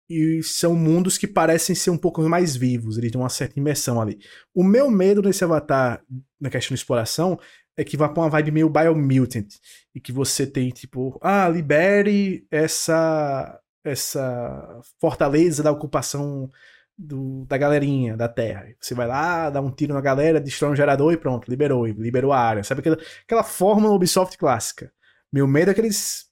E 0.08 0.40
são 0.42 0.76
mundos 0.76 1.18
que 1.18 1.26
parecem 1.26 1.74
ser 1.74 1.90
um 1.90 1.98
pouco 1.98 2.22
mais 2.22 2.54
vivos. 2.54 2.96
Eles 2.96 3.10
têm 3.10 3.20
uma 3.20 3.28
certa 3.28 3.58
imersão 3.58 4.00
ali. 4.00 4.18
O 4.54 4.62
meu 4.62 4.88
medo 4.88 5.20
nesse 5.20 5.42
Avatar, 5.42 6.00
na 6.40 6.48
questão 6.48 6.74
de 6.74 6.80
exploração, 6.80 7.38
é 7.76 7.84
que 7.84 7.96
vá 7.96 8.08
pra 8.08 8.22
uma 8.22 8.30
vibe 8.30 8.52
meio 8.52 8.70
Biomutant. 8.70 9.48
E 9.94 10.00
que 10.00 10.12
você 10.12 10.46
tem, 10.46 10.70
tipo, 10.70 11.18
ah, 11.20 11.48
libere 11.48 12.46
essa, 12.50 13.60
essa 13.90 14.80
fortaleza 15.00 15.62
da 15.62 15.70
ocupação 15.72 16.50
do- 16.98 17.44
da 17.46 17.58
galerinha 17.58 18.16
da 18.16 18.28
Terra. 18.28 18.66
Você 18.80 18.94
vai 18.94 19.06
lá, 19.06 19.50
dá 19.50 19.60
um 19.60 19.70
tiro 19.70 19.92
na 19.94 20.00
galera, 20.00 20.40
destrói 20.40 20.72
um 20.72 20.76
gerador 20.76 21.12
e 21.12 21.16
pronto, 21.16 21.48
liberou, 21.48 21.86
liberou 21.86 22.32
a 22.32 22.38
área. 22.40 22.64
Sabe 22.64 22.80
aquela, 22.80 22.98
aquela 23.24 23.42
fórmula 23.42 23.94
Ubisoft 23.94 24.36
clássica? 24.38 24.90
Meu 25.32 25.46
medo 25.46 25.70
é 25.70 25.74
que 25.74 25.80
eles 25.80 26.26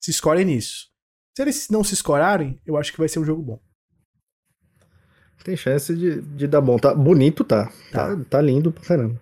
se 0.00 0.10
escolhem 0.10 0.44
nisso. 0.44 0.88
Se 1.36 1.42
eles 1.42 1.68
não 1.70 1.84
se 1.84 1.94
escorarem, 1.94 2.60
eu 2.66 2.76
acho 2.76 2.90
que 2.92 2.98
vai 2.98 3.08
ser 3.08 3.20
um 3.20 3.24
jogo 3.24 3.42
bom. 3.42 3.60
Tem 5.44 5.56
chance 5.56 5.94
de, 5.94 6.20
de 6.20 6.46
dar 6.48 6.60
bom. 6.60 6.76
Tá 6.78 6.92
bonito, 6.94 7.44
tá. 7.44 7.66
Tá. 7.92 8.16
Tá, 8.16 8.24
tá 8.28 8.40
lindo 8.42 8.72
pra 8.72 8.82
caramba. 8.84 9.20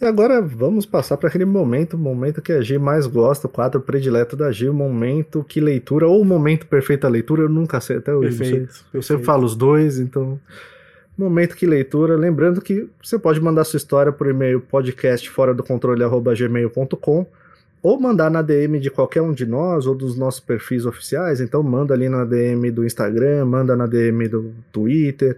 E 0.00 0.04
agora 0.06 0.40
vamos 0.40 0.86
passar 0.86 1.18
para 1.18 1.28
aquele 1.28 1.44
momento, 1.44 1.94
o 1.94 1.98
momento 1.98 2.40
que 2.40 2.52
a 2.52 2.62
G 2.62 2.78
mais 2.78 3.06
gosta, 3.06 3.46
o 3.46 3.50
quadro 3.50 3.82
predileto 3.82 4.34
da 4.34 4.50
G, 4.50 4.68
o 4.68 4.74
momento 4.74 5.44
que 5.44 5.60
leitura, 5.60 6.08
ou 6.08 6.22
o 6.22 6.24
momento 6.24 6.66
perfeita 6.66 7.06
leitura, 7.06 7.42
eu 7.42 7.50
nunca 7.50 7.80
sei 7.82 7.98
até 7.98 8.14
hoje. 8.14 8.38
sei. 8.38 8.50
Perfeito. 8.50 8.72
Eu 8.94 9.02
sempre 9.02 9.18
perfeito. 9.18 9.24
falo 9.26 9.44
os 9.44 9.54
dois, 9.54 9.98
então. 9.98 10.40
Momento 11.18 11.54
que 11.54 11.66
leitura. 11.66 12.16
Lembrando 12.16 12.62
que 12.62 12.88
você 13.02 13.18
pode 13.18 13.42
mandar 13.42 13.64
sua 13.64 13.76
história 13.76 14.10
por 14.10 14.26
e-mail 14.26 14.58
podcast 14.60 15.28
fora 15.28 15.52
do 15.52 15.62
controle 15.62 16.02
gmail.com 16.34 17.26
ou 17.82 18.00
mandar 18.00 18.30
na 18.30 18.40
DM 18.40 18.78
de 18.80 18.90
qualquer 18.90 19.20
um 19.20 19.32
de 19.32 19.44
nós 19.44 19.86
ou 19.86 19.94
dos 19.94 20.16
nossos 20.16 20.40
perfis 20.40 20.86
oficiais. 20.86 21.42
Então 21.42 21.62
manda 21.62 21.92
ali 21.92 22.08
na 22.08 22.24
DM 22.24 22.70
do 22.70 22.86
Instagram, 22.86 23.44
manda 23.44 23.76
na 23.76 23.86
DM 23.86 24.28
do 24.28 24.50
Twitter. 24.72 25.36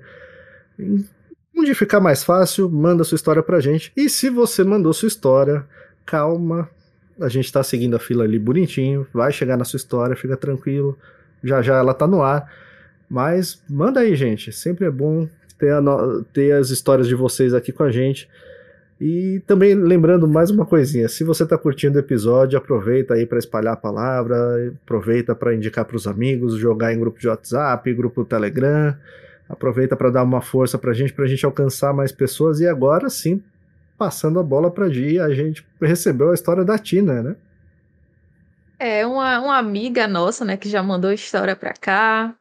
Onde 1.57 1.74
ficar 1.74 2.00
mais 2.00 2.24
fácil, 2.24 2.68
manda 2.68 3.05
sua 3.05 3.16
história 3.16 3.42
pra 3.42 3.61
gente. 3.61 3.92
E 3.96 4.09
se 4.09 4.28
você 4.30 4.64
mandou 4.64 4.92
sua 4.92 5.07
história, 5.09 5.64
calma. 6.05 6.68
A 7.20 7.28
gente 7.28 7.53
tá 7.53 7.62
seguindo 7.62 7.94
a 7.94 7.98
fila 7.98 8.24
ali 8.24 8.38
bonitinho. 8.38 9.07
Vai 9.12 9.30
chegar 9.32 9.57
na 9.57 9.64
sua 9.64 9.76
história, 9.76 10.16
fica 10.16 10.36
tranquilo. 10.36 10.98
Já 11.44 11.61
já 11.62 11.76
ela 11.76 11.92
tá 11.94 12.07
no 12.07 12.22
ar. 12.22 12.50
Mas 13.09 13.62
manda 13.68 14.00
aí, 14.00 14.16
gente. 14.16 14.50
Sempre 14.53 14.86
é 14.86 14.90
bom 14.90 15.28
ter, 15.59 15.80
no- 15.80 16.22
ter 16.32 16.53
as 16.53 16.70
histórias 16.70 17.07
de 17.07 17.14
vocês 17.14 17.53
aqui 17.55 17.70
com 17.70 17.82
a 17.82 17.90
gente. 17.92 18.28
E 19.00 19.42
também 19.46 19.74
lembrando 19.74 20.28
mais 20.28 20.48
uma 20.50 20.64
coisinha, 20.64 21.09
se 21.09 21.24
você 21.24 21.42
está 21.42 21.59
curtindo 21.59 21.96
o 21.96 22.00
episódio, 22.00 22.57
aproveita 22.57 23.14
aí 23.14 23.26
para 23.26 23.38
espalhar 23.38 23.74
a 23.74 23.76
palavra, 23.76 24.72
aproveita 24.84 25.34
para 25.34 25.53
indicar 25.55 25.84
para 25.84 25.96
os 25.96 26.07
amigos, 26.07 26.55
jogar 26.55 26.94
em 26.94 27.00
grupo 27.00 27.18
de 27.18 27.26
WhatsApp, 27.26 27.92
grupo 27.94 28.24
Telegram, 28.24 28.96
aproveita 29.49 29.97
para 29.97 30.11
dar 30.11 30.22
uma 30.22 30.40
força 30.40 30.78
para 30.78 30.90
a 30.90 30.95
gente, 30.95 31.12
para 31.12 31.24
a 31.24 31.28
gente 31.28 31.45
alcançar 31.45 31.93
mais 31.93 32.12
pessoas. 32.12 32.61
E 32.61 32.66
agora 32.66 33.09
sim, 33.11 33.43
passando 33.99 34.40
a 34.40 34.43
bola 34.43 34.70
para 34.70 34.88
Di, 34.88 35.20
a 35.20 35.30
gente 35.30 35.66
recebeu 35.80 36.30
a 36.30 36.34
história 36.34 36.64
da 36.64 36.78
Tina, 36.78 37.22
né? 37.22 37.36
É 38.78 39.07
uma, 39.07 39.38
uma 39.40 39.59
amiga 39.59 40.09
nossa, 40.09 40.45
né, 40.45 40.57
que 40.57 40.68
já 40.68 40.82
mandou 40.82 41.12
história 41.12 41.55
pra 41.55 41.72
cá. 41.72 42.34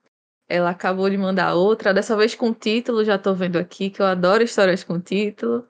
Ela 0.50 0.72
acabou 0.72 1.10
de 1.10 1.18
mandar 1.18 1.54
outra, 1.54 1.94
dessa 1.94 2.18
vez 2.18 2.36
com 2.36 2.54
título, 2.54 3.06
já 3.06 3.18
tô 3.18 3.34
vendo 3.34 3.58
aqui, 3.58 3.90
que 3.90 4.02
eu 4.02 4.06
adoro 4.06 4.44
histórias 4.44 4.84
com 4.84 5.00
título. 5.00 5.68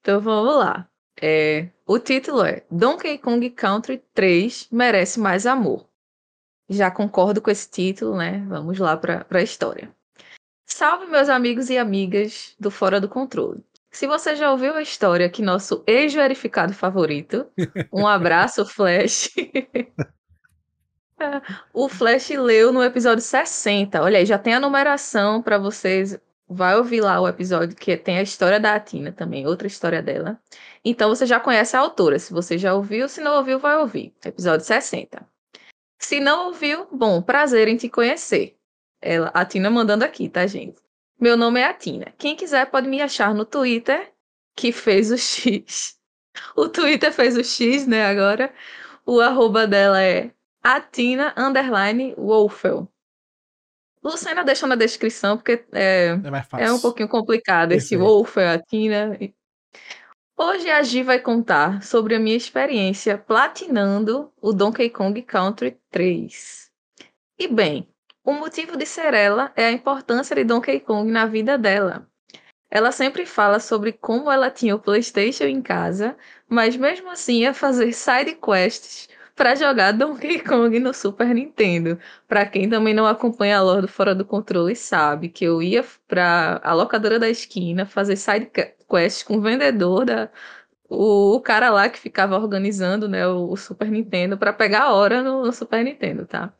Então 0.00 0.20
vamos 0.20 0.56
lá. 0.56 0.86
É, 1.20 1.68
o 1.86 1.98
título 1.98 2.44
é 2.44 2.62
Donkey 2.70 3.18
Kong 3.18 3.48
Country 3.50 4.02
3 4.14 4.68
merece 4.70 5.18
mais 5.18 5.46
amor. 5.46 5.86
já 6.68 6.90
concordo 6.90 7.42
com 7.42 7.50
esse 7.50 7.70
título, 7.70 8.16
né? 8.16 8.44
Vamos 8.48 8.78
lá 8.78 8.96
para 8.96 9.26
a 9.30 9.42
história. 9.42 9.90
Salve, 10.72 11.06
meus 11.08 11.28
amigos 11.28 11.68
e 11.68 11.76
amigas 11.76 12.54
do 12.58 12.70
Fora 12.70 13.00
do 13.00 13.08
Controle. 13.08 13.62
Se 13.90 14.06
você 14.06 14.34
já 14.34 14.50
ouviu 14.50 14.74
a 14.74 14.80
história 14.80 15.28
que 15.28 15.42
nosso 15.42 15.82
ex-verificado 15.86 16.72
favorito, 16.72 17.46
um 17.92 18.06
abraço, 18.08 18.64
Flash. 18.64 19.30
o 21.74 21.88
Flash 21.88 22.30
leu 22.30 22.72
no 22.72 22.82
episódio 22.82 23.22
60. 23.22 24.00
Olha 24.00 24.18
aí, 24.18 24.24
já 24.24 24.38
tem 24.38 24.54
a 24.54 24.60
numeração 24.60 25.42
para 25.42 25.58
vocês. 25.58 26.18
Vai 26.48 26.76
ouvir 26.76 27.02
lá 27.02 27.20
o 27.20 27.28
episódio 27.28 27.76
que 27.76 27.94
tem 27.96 28.18
a 28.18 28.22
história 28.22 28.58
da 28.58 28.74
Atina 28.74 29.12
também, 29.12 29.46
outra 29.46 29.66
história 29.66 30.00
dela. 30.00 30.40
Então 30.84 31.10
você 31.10 31.26
já 31.26 31.38
conhece 31.38 31.76
a 31.76 31.80
autora. 31.80 32.18
Se 32.18 32.32
você 32.32 32.56
já 32.56 32.72
ouviu, 32.72 33.08
se 33.08 33.20
não 33.20 33.36
ouviu, 33.36 33.58
vai 33.58 33.76
ouvir. 33.76 34.14
Episódio 34.24 34.64
60. 34.64 35.28
Se 35.98 36.20
não 36.20 36.46
ouviu, 36.46 36.86
bom, 36.90 37.20
prazer 37.20 37.68
em 37.68 37.76
te 37.76 37.88
conhecer. 37.88 38.56
Ela, 39.00 39.30
a 39.32 39.44
Tina 39.44 39.70
mandando 39.70 40.04
aqui, 40.04 40.28
tá, 40.28 40.46
gente? 40.46 40.82
Meu 41.18 41.36
nome 41.36 41.60
é 41.60 41.66
Atina. 41.66 42.12
Quem 42.16 42.34
quiser 42.34 42.70
pode 42.70 42.88
me 42.88 43.00
achar 43.00 43.34
no 43.34 43.44
Twitter, 43.44 44.12
que 44.56 44.72
fez 44.72 45.10
o 45.10 45.18
X. 45.18 45.98
O 46.56 46.68
Twitter 46.68 47.12
fez 47.12 47.36
o 47.36 47.42
X, 47.42 47.88
né, 47.88 48.06
agora. 48.06 48.54
O 49.04 49.20
arroba 49.20 49.66
dela 49.66 50.00
é 50.00 50.30
Atina 50.62 51.34
underline 51.36 52.14
Wolfel. 52.16 52.88
Lucena 54.02 54.44
deixou 54.44 54.68
na 54.68 54.76
descrição, 54.76 55.36
porque 55.36 55.64
é, 55.72 56.16
é, 56.56 56.64
é 56.64 56.72
um 56.72 56.78
pouquinho 56.78 57.08
complicado 57.08 57.72
esse 57.72 57.96
Wolfel, 57.96 58.48
Atina. 58.48 59.18
Hoje 60.36 60.70
a 60.70 60.82
Gi 60.82 61.02
vai 61.02 61.18
contar 61.18 61.82
sobre 61.82 62.14
a 62.14 62.18
minha 62.18 62.36
experiência 62.36 63.18
platinando 63.18 64.32
o 64.40 64.52
Donkey 64.52 64.88
Kong 64.88 65.20
Country 65.20 65.78
3. 65.90 66.70
E 67.38 67.48
bem, 67.48 67.89
o 68.30 68.38
motivo 68.38 68.76
de 68.76 68.86
ser 68.86 69.14
ela 69.14 69.52
é 69.56 69.66
a 69.66 69.72
importância 69.72 70.34
de 70.36 70.44
Donkey 70.44 70.80
Kong 70.80 71.10
na 71.10 71.26
vida 71.26 71.58
dela. 71.58 72.06
Ela 72.70 72.92
sempre 72.92 73.26
fala 73.26 73.58
sobre 73.58 73.92
como 73.92 74.30
ela 74.30 74.50
tinha 74.50 74.74
o 74.76 74.78
PlayStation 74.78 75.44
em 75.44 75.60
casa, 75.60 76.16
mas 76.48 76.76
mesmo 76.76 77.10
assim 77.10 77.40
ia 77.40 77.52
fazer 77.52 77.92
side 77.92 78.36
quests 78.36 79.08
para 79.34 79.54
jogar 79.54 79.92
Donkey 79.92 80.40
Kong 80.44 80.78
no 80.78 80.94
Super 80.94 81.34
Nintendo. 81.34 81.98
Para 82.28 82.46
quem 82.46 82.68
também 82.68 82.94
não 82.94 83.06
acompanha 83.06 83.58
a 83.58 83.62
lore 83.62 83.82
do 83.82 83.88
Fora 83.88 84.14
do 84.14 84.24
Controle 84.24 84.76
sabe 84.76 85.28
que 85.28 85.44
eu 85.44 85.62
ia 85.62 85.84
para 86.06 86.60
a 86.62 86.72
locadora 86.72 87.18
da 87.18 87.28
esquina 87.28 87.86
fazer 87.86 88.16
side 88.16 88.50
quests 88.88 89.22
com 89.22 89.36
o 89.36 89.40
vendedor 89.40 90.04
da 90.04 90.30
o, 90.90 91.40
cara 91.40 91.70
lá 91.70 91.88
que 91.88 91.98
ficava 91.98 92.36
organizando, 92.36 93.08
né, 93.08 93.26
o, 93.26 93.56
Super 93.56 93.88
Nintendo 93.90 94.36
para 94.36 94.52
pegar 94.52 94.82
a 94.82 94.92
hora 94.92 95.22
no 95.22 95.52
Super 95.52 95.84
Nintendo, 95.84 96.26
tá? 96.26 96.52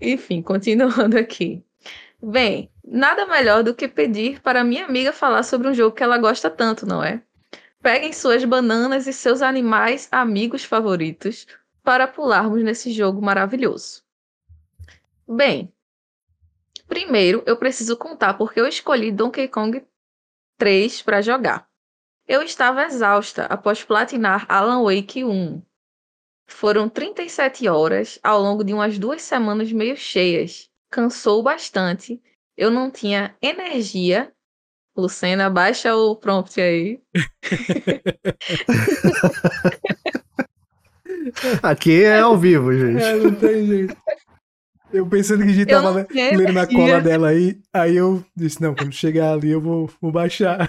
Enfim, 0.00 0.42
continuando 0.42 1.18
aqui. 1.18 1.64
Bem, 2.22 2.70
nada 2.84 3.26
melhor 3.26 3.62
do 3.62 3.74
que 3.74 3.88
pedir 3.88 4.40
para 4.40 4.64
minha 4.64 4.84
amiga 4.84 5.12
falar 5.12 5.42
sobre 5.42 5.68
um 5.68 5.74
jogo 5.74 5.94
que 5.94 6.02
ela 6.02 6.18
gosta 6.18 6.50
tanto, 6.50 6.86
não 6.86 7.02
é? 7.02 7.22
Peguem 7.82 8.12
suas 8.12 8.44
bananas 8.44 9.06
e 9.06 9.12
seus 9.12 9.40
animais 9.40 10.08
amigos 10.12 10.64
favoritos 10.64 11.46
para 11.82 12.06
pularmos 12.06 12.62
nesse 12.62 12.92
jogo 12.92 13.22
maravilhoso. 13.22 14.02
Bem, 15.26 15.72
primeiro 16.86 17.42
eu 17.46 17.56
preciso 17.56 17.96
contar 17.96 18.34
porque 18.34 18.60
eu 18.60 18.66
escolhi 18.66 19.10
Donkey 19.10 19.48
Kong 19.48 19.82
3 20.58 21.02
para 21.02 21.22
jogar. 21.22 21.66
Eu 22.28 22.42
estava 22.42 22.84
exausta 22.84 23.46
após 23.46 23.82
platinar 23.82 24.44
Alan 24.48 24.82
Wake 24.82 25.24
1, 25.24 25.62
foram 26.52 26.88
37 26.88 27.68
horas 27.68 28.18
ao 28.22 28.40
longo 28.40 28.64
de 28.64 28.72
umas 28.74 28.98
duas 28.98 29.22
semanas 29.22 29.72
meio 29.72 29.96
cheias. 29.96 30.68
Cansou 30.90 31.42
bastante. 31.42 32.20
Eu 32.56 32.70
não 32.70 32.90
tinha 32.90 33.34
energia. 33.40 34.32
Lucena, 34.96 35.48
baixa 35.48 35.94
o 35.94 36.16
prompt 36.16 36.60
aí. 36.60 37.00
Aqui 41.62 42.02
é 42.02 42.20
ao 42.20 42.36
vivo, 42.36 42.72
gente. 42.72 43.02
É, 43.02 43.16
não 43.16 43.34
tem 43.34 43.66
jeito. 43.66 43.96
Eu 44.92 45.06
pensando 45.06 45.44
que 45.44 45.50
a 45.50 45.52
gente 45.52 45.68
tava 45.68 46.06
lendo 46.12 46.52
na 46.52 46.66
cola 46.66 47.00
dela 47.00 47.28
aí, 47.28 47.60
aí 47.72 47.96
eu 47.96 48.24
disse, 48.36 48.60
não, 48.60 48.74
quando 48.74 48.92
chegar 48.92 49.34
ali 49.34 49.50
eu 49.50 49.60
vou, 49.60 49.88
vou 50.00 50.10
baixar. 50.10 50.68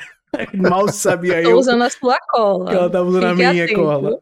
Mal 0.54 0.88
sabia 0.90 1.42
Tô 1.42 1.50
eu. 1.50 1.58
usando 1.58 1.84
a 1.84 1.90
sua 1.90 2.18
cola. 2.30 2.70
Que 2.70 2.76
ela 2.76 2.90
tava 2.90 3.10
usando 3.10 3.30
Fique 3.32 3.44
a 3.44 3.52
minha 3.52 3.66
atento. 3.66 3.80
cola. 3.80 4.20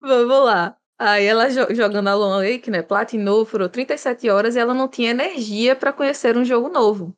Vamos 0.00 0.44
lá. 0.44 0.76
Aí 0.98 1.26
ela 1.26 1.50
jogando 1.50 2.08
a 2.08 2.14
Long 2.14 2.38
Lake, 2.38 2.70
né? 2.70 2.82
Platinou, 2.82 3.44
foram 3.44 3.68
37 3.68 4.30
horas 4.30 4.56
e 4.56 4.58
ela 4.58 4.72
não 4.72 4.88
tinha 4.88 5.10
energia 5.10 5.76
para 5.76 5.92
conhecer 5.92 6.36
um 6.36 6.44
jogo 6.44 6.68
novo. 6.68 7.14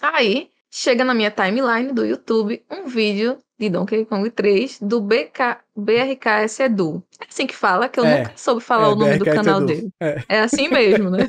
Aí 0.00 0.50
chega 0.70 1.04
na 1.04 1.12
minha 1.12 1.30
timeline 1.30 1.92
do 1.92 2.06
YouTube 2.06 2.64
um 2.70 2.86
vídeo 2.86 3.38
de 3.58 3.68
Donkey 3.68 4.04
Kong 4.04 4.30
3 4.30 4.80
do 4.80 5.00
BK, 5.00 5.58
BRKS 5.76 6.60
Edu. 6.60 7.04
É 7.20 7.26
assim 7.28 7.46
que 7.46 7.56
fala, 7.56 7.88
que 7.88 7.98
eu 7.98 8.04
é, 8.04 8.18
nunca 8.18 8.36
soube 8.36 8.60
falar 8.60 8.86
é, 8.86 8.90
o 8.90 8.96
nome 8.96 9.18
BRKS 9.18 9.18
do 9.18 9.36
canal 9.36 9.58
Edu. 9.58 9.66
dele. 9.66 9.90
É. 10.00 10.24
é 10.28 10.40
assim 10.40 10.68
mesmo, 10.68 11.10
né? 11.10 11.28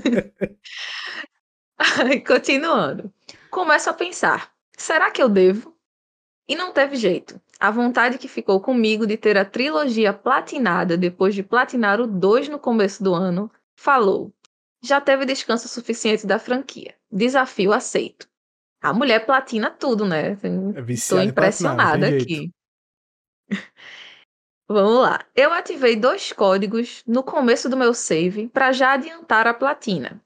Aí, 2.00 2.22
continuando. 2.22 3.12
Começo 3.50 3.90
a 3.90 3.94
pensar: 3.94 4.52
será 4.78 5.12
que 5.12 5.22
eu 5.22 5.30
devo? 5.30 5.76
E 6.48 6.56
não 6.56 6.72
teve 6.72 6.96
jeito. 6.96 7.40
A 7.60 7.72
vontade 7.72 8.18
que 8.18 8.28
ficou 8.28 8.60
comigo 8.60 9.06
de 9.06 9.16
ter 9.16 9.38
a 9.38 9.46
trilogia 9.46 10.14
platinada 10.14 10.98
depois 10.98 11.34
de 11.34 11.44
platinar 11.44 12.02
o 12.02 12.08
2 12.08 12.50
no 12.50 12.60
começo 12.60 13.04
do 13.04 13.14
ano 13.14 13.52
falou: 13.76 14.34
já 14.84 15.00
teve 15.00 15.26
descanso 15.26 15.68
suficiente 15.68 16.28
da 16.28 16.38
franquia. 16.38 16.96
Desafio 17.10 17.72
aceito. 17.72 18.28
A 18.82 18.92
mulher 18.92 19.26
platina 19.26 19.72
tudo, 19.72 20.06
né? 20.06 20.38
Estou 20.90 21.20
é 21.20 21.24
impressionada 21.24 22.10
aqui. 22.10 22.52
Vamos 24.68 25.02
lá. 25.02 25.26
Eu 25.34 25.54
ativei 25.54 25.96
dois 25.96 26.34
códigos 26.34 27.02
no 27.08 27.24
começo 27.24 27.70
do 27.70 27.78
meu 27.78 27.94
save 27.94 28.50
para 28.50 28.74
já 28.74 28.94
adiantar 28.94 29.48
a 29.48 29.54
platina. 29.54 30.22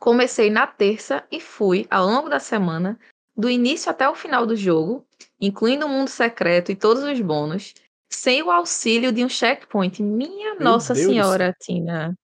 Comecei 0.00 0.50
na 0.50 0.66
terça 0.66 1.26
e 1.30 1.40
fui, 1.40 1.86
ao 1.90 2.06
longo 2.06 2.28
da 2.28 2.40
semana, 2.40 2.98
do 3.36 3.50
início 3.50 3.90
até 3.90 4.08
o 4.08 4.14
final 4.14 4.46
do 4.46 4.56
jogo, 4.56 5.06
incluindo 5.40 5.86
o 5.86 5.88
mundo 5.88 6.08
secreto 6.08 6.72
e 6.72 6.76
todos 6.76 7.02
os 7.02 7.20
bônus, 7.20 7.74
sem 8.08 8.42
o 8.42 8.50
auxílio 8.50 9.12
de 9.12 9.24
um 9.24 9.28
checkpoint. 9.28 10.02
Minha 10.02 10.54
Meu 10.54 10.64
Nossa 10.64 10.94
Deus. 10.94 11.06
Senhora, 11.06 11.54
Tina. 11.60 12.16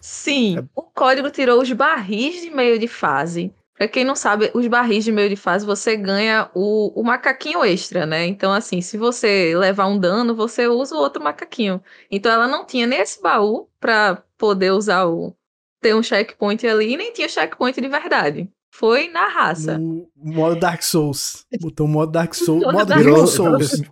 Sim, 0.00 0.58
é... 0.58 0.64
o 0.74 0.82
código 0.82 1.30
tirou 1.30 1.60
os 1.60 1.70
barris 1.72 2.40
de 2.40 2.50
meio 2.50 2.78
de 2.78 2.88
fase. 2.88 3.52
Pra 3.74 3.88
quem 3.88 4.04
não 4.04 4.14
sabe, 4.14 4.50
os 4.52 4.66
barris 4.66 5.04
de 5.04 5.12
meio 5.12 5.30
de 5.30 5.36
fase 5.36 5.64
você 5.64 5.96
ganha 5.96 6.50
o, 6.54 7.00
o 7.00 7.02
macaquinho 7.02 7.64
extra, 7.64 8.04
né? 8.04 8.26
Então, 8.26 8.52
assim, 8.52 8.82
se 8.82 8.98
você 8.98 9.56
levar 9.56 9.86
um 9.86 9.98
dano, 9.98 10.34
você 10.34 10.66
usa 10.66 10.94
o 10.94 10.98
outro 10.98 11.22
macaquinho. 11.22 11.82
Então, 12.10 12.30
ela 12.30 12.46
não 12.46 12.66
tinha 12.66 12.86
nesse 12.86 13.22
baú 13.22 13.70
pra 13.80 14.22
poder 14.36 14.72
usar 14.72 15.06
o. 15.06 15.34
ter 15.80 15.94
um 15.94 16.02
checkpoint 16.02 16.66
ali, 16.66 16.92
e 16.92 16.96
nem 16.96 17.12
tinha 17.12 17.26
checkpoint 17.26 17.80
de 17.80 17.88
verdade. 17.88 18.50
Foi 18.80 19.08
na 19.08 19.28
raça. 19.28 19.76
No 19.76 20.08
modo 20.16 20.58
Dark 20.58 20.80
Souls. 20.80 21.44
Botou 21.60 21.86
modo 21.86 22.10
Dark 22.12 22.32
Souls. 22.32 22.64
modo 22.72 22.86
Dark 22.86 23.04
Demon 23.04 23.26
Souls. 23.26 23.82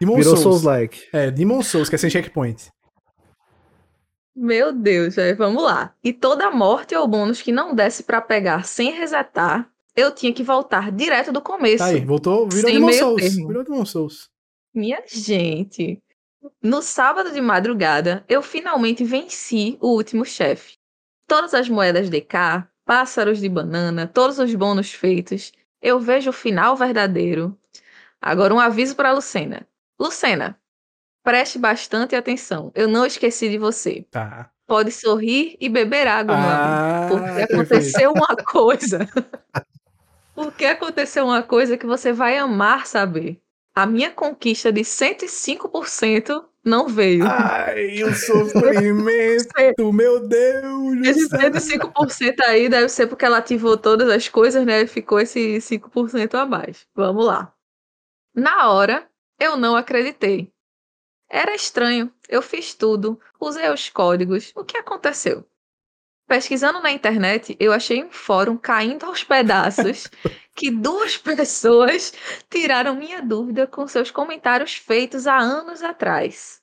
Demon 0.00 0.16
Virou 0.16 0.36
Souls. 0.38 0.62
like 0.62 1.06
É, 1.12 1.30
Demon 1.30 1.62
Souls, 1.62 1.90
que 1.90 1.96
é 1.96 1.98
sem 1.98 2.08
checkpoint. 2.08 2.70
Meu 4.34 4.72
Deus, 4.72 5.18
é, 5.18 5.34
vamos 5.34 5.62
lá. 5.62 5.94
E 6.02 6.14
toda 6.14 6.50
morte 6.50 6.94
ou 6.94 7.06
bônus 7.06 7.42
que 7.42 7.52
não 7.52 7.74
desse 7.74 8.04
para 8.04 8.22
pegar 8.22 8.64
sem 8.64 8.90
resetar, 8.90 9.70
eu 9.94 10.14
tinha 10.14 10.32
que 10.32 10.42
voltar 10.42 10.90
direto 10.92 11.30
do 11.30 11.42
começo. 11.42 11.84
Tá 11.84 11.90
aí, 11.90 12.02
voltou, 12.02 12.48
virou 12.48 12.72
Demon 12.72 12.92
Souls. 12.94 13.20
Termo. 13.20 13.48
Virou 13.48 13.64
Demon 13.64 13.84
Souls. 13.84 14.30
Minha 14.74 15.02
gente. 15.06 16.02
No 16.62 16.80
sábado 16.80 17.32
de 17.32 17.40
madrugada, 17.42 18.24
eu 18.26 18.40
finalmente 18.40 19.04
venci 19.04 19.76
o 19.78 19.88
último 19.88 20.24
chefe. 20.24 20.78
Todas 21.26 21.52
as 21.52 21.68
moedas 21.68 22.08
DK, 22.08 22.66
pássaros 22.88 23.38
de 23.38 23.50
banana, 23.50 24.06
todos 24.06 24.38
os 24.38 24.54
bônus 24.54 24.94
feitos, 24.94 25.52
eu 25.82 26.00
vejo 26.00 26.30
o 26.30 26.32
final 26.32 26.74
verdadeiro. 26.74 27.54
Agora 28.18 28.54
um 28.54 28.58
aviso 28.58 28.96
para 28.96 29.12
Lucena. 29.12 29.68
Lucena, 30.00 30.58
preste 31.22 31.58
bastante 31.58 32.16
atenção. 32.16 32.72
Eu 32.74 32.88
não 32.88 33.04
esqueci 33.04 33.50
de 33.50 33.58
você. 33.58 34.06
Tá. 34.10 34.50
Pode 34.66 34.90
sorrir 34.90 35.54
e 35.60 35.68
beber 35.68 36.06
água, 36.06 36.34
ah, 36.34 37.08
meu 37.10 37.18
Porque 37.18 37.42
aconteceu 37.42 38.10
uma 38.10 38.34
coisa. 38.36 39.06
porque 40.34 40.64
aconteceu 40.64 41.26
uma 41.26 41.42
coisa 41.42 41.76
que 41.76 41.84
você 41.86 42.10
vai 42.10 42.38
amar 42.38 42.86
saber. 42.86 43.38
A 43.74 43.84
minha 43.84 44.10
conquista 44.10 44.72
de 44.72 44.80
105% 44.80 46.42
não 46.68 46.88
veio. 46.88 47.24
Ai, 47.26 48.02
o 48.04 48.14
sofrimento, 48.14 49.90
meu 49.92 50.20
Deus! 50.28 51.06
Esse 51.06 51.28
105% 51.28 52.40
aí 52.46 52.68
deve 52.68 52.88
ser 52.88 53.06
porque 53.06 53.24
ela 53.24 53.38
ativou 53.38 53.76
todas 53.76 54.08
as 54.08 54.28
coisas, 54.28 54.64
né? 54.64 54.86
Ficou 54.86 55.18
esse 55.18 55.60
5% 55.60 56.34
a 56.34 56.46
mais. 56.46 56.86
Vamos 56.94 57.24
lá. 57.24 57.52
Na 58.34 58.70
hora, 58.70 59.08
eu 59.40 59.56
não 59.56 59.74
acreditei. 59.74 60.52
Era 61.30 61.54
estranho. 61.54 62.12
Eu 62.28 62.42
fiz 62.42 62.74
tudo, 62.74 63.20
usei 63.40 63.68
os 63.70 63.88
códigos. 63.88 64.52
O 64.54 64.64
que 64.64 64.76
aconteceu? 64.76 65.44
Pesquisando 66.28 66.80
na 66.80 66.92
internet, 66.92 67.56
eu 67.58 67.72
achei 67.72 68.04
um 68.04 68.10
fórum 68.10 68.58
caindo 68.58 69.06
aos 69.06 69.24
pedaços 69.24 70.08
que 70.54 70.70
duas 70.70 71.16
pessoas 71.16 72.12
tiraram 72.50 72.94
minha 72.94 73.22
dúvida 73.22 73.66
com 73.66 73.88
seus 73.88 74.10
comentários 74.10 74.74
feitos 74.74 75.26
há 75.26 75.38
anos 75.38 75.82
atrás. 75.82 76.60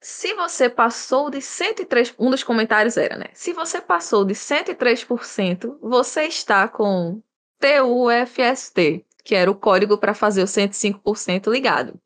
Se 0.00 0.34
você 0.34 0.70
passou 0.70 1.30
de 1.30 1.42
103, 1.42 2.14
um 2.16 2.30
dos 2.30 2.44
comentários 2.44 2.96
era, 2.96 3.16
né? 3.16 3.26
Se 3.34 3.52
você 3.52 3.80
passou 3.80 4.24
de 4.24 4.34
103%, 4.34 5.76
você 5.80 6.26
está 6.26 6.68
com 6.68 7.20
TUFST, 7.58 9.04
que 9.24 9.34
era 9.34 9.50
o 9.50 9.56
código 9.56 9.98
para 9.98 10.14
fazer 10.14 10.44
o 10.44 10.46
105% 10.46 11.50
ligado. 11.50 12.00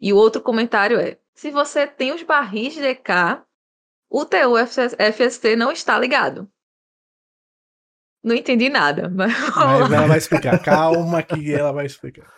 E 0.00 0.12
o 0.12 0.16
outro 0.16 0.42
comentário 0.42 0.98
é: 0.98 1.16
se 1.32 1.52
você 1.52 1.86
tem 1.86 2.12
os 2.12 2.24
barris 2.24 2.74
DK, 2.74 3.44
o 4.14 4.24
TUFST 4.24 5.56
não 5.56 5.72
está 5.72 5.98
ligado. 5.98 6.48
Não 8.22 8.32
entendi 8.32 8.68
nada, 8.68 9.10
mas. 9.12 9.32
Mas 9.56 9.92
ela 9.92 10.06
vai 10.06 10.18
explicar. 10.18 10.62
Calma 10.62 11.20
que 11.20 11.52
ela 11.52 11.72
vai 11.72 11.86
explicar. 11.86 12.32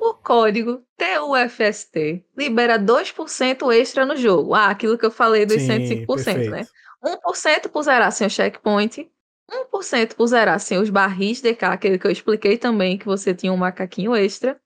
O 0.00 0.14
código 0.14 0.82
TUFST 0.96 2.24
libera 2.36 2.80
2% 2.80 3.72
extra 3.72 4.04
no 4.04 4.16
jogo. 4.16 4.54
Ah, 4.54 4.70
aquilo 4.70 4.98
que 4.98 5.06
eu 5.06 5.10
falei 5.10 5.46
dos 5.46 5.62
Sim, 5.62 5.68
105%, 5.68 6.50
né? 6.50 6.64
perfeito. 6.64 6.70
1% 7.04 7.68
por 7.68 7.82
zerar 7.82 8.10
sem 8.10 8.26
o 8.26 8.30
checkpoint, 8.30 9.08
1% 9.48 10.14
por 10.14 10.26
zerar 10.26 10.58
sem 10.58 10.78
os 10.78 10.90
barris 10.90 11.40
DK, 11.40 11.64
aquele 11.66 11.98
que 11.98 12.06
eu 12.06 12.10
expliquei 12.10 12.58
também 12.58 12.98
que 12.98 13.04
você 13.04 13.34
tinha 13.34 13.52
um 13.52 13.56
macaquinho 13.56 14.16
extra. 14.16 14.60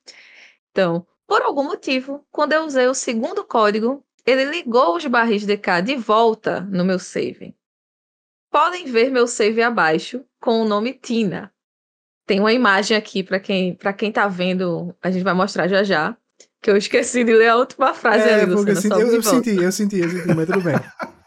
Então, 0.70 1.06
por 1.26 1.42
algum 1.42 1.64
motivo, 1.64 2.24
quando 2.30 2.52
eu 2.52 2.64
usei 2.64 2.86
o 2.86 2.94
segundo 2.94 3.44
código, 3.44 4.05
ele 4.26 4.44
ligou 4.44 4.96
os 4.96 5.06
barris 5.06 5.46
DK 5.46 5.82
de 5.84 5.96
volta 5.96 6.60
no 6.62 6.84
meu 6.84 6.98
save. 6.98 7.54
Podem 8.50 8.86
ver 8.86 9.10
meu 9.10 9.26
save 9.26 9.62
abaixo 9.62 10.24
com 10.40 10.62
o 10.62 10.68
nome 10.68 10.92
Tina. 10.92 11.52
Tem 12.26 12.40
uma 12.40 12.52
imagem 12.52 12.96
aqui 12.96 13.22
para 13.22 13.38
quem 13.38 13.74
para 13.74 13.92
quem 13.92 14.10
tá 14.10 14.26
vendo, 14.26 14.94
a 15.00 15.10
gente 15.10 15.22
vai 15.22 15.34
mostrar 15.34 15.68
já 15.68 15.84
já, 15.84 16.16
que 16.60 16.70
eu 16.70 16.76
esqueci 16.76 17.22
de 17.22 17.32
ler 17.32 17.48
a 17.48 17.56
última 17.56 17.94
frase 17.94 18.28
É, 18.28 18.34
ali, 18.34 18.46
Luciana, 18.46 18.70
eu, 18.72 18.76
senti, 18.76 19.00
eu, 19.00 19.08
de 19.08 19.14
eu 19.14 19.22
senti, 19.22 19.50
eu 19.50 19.72
senti, 19.72 19.98
eu 20.00 20.10
senti, 20.10 20.34
mas 20.34 20.46
tudo 20.46 20.60
bem. 20.60 20.74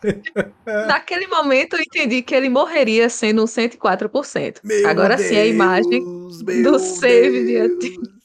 Naquele 0.87 1.27
momento 1.27 1.75
eu 1.77 1.81
entendi 1.81 2.21
que 2.21 2.35
ele 2.35 2.49
morreria 2.49 3.09
sendo 3.09 3.43
um 3.43 3.45
104%. 3.45 4.59
Meu 4.63 4.87
Agora 4.89 5.17
sim 5.17 5.37
a 5.37 5.45
imagem 5.45 6.03
Deus, 6.03 6.39
do 6.39 6.45
meu 6.45 6.79
save 6.79 7.45
de 7.45 7.53
Deus, 7.53 8.18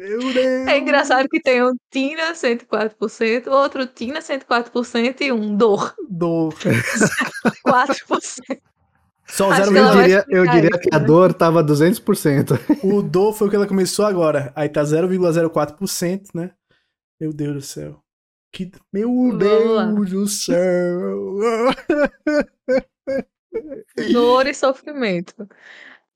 Meu 0.00 0.32
Deus. 0.32 0.66
É 0.66 0.78
engraçado 0.78 1.28
que 1.28 1.42
tem 1.42 1.62
um 1.62 1.76
Tina 1.90 2.32
104%, 2.32 3.48
outro 3.48 3.86
Tina 3.86 4.20
104% 4.20 5.20
e 5.20 5.30
um 5.30 5.54
Dor 5.54 5.94
Dor. 6.08 6.54
4%. 7.68 8.60
Só 9.26 9.50
Acho 9.50 9.70
zero 9.70 9.76
Eu 9.76 10.00
diria, 10.00 10.24
eu 10.30 10.46
diria 10.46 10.70
isso, 10.70 10.80
que 10.80 10.94
a 10.94 10.98
né? 10.98 11.04
dor 11.04 11.34
tava 11.34 11.62
200%. 11.62 12.58
O 12.82 13.00
dor 13.04 13.34
foi 13.34 13.46
o 13.46 13.50
que 13.50 13.56
ela 13.56 13.66
começou 13.66 14.06
agora. 14.06 14.50
Aí 14.56 14.70
tá 14.70 14.82
0,04%, 14.82 16.28
né? 16.34 16.50
Meu 17.20 17.32
Deus 17.32 17.54
do 17.54 17.62
céu. 17.62 18.02
Que... 18.50 18.72
Meu 18.90 19.08
Vamos 19.08 19.70
lá. 19.70 19.84
Deus 19.84 20.10
do 20.10 20.26
céu. 20.26 21.38
Dor 24.12 24.46
e 24.46 24.54
sofrimento. 24.54 25.46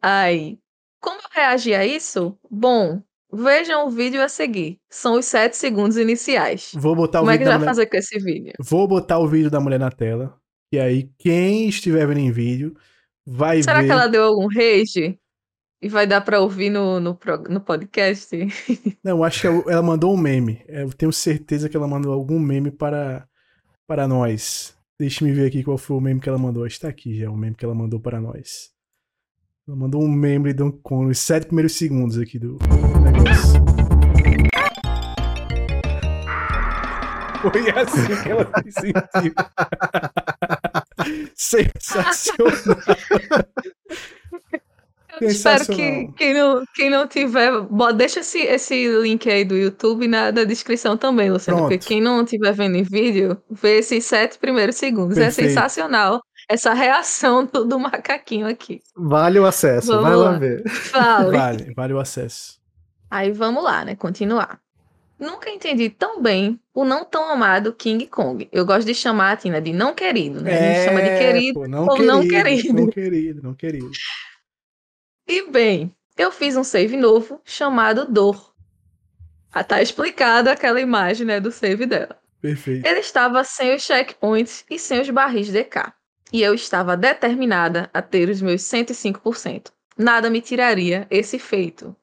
Aí, 0.01 0.59
como 1.01 1.21
eu 1.21 1.29
reagi 1.31 1.75
a 1.75 1.87
isso? 1.87 2.37
Bom, 2.51 3.03
vejam 3.35 3.87
o 3.87 3.91
vídeo 3.91 4.23
a 4.23 4.29
seguir. 4.29 4.79
São 4.91 5.19
os 5.19 5.27
7 5.27 5.57
segundos 5.57 5.97
iniciais. 5.97 6.73
Vou 6.75 6.95
botar 6.95 7.21
o 7.21 7.23
Como 7.23 7.31
é 7.31 7.39
que 7.39 7.45
vai 7.45 7.55
mulher... 7.55 7.67
fazer 7.67 7.87
com 7.87 7.97
esse 7.97 8.19
vídeo? 8.19 8.53
Vou 8.61 8.87
botar 8.87 9.19
o 9.19 9.29
vídeo 9.29 9.51
da 9.51 9.61
mulher 9.61 9.79
na 9.79 9.91
tela. 9.91 10.37
E 10.73 10.79
aí, 10.79 11.09
quem 11.19 11.69
estiver 11.69 12.07
vendo 12.07 12.19
em 12.19 12.33
vídeo 12.33 12.75
vai 13.27 13.63
Será 13.63 13.81
ver. 13.81 13.87
que 13.87 13.93
ela 13.93 14.07
deu 14.07 14.25
algum 14.25 14.49
rage? 14.49 15.19
E 15.81 15.89
vai 15.89 16.07
dar 16.07 16.23
pra 16.23 16.41
ouvir 16.41 16.71
no, 16.71 16.99
no, 16.99 17.19
no 17.49 17.61
podcast? 17.61 18.35
Não, 19.05 19.23
acho 19.23 19.41
que 19.43 19.71
ela 19.71 19.83
mandou 19.83 20.15
um 20.15 20.17
meme. 20.17 20.65
Eu 20.67 20.91
tenho 20.93 21.13
certeza 21.13 21.69
que 21.69 21.77
ela 21.77 21.87
mandou 21.87 22.13
algum 22.13 22.39
meme 22.41 22.71
para, 22.71 23.29
para 23.87 24.09
nós. 24.09 24.75
Deixa 24.99 25.25
me 25.25 25.33
ver 25.33 25.47
aqui 25.47 25.63
qual 25.63 25.77
foi 25.77 25.97
o 25.97 26.01
meme 26.01 26.21
que 26.21 26.29
ela 26.29 26.39
mandou. 26.39 26.67
Está 26.67 26.89
aqui 26.89 27.19
já, 27.19 27.31
o 27.31 27.37
meme 27.37 27.55
que 27.55 27.65
ela 27.65 27.75
mandou 27.75 28.01
para 28.01 28.21
nós. 28.21 28.74
Mandou 29.67 30.03
um 30.03 30.09
meme 30.09 30.51
de 30.51 30.59
Donkey 30.59 30.79
Kong, 30.83 31.11
os 31.11 31.19
sete 31.19 31.47
primeiros 31.47 31.73
segundos 31.73 32.19
aqui 32.19 32.39
do 32.39 32.59
negócio. 33.03 33.65
Foi 37.41 37.71
assim 37.71 38.23
que 38.23 38.29
ela 38.29 38.51
se 38.63 38.73
sentiu. 38.73 39.35
Sensacional. 41.35 42.53
Eu 45.19 45.29
espero 45.29 45.65
que 45.67 46.09
quem 46.15 46.35
não, 46.35 46.65
quem 46.75 46.91
não 46.91 47.09
tiver. 47.09 47.51
Deixa 47.97 48.21
esse, 48.21 48.41
esse 48.41 48.87
link 49.01 49.31
aí 49.31 49.47
do 49.47 49.57
YouTube 49.57 50.07
na, 50.09 50.31
na 50.31 50.45
descrição 50.45 50.95
também, 50.95 51.31
Luciano. 51.31 51.61
Porque 51.61 51.79
Pronto. 51.79 51.89
quem 51.89 52.03
não 52.03 52.23
estiver 52.23 52.53
vendo 52.53 52.77
em 52.77 52.83
vídeo, 52.83 53.41
vê 53.51 53.79
esses 53.79 54.05
sete 54.05 54.39
primeiros 54.39 54.77
segundos. 54.77 55.17
É 55.17 55.23
Perfeito. 55.23 55.49
sensacional 55.49 56.21
essa 56.49 56.73
reação 56.73 57.45
do, 57.47 57.65
do 57.65 57.79
macaquinho 57.79 58.47
aqui. 58.47 58.83
Vale 58.97 59.39
o 59.39 59.47
acesso, 59.47 59.89
Vamos 59.89 60.03
vai 60.05 60.17
lá 60.17 60.31
lá. 60.31 60.39
ver. 60.39 60.69
Fale. 60.69 61.37
Vale, 61.37 61.75
vale 61.75 61.93
o 61.95 61.99
acesso. 61.99 62.61
Aí 63.11 63.33
vamos 63.33 63.63
lá, 63.63 63.85
né? 63.85 63.95
Continuar. 63.97 64.61
Nunca 65.19 65.49
entendi 65.49 65.89
tão 65.89 66.21
bem 66.21 66.61
o 66.75 66.85
não 66.85 67.05
tão 67.05 67.31
amado 67.31 67.73
King 67.73 68.07
Kong. 68.07 68.49
Eu 68.51 68.67
gosto 68.67 68.87
de 68.87 68.95
chamar 68.95 69.33
a 69.33 69.37
Tina 69.37 69.61
de 69.61 69.73
não 69.73 69.95
querido, 69.95 70.41
né? 70.43 70.53
A 70.53 70.75
gente 70.75 70.85
chama 70.89 71.03
de 71.03 71.19
querido. 71.19 71.61
pô, 71.61 71.69
não 71.69 71.85
ou 71.85 71.95
querido, 71.95 72.13
não 72.13 72.29
querido. 72.29 72.75
Não 72.75 72.91
querido, 72.91 73.43
não 73.43 73.55
querido. 73.55 73.91
E 75.29 75.51
bem, 75.51 75.95
eu 76.17 76.31
fiz 76.33 76.57
um 76.57 76.65
save 76.65 76.97
novo 76.97 77.41
chamado 77.45 78.07
Dor. 78.11 78.53
Ah, 79.53 79.63
tá 79.63 79.81
explicada 79.81 80.51
aquela 80.51 80.81
imagem, 80.81 81.25
né, 81.27 81.39
do 81.41 81.53
save 81.53 81.87
dela. 81.87 82.19
Perfeito. 82.41 82.85
Ele 82.87 82.99
estava 82.99 83.43
sem 83.45 83.75
os 83.75 83.83
checkpoints 83.83 84.65
e 84.69 84.79
sem 84.79 85.01
os 85.01 85.09
barris 85.09 85.49
DK. 85.51 85.93
E 86.35 86.43
eu 86.43 86.53
estava 86.53 86.97
determinada 86.97 87.89
a 87.95 88.03
ter 88.03 88.29
os 88.29 88.43
meus 88.43 88.63
105%. 88.63 89.71
Nada 89.97 90.29
me 90.29 90.41
tiraria 90.41 91.07
esse 91.09 91.39
feito. 91.39 91.95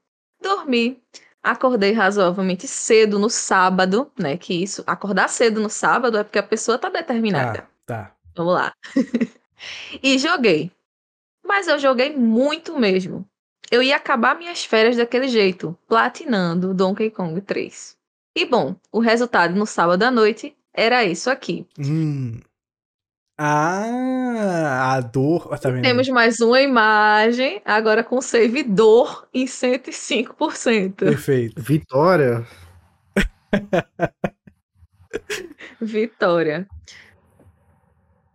Dormi, 0.42 1.04
acordei 1.44 1.92
razoavelmente 1.92 2.66
cedo 2.66 3.20
no 3.20 3.30
sábado, 3.30 4.10
né? 4.18 4.38
Que 4.38 4.64
isso, 4.64 4.86
acordar 4.88 5.28
cedo 5.28 5.60
no 5.60 5.70
sábado 5.70 6.18
é 6.18 6.24
porque 6.24 6.40
a 6.40 6.44
pessoa 6.44 6.78
tá 6.78 6.88
determinada. 6.88 7.68
Tá, 7.86 8.06
tá. 8.06 8.16
Vamos 8.34 8.54
lá. 8.54 8.74
e 10.02 10.18
joguei. 10.18 10.72
Mas 11.46 11.68
eu 11.68 11.78
joguei 11.78 12.16
muito 12.16 12.80
mesmo. 12.80 13.28
Eu 13.70 13.84
ia 13.84 13.98
acabar 13.98 14.38
minhas 14.38 14.64
férias 14.64 14.96
daquele 14.96 15.28
jeito, 15.28 15.78
platinando 15.90 16.74
Donkey 16.74 17.12
Kong 17.12 17.42
3. 17.42 17.98
E 18.38 18.46
bom, 18.46 18.78
o 18.94 19.00
resultado 19.00 19.54
no 19.56 19.66
sábado 19.66 20.04
à 20.04 20.10
noite 20.10 20.56
era 20.74 21.04
isso 21.04 21.30
aqui. 21.30 21.68
Hum. 21.78 22.40
Ah, 23.44 24.98
a 24.98 25.02
dor. 25.02 25.58
Tá 25.58 25.72
vendo? 25.72 25.82
Temos 25.82 26.08
mais 26.10 26.40
uma 26.42 26.62
imagem, 26.62 27.60
agora 27.66 28.04
com 28.04 28.22
save 28.22 28.62
dor 28.62 29.28
em 29.34 29.46
105%. 29.46 30.94
Perfeito. 30.94 31.60
Vitória. 31.60 32.46
Vitória. 35.82 36.68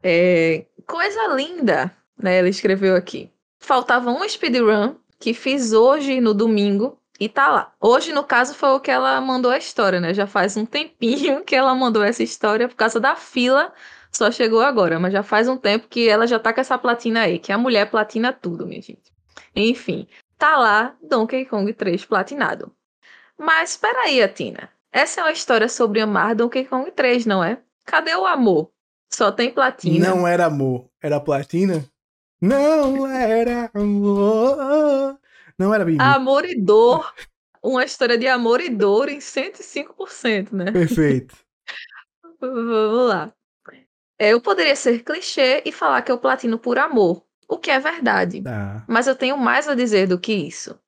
É, 0.02 0.66
coisa 0.84 1.36
linda, 1.36 1.92
né? 2.20 2.38
Ela 2.38 2.48
escreveu 2.48 2.96
aqui. 2.96 3.30
Faltava 3.60 4.10
um 4.10 4.28
speedrun 4.28 4.96
que 5.20 5.32
fiz 5.32 5.72
hoje 5.72 6.20
no 6.20 6.34
domingo 6.34 6.98
e 7.20 7.28
tá 7.28 7.46
lá. 7.46 7.72
Hoje, 7.80 8.12
no 8.12 8.24
caso, 8.24 8.56
foi 8.56 8.70
o 8.70 8.80
que 8.80 8.90
ela 8.90 9.20
mandou 9.20 9.52
a 9.52 9.58
história, 9.58 10.00
né? 10.00 10.12
Já 10.12 10.26
faz 10.26 10.56
um 10.56 10.66
tempinho 10.66 11.42
que 11.46 11.54
ela 11.54 11.76
mandou 11.76 12.02
essa 12.02 12.24
história 12.24 12.68
por 12.68 12.74
causa 12.74 12.98
da 12.98 13.14
fila. 13.14 13.72
Só 14.16 14.30
chegou 14.30 14.62
agora, 14.62 14.98
mas 14.98 15.12
já 15.12 15.22
faz 15.22 15.46
um 15.46 15.58
tempo 15.58 15.88
que 15.88 16.08
ela 16.08 16.26
já 16.26 16.38
tá 16.38 16.50
com 16.50 16.58
essa 16.58 16.78
platina 16.78 17.20
aí, 17.20 17.38
que 17.38 17.52
a 17.52 17.58
mulher 17.58 17.90
platina 17.90 18.32
tudo, 18.32 18.66
minha 18.66 18.80
gente. 18.80 19.12
Enfim, 19.54 20.08
tá 20.38 20.56
lá 20.56 20.96
Donkey 21.02 21.44
Kong 21.44 21.70
3 21.70 22.02
platinado. 22.06 22.72
Mas 23.38 23.72
espera 23.72 24.04
aí, 24.04 24.22
Atina. 24.22 24.70
Essa 24.90 25.20
é 25.20 25.24
uma 25.24 25.32
história 25.32 25.68
sobre 25.68 26.00
amar 26.00 26.34
Donkey 26.34 26.64
Kong 26.64 26.90
3, 26.92 27.26
não 27.26 27.44
é? 27.44 27.60
Cadê 27.84 28.14
o 28.14 28.24
amor? 28.24 28.70
Só 29.12 29.30
tem 29.30 29.50
platina. 29.50 30.08
Não 30.08 30.26
era 30.26 30.46
amor, 30.46 30.88
era 31.02 31.20
platina? 31.20 31.84
Não 32.40 33.06
era 33.06 33.70
amor. 33.74 35.18
Não 35.58 35.74
era 35.74 35.84
Bibi. 35.84 35.98
Amor 36.00 36.46
e 36.46 36.58
dor. 36.58 37.12
Uma 37.62 37.84
história 37.84 38.16
de 38.16 38.26
amor 38.26 38.62
e 38.62 38.70
dor 38.70 39.10
em 39.10 39.18
105%, 39.18 40.52
né? 40.52 40.72
Perfeito. 40.72 41.36
Vamos 42.40 43.08
lá. 43.10 43.36
Eu 44.18 44.40
poderia 44.40 44.74
ser 44.74 45.02
clichê 45.02 45.62
e 45.64 45.72
falar 45.72 46.02
que 46.02 46.10
eu 46.10 46.18
platino 46.18 46.58
por 46.58 46.78
amor, 46.78 47.22
o 47.48 47.58
que 47.58 47.70
é 47.70 47.78
verdade. 47.78 48.42
Tá. 48.42 48.84
Mas 48.88 49.06
eu 49.06 49.14
tenho 49.14 49.36
mais 49.36 49.68
a 49.68 49.74
dizer 49.74 50.06
do 50.06 50.18
que 50.18 50.32
isso. 50.32 50.78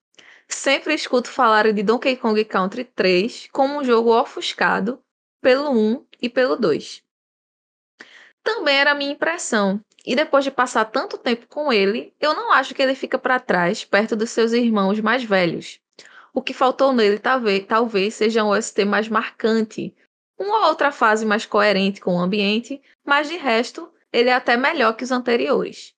Sempre 0.47 0.95
escuto 0.95 1.29
falar 1.29 1.71
de 1.71 1.83
Donkey 1.83 2.17
Kong 2.17 2.43
Country 2.43 2.83
3 2.83 3.49
como 3.51 3.79
um 3.79 3.83
jogo 3.83 4.19
ofuscado 4.19 4.99
pelo 5.41 5.69
1 5.71 6.05
e 6.21 6.27
pelo 6.27 6.55
2. 6.55 7.03
Também 8.43 8.77
era 8.77 8.91
a 8.91 8.95
minha 8.95 9.11
impressão, 9.11 9.79
e 10.05 10.15
depois 10.15 10.43
de 10.43 10.49
passar 10.49 10.85
tanto 10.85 11.17
tempo 11.17 11.45
com 11.47 11.71
ele, 11.71 12.13
eu 12.19 12.33
não 12.33 12.51
acho 12.51 12.73
que 12.73 12.81
ele 12.81 12.95
fica 12.95 13.19
para 13.19 13.39
trás 13.39 13.85
perto 13.85 14.15
dos 14.15 14.31
seus 14.31 14.53
irmãos 14.53 14.99
mais 14.99 15.23
velhos. 15.23 15.79
O 16.33 16.41
que 16.41 16.53
faltou 16.53 16.93
nele 16.93 17.19
talvez, 17.19 17.65
talvez 17.67 18.15
seja 18.15 18.43
um 18.43 18.49
OST 18.49 18.85
mais 18.85 19.07
marcante, 19.07 19.95
uma 20.39 20.67
outra 20.69 20.91
fase 20.91 21.25
mais 21.25 21.45
coerente 21.45 21.99
com 22.01 22.15
o 22.15 22.19
ambiente, 22.19 22.81
mas 23.05 23.27
de 23.27 23.37
resto, 23.37 23.91
ele 24.11 24.29
é 24.29 24.33
até 24.33 24.55
melhor 24.55 24.93
que 24.93 25.03
os 25.03 25.11
anteriores. 25.11 25.93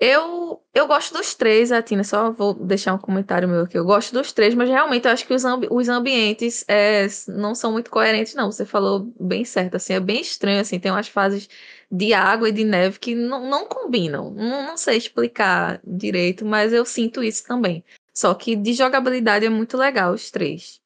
Eu, 0.00 0.62
eu 0.72 0.86
gosto 0.86 1.12
dos 1.12 1.34
três, 1.34 1.72
a 1.72 1.82
Tina, 1.82 2.04
só 2.04 2.30
vou 2.30 2.54
deixar 2.54 2.94
um 2.94 2.98
comentário 2.98 3.48
meu 3.48 3.62
aqui. 3.62 3.76
Eu 3.76 3.84
gosto 3.84 4.12
dos 4.12 4.32
três, 4.32 4.54
mas 4.54 4.68
realmente 4.68 5.06
eu 5.06 5.10
acho 5.10 5.26
que 5.26 5.34
os, 5.34 5.44
ambi 5.44 5.66
os 5.70 5.88
ambientes 5.88 6.64
é, 6.68 7.08
não 7.26 7.52
são 7.52 7.72
muito 7.72 7.90
coerentes, 7.90 8.32
não. 8.34 8.50
Você 8.52 8.64
falou 8.64 9.12
bem 9.18 9.44
certo, 9.44 9.74
assim, 9.74 9.94
é 9.94 10.00
bem 10.00 10.20
estranho, 10.20 10.60
assim, 10.60 10.78
tem 10.78 10.92
umas 10.92 11.08
fases 11.08 11.48
de 11.90 12.14
água 12.14 12.48
e 12.48 12.52
de 12.52 12.64
neve 12.64 13.00
que 13.00 13.14
não, 13.14 13.50
não 13.50 13.66
combinam. 13.66 14.30
Não, 14.30 14.66
não 14.68 14.76
sei 14.76 14.96
explicar 14.98 15.80
direito, 15.84 16.44
mas 16.46 16.72
eu 16.72 16.84
sinto 16.84 17.22
isso 17.22 17.44
também. 17.44 17.84
Só 18.14 18.34
que 18.34 18.54
de 18.54 18.72
jogabilidade 18.74 19.46
é 19.46 19.50
muito 19.50 19.76
legal 19.76 20.12
os 20.12 20.30
três. 20.30 20.77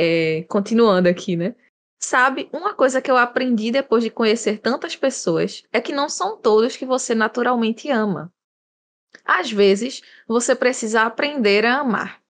É, 0.00 0.44
continuando 0.44 1.08
aqui, 1.08 1.34
né? 1.34 1.56
Sabe, 1.98 2.48
uma 2.52 2.72
coisa 2.72 3.02
que 3.02 3.10
eu 3.10 3.16
aprendi 3.16 3.72
depois 3.72 4.04
de 4.04 4.10
conhecer 4.10 4.60
tantas 4.60 4.94
pessoas 4.94 5.64
é 5.72 5.80
que 5.80 5.92
não 5.92 6.08
são 6.08 6.36
todos 6.36 6.76
que 6.76 6.86
você 6.86 7.16
naturalmente 7.16 7.90
ama. 7.90 8.32
Às 9.24 9.50
vezes, 9.50 10.00
você 10.28 10.54
precisa 10.54 11.02
aprender 11.02 11.66
a 11.66 11.80
amar. 11.80 12.22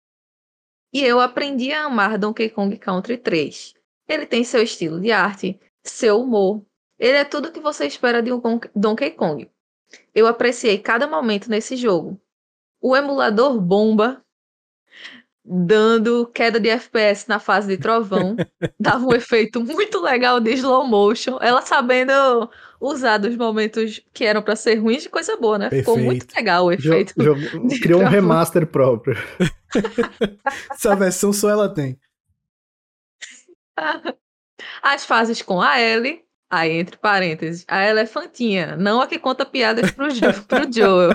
E 0.95 1.05
eu 1.05 1.21
aprendi 1.21 1.71
a 1.71 1.85
amar 1.85 2.17
Donkey 2.17 2.49
Kong 2.49 2.75
Country 2.79 3.19
3. 3.19 3.75
Ele 4.09 4.25
tem 4.25 4.43
seu 4.45 4.63
estilo 4.63 4.99
de 4.99 5.13
arte, 5.13 5.61
seu 5.85 6.23
humor. 6.23 6.65
Ele 6.99 7.19
é 7.19 7.25
tudo 7.25 7.53
que 7.53 7.61
você 7.61 7.87
espera 7.87 8.23
de 8.23 8.33
um 8.33 8.41
Donkey 8.75 9.11
Kong. 9.11 9.51
Eu 10.15 10.27
apreciei 10.27 10.79
cada 10.79 11.07
momento 11.07 11.51
nesse 11.51 11.77
jogo. 11.77 12.19
O 12.81 12.97
emulador 12.97 13.61
bomba 13.61 14.25
dando 15.49 16.27
queda 16.27 16.61
de 16.61 16.69
FPS 16.69 17.27
na 17.27 17.39
fase 17.39 17.69
de 17.69 17.79
trovão. 17.79 18.37
Dava 18.79 19.07
um 19.07 19.15
efeito 19.15 19.63
muito 19.65 20.01
legal 20.01 20.39
de 20.41 20.53
slow 20.53 20.87
motion. 20.87 21.39
Ela 21.41 21.63
sabendo 21.63 22.51
usar 22.81 23.19
dos 23.19 23.35
momentos 23.37 24.01
que 24.13 24.25
eram 24.25 24.43
para 24.43 24.55
ser 24.55 24.77
ruins 24.77 25.05
de 25.05 25.09
coisa 25.09 25.37
boa, 25.37 25.59
né? 25.59 25.71
Perfeito. 25.71 25.91
Ficou 25.91 26.05
muito 26.05 26.27
legal 26.35 26.67
o 26.67 26.73
efeito. 26.73 27.15
Jo 27.17 27.35
criou 27.81 28.01
trovão. 28.01 28.07
um 28.07 28.09
remaster 28.09 28.67
próprio. 28.67 29.17
Essa 30.71 30.95
versão 30.95 31.33
só 31.33 31.49
ela 31.49 31.73
tem. 31.73 31.99
As 34.83 35.05
fases 35.05 35.41
com 35.41 35.63
a 35.63 35.81
Ellie, 35.81 36.25
aí 36.51 36.73
entre 36.73 36.97
parênteses, 36.97 37.65
a 37.69 37.87
elefantinha, 37.87 38.77
não 38.77 39.01
a 39.01 39.07
que 39.07 39.19
conta 39.19 39.47
piadas 39.47 39.91
pro, 39.93 40.11
jo 40.11 40.21
pro 40.47 40.71
Joel. 40.73 41.11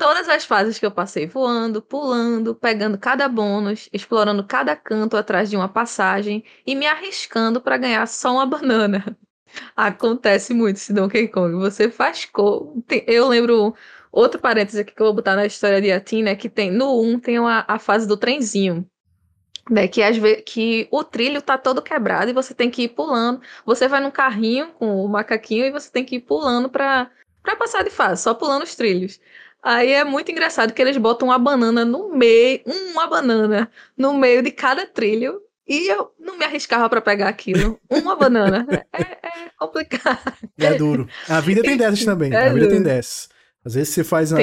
Todas 0.00 0.30
as 0.30 0.46
fases 0.46 0.78
que 0.78 0.86
eu 0.86 0.90
passei 0.90 1.26
voando, 1.26 1.82
pulando, 1.82 2.54
pegando 2.54 2.96
cada 2.96 3.28
bônus, 3.28 3.86
explorando 3.92 4.42
cada 4.42 4.74
canto 4.74 5.14
atrás 5.14 5.50
de 5.50 5.58
uma 5.58 5.68
passagem 5.68 6.42
e 6.66 6.74
me 6.74 6.86
arriscando 6.86 7.60
para 7.60 7.76
ganhar 7.76 8.06
só 8.08 8.32
uma 8.32 8.46
banana. 8.46 9.14
Acontece 9.76 10.54
muito 10.54 10.76
esse 10.76 10.94
Donkey 10.94 11.28
Kong. 11.28 11.54
Você 11.56 11.90
faz 11.90 12.24
cor. 12.24 12.72
Eu 13.06 13.28
lembro 13.28 13.74
outro 14.10 14.40
parênteses 14.40 14.80
aqui 14.80 14.94
que 14.94 15.02
eu 15.02 15.04
vou 15.04 15.16
botar 15.16 15.36
na 15.36 15.44
história 15.44 15.82
de 15.82 15.92
Atina, 15.92 16.30
é 16.30 16.34
que 16.34 16.48
tem 16.48 16.70
no 16.70 16.98
1 16.98 17.20
tem 17.20 17.36
a, 17.36 17.66
a 17.68 17.78
fase 17.78 18.08
do 18.08 18.16
trenzinho. 18.16 18.88
Né, 19.70 19.86
que, 19.86 20.00
que 20.46 20.88
o 20.90 21.04
trilho 21.04 21.42
tá 21.42 21.58
todo 21.58 21.82
quebrado 21.82 22.30
e 22.30 22.34
você 22.34 22.54
tem 22.54 22.70
que 22.70 22.84
ir 22.84 22.88
pulando. 22.88 23.42
Você 23.66 23.86
vai 23.86 24.00
num 24.00 24.10
carrinho 24.10 24.72
com 24.72 25.04
o 25.04 25.06
macaquinho 25.06 25.66
e 25.66 25.70
você 25.70 25.92
tem 25.92 26.06
que 26.06 26.16
ir 26.16 26.20
pulando 26.20 26.70
para 26.70 27.10
passar 27.58 27.84
de 27.84 27.90
fase, 27.90 28.22
só 28.22 28.32
pulando 28.32 28.62
os 28.62 28.74
trilhos. 28.74 29.20
Aí 29.62 29.92
é 29.92 30.04
muito 30.04 30.30
engraçado 30.30 30.72
que 30.72 30.80
eles 30.80 30.96
botam 30.96 31.28
uma 31.28 31.38
banana 31.38 31.84
no 31.84 32.14
meio, 32.16 32.60
uma 32.66 33.06
banana 33.06 33.70
no 33.96 34.14
meio 34.14 34.42
de 34.42 34.50
cada 34.50 34.86
trilho. 34.86 35.40
E 35.68 35.88
eu 35.88 36.12
não 36.18 36.36
me 36.36 36.44
arriscava 36.44 36.88
para 36.88 37.00
pegar 37.00 37.28
aquilo. 37.28 37.78
Uma 37.88 38.16
banana. 38.16 38.66
É, 38.92 39.02
é, 39.02 39.50
complicado. 39.56 40.32
É 40.58 40.74
duro. 40.74 41.08
A 41.28 41.40
vida 41.40 41.62
tem 41.62 41.76
dessas 41.76 42.04
também. 42.04 42.32
É 42.32 42.48
a 42.48 42.52
vida 42.52 42.66
duro. 42.66 42.70
tem 42.70 42.82
dessas. 42.82 43.28
Às 43.64 43.74
vezes 43.74 43.94
você 43.94 44.02
faz 44.02 44.32
uma, 44.32 44.40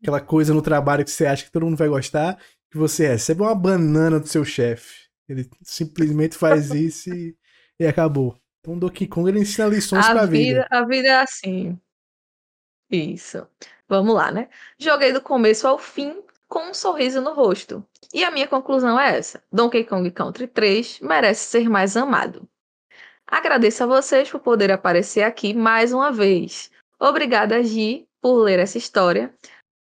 aquela 0.00 0.20
coisa 0.20 0.54
no 0.54 0.62
trabalho 0.62 1.04
que 1.04 1.10
você 1.10 1.26
acha 1.26 1.44
que 1.44 1.50
todo 1.50 1.66
mundo 1.66 1.76
vai 1.76 1.88
gostar, 1.88 2.38
que 2.70 2.78
você 2.78 3.08
recebe 3.08 3.42
uma 3.42 3.54
banana 3.54 4.18
do 4.18 4.26
seu 4.26 4.44
chefe. 4.44 5.04
Ele 5.28 5.48
simplesmente 5.62 6.36
faz 6.36 6.70
isso 6.70 7.12
e, 7.12 7.36
e 7.78 7.86
acabou. 7.86 8.38
Então 8.60 8.74
o 8.74 8.80
Donkey 8.80 9.06
Kong 9.06 9.28
ele 9.28 9.40
ensina 9.40 9.68
lições 9.68 10.06
a 10.06 10.12
pra 10.12 10.26
vida, 10.26 10.62
vida. 10.62 10.68
A 10.70 10.86
vida 10.86 11.08
é 11.08 11.20
assim. 11.20 11.78
Isso. 12.90 13.46
Vamos 13.88 14.14
lá, 14.14 14.30
né? 14.30 14.48
Joguei 14.78 15.12
do 15.12 15.20
começo 15.20 15.66
ao 15.66 15.78
fim 15.78 16.22
com 16.48 16.70
um 16.70 16.74
sorriso 16.74 17.20
no 17.20 17.34
rosto. 17.34 17.84
E 18.12 18.24
a 18.24 18.30
minha 18.30 18.46
conclusão 18.46 18.98
é 18.98 19.16
essa: 19.16 19.42
Donkey 19.52 19.84
Kong 19.84 20.10
Country 20.10 20.46
3 20.46 21.00
merece 21.00 21.48
ser 21.48 21.68
mais 21.68 21.96
amado. 21.96 22.48
Agradeço 23.26 23.82
a 23.82 23.86
vocês 23.86 24.30
por 24.30 24.40
poder 24.40 24.70
aparecer 24.70 25.22
aqui 25.22 25.54
mais 25.54 25.92
uma 25.92 26.12
vez. 26.12 26.70
Obrigada, 27.00 27.62
Gi, 27.62 28.06
por 28.20 28.36
ler 28.36 28.58
essa 28.58 28.78
história. 28.78 29.34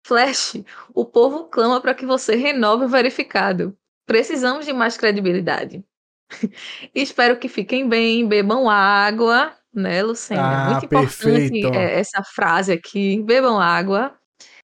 Flash, 0.06 0.62
o 0.94 1.04
povo 1.04 1.44
clama 1.44 1.80
para 1.80 1.94
que 1.94 2.06
você 2.06 2.36
renove 2.36 2.84
o 2.84 2.88
verificado. 2.88 3.76
Precisamos 4.06 4.66
de 4.66 4.72
mais 4.72 4.96
credibilidade. 4.96 5.84
Espero 6.94 7.38
que 7.38 7.48
fiquem 7.48 7.88
bem, 7.88 8.26
bebam 8.26 8.68
água 8.68 9.54
né, 9.74 10.02
Lucena? 10.02 10.42
Ah, 10.42 10.70
Muito 10.70 10.86
importante 10.86 11.66
é, 11.66 11.98
essa 11.98 12.22
frase 12.22 12.72
aqui. 12.72 13.22
Bebam 13.22 13.58
água 13.60 14.14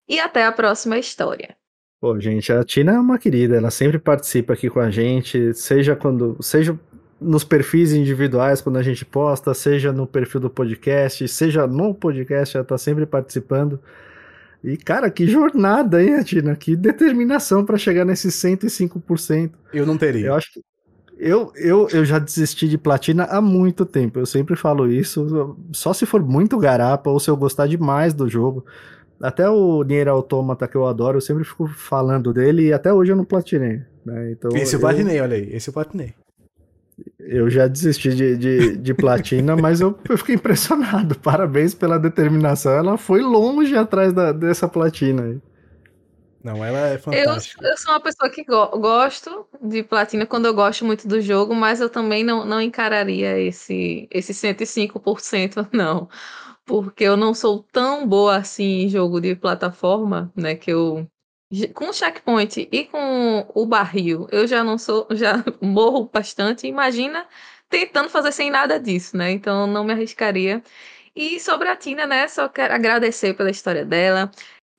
e 0.08 0.20
até 0.20 0.46
a 0.46 0.52
próxima 0.52 0.98
história. 0.98 1.56
Pô, 2.00 2.20
gente, 2.20 2.52
a 2.52 2.64
Tina 2.64 2.94
é 2.94 3.00
uma 3.00 3.20
querida, 3.20 3.56
ela 3.56 3.70
sempre 3.70 4.00
participa 4.00 4.54
aqui 4.54 4.70
com 4.70 4.80
a 4.80 4.90
gente, 4.90 5.54
seja 5.54 5.96
quando, 5.96 6.36
seja 6.42 6.78
nos 7.20 7.44
perfis 7.44 7.94
individuais 7.94 8.60
quando 8.60 8.78
a 8.78 8.82
gente 8.82 9.06
posta, 9.06 9.54
seja 9.54 9.94
no 9.94 10.08
perfil 10.08 10.42
do 10.42 10.50
podcast, 10.50 11.28
seja 11.28 11.68
no 11.68 11.94
podcast, 11.94 12.58
ela 12.58 12.66
tá 12.66 12.78
sempre 12.78 13.06
participando. 13.06 13.80
E, 14.64 14.78
cara, 14.78 15.10
que 15.12 15.28
jornada, 15.28 16.04
hein, 16.04 16.24
Tina? 16.24 16.56
Que 16.56 16.76
determinação 16.76 17.64
para 17.64 17.78
chegar 17.78 18.06
nesses 18.06 18.34
105%. 18.36 19.52
Eu 19.72 19.86
não 19.86 19.98
teria. 19.98 20.28
Eu 20.28 20.36
acho 20.36 20.52
que 20.54 20.62
eu, 21.22 21.54
eu, 21.56 21.88
eu 21.94 22.04
já 22.04 22.18
desisti 22.18 22.68
de 22.68 22.80
platina 22.80 23.26
há 23.26 23.40
muito 23.40 23.86
tempo. 23.86 24.18
Eu 24.18 24.26
sempre 24.26 24.56
falo 24.56 24.92
isso. 24.92 25.56
Só 25.72 25.94
se 25.94 26.04
for 26.04 26.24
muito 26.24 26.58
garapa 26.58 27.12
ou 27.12 27.20
se 27.20 27.30
eu 27.30 27.38
gostar 27.38 27.68
demais 27.68 28.12
do 28.12 28.28
jogo. 28.28 28.66
Até 29.22 29.48
o 29.48 29.84
Nier 29.84 30.08
Automata 30.08 30.68
que 30.68 30.76
eu 30.76 30.88
adoro, 30.88 31.18
eu 31.18 31.22
sempre 31.22 31.44
fico 31.44 31.68
falando 31.68 32.34
dele 32.34 32.70
e 32.70 32.74
até 32.74 32.92
hoje 32.92 33.12
eu 33.12 33.16
não 33.16 33.24
platinei. 33.24 33.82
Né? 34.04 34.32
Então, 34.32 34.50
esse 34.56 34.76
eu 34.76 34.80
platinei, 34.80 35.22
olha 35.22 35.38
aí. 35.38 35.48
Esse 35.54 35.70
eu 35.70 35.74
platinei. 35.76 36.16
Eu 37.20 37.52
já 37.52 37.68
desisti 37.68 38.16
de, 38.16 38.36
de, 38.36 38.78
de 38.78 38.94
platina, 38.96 39.56
mas 39.56 39.80
eu, 39.80 39.96
eu 40.10 40.18
fiquei 40.18 40.34
impressionado. 40.34 41.14
Parabéns 41.22 41.76
pela 41.76 42.00
determinação. 42.00 42.72
Ela 42.72 42.98
foi 42.98 43.22
longe 43.22 43.76
atrás 43.76 44.12
da, 44.12 44.32
dessa 44.32 44.68
platina 44.68 45.22
aí. 45.22 45.38
Não, 46.44 46.64
ela 46.64 46.88
é 46.88 46.98
fantástica. 46.98 47.64
Eu, 47.64 47.72
eu 47.72 47.78
sou 47.78 47.94
uma 47.94 48.00
pessoa 48.00 48.30
que 48.30 48.44
go 48.44 48.68
gosto 48.80 49.48
de 49.62 49.84
platina 49.84 50.26
quando 50.26 50.48
eu 50.48 50.54
gosto 50.54 50.84
muito 50.86 51.08
do 51.08 51.22
jogo, 51.22 51.54
mas 51.54 51.80
eu 51.80 51.90
também 51.90 52.24
não, 52.24 52.46
não 52.46 52.62
encararia 52.62 53.40
esse, 53.40 54.08
esse 54.12 54.34
105%, 54.34 55.70
não. 55.74 56.10
Porque 56.66 57.04
eu 57.04 57.18
não 57.18 57.34
sou 57.34 57.64
tão 57.72 58.08
boa 58.08 58.38
assim 58.38 58.84
em 58.84 58.90
jogo 58.90 59.20
de 59.20 59.36
plataforma, 59.36 60.32
né? 60.36 60.56
Que 60.56 60.72
eu. 60.72 61.08
Com 61.74 61.90
o 61.90 61.94
checkpoint 61.94 62.70
e 62.72 62.86
com 62.86 63.46
o 63.54 63.66
barril, 63.66 64.26
eu 64.32 64.48
já 64.48 64.64
não 64.64 64.78
sou. 64.78 65.06
Já 65.12 65.44
morro 65.62 66.10
bastante. 66.12 66.66
Imagina 66.68 67.28
tentando 67.70 68.10
fazer 68.10 68.32
sem 68.32 68.50
nada 68.50 68.80
disso, 68.80 69.18
né? 69.18 69.32
Então 69.32 69.68
não 69.68 69.84
me 69.84 69.94
arriscaria. 69.94 70.64
E 71.16 71.40
sobre 71.40 71.68
a 71.68 71.76
Tina, 71.76 72.08
né? 72.08 72.28
Só 72.28 72.48
quero 72.48 72.74
agradecer 72.74 73.34
pela 73.36 73.50
história 73.52 73.86
dela. 73.86 74.32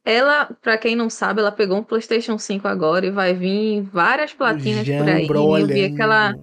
Ela, 0.05 0.51
para 0.61 0.77
quem 0.77 0.97
não 0.97 1.09
sabe, 1.09 1.41
ela 1.41 1.53
pegou 1.53 1.79
um 1.79 1.83
PlayStation 1.83 2.37
5 2.37 2.66
agora 2.66 3.07
e 3.07 3.11
vai 3.11 3.35
vir 3.35 3.83
várias 3.83 4.33
platinas 4.33 4.87
por 4.87 5.09
aí. 5.09 5.29
Eu 5.61 5.66
vi 5.66 5.95
que 5.95 6.03
ela, 6.03 6.35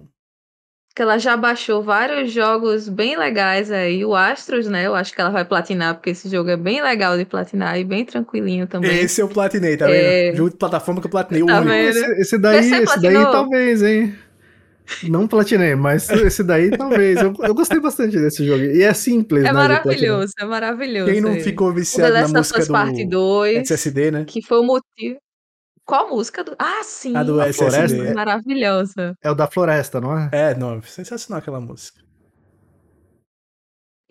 que 0.96 1.02
ela 1.02 1.18
já 1.18 1.36
baixou 1.36 1.82
vários 1.82 2.32
jogos 2.32 2.88
bem 2.88 3.18
legais 3.18 3.70
aí. 3.70 4.02
O 4.02 4.14
Astros, 4.14 4.66
né? 4.66 4.86
Eu 4.86 4.94
acho 4.94 5.14
que 5.14 5.20
ela 5.20 5.28
vai 5.28 5.44
platinar, 5.44 5.94
porque 5.94 6.10
esse 6.10 6.28
jogo 6.30 6.48
é 6.48 6.56
bem 6.56 6.82
legal 6.82 7.18
de 7.18 7.26
platinar 7.26 7.78
e 7.78 7.84
bem 7.84 8.02
tranquilinho 8.02 8.66
também. 8.66 8.98
Esse 9.00 9.20
eu 9.20 9.28
platinei, 9.28 9.76
tá 9.76 9.86
vendo? 9.86 9.96
É... 9.96 10.34
Jogo 10.34 10.50
de 10.50 10.56
plataforma 10.56 11.00
que 11.02 11.06
eu 11.06 11.10
platinei. 11.10 11.44
Tá 11.44 11.58
o 11.58 11.60
único. 11.60 11.74
Esse, 11.74 12.20
esse, 12.20 12.38
daí, 12.38 12.58
esse 12.58 13.00
daí 13.00 13.14
talvez, 13.14 13.82
hein? 13.82 14.14
Não 15.08 15.26
platinei, 15.26 15.74
mas 15.74 16.08
esse 16.10 16.42
daí 16.44 16.70
talvez. 16.76 17.20
Eu, 17.20 17.32
eu 17.40 17.54
gostei 17.54 17.78
bastante 17.80 18.16
desse 18.18 18.44
jogo. 18.44 18.62
E 18.64 18.82
é 18.82 18.92
simples, 18.94 19.42
É 19.44 19.48
né? 19.48 19.52
maravilhoso, 19.52 20.32
é 20.38 20.44
maravilhoso. 20.44 21.10
Quem 21.12 21.20
não 21.20 21.32
ele. 21.32 21.40
ficou 21.42 21.72
viciado 21.72 22.12
na 22.12 22.20
Last 22.20 22.30
of 22.32 22.38
música 22.38 22.60
Us 22.60 22.68
Parte 22.68 23.04
do 23.04 23.10
2, 23.10 23.58
SSD, 23.70 24.10
né? 24.10 24.24
que 24.26 24.42
foi 24.42 24.58
o 24.58 24.64
motivo. 24.64 25.18
Qual 25.84 26.08
música? 26.10 26.44
Do... 26.44 26.54
Ah, 26.58 26.82
sim! 26.84 27.16
A 27.16 27.22
do 27.22 27.40
A 27.40 27.48
SSD. 27.48 27.70
floresta. 27.98 28.14
Maravilhosa. 28.14 29.14
É 29.22 29.30
o 29.30 29.34
da 29.34 29.46
floresta, 29.48 30.00
não 30.00 30.16
é? 30.16 30.28
É, 30.32 30.54
não, 30.54 30.80
sensacional 30.82 31.40
aquela 31.40 31.60
música. 31.60 31.98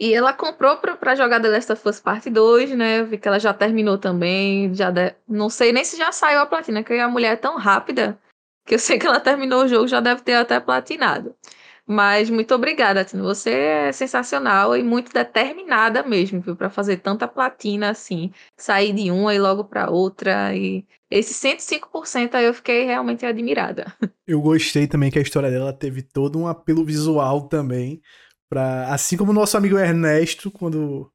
E 0.01 0.13
ela 0.13 0.31
comprou 0.31 0.77
pra, 0.77 0.95
pra 0.95 1.13
jogar 1.15 1.41
The 1.41 1.49
Last 1.49 1.71
of 1.73 1.87
Us 1.89 1.99
Parte 1.99 2.29
2, 2.29 2.71
né? 2.71 3.03
Vi 3.03 3.17
que 3.17 3.27
ela 3.27 3.39
já 3.39 3.53
terminou 3.53 3.97
também. 3.97 4.73
Já 4.73 4.89
de- 4.91 5.13
Não 5.27 5.49
sei 5.49 5.73
nem 5.73 5.83
se 5.83 5.97
já 5.97 6.11
saiu 6.11 6.39
a 6.39 6.45
platina, 6.45 6.83
que 6.83 6.93
a 6.93 7.09
mulher 7.09 7.33
é 7.33 7.35
tão 7.35 7.57
rápida 7.57 8.17
que 8.69 8.75
eu 8.75 8.79
sei 8.79 8.99
que 8.99 9.07
ela 9.07 9.19
terminou 9.19 9.63
o 9.63 9.67
jogo, 9.67 9.87
já 9.87 9.99
deve 9.99 10.21
ter 10.21 10.35
até 10.35 10.59
platinado. 10.59 11.35
Mas 11.87 12.29
muito 12.29 12.53
obrigada, 12.53 13.03
Tino. 13.03 13.23
Você 13.23 13.49
é 13.49 13.91
sensacional 13.91 14.77
e 14.77 14.83
muito 14.83 15.11
determinada 15.11 16.03
mesmo, 16.03 16.39
viu? 16.39 16.55
Pra 16.55 16.69
fazer 16.69 16.97
tanta 16.97 17.27
platina 17.27 17.89
assim. 17.89 18.31
Sair 18.55 18.93
de 18.93 19.09
uma 19.09 19.33
e 19.33 19.39
logo 19.39 19.63
pra 19.63 19.89
outra. 19.89 20.55
E 20.55 20.85
esse 21.09 21.33
105% 21.33 22.35
aí 22.35 22.45
eu 22.45 22.53
fiquei 22.53 22.85
realmente 22.85 23.25
admirada. 23.25 23.91
Eu 24.27 24.39
gostei 24.39 24.85
também 24.85 25.09
que 25.09 25.17
a 25.17 25.23
história 25.23 25.49
dela 25.49 25.73
teve 25.73 26.03
todo 26.03 26.37
um 26.37 26.45
apelo 26.47 26.85
visual 26.85 27.47
também. 27.47 27.99
Pra, 28.47 28.93
assim 28.93 29.17
como 29.17 29.31
o 29.31 29.33
nosso 29.33 29.57
amigo 29.57 29.79
Ernesto, 29.79 30.51
quando 30.51 31.11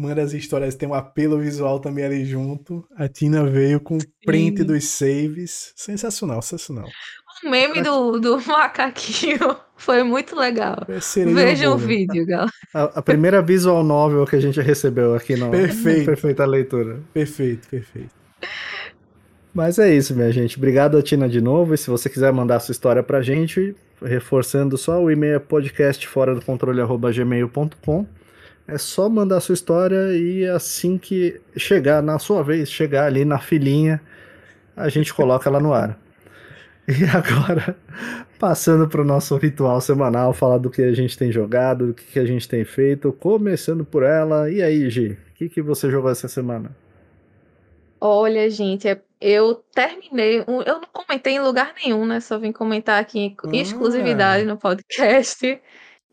manda 0.00 0.22
as 0.22 0.32
histórias, 0.32 0.74
tem 0.74 0.88
um 0.88 0.94
apelo 0.94 1.38
visual 1.38 1.78
também 1.78 2.04
ali 2.04 2.24
junto. 2.24 2.84
A 2.96 3.06
Tina 3.06 3.44
veio 3.44 3.78
com 3.78 3.98
print 4.24 4.58
Sim. 4.58 4.64
dos 4.64 4.84
saves. 4.84 5.72
Sensacional, 5.76 6.40
sensacional. 6.40 6.88
O 7.44 7.50
meme 7.50 7.82
do, 7.82 8.18
do 8.18 8.40
macaquinho 8.46 9.56
foi 9.76 10.02
muito 10.02 10.34
legal. 10.34 10.86
Vejam 10.88 11.74
o 11.74 11.78
vídeo, 11.78 12.26
galera. 12.26 12.50
A, 12.72 12.84
a 12.84 13.02
primeira 13.02 13.42
visual 13.42 13.82
novel 13.82 14.24
que 14.24 14.36
a 14.36 14.40
gente 14.40 14.60
recebeu 14.60 15.14
aqui 15.14 15.34
no 15.34 15.50
Perfeito. 15.50 16.06
Perfeita 16.06 16.46
Leitura. 16.46 17.00
Perfeito, 17.12 17.68
perfeito. 17.68 18.14
Mas 19.52 19.78
é 19.80 19.92
isso, 19.92 20.14
minha 20.14 20.30
gente. 20.30 20.56
Obrigado, 20.56 21.02
Tina, 21.02 21.28
de 21.28 21.40
novo. 21.40 21.74
E 21.74 21.78
se 21.78 21.90
você 21.90 22.08
quiser 22.08 22.32
mandar 22.32 22.60
sua 22.60 22.70
história 22.70 23.02
pra 23.02 23.20
gente, 23.20 23.74
reforçando 24.00 24.78
só 24.78 25.02
o 25.02 25.10
e-mail 25.10 25.34
é 25.34 25.38
podcast 25.40 26.06
fora 26.06 26.32
do 26.32 26.42
controle 26.42 26.80
arroba 26.80 27.10
gmail.com. 27.10 28.06
É 28.72 28.78
só 28.78 29.08
mandar 29.08 29.40
sua 29.40 29.52
história 29.54 30.16
e 30.16 30.46
assim 30.46 30.96
que 30.96 31.40
chegar, 31.56 32.02
na 32.02 32.18
sua 32.18 32.42
vez, 32.42 32.70
chegar 32.70 33.06
ali 33.06 33.24
na 33.24 33.38
filinha, 33.38 34.00
a 34.76 34.88
gente 34.88 35.12
coloca 35.12 35.48
ela 35.48 35.58
no 35.60 35.72
ar. 35.72 35.98
E 36.86 37.04
agora, 37.14 37.76
passando 38.38 38.88
para 38.88 39.00
o 39.00 39.04
nosso 39.04 39.36
ritual 39.36 39.80
semanal, 39.80 40.32
falar 40.32 40.58
do 40.58 40.70
que 40.70 40.82
a 40.82 40.92
gente 40.92 41.16
tem 41.18 41.32
jogado, 41.32 41.88
do 41.88 41.94
que 41.94 42.18
a 42.18 42.24
gente 42.24 42.48
tem 42.48 42.64
feito, 42.64 43.12
começando 43.12 43.84
por 43.84 44.02
ela. 44.02 44.50
E 44.50 44.62
aí, 44.62 44.88
Gi, 44.88 45.18
o 45.30 45.34
que, 45.34 45.48
que 45.48 45.62
você 45.62 45.90
jogou 45.90 46.10
essa 46.10 46.28
semana? 46.28 46.74
Olha, 48.00 48.48
gente, 48.48 48.88
é- 48.88 49.00
eu 49.20 49.56
terminei. 49.74 50.38
Eu 50.40 50.80
não 50.80 50.88
comentei 50.92 51.34
em 51.34 51.40
lugar 51.40 51.74
nenhum, 51.82 52.06
né? 52.06 52.20
Só 52.20 52.38
vim 52.38 52.52
comentar 52.52 53.00
aqui 53.00 53.18
em 53.18 53.36
Ah. 53.44 53.56
exclusividade 53.62 54.44
no 54.46 54.56
podcast 54.56 55.60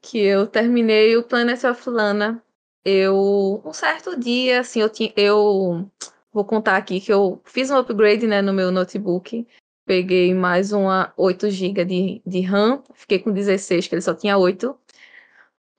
que 0.01 0.19
eu 0.19 0.45
terminei 0.47 1.15
o 1.15 1.23
Planet 1.23 1.63
of 1.63 1.89
Lana. 1.89 2.43
Eu, 2.89 3.61
um 3.65 3.73
certo 3.73 4.17
dia, 4.17 4.61
assim, 4.61 4.79
eu 4.79 4.89
tinha, 4.89 5.11
eu 5.17 5.89
vou 6.31 6.45
contar 6.45 6.77
aqui 6.77 7.01
que 7.01 7.11
eu 7.11 7.41
fiz 7.43 7.69
um 7.69 7.75
upgrade, 7.77 8.25
né, 8.25 8.41
no 8.41 8.53
meu 8.53 8.71
notebook. 8.71 9.45
Peguei 9.85 10.33
mais 10.33 10.71
uma 10.71 11.11
8 11.17 11.49
GB 11.49 11.83
de, 11.85 12.21
de 12.25 12.41
RAM, 12.41 12.81
fiquei 12.93 13.19
com 13.19 13.31
16, 13.33 13.87
que 13.87 13.95
ele 13.95 14.01
só 14.01 14.13
tinha 14.13 14.37
8. 14.37 14.77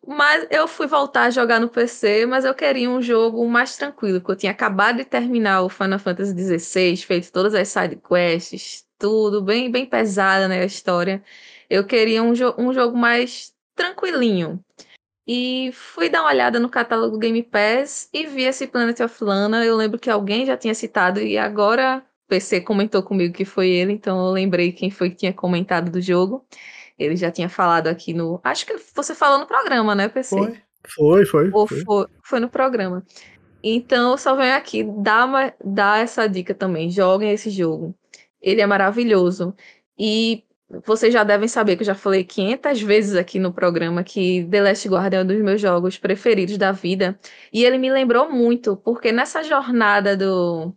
Mas 0.06 0.47
eu 0.51 0.66
fui 0.68 0.86
voltar 0.86 1.24
a 1.24 1.30
jogar 1.30 1.60
no 1.60 1.68
PC, 1.68 2.24
mas 2.26 2.44
eu 2.44 2.55
queria 2.55 2.89
um 2.90 3.02
jogo 3.02 3.47
mais 3.48 3.76
tranquilo, 3.76 4.20
porque 4.20 4.32
eu 4.32 4.36
tinha 4.36 4.52
acabado 4.52 4.97
de 4.98 5.05
terminar 5.05 5.62
o 5.62 5.68
Final 5.68 5.98
Fantasy 5.98 6.35
XVI, 6.35 6.97
feito 7.05 7.30
todas 7.32 7.55
as 7.55 7.68
side 7.68 7.97
quests, 7.97 8.86
tudo 8.98 9.43
bem, 9.43 9.70
bem 9.70 9.85
pesada, 9.86 10.48
né, 10.48 10.60
a 10.62 10.64
história. 10.64 11.22
Eu 11.68 11.85
queria 11.86 12.22
um, 12.22 12.32
jo- 12.32 12.55
um 12.59 12.72
jogo 12.72 12.97
mais 12.97 13.55
tranquilinho. 13.74 14.62
E 15.31 15.71
fui 15.75 16.09
dar 16.09 16.23
uma 16.23 16.31
olhada 16.31 16.59
no 16.59 16.71
catálogo 16.71 17.19
Game 17.19 17.43
Pass 17.43 18.09
e 18.15 18.27
vi 18.27 18.45
esse 18.45 18.67
Planet 18.67 18.99
of 19.01 19.23
Lana. 19.23 19.63
Eu 19.63 19.77
lembro 19.77 19.99
que 19.99 20.09
alguém 20.09 20.47
já 20.47 20.57
tinha 20.57 20.75
citado 20.75 21.21
e 21.21 21.37
agora 21.37 22.03
o 22.25 22.29
PC 22.29 22.63
comentou 22.63 23.03
comigo 23.03 23.35
que 23.35 23.45
foi 23.45 23.69
ele, 23.69 23.93
então 23.93 24.19
eu 24.27 24.33
lembrei 24.33 24.73
quem 24.73 24.91
foi 24.91 25.11
que 25.11 25.17
tinha 25.17 25.33
comentado 25.35 25.91
do 25.91 26.01
jogo. 26.01 26.47
Ele 26.99 27.15
já 27.15 27.31
tinha 27.31 27.49
falado 27.51 27.89
aqui 27.89 28.15
no. 28.15 28.41
Acho 28.43 28.65
que 28.65 28.75
você 28.95 29.15
falou 29.15 29.39
no 29.39 29.47
programa, 29.47 29.95
né, 29.95 30.09
PC? 30.09 30.35
Foi? 30.35 30.63
Foi, 30.87 31.27
foi. 31.27 31.51
Ou 31.53 31.67
foi. 31.67 31.85
foi, 31.85 32.07
foi 32.25 32.41
no 32.41 32.49
programa. 32.49 33.05
Então, 33.63 34.13
eu 34.13 34.19
só 34.19 34.35
venho 34.35 34.57
aqui 34.57 34.83
dar, 34.83 35.55
dar 35.63 36.03
essa 36.03 36.27
dica 36.27 36.55
também. 36.55 36.91
Joguem 36.91 37.33
esse 37.33 37.51
jogo. 37.51 37.95
Ele 38.41 38.63
é 38.63 38.67
maravilhoso. 38.67 39.55
E 39.99 40.43
vocês 40.85 41.12
já 41.12 41.24
devem 41.24 41.49
saber 41.49 41.77
que 41.77 41.82
eu 41.82 41.86
já 41.86 41.95
falei 41.95 42.24
500 42.24 42.82
vezes 42.82 43.15
aqui 43.15 43.39
no 43.39 43.53
programa 43.53 44.05
que 44.05 44.47
The 44.51 44.61
Last 44.61 44.89
Guardian 44.89 45.20
é 45.20 45.23
um 45.24 45.27
dos 45.27 45.40
meus 45.40 45.61
jogos 45.61 45.99
preferidos 45.99 46.59
da 46.59 46.73
vida. 46.73 47.19
E 47.53 47.65
ele 47.65 47.78
me 47.78 47.90
lembrou 47.90 48.31
muito, 48.31 48.77
porque 48.77 49.11
nessa 49.11 49.43
jornada 49.43 50.16
do 50.16 50.74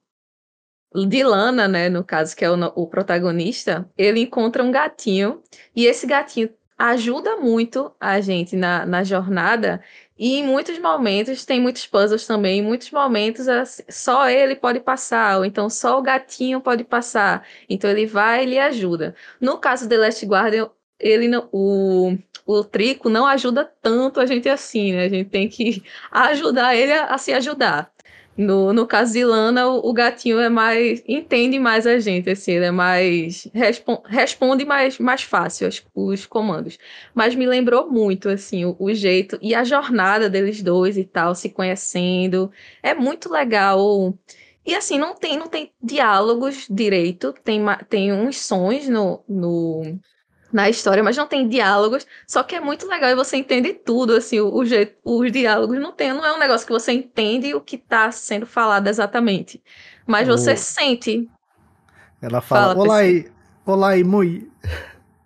de 0.93 1.23
Lana, 1.23 1.67
né, 1.67 1.89
no 1.89 2.03
caso, 2.03 2.35
que 2.35 2.43
é 2.43 2.51
o, 2.51 2.55
o 2.75 2.87
protagonista, 2.87 3.89
ele 3.97 4.21
encontra 4.21 4.63
um 4.63 4.71
gatinho 4.71 5.41
e 5.75 5.85
esse 5.85 6.05
gatinho 6.05 6.49
ajuda 6.77 7.37
muito 7.37 7.93
a 7.99 8.19
gente 8.19 8.55
na, 8.55 8.85
na 8.85 9.03
jornada 9.03 9.81
e 10.21 10.35
em 10.37 10.45
muitos 10.45 10.77
momentos, 10.77 11.43
tem 11.45 11.59
muitos 11.59 11.87
puzzles 11.87 12.27
também, 12.27 12.59
em 12.59 12.61
muitos 12.61 12.91
momentos 12.91 13.47
assim, 13.47 13.81
só 13.89 14.29
ele 14.29 14.55
pode 14.55 14.79
passar, 14.79 15.39
ou 15.39 15.45
então 15.45 15.67
só 15.67 15.97
o 15.97 16.01
gatinho 16.03 16.61
pode 16.61 16.83
passar. 16.83 17.43
Então 17.67 17.89
ele 17.89 18.05
vai 18.05 18.43
e 18.43 18.45
lhe 18.45 18.59
ajuda. 18.59 19.15
No 19.39 19.57
caso 19.57 19.87
de 19.87 19.97
Last 19.97 20.23
Guardian, 20.23 20.69
ele 20.99 21.27
não, 21.27 21.49
o, 21.51 22.15
o 22.45 22.63
Trico 22.63 23.09
não 23.09 23.25
ajuda 23.25 23.65
tanto 23.81 24.19
a 24.19 24.25
gente 24.27 24.47
assim, 24.47 24.93
né? 24.93 25.05
A 25.05 25.09
gente 25.09 25.29
tem 25.31 25.49
que 25.49 25.83
ajudar 26.11 26.75
ele 26.75 26.93
a, 26.93 27.05
a 27.05 27.17
se 27.17 27.33
ajudar. 27.33 27.90
No, 28.37 28.71
no 28.73 28.87
caso 28.87 29.13
de 29.13 29.23
Lana, 29.25 29.67
o, 29.67 29.89
o 29.89 29.93
gatinho 29.93 30.39
é 30.39 30.49
mais. 30.49 31.03
entende 31.07 31.59
mais 31.59 31.85
a 31.85 31.99
gente, 31.99 32.29
assim, 32.29 32.53
ele 32.53 32.65
é 32.65 32.71
mais. 32.71 33.47
respon- 33.53 34.01
responde 34.05 34.65
mais, 34.65 34.97
mais 34.99 35.21
fácil 35.23 35.67
os, 35.67 35.83
os 35.93 36.25
comandos. 36.25 36.77
Mas 37.13 37.35
me 37.35 37.45
lembrou 37.45 37.89
muito, 37.91 38.29
assim, 38.29 38.65
o, 38.65 38.75
o 38.79 38.93
jeito 38.93 39.37
e 39.41 39.53
a 39.53 39.63
jornada 39.63 40.29
deles 40.29 40.61
dois 40.63 40.97
e 40.97 41.03
tal, 41.03 41.35
se 41.35 41.49
conhecendo. 41.49 42.51
É 42.81 42.93
muito 42.93 43.29
legal. 43.29 44.17
E 44.65 44.75
assim, 44.75 44.97
não 44.97 45.13
tem, 45.15 45.37
não 45.37 45.47
tem 45.49 45.73
diálogos 45.81 46.67
direito, 46.69 47.33
tem, 47.43 47.59
tem 47.89 48.13
uns 48.13 48.37
sons 48.39 48.87
no, 48.87 49.23
no, 49.27 49.99
na 50.51 50.69
história, 50.69 51.03
mas 51.03 51.17
não 51.17 51.27
tem 51.27 51.47
diálogos. 51.47 52.05
Só 52.27 52.43
que 52.43 52.55
é 52.55 52.59
muito 52.59 52.87
legal 52.87 53.09
e 53.09 53.15
você 53.15 53.37
entende 53.37 53.73
tudo, 53.73 54.15
assim, 54.15 54.39
o, 54.39 54.53
o 54.53 54.65
jeito, 54.65 54.97
os 55.03 55.31
diálogos 55.31 55.79
não 55.79 55.91
tem, 55.91 56.13
não 56.13 56.25
é 56.25 56.33
um 56.33 56.39
negócio 56.39 56.65
que 56.67 56.73
você 56.73 56.91
entende 56.91 57.53
o 57.55 57.61
que 57.61 57.75
está 57.77 58.11
sendo 58.11 58.45
falado 58.45 58.87
exatamente. 58.87 59.63
Mas 60.05 60.27
você 60.27 60.53
O- 60.53 60.57
sente. 60.57 61.29
Ela 62.21 62.41
fala, 62.41 62.73
Fala, 62.73 62.79
olá 62.79 62.97
aí, 62.97 63.31
olá 63.65 63.89
aí, 63.89 64.03
mui. 64.03 64.47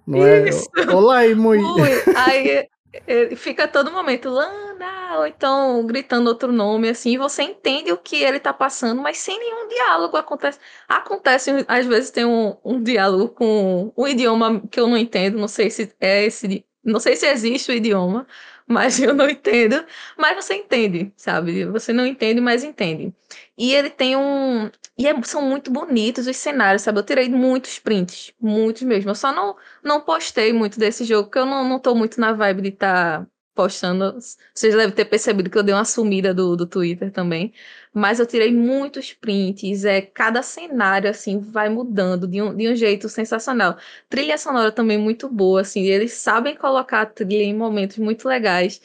Não 0.07 0.23
é? 0.23 0.47
Isso. 0.49 0.69
Olá 0.93 1.17
aí, 1.19 1.35
mui. 1.35 1.59
Ui, 1.59 1.89
aí 2.13 2.69
ele 3.07 3.35
fica 3.35 3.67
todo 3.67 3.91
momento, 3.91 4.29
Lana, 4.29 5.17
ou 5.19 5.27
então 5.27 5.85
gritando 5.85 6.27
outro 6.27 6.51
nome, 6.51 6.89
assim, 6.89 7.11
e 7.13 7.17
você 7.17 7.43
entende 7.43 7.91
o 7.91 7.97
que 7.97 8.23
ele 8.23 8.39
tá 8.39 8.53
passando, 8.53 9.01
mas 9.01 9.17
sem 9.17 9.37
nenhum 9.39 9.67
diálogo. 9.67 10.17
Acontece, 10.17 10.59
acontece 10.87 11.51
às 11.67 11.85
vezes 11.85 12.11
tem 12.11 12.25
um, 12.25 12.55
um 12.63 12.81
diálogo 12.81 13.29
com 13.29 13.93
um 13.95 14.07
idioma 14.07 14.61
que 14.69 14.79
eu 14.79 14.87
não 14.87 14.97
entendo, 14.97 15.37
não 15.37 15.47
sei 15.47 15.69
se 15.69 15.93
é 15.99 16.25
esse, 16.25 16.65
não 16.83 16.99
sei 16.99 17.15
se 17.15 17.27
existe 17.27 17.71
o 17.71 17.75
idioma, 17.75 18.27
mas 18.67 18.99
eu 19.01 19.13
não 19.13 19.29
entendo. 19.29 19.83
Mas 20.17 20.35
você 20.43 20.55
entende, 20.55 21.11
sabe? 21.15 21.65
Você 21.65 21.93
não 21.93 22.05
entende, 22.05 22.41
mas 22.41 22.63
entende. 22.63 23.13
E 23.57 23.73
ele 23.73 23.89
tem 23.89 24.15
um. 24.17 24.69
E 24.97 25.07
é- 25.07 25.21
são 25.23 25.41
muito 25.41 25.71
bonitos 25.71 26.27
os 26.27 26.37
cenários, 26.37 26.81
sabe? 26.83 26.99
Eu 26.99 27.03
tirei 27.05 27.29
muitos 27.29 27.79
prints, 27.79 28.33
muitos 28.39 28.81
mesmo. 28.83 29.11
Eu 29.11 29.15
só 29.15 29.31
não 29.33 29.55
não 29.83 30.01
postei 30.01 30.51
muito 30.53 30.79
desse 30.79 31.03
jogo, 31.05 31.25
porque 31.29 31.39
eu 31.39 31.45
não, 31.45 31.67
não 31.67 31.79
tô 31.79 31.95
muito 31.95 32.19
na 32.19 32.33
vibe 32.33 32.61
de 32.63 32.69
estar 32.69 33.27
postando. 33.53 34.17
Vocês 34.53 34.75
devem 34.75 34.93
ter 34.93 35.05
percebido 35.05 35.49
que 35.49 35.57
eu 35.57 35.63
dei 35.63 35.73
uma 35.73 35.85
sumida 35.85 36.33
do, 36.33 36.55
do 36.57 36.67
Twitter 36.67 37.11
também. 37.11 37.53
Mas 37.93 38.19
eu 38.19 38.25
tirei 38.25 38.51
muitos 38.53 39.13
prints. 39.13 39.85
É, 39.85 40.01
cada 40.01 40.41
cenário, 40.43 41.09
assim, 41.09 41.39
vai 41.39 41.69
mudando 41.69 42.27
de 42.27 42.41
um, 42.41 42.55
de 42.55 42.67
um 42.69 42.75
jeito 42.75 43.07
sensacional. 43.09 43.77
Trilha 44.09 44.37
sonora 44.37 44.71
também 44.71 44.97
muito 44.97 45.29
boa, 45.29 45.61
assim. 45.61 45.83
Eles 45.83 46.13
sabem 46.13 46.55
colocar 46.55 47.01
a 47.01 47.05
trilha 47.05 47.43
em 47.43 47.55
momentos 47.55 47.97
muito 47.97 48.27
legais. 48.27 48.81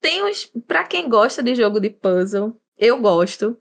Tem 0.00 0.24
uns. 0.24 0.46
Pra 0.66 0.84
quem 0.84 1.08
gosta 1.08 1.42
de 1.42 1.54
jogo 1.54 1.80
de 1.80 1.90
puzzle, 1.90 2.56
eu 2.78 3.00
gosto. 3.00 3.58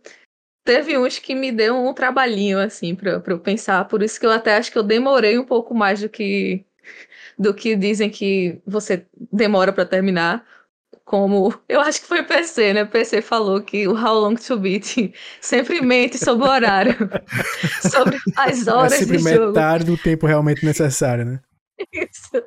Teve 0.65 0.97
uns 0.97 1.19
que 1.19 1.35
me 1.35 1.51
deu 1.51 1.77
um 1.77 1.93
trabalhinho, 1.93 2.59
assim, 2.59 2.95
pra, 2.95 3.19
pra 3.19 3.33
eu 3.33 3.39
pensar. 3.39 3.85
Por 3.85 4.01
isso 4.01 4.19
que 4.19 4.25
eu 4.25 4.31
até 4.31 4.57
acho 4.57 4.71
que 4.71 4.77
eu 4.77 4.83
demorei 4.83 5.37
um 5.37 5.45
pouco 5.45 5.73
mais 5.75 6.01
do 6.01 6.09
que 6.09 6.65
do 7.37 7.53
que 7.53 7.75
dizem 7.75 8.09
que 8.09 8.59
você 8.65 9.05
demora 9.31 9.71
para 9.71 9.85
terminar. 9.85 10.43
Como 11.03 11.53
eu 11.69 11.81
acho 11.81 12.01
que 12.01 12.07
foi 12.07 12.21
o 12.21 12.25
PC, 12.25 12.73
né? 12.73 12.83
O 12.83 12.87
PC 12.87 13.21
falou 13.21 13.61
que 13.61 13.87
o 13.87 13.93
How 13.93 14.21
Long 14.21 14.35
to 14.35 14.57
Beat 14.57 15.13
sempre 15.39 15.79
mente 15.79 16.17
sobre 16.17 16.47
o 16.47 16.49
horário, 16.49 16.95
sobre 17.91 18.17
as 18.35 18.67
horas 18.67 18.93
é 18.93 18.97
sempre 18.97 19.17
de 19.17 19.23
metade 19.23 19.83
do 19.83 19.97
tempo 19.97 20.25
realmente 20.25 20.65
necessário, 20.65 21.25
né? 21.25 21.39
Isso. 21.93 22.43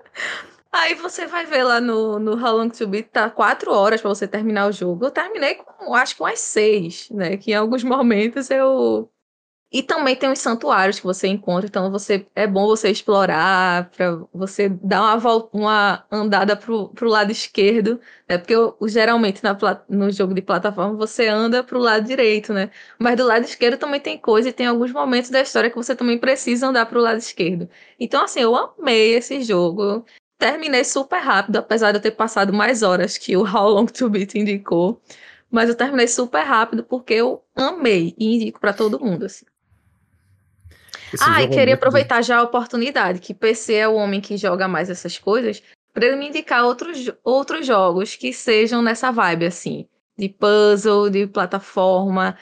Aí 0.73 0.95
você 0.95 1.27
vai 1.27 1.47
ver 1.47 1.65
lá 1.65 1.81
no, 1.81 2.19
no 2.19 2.33
How 2.33 2.57
Long 2.59 2.69
to 2.71 2.87
Beat, 2.87 3.09
tá 3.11 3.31
quatro 3.31 3.73
horas 3.73 4.01
para 4.01 4.11
você 4.11 4.29
terminar 4.29 4.69
o 4.69 4.73
jogo. 4.73 5.07
Eu 5.07 5.11
terminei 5.11 5.57
com, 5.57 5.95
acho 5.95 6.15
que 6.17 6.23
umas 6.23 6.41
seis, 6.41 7.09
né? 7.11 7.37
Que 7.37 7.53
em 7.53 7.55
alguns 7.55 7.83
momentos 7.83 8.51
eu 8.51 9.11
e 9.71 9.83
também 9.83 10.17
tem 10.17 10.33
os 10.33 10.39
santuários 10.39 10.99
que 10.99 11.05
você 11.05 11.29
encontra, 11.29 11.67
então 11.69 11.91
você 11.91 12.27
é 12.35 12.47
bom 12.47 12.67
você 12.67 12.89
explorar, 12.91 13.91
para 13.91 14.17
você 14.33 14.69
dar 14.71 15.03
uma, 15.03 15.19
volta, 15.19 15.55
uma 15.57 16.07
andada 16.11 16.57
pro, 16.57 16.89
pro 16.89 17.07
lado 17.09 17.31
esquerdo, 17.31 18.01
né? 18.27 18.39
Porque 18.39 18.55
eu, 18.55 18.77
geralmente 18.87 19.45
na, 19.45 19.57
no 19.89 20.11
jogo 20.11 20.33
de 20.33 20.41
plataforma 20.41 20.95
você 20.97 21.29
anda 21.29 21.63
pro 21.63 21.79
lado 21.79 22.07
direito, 22.07 22.53
né? 22.55 22.71
Mas 22.99 23.17
do 23.19 23.27
lado 23.27 23.45
esquerdo 23.45 23.79
também 23.79 24.01
tem 24.01 24.17
coisa 24.19 24.49
e 24.49 24.53
tem 24.55 24.67
alguns 24.67 24.91
momentos 24.91 25.29
da 25.31 25.43
história 25.43 25.69
que 25.69 25.77
você 25.77 25.95
também 25.95 26.19
precisa 26.19 26.69
andar 26.69 26.87
pro 26.87 27.01
lado 27.01 27.19
esquerdo. 27.19 27.69
Então, 28.01 28.25
assim, 28.25 28.41
eu 28.41 28.57
amei 28.57 29.15
esse 29.17 29.43
jogo. 29.43 30.05
Terminei 30.39 30.85
super 30.85 31.19
rápido, 31.19 31.57
apesar 31.57 31.91
de 31.91 31.99
eu 31.99 32.03
ter 32.03 32.13
passado 32.13 32.53
mais 32.53 32.83
horas 32.83 33.19
que 33.19 33.37
o 33.37 33.43
How 33.43 33.71
Long 33.71 33.87
to 33.87 34.09
Beat 34.09 34.37
indicou. 34.37 35.03
Mas 35.51 35.69
eu 35.69 35.75
terminei 35.75 36.07
super 36.07 36.43
rápido 36.43 36.85
porque 36.85 37.15
eu 37.15 37.43
amei 37.57 38.15
e 38.17 38.37
indico 38.37 38.61
para 38.61 38.73
todo 38.73 39.01
mundo, 39.01 39.27
assim. 39.27 39.45
Esse 41.13 41.25
ah, 41.27 41.43
e 41.43 41.47
é 41.47 41.49
queria 41.49 41.73
é 41.73 41.75
aproveitar 41.75 42.17
bom. 42.17 42.23
já 42.23 42.39
a 42.39 42.43
oportunidade, 42.43 43.19
que 43.19 43.35
PC 43.35 43.75
é 43.75 43.89
o 43.89 43.95
homem 43.95 44.21
que 44.21 44.37
joga 44.37 44.69
mais 44.69 44.91
essas 44.91 45.19
coisas, 45.19 45.63
para 45.93 46.07
ele 46.07 46.17
me 46.17 46.29
indicar 46.29 46.65
outros, 46.65 47.11
outros 47.25 47.67
jogos 47.67 48.15
que 48.15 48.33
sejam 48.33 48.83
nessa 48.83 49.11
vibe, 49.11 49.47
assim, 49.47 49.89
de 50.19 50.29
puzzle, 50.29 51.09
de 51.09 51.27
plataforma, 51.27 52.37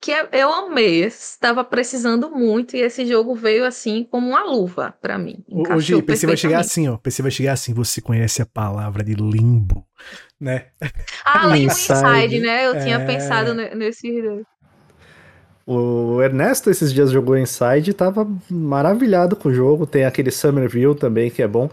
que 0.00 0.12
eu 0.32 0.52
amei, 0.52 1.04
estava 1.04 1.64
precisando 1.64 2.30
muito 2.30 2.76
e 2.76 2.80
esse 2.80 3.04
jogo 3.06 3.34
veio 3.34 3.64
assim 3.64 4.06
como 4.08 4.28
uma 4.28 4.44
luva 4.44 4.94
para 5.00 5.18
mim. 5.18 5.44
Hoje 5.50 5.94
o 5.94 6.02
PC 6.02 6.26
vai 6.26 6.36
chegar 6.36 6.60
assim, 6.60 6.88
ó, 6.88 6.96
PC 6.96 7.22
vai 7.22 7.30
chegar 7.30 7.52
assim, 7.52 7.74
você 7.74 8.00
conhece 8.00 8.40
a 8.40 8.46
palavra 8.46 9.02
de 9.02 9.14
limbo, 9.14 9.84
né? 10.40 10.66
Ah, 11.24 11.46
Limbo 11.48 11.72
Inside, 11.72 12.40
né? 12.40 12.66
Eu 12.66 12.74
é... 12.74 12.84
tinha 12.84 13.04
pensado 13.04 13.54
nesse 13.54 14.08
o 15.70 16.22
Ernesto 16.22 16.70
esses 16.70 16.90
dias 16.94 17.10
jogou 17.10 17.36
Inside 17.36 17.90
e 17.90 17.92
tava 17.92 18.26
maravilhado 18.50 19.36
com 19.36 19.50
o 19.50 19.52
jogo. 19.52 19.86
Tem 19.86 20.06
aquele 20.06 20.30
Summerville 20.30 20.94
também 20.94 21.28
que 21.28 21.42
é 21.42 21.46
bom. 21.46 21.68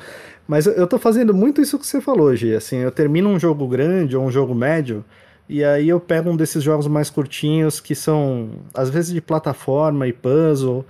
Mas 0.45 0.65
eu 0.65 0.85
tô 0.85 0.99
fazendo 0.99 1.34
muito 1.34 1.61
isso 1.61 1.80
que 1.80 1.88
você 1.88 2.02
falou, 2.02 2.35
Gi. 2.35 2.56
Assim, 2.56 2.76
eu 2.76 2.91
termino 2.91 3.30
um 3.30 3.39
jogo 3.39 3.65
grande 3.69 4.18
ou 4.18 4.26
um 4.26 4.30
jogo 4.30 4.53
médio 4.53 5.06
e 5.47 5.63
aí 5.63 5.89
eu 5.89 5.99
pego 5.99 6.30
um 6.30 6.35
desses 6.35 6.63
jogos 6.63 6.88
mais 6.88 7.09
curtinhos 7.09 7.80
que 7.80 7.93
são 7.93 8.49
às 8.73 8.89
vezes 8.89 9.13
de 9.13 9.22
plataforma 9.22 10.07
e 10.07 10.13
puzzle. 10.13 10.85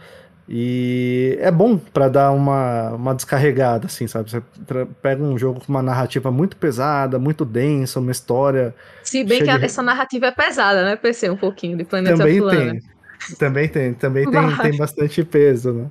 E 0.47 1.37
é 1.41 1.49
bom 1.49 1.75
para 1.75 2.07
dar 2.07 2.31
uma, 2.31 2.91
uma 2.91 3.15
descarregada, 3.15 3.87
assim, 3.87 4.05
sabe? 4.05 4.29
Você 4.29 4.43
pega 5.01 5.23
um 5.23 5.35
jogo 5.39 5.59
com 5.59 5.73
uma 5.73 5.81
narrativa 5.81 6.29
muito 6.29 6.55
pesada, 6.55 7.17
muito 7.17 7.43
densa, 7.43 7.99
uma 7.99 8.11
história. 8.11 8.73
Se 9.03 9.23
bem 9.23 9.39
que 9.39 9.57
de... 9.57 9.65
essa 9.65 9.81
narrativa 9.81 10.27
é 10.27 10.31
pesada, 10.31 10.85
né, 10.85 10.95
PC? 10.95 11.31
Um 11.31 11.35
pouquinho 11.35 11.75
de 11.75 11.83
Planeta 11.83 12.17
Também 12.17 12.47
tem. 12.47 12.81
Também 13.39 13.67
tem, 13.67 13.93
também 13.93 14.29
tem, 14.29 14.57
tem 14.57 14.77
bastante 14.77 15.23
peso, 15.23 15.73
né? 15.73 15.89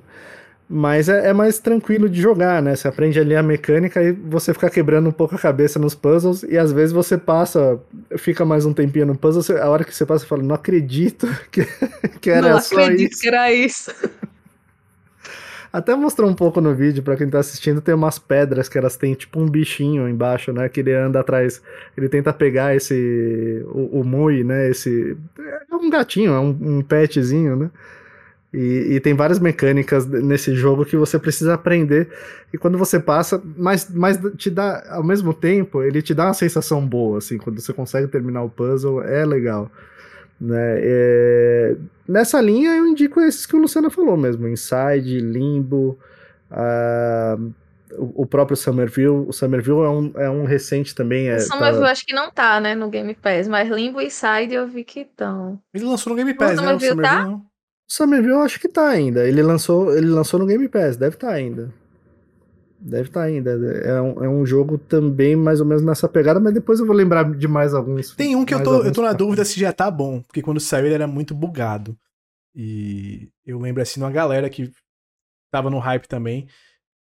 Mas 0.67 1.09
é, 1.09 1.29
é, 1.29 1.33
mais 1.33 1.59
tranquilo 1.59 2.09
de 2.09 2.19
jogar, 2.19 2.61
né? 2.61 2.75
Você 2.75 2.87
aprende 2.87 3.19
ali 3.19 3.35
a 3.35 3.43
mecânica 3.43 4.01
e 4.01 4.11
você 4.11 4.51
fica 4.51 4.67
quebrando 4.67 5.07
um 5.07 5.11
pouco 5.11 5.35
a 5.35 5.39
cabeça 5.39 5.77
nos 5.77 5.93
puzzles 5.93 6.41
e 6.41 6.57
às 6.57 6.71
vezes 6.71 6.91
você 6.91 7.19
passa, 7.19 7.79
fica 8.17 8.43
mais 8.43 8.65
um 8.65 8.73
tempinho 8.73 9.05
no 9.05 9.15
puzzle, 9.15 9.43
você, 9.43 9.53
a 9.59 9.69
hora 9.69 9.83
que 9.83 9.93
você 9.93 10.05
passa, 10.05 10.23
você 10.23 10.27
fala, 10.27 10.41
não 10.41 10.55
acredito 10.55 11.27
que, 11.51 11.67
que 12.19 12.29
era 12.31 12.49
não 12.49 12.59
só 12.59 12.61
isso. 12.61 12.75
Não 12.75 12.83
acredito 12.83 13.19
que 13.19 13.27
era 13.27 13.53
isso. 13.53 13.93
Até 15.71 15.93
mostrou 15.93 16.29
um 16.29 16.33
pouco 16.33 16.61
no 16.61 16.73
vídeo, 16.73 17.03
para 17.03 17.17
quem 17.17 17.29
tá 17.29 17.39
assistindo, 17.39 17.81
tem 17.81 17.93
umas 17.93 18.17
pedras 18.17 18.69
que 18.69 18.77
elas 18.77 18.95
têm 18.95 19.13
tipo 19.13 19.41
um 19.41 19.45
bichinho 19.45 20.07
embaixo, 20.07 20.53
né? 20.53 20.69
Que 20.69 20.79
ele 20.79 20.93
anda 20.93 21.19
atrás, 21.19 21.61
ele 21.97 22.07
tenta 22.07 22.31
pegar 22.31 22.73
esse. 22.73 23.61
o, 23.67 23.99
o 23.99 24.03
Mui, 24.05 24.41
né? 24.41 24.69
Esse. 24.69 25.17
É 25.69 25.75
um 25.75 25.89
gatinho, 25.89 26.31
é 26.31 26.39
um, 26.39 26.57
um 26.77 26.81
petzinho, 26.81 27.57
né? 27.57 27.69
E, 28.55 28.95
e, 28.95 28.99
tem 29.01 29.13
várias 29.13 29.37
mecânicas 29.37 30.05
nesse 30.05 30.55
jogo 30.55 30.85
que 30.85 30.95
você 30.95 31.19
precisa 31.19 31.55
aprender. 31.55 32.07
E 32.53 32.57
quando 32.57 32.77
você 32.77 32.97
passa, 32.97 33.41
mas, 33.57 33.89
mas 33.93 34.17
te 34.37 34.49
dá, 34.49 34.81
ao 34.91 35.03
mesmo 35.03 35.33
tempo, 35.33 35.83
ele 35.83 36.01
te 36.01 36.13
dá 36.13 36.27
uma 36.27 36.33
sensação 36.33 36.85
boa, 36.87 37.17
assim, 37.17 37.37
quando 37.37 37.59
você 37.59 37.73
consegue 37.73 38.07
terminar 38.07 38.43
o 38.43 38.49
puzzle, 38.49 39.01
é 39.01 39.25
legal. 39.25 39.69
Né? 40.39 40.77
É... 40.77 41.75
Nessa 42.07 42.39
linha 42.39 42.77
eu 42.77 42.87
indico 42.87 43.19
esses 43.19 43.45
que 43.45 43.57
o 43.57 43.59
Luciano 43.59 43.89
falou 43.89 44.15
mesmo: 44.15 44.47
Inside, 44.47 45.19
Limbo, 45.19 45.99
uh... 46.49 47.53
o 48.15 48.25
próprio 48.25 48.55
Somerville. 48.55 49.25
O 49.27 49.33
Somerville 49.33 49.79
é 49.79 49.89
um, 49.89 50.11
é 50.15 50.29
um 50.29 50.45
recente 50.45 50.95
também. 50.95 51.27
É, 51.27 51.35
o 51.35 51.41
Somerville 51.41 51.83
tá... 51.83 51.91
acho 51.91 52.05
que 52.05 52.13
não 52.13 52.31
tá, 52.31 52.61
né, 52.61 52.73
no 52.73 52.89
Game 52.89 53.13
Pass, 53.15 53.49
mas 53.49 53.69
Limbo 53.69 53.99
e 53.99 54.05
Inside 54.05 54.53
eu 54.53 54.65
vi 54.65 54.85
que 54.85 55.01
estão. 55.01 55.59
Ele 55.73 55.83
lançou 55.83 56.11
no 56.11 56.15
Game 56.15 56.33
Pass, 56.33 56.57
o 56.57 56.61
né? 56.61 56.61
O 56.61 56.79
Somerville 56.79 57.01
tá? 57.01 57.25
não. 57.25 57.54
O 57.87 57.93
Somerville 57.93 58.33
eu 58.33 58.41
acho 58.41 58.59
que 58.59 58.67
tá 58.67 58.87
ainda. 58.89 59.27
Ele 59.27 59.41
lançou, 59.43 59.95
ele 59.95 60.07
lançou 60.07 60.39
no 60.39 60.45
Game 60.45 60.67
Pass, 60.67 60.97
deve 60.97 61.15
estar 61.15 61.27
tá 61.27 61.33
ainda. 61.33 61.73
Deve 62.79 63.09
estar 63.09 63.21
tá 63.21 63.25
ainda. 63.25 63.51
É 63.51 64.01
um, 64.01 64.23
é 64.23 64.29
um 64.29 64.45
jogo 64.45 64.77
também 64.77 65.35
mais 65.35 65.59
ou 65.59 65.65
menos 65.65 65.83
nessa 65.83 66.07
pegada, 66.07 66.39
mas 66.39 66.53
depois 66.53 66.79
eu 66.79 66.85
vou 66.85 66.95
lembrar 66.95 67.23
de 67.35 67.47
mais 67.47 67.73
alguns. 67.73 68.15
Tem 68.15 68.35
um 68.35 68.43
que 68.43 68.53
eu 68.53 68.63
tô, 68.63 68.83
eu 68.83 68.91
tô 68.91 69.01
na 69.01 69.13
dúvida 69.13 69.45
se 69.45 69.59
já 69.59 69.71
tá 69.71 69.89
bom, 69.89 70.21
porque 70.21 70.41
quando 70.41 70.59
saiu 70.59 70.85
ele 70.85 70.95
era 70.95 71.07
muito 71.07 71.33
bugado. 71.33 71.97
E 72.55 73.29
eu 73.45 73.59
lembro 73.59 73.81
assim 73.81 73.99
de 73.99 74.05
uma 74.05 74.11
galera 74.11 74.49
que 74.49 74.71
tava 75.51 75.69
no 75.69 75.79
hype 75.79 76.07
também, 76.07 76.47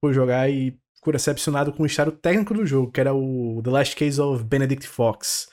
foi 0.01 0.13
jogar 0.13 0.49
e 0.49 0.77
ficou 0.95 1.13
decepcionado 1.13 1.71
com 1.73 1.83
o 1.83 1.85
estado 1.85 2.11
técnico 2.11 2.53
do 2.53 2.65
jogo, 2.65 2.91
que 2.91 2.99
era 2.99 3.13
o 3.13 3.61
The 3.63 3.69
Last 3.69 3.95
Case 3.95 4.19
of 4.19 4.43
Benedict 4.43 4.87
Fox. 4.87 5.47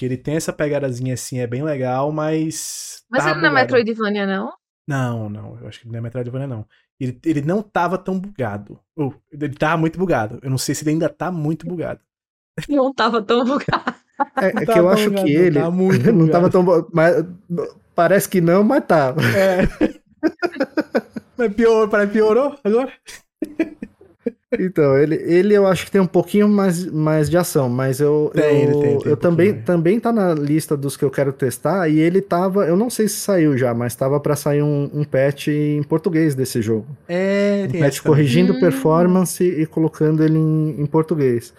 Que 0.00 0.06
ele 0.06 0.16
tem 0.16 0.34
essa 0.34 0.50
pegadazinha 0.50 1.12
assim, 1.12 1.40
é 1.40 1.46
bem 1.46 1.62
legal, 1.62 2.10
mas. 2.10 3.02
Mas 3.10 3.26
ele 3.26 3.38
não 3.42 3.50
é 3.50 3.52
Metroidvania, 3.52 4.26
não? 4.26 4.50
Não, 4.88 5.28
não, 5.28 5.58
eu 5.60 5.68
acho 5.68 5.80
que 5.80 5.88
não 5.88 5.98
é 5.98 6.00
Metroidvania, 6.00 6.46
não. 6.46 6.64
Ele, 6.98 7.20
ele 7.22 7.42
não 7.42 7.60
tava 7.60 7.98
tão 7.98 8.18
bugado. 8.18 8.80
Ou, 8.96 9.14
ele 9.30 9.50
tava 9.50 9.76
muito 9.76 9.98
bugado. 9.98 10.38
Eu 10.42 10.48
não 10.48 10.56
sei 10.56 10.74
se 10.74 10.84
ele 10.84 10.92
ainda 10.92 11.10
tá 11.10 11.30
muito 11.30 11.66
bugado. 11.66 12.00
Não 12.66 12.94
tava 12.94 13.20
tão 13.20 13.44
bugado. 13.44 13.94
É, 14.40 14.46
é 14.46 14.66
que 14.66 14.78
eu 14.78 14.88
acho 14.88 15.10
bugado, 15.10 15.26
que 15.26 15.32
ele 15.34 15.58
não, 15.58 15.70
muito 15.70 16.12
não 16.12 16.28
tava 16.30 16.48
tão 16.48 16.64
mas 16.94 17.22
Parece 17.94 18.26
que 18.26 18.40
não, 18.40 18.64
mas 18.64 18.86
tá. 18.86 19.14
É. 19.36 19.68
mas 21.36 21.52
pior, 21.52 21.90
parece 21.90 22.12
piorou 22.12 22.58
agora? 22.64 22.90
Então, 24.58 24.98
ele, 24.98 25.14
ele 25.14 25.54
eu 25.54 25.64
acho 25.64 25.84
que 25.84 25.92
tem 25.92 26.00
um 26.00 26.06
pouquinho 26.06 26.48
mais, 26.48 26.84
mais 26.86 27.30
de 27.30 27.36
ação, 27.36 27.68
mas 27.68 28.00
eu, 28.00 28.32
tem, 28.34 28.64
eu, 28.64 28.80
tem, 28.80 28.98
tem 28.98 29.06
eu 29.06 29.12
um 29.12 29.16
também, 29.16 29.54
também 29.54 30.00
tá 30.00 30.12
na 30.12 30.34
lista 30.34 30.76
dos 30.76 30.96
que 30.96 31.04
eu 31.04 31.10
quero 31.10 31.32
testar, 31.32 31.88
e 31.88 32.00
ele 32.00 32.20
tava, 32.20 32.66
eu 32.66 32.76
não 32.76 32.90
sei 32.90 33.06
se 33.06 33.20
saiu 33.20 33.56
já, 33.56 33.72
mas 33.72 33.94
tava 33.94 34.18
para 34.18 34.34
sair 34.34 34.62
um, 34.62 34.90
um 34.92 35.04
patch 35.04 35.48
em 35.48 35.82
português 35.84 36.34
desse 36.34 36.60
jogo. 36.60 36.86
É, 37.08 37.68
um 37.72 37.78
patch 37.78 38.00
corrigindo 38.00 38.52
hum. 38.54 38.60
performance 38.60 39.44
e 39.44 39.64
colocando 39.66 40.24
ele 40.24 40.38
em, 40.38 40.80
em 40.80 40.86
português. 40.86 41.54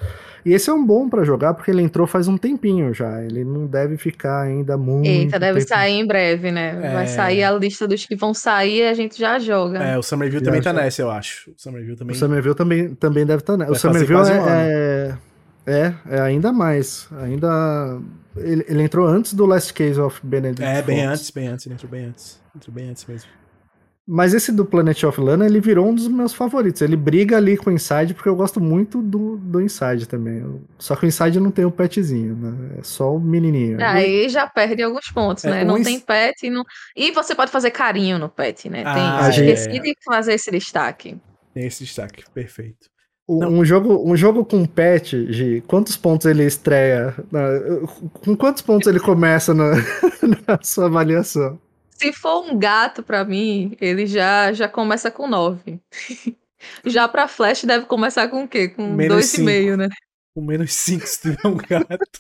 E 0.45 0.53
esse 0.53 0.69
é 0.69 0.73
um 0.73 0.85
bom 0.85 1.07
para 1.09 1.23
jogar 1.23 1.53
porque 1.53 1.71
ele 1.71 1.81
entrou 1.81 2.07
faz 2.07 2.27
um 2.27 2.37
tempinho 2.37 2.93
já. 2.93 3.23
Ele 3.23 3.43
não 3.43 3.67
deve 3.67 3.97
ficar 3.97 4.41
ainda 4.41 4.77
muito. 4.77 5.07
Eita, 5.07 5.39
deve 5.39 5.59
tempo. 5.59 5.69
sair 5.69 5.93
em 5.93 6.05
breve, 6.05 6.51
né? 6.51 6.79
É... 6.81 6.93
Vai 6.93 7.07
sair 7.07 7.43
a 7.43 7.51
lista 7.51 7.87
dos 7.87 8.05
que 8.05 8.15
vão 8.15 8.33
sair 8.33 8.79
e 8.79 8.87
a 8.87 8.93
gente 8.93 9.17
já 9.19 9.39
joga. 9.39 9.79
É, 9.79 9.97
o 9.97 10.03
Summerville 10.03 10.43
também 10.43 10.61
tá 10.61 10.73
nessa, 10.73 11.01
eu 11.01 11.11
acho. 11.11 11.51
O 11.51 11.53
Summerville 11.57 11.95
também. 11.95 12.15
O 12.15 12.19
Summerville 12.19 12.55
também, 12.55 12.95
também 12.95 13.25
deve 13.25 13.41
estar 13.41 13.53
tá 13.53 13.57
nessa. 13.57 13.71
O 13.71 13.75
Summerville 13.75 14.19
é, 14.19 14.23
um 14.23 14.49
é, 14.49 15.17
é, 15.65 15.93
é, 16.09 16.21
ainda 16.21 16.51
mais. 16.51 17.07
Ainda. 17.21 17.99
Ele, 18.37 18.65
ele, 18.67 18.83
entrou 18.83 19.05
antes 19.05 19.33
do 19.33 19.45
Last 19.45 19.73
Case 19.73 19.99
of 19.99 20.19
Benedict. 20.23 20.63
É, 20.63 20.81
bem 20.81 20.99
Fox. 20.99 21.09
antes, 21.09 21.31
bem 21.31 21.47
antes. 21.47 21.65
Ele 21.65 21.75
entrou 21.75 21.91
bem 21.91 22.05
antes. 22.05 22.39
Entrou 22.55 22.73
bem 22.73 22.89
antes 22.89 23.05
mesmo. 23.05 23.40
Mas 24.07 24.33
esse 24.33 24.51
do 24.51 24.65
Planet 24.65 25.03
of 25.03 25.21
Lana, 25.21 25.45
ele 25.45 25.61
virou 25.61 25.87
um 25.87 25.93
dos 25.93 26.07
meus 26.07 26.33
favoritos. 26.33 26.81
Ele 26.81 26.95
briga 26.95 27.37
ali 27.37 27.55
com 27.55 27.69
o 27.69 27.73
Inside, 27.73 28.13
porque 28.13 28.27
eu 28.27 28.35
gosto 28.35 28.59
muito 28.59 29.01
do, 29.01 29.37
do 29.37 29.61
Inside 29.61 30.07
também. 30.07 30.43
Só 30.79 30.95
que 30.95 31.05
o 31.05 31.07
Inside 31.07 31.39
não 31.39 31.51
tem 31.51 31.65
o 31.65 31.71
petzinho, 31.71 32.35
né? 32.35 32.77
É 32.79 32.83
só 32.83 33.15
o 33.15 33.19
menininho. 33.19 33.79
É, 33.79 33.85
aí 33.85 34.29
já 34.29 34.47
perde 34.47 34.81
alguns 34.81 35.09
pontos, 35.11 35.45
é, 35.45 35.51
né? 35.51 35.63
Não 35.63 35.81
tem 35.81 35.99
pet. 35.99 36.49
Não... 36.49 36.63
E 36.95 37.11
você 37.11 37.35
pode 37.35 37.51
fazer 37.51 37.71
carinho 37.71 38.17
no 38.17 38.27
pet, 38.27 38.69
né? 38.69 38.83
Tem... 38.83 39.03
Ah, 39.03 39.29
Esqueci 39.29 39.69
é. 39.69 39.79
de 39.79 39.95
fazer 40.03 40.33
esse 40.33 40.49
destaque. 40.49 41.17
Tem 41.53 41.67
esse 41.67 41.83
destaque, 41.83 42.23
perfeito. 42.33 42.89
Um 43.29 43.63
jogo, 43.63 44.03
um 44.05 44.15
jogo 44.15 44.43
com 44.43 44.65
pet, 44.65 45.31
Gi, 45.31 45.63
quantos 45.65 45.95
pontos 45.95 46.25
ele 46.25 46.43
estreia? 46.43 47.15
Com 48.13 48.35
quantos 48.35 48.61
pontos 48.61 48.87
ele 48.87 48.99
começa 48.99 49.53
na, 49.53 49.71
na 50.45 50.59
sua 50.61 50.87
avaliação? 50.87 51.57
Se 52.01 52.11
for 52.13 52.43
um 52.43 52.57
gato, 52.57 53.03
para 53.03 53.23
mim, 53.23 53.77
ele 53.79 54.07
já, 54.07 54.51
já 54.53 54.67
começa 54.67 55.11
com 55.11 55.27
9. 55.27 55.79
Já 56.85 57.07
pra 57.07 57.27
Flash 57.27 57.63
deve 57.63 57.87
começar 57.87 58.27
com 58.27 58.43
o 58.43 58.47
quê? 58.47 58.67
Com 58.67 58.93
Menos 58.93 59.33
2,5, 59.33 59.75
né? 59.75 59.89
Com 60.35 60.41
menos 60.45 60.71
5 60.73 61.07
se 61.07 61.21
tiver 61.21 61.47
um 61.47 61.57
gato. 61.57 62.19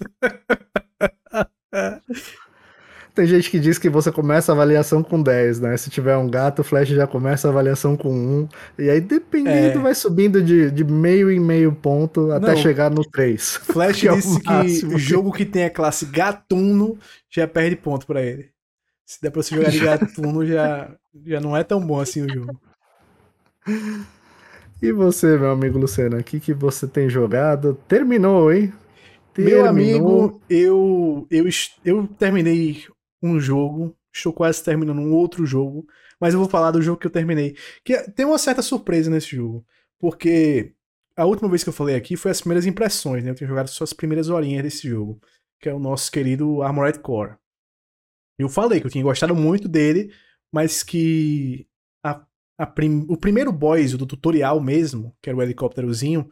Tem 3.13 3.27
gente 3.27 3.51
que 3.51 3.59
diz 3.59 3.77
que 3.77 3.89
você 3.89 4.09
começa 4.11 4.51
a 4.51 4.55
avaliação 4.55 5.03
com 5.03 5.21
10, 5.21 5.59
né? 5.59 5.75
Se 5.75 5.89
tiver 5.89 6.15
um 6.15 6.29
gato, 6.29 6.59
o 6.59 6.63
Flash 6.63 6.87
já 6.89 7.05
começa 7.05 7.47
a 7.47 7.51
avaliação 7.51 7.97
com 7.97 8.09
1. 8.09 8.49
E 8.79 8.89
aí, 8.89 9.01
dependendo, 9.01 9.79
É. 9.79 9.81
vai 9.81 9.93
subindo 9.93 10.41
de, 10.41 10.71
de 10.71 10.83
meio 10.85 11.29
em 11.29 11.39
meio 11.39 11.73
ponto 11.75 12.31
até 12.31 12.47
Não. 12.51 12.57
chegar 12.57 12.89
no 12.89 13.03
3. 13.03 13.57
Flash 13.57 13.99
Que 14.01 14.07
é 14.07 14.11
o 14.13 14.15
disse 14.15 14.39
que 14.41 14.85
o 14.85 14.97
jogo 14.97 15.31
que 15.31 15.45
tem 15.45 15.65
a 15.65 15.69
classe 15.69 16.05
gatuno 16.05 16.97
já 17.29 17.45
perde 17.47 17.75
ponto 17.75 18.07
pra 18.07 18.21
ele. 18.21 18.49
Se 19.11 19.21
der 19.21 19.29
pra 19.29 19.43
você 19.43 19.53
jogar 19.53 19.71
de 19.71 19.79
gatuno, 19.83 20.45
já, 20.45 20.95
já 21.25 21.41
não 21.41 21.55
é 21.57 21.65
tão 21.65 21.85
bom 21.85 21.99
assim 21.99 22.21
o 22.21 22.29
jogo. 22.33 22.57
E 24.81 24.89
você, 24.93 25.37
meu 25.37 25.51
amigo 25.51 25.77
Luciano, 25.77 26.17
o 26.17 26.23
que, 26.23 26.39
que 26.39 26.53
você 26.53 26.87
tem 26.87 27.09
jogado? 27.09 27.75
Terminou, 27.89 28.53
hein? 28.53 28.71
Meu 29.37 29.65
Terminou. 29.65 30.23
amigo, 30.23 30.41
eu, 30.49 31.27
eu, 31.29 31.45
eu 31.83 32.07
terminei 32.17 32.85
um 33.21 33.37
jogo, 33.37 33.93
estou 34.13 34.31
quase 34.31 34.63
terminando 34.63 34.99
um 34.99 35.11
outro 35.13 35.45
jogo, 35.45 35.85
mas 36.19 36.33
eu 36.33 36.39
vou 36.39 36.47
falar 36.49 36.71
do 36.71 36.81
jogo 36.81 36.97
que 36.99 37.07
eu 37.07 37.11
terminei. 37.11 37.55
Que 37.83 37.93
é- 37.95 38.09
tem 38.09 38.25
uma 38.25 38.37
certa 38.37 38.61
surpresa 38.61 39.09
nesse 39.11 39.35
jogo, 39.35 39.65
porque 39.99 40.73
a 41.17 41.25
última 41.25 41.49
vez 41.49 41.63
que 41.63 41.69
eu 41.69 41.73
falei 41.73 41.95
aqui 41.97 42.15
foi 42.15 42.31
as 42.31 42.39
primeiras 42.39 42.65
impressões, 42.65 43.25
né? 43.25 43.31
Eu 43.31 43.35
tinha 43.35 43.47
jogado 43.47 43.67
só 43.67 43.83
as 43.83 43.91
primeiras 43.93 44.29
horinhas 44.29 44.63
desse 44.63 44.87
jogo, 44.87 45.19
que 45.59 45.67
é 45.67 45.73
o 45.73 45.79
nosso 45.79 46.09
querido 46.09 46.61
Armored 46.63 46.99
Core. 46.99 47.35
Eu 48.43 48.49
falei 48.49 48.79
que 48.79 48.87
eu 48.87 48.91
tinha 48.91 49.03
gostado 49.03 49.35
muito 49.35 49.67
dele, 49.67 50.13
mas 50.51 50.83
que 50.83 51.67
a, 52.03 52.25
a 52.57 52.65
prim- 52.67 53.05
o 53.09 53.17
primeiro 53.17 53.51
boss, 53.51 53.93
o 53.93 53.97
do 53.97 54.05
tutorial 54.05 54.59
mesmo, 54.61 55.15
que 55.21 55.29
era 55.29 55.37
o 55.37 55.41
helicópterozinho, 55.41 56.29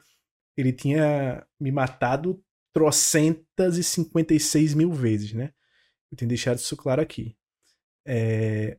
ele 0.57 0.73
tinha 0.73 1.45
me 1.60 1.72
matado 1.72 2.44
trocentas 2.73 3.77
e 3.77 3.84
56 3.84 4.73
mil 4.73 4.91
vezes, 4.91 5.34
né? 5.34 5.53
Eu 6.11 6.18
tenho 6.18 6.30
deixado 6.30 6.57
isso 6.57 6.76
claro 6.77 7.02
aqui. 7.02 7.36
É, 8.06 8.77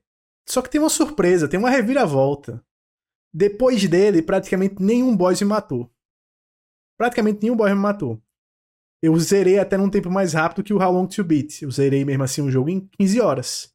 Só 0.49 0.63
que 0.63 0.71
tem 0.71 0.81
uma 0.81 0.91
surpresa, 0.91 1.49
tem 1.49 1.59
uma 1.61 1.71
reviravolta. 1.71 2.65
Depois 3.33 3.89
dele, 3.89 4.23
praticamente 4.23 4.77
nenhum 4.83 5.17
boss 5.17 5.41
me 5.41 5.49
matou. 5.49 5.91
Praticamente 6.99 7.41
nenhum 7.43 7.57
boss 7.57 7.71
me 7.71 7.77
matou. 7.77 8.23
Eu 9.03 9.17
zerei 9.19 9.59
até 9.59 9.77
num 9.77 9.89
tempo 9.89 10.11
mais 10.11 10.33
rápido 10.35 10.63
que 10.63 10.75
o 10.75 10.79
How 10.83 10.93
Long 10.93 11.07
to 11.07 11.25
Beat. 11.25 11.63
Eu 11.63 11.71
zerei 11.71 12.05
mesmo 12.05 12.23
assim 12.23 12.43
o 12.43 12.51
jogo 12.51 12.69
em 12.69 12.81
15 12.99 13.21
horas. 13.21 13.71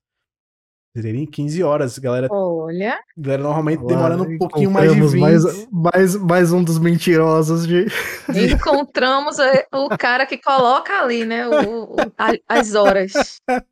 Zerei 0.98 1.22
em 1.22 1.26
15 1.26 1.62
horas. 1.64 1.98
Galera, 2.00 2.28
Olha. 2.32 2.98
galera 3.18 3.44
normalmente 3.44 3.82
Lá 3.82 3.88
demorando 3.88 4.24
um 4.24 4.38
pouquinho 4.38 4.72
mais 4.72 4.92
de 4.94 4.98
encontramos 5.00 5.14
20. 5.14 5.22
Mais, 5.22 5.68
mais, 5.72 6.16
mais 6.16 6.52
um 6.54 6.64
dos 6.64 6.78
mentirosos 6.80 7.68
de. 7.68 7.86
Encontramos 8.54 9.38
o 9.74 9.90
cara 9.98 10.26
que 10.26 10.38
coloca 10.38 10.94
ali, 11.02 11.26
né? 11.26 11.48
o- 11.48 11.96
o- 11.96 11.98
as 12.48 12.76
horas. 12.76 13.12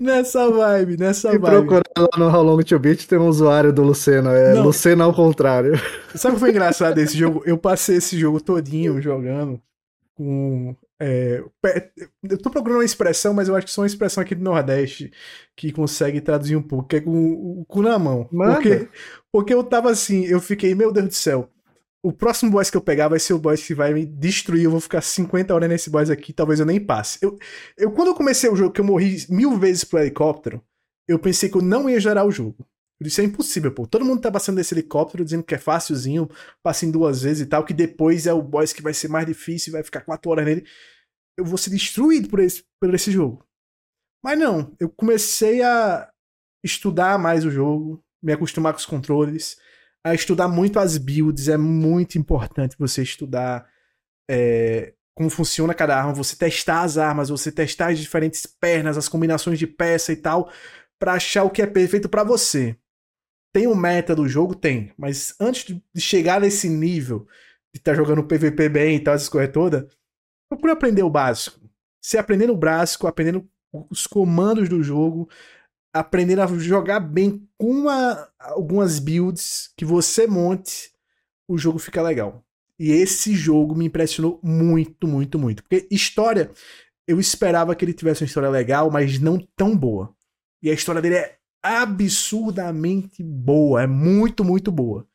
Nessa 0.00 0.50
vibe, 0.50 0.98
nessa 0.98 1.30
Se 1.30 1.38
vibe. 1.38 1.50
procurar 1.66 1.82
lá 1.98 2.08
no 2.18 2.28
How 2.28 2.42
Long 2.42 2.62
to 2.62 2.78
Beat, 2.78 3.06
tem 3.06 3.18
um 3.18 3.28
usuário 3.28 3.72
do 3.72 3.82
Luceno. 3.82 4.28
É 4.30 4.52
Não. 4.54 4.64
Luceno 4.64 5.02
ao 5.04 5.14
contrário. 5.14 5.72
Sabe 6.14 6.32
o 6.32 6.34
que 6.36 6.40
foi 6.40 6.50
engraçado 6.50 6.94
desse 6.94 7.16
jogo? 7.16 7.42
Eu 7.46 7.56
passei 7.56 7.96
esse 7.96 8.18
jogo 8.18 8.42
todinho 8.42 9.00
jogando 9.00 9.58
com. 10.18 10.76
é, 11.00 11.44
eu 12.28 12.38
tô 12.38 12.50
procurando 12.50 12.78
uma 12.78 12.84
expressão, 12.84 13.32
mas 13.32 13.46
eu 13.46 13.54
acho 13.54 13.66
que 13.66 13.72
só 13.72 13.82
uma 13.82 13.86
expressão 13.86 14.20
aqui 14.20 14.34
do 14.34 14.42
Nordeste 14.42 15.12
que 15.56 15.70
consegue 15.70 16.20
traduzir 16.20 16.56
um 16.56 16.62
pouco, 16.62 16.88
que 16.88 16.96
é 16.96 17.00
com 17.00 17.60
o 17.60 17.64
cu 17.64 17.80
na 17.80 17.96
mão. 17.98 18.28
Manda. 18.32 18.54
Porque, 18.54 18.88
porque 19.32 19.54
eu 19.54 19.62
tava 19.62 19.90
assim, 19.90 20.24
eu 20.24 20.40
fiquei, 20.40 20.74
meu 20.74 20.92
Deus 20.92 21.06
do 21.06 21.14
céu. 21.14 21.48
O 22.02 22.12
próximo 22.12 22.50
boss 22.50 22.70
que 22.70 22.76
eu 22.76 22.80
pegar 22.80 23.08
vai 23.08 23.18
ser 23.18 23.32
o 23.32 23.38
boss 23.38 23.64
que 23.64 23.74
vai 23.74 23.94
me 23.94 24.04
destruir. 24.04 24.64
Eu 24.64 24.72
vou 24.72 24.80
ficar 24.80 25.00
50 25.00 25.54
horas 25.54 25.68
nesse 25.68 25.88
boss 25.88 26.10
aqui, 26.10 26.32
talvez 26.32 26.58
eu 26.58 26.66
nem 26.66 26.80
passe. 26.80 27.18
Eu, 27.22 27.38
eu, 27.76 27.92
quando 27.92 28.08
eu 28.08 28.14
comecei 28.14 28.50
o 28.50 28.56
jogo, 28.56 28.72
que 28.72 28.80
eu 28.80 28.84
morri 28.84 29.24
mil 29.28 29.56
vezes 29.56 29.84
pro 29.84 30.00
helicóptero, 30.00 30.60
eu 31.06 31.18
pensei 31.18 31.48
que 31.48 31.56
eu 31.56 31.62
não 31.62 31.88
ia 31.88 32.00
gerar 32.00 32.24
o 32.24 32.30
jogo. 32.30 32.66
Disse, 33.00 33.20
é 33.20 33.24
impossível, 33.24 33.72
pô. 33.72 33.86
Todo 33.86 34.04
mundo 34.04 34.20
tá 34.20 34.30
passando 34.30 34.56
desse 34.56 34.74
helicóptero 34.74 35.24
dizendo 35.24 35.44
que 35.44 35.54
é 35.54 35.58
facilzinho, 35.58 36.28
passa 36.62 36.84
em 36.84 36.90
duas 36.90 37.22
vezes 37.22 37.46
e 37.46 37.46
tal, 37.46 37.64
que 37.64 37.72
depois 37.72 38.26
é 38.26 38.32
o 38.32 38.42
boss 38.42 38.72
que 38.72 38.82
vai 38.82 38.92
ser 38.92 39.08
mais 39.08 39.26
difícil, 39.26 39.72
vai 39.72 39.84
ficar 39.84 40.00
quatro 40.00 40.30
horas 40.30 40.44
nele. 40.44 40.66
Eu 41.36 41.44
vou 41.44 41.56
ser 41.56 41.70
destruído 41.70 42.28
por 42.28 42.40
esse, 42.40 42.64
por 42.80 42.92
esse 42.92 43.12
jogo. 43.12 43.46
Mas 44.24 44.36
não, 44.36 44.74
eu 44.80 44.88
comecei 44.88 45.62
a 45.62 46.10
estudar 46.64 47.18
mais 47.18 47.44
o 47.44 47.50
jogo, 47.50 48.02
me 48.20 48.32
acostumar 48.32 48.72
com 48.72 48.80
os 48.80 48.86
controles, 48.86 49.56
a 50.04 50.12
estudar 50.12 50.48
muito 50.48 50.80
as 50.80 50.98
builds. 50.98 51.48
É 51.48 51.56
muito 51.56 52.18
importante 52.18 52.76
você 52.76 53.02
estudar 53.02 53.68
é, 54.28 54.92
como 55.14 55.30
funciona 55.30 55.72
cada 55.72 55.96
arma, 55.96 56.12
você 56.12 56.36
testar 56.36 56.82
as 56.82 56.98
armas, 56.98 57.28
você 57.28 57.52
testar 57.52 57.92
as 57.92 57.98
diferentes 57.98 58.44
pernas, 58.44 58.98
as 58.98 59.08
combinações 59.08 59.58
de 59.58 59.68
peça 59.68 60.12
e 60.12 60.16
tal, 60.16 60.50
pra 60.98 61.14
achar 61.14 61.44
o 61.44 61.50
que 61.50 61.62
é 61.62 61.66
perfeito 61.66 62.08
pra 62.08 62.24
você. 62.24 62.76
Tem 63.52 63.66
o 63.66 63.74
meta 63.74 64.14
do 64.14 64.28
jogo? 64.28 64.54
Tem. 64.54 64.92
Mas 64.96 65.34
antes 65.40 65.64
de 65.94 66.00
chegar 66.00 66.40
nesse 66.40 66.68
nível 66.68 67.26
de 67.72 67.80
estar 67.80 67.94
jogando 67.94 68.24
PVP 68.24 68.68
bem 68.68 68.96
e 68.96 69.00
tal, 69.00 69.14
essas 69.14 69.28
coisas 69.28 69.52
todas, 69.52 69.84
procura 70.48 70.72
aprender 70.72 71.02
o 71.02 71.10
básico. 71.10 71.60
Você 72.00 72.18
aprendendo 72.18 72.52
o 72.52 72.56
básico, 72.56 73.06
aprendendo 73.06 73.48
os 73.90 74.06
comandos 74.06 74.68
do 74.68 74.82
jogo, 74.82 75.28
aprendendo 75.92 76.42
a 76.42 76.46
jogar 76.58 77.00
bem 77.00 77.46
com 77.58 77.88
a- 77.88 78.28
algumas 78.38 78.98
builds 78.98 79.72
que 79.76 79.84
você 79.84 80.26
monte, 80.26 80.92
o 81.48 81.58
jogo 81.58 81.78
fica 81.78 82.02
legal. 82.02 82.44
E 82.78 82.92
esse 82.92 83.34
jogo 83.34 83.74
me 83.74 83.86
impressionou 83.86 84.38
muito, 84.42 85.08
muito, 85.08 85.38
muito. 85.38 85.62
Porque 85.62 85.88
história, 85.90 86.50
eu 87.06 87.18
esperava 87.18 87.74
que 87.74 87.84
ele 87.84 87.92
tivesse 87.92 88.22
uma 88.22 88.26
história 88.26 88.48
legal, 88.48 88.90
mas 88.90 89.18
não 89.18 89.38
tão 89.56 89.76
boa. 89.76 90.14
E 90.62 90.70
a 90.70 90.74
história 90.74 91.02
dele 91.02 91.16
é 91.16 91.37
absurdamente 91.62 93.22
boa, 93.22 93.82
é 93.82 93.86
muito, 93.86 94.44
muito 94.44 94.70
boa. 94.70 95.06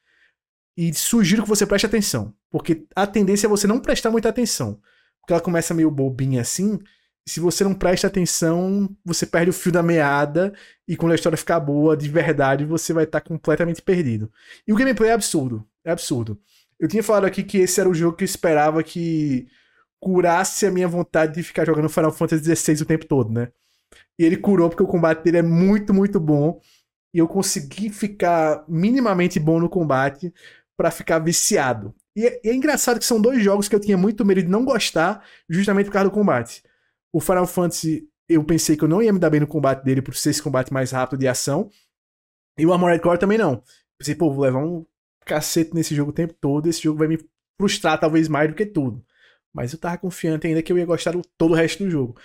E 0.75 0.93
sugiro 0.93 1.43
que 1.43 1.49
você 1.49 1.65
preste 1.65 1.85
atenção, 1.85 2.33
porque 2.49 2.85
a 2.95 3.05
tendência 3.05 3.47
é 3.47 3.49
você 3.49 3.67
não 3.67 3.79
prestar 3.79 4.11
muita 4.11 4.29
atenção. 4.29 4.79
Porque 5.21 5.33
ela 5.33 5.41
começa 5.41 5.73
meio 5.73 5.89
bobinha 5.89 6.41
assim, 6.41 6.79
e 7.25 7.29
se 7.29 7.39
você 7.39 7.63
não 7.63 7.73
presta 7.73 8.07
atenção, 8.07 8.89
você 9.05 9.25
perde 9.25 9.49
o 9.49 9.53
fio 9.53 9.71
da 9.71 9.81
meada, 9.81 10.53
e 10.87 10.97
quando 10.97 11.13
a 11.13 11.15
história 11.15 11.37
ficar 11.37 11.59
boa, 11.59 11.95
de 11.95 12.09
verdade, 12.09 12.65
você 12.65 12.91
vai 12.91 13.05
estar 13.05 13.21
completamente 13.21 13.81
perdido. 13.81 14.31
E 14.67 14.73
o 14.73 14.75
gameplay 14.75 15.09
é 15.09 15.13
absurdo, 15.13 15.65
é 15.85 15.91
absurdo. 15.91 16.39
Eu 16.79 16.87
tinha 16.87 17.03
falado 17.03 17.25
aqui 17.25 17.43
que 17.43 17.59
esse 17.59 17.79
era 17.79 17.89
o 17.89 17.93
jogo 17.93 18.17
que 18.17 18.23
eu 18.23 18.25
esperava 18.25 18.83
que 18.83 19.47
curasse 19.99 20.65
a 20.65 20.71
minha 20.71 20.87
vontade 20.87 21.35
de 21.35 21.43
ficar 21.43 21.65
jogando 21.65 21.87
Final 21.87 22.11
Fantasy 22.11 22.53
XVI 22.55 22.81
o 22.81 22.85
tempo 22.85 23.05
todo, 23.05 23.31
né? 23.31 23.49
E 24.17 24.23
ele 24.23 24.37
curou 24.37 24.69
porque 24.69 24.83
o 24.83 24.87
combate 24.87 25.23
dele 25.23 25.37
é 25.37 25.41
muito, 25.41 25.93
muito 25.93 26.19
bom. 26.19 26.59
E 27.13 27.19
eu 27.19 27.27
consegui 27.27 27.89
ficar 27.89 28.63
minimamente 28.67 29.39
bom 29.39 29.59
no 29.59 29.69
combate 29.69 30.33
pra 30.77 30.91
ficar 30.91 31.19
viciado. 31.19 31.93
E 32.15 32.25
é, 32.25 32.41
é 32.43 32.53
engraçado 32.53 32.99
que 32.99 33.05
são 33.05 33.21
dois 33.21 33.43
jogos 33.43 33.67
que 33.67 33.75
eu 33.75 33.79
tinha 33.79 33.97
muito 33.97 34.25
medo 34.25 34.41
de 34.41 34.47
não 34.47 34.65
gostar, 34.65 35.23
justamente 35.49 35.87
por 35.87 35.93
causa 35.93 36.09
do 36.09 36.13
combate. 36.13 36.63
O 37.11 37.19
Final 37.19 37.47
Fantasy, 37.47 38.07
eu 38.27 38.43
pensei 38.43 38.75
que 38.75 38.83
eu 38.83 38.87
não 38.87 39.01
ia 39.01 39.13
me 39.13 39.19
dar 39.19 39.29
bem 39.29 39.39
no 39.39 39.47
combate 39.47 39.83
dele 39.83 40.01
por 40.01 40.15
ser 40.15 40.31
esse 40.31 40.41
combate 40.41 40.71
mais 40.73 40.91
rápido 40.91 41.19
de 41.19 41.27
ação. 41.27 41.69
E 42.57 42.65
o 42.65 42.73
Armored 42.73 43.01
Core 43.01 43.19
também 43.19 43.37
não. 43.37 43.63
Pensei, 43.97 44.15
pô, 44.15 44.31
vou 44.31 44.43
levar 44.43 44.59
um 44.59 44.85
cacete 45.25 45.73
nesse 45.73 45.95
jogo 45.95 46.11
o 46.11 46.13
tempo 46.13 46.33
todo, 46.33 46.67
esse 46.67 46.81
jogo 46.81 46.99
vai 46.99 47.07
me 47.07 47.17
frustrar 47.59 47.99
talvez 47.99 48.27
mais 48.27 48.49
do 48.49 48.55
que 48.55 48.65
tudo. 48.65 49.03
Mas 49.53 49.71
eu 49.71 49.79
tava 49.79 49.97
confiante 49.97 50.47
ainda 50.47 50.61
que 50.63 50.71
eu 50.71 50.77
ia 50.77 50.85
gostar 50.85 51.11
do 51.11 51.21
todo 51.37 51.51
o 51.51 51.55
resto 51.55 51.83
do 51.83 51.89
jogo. 51.89 52.19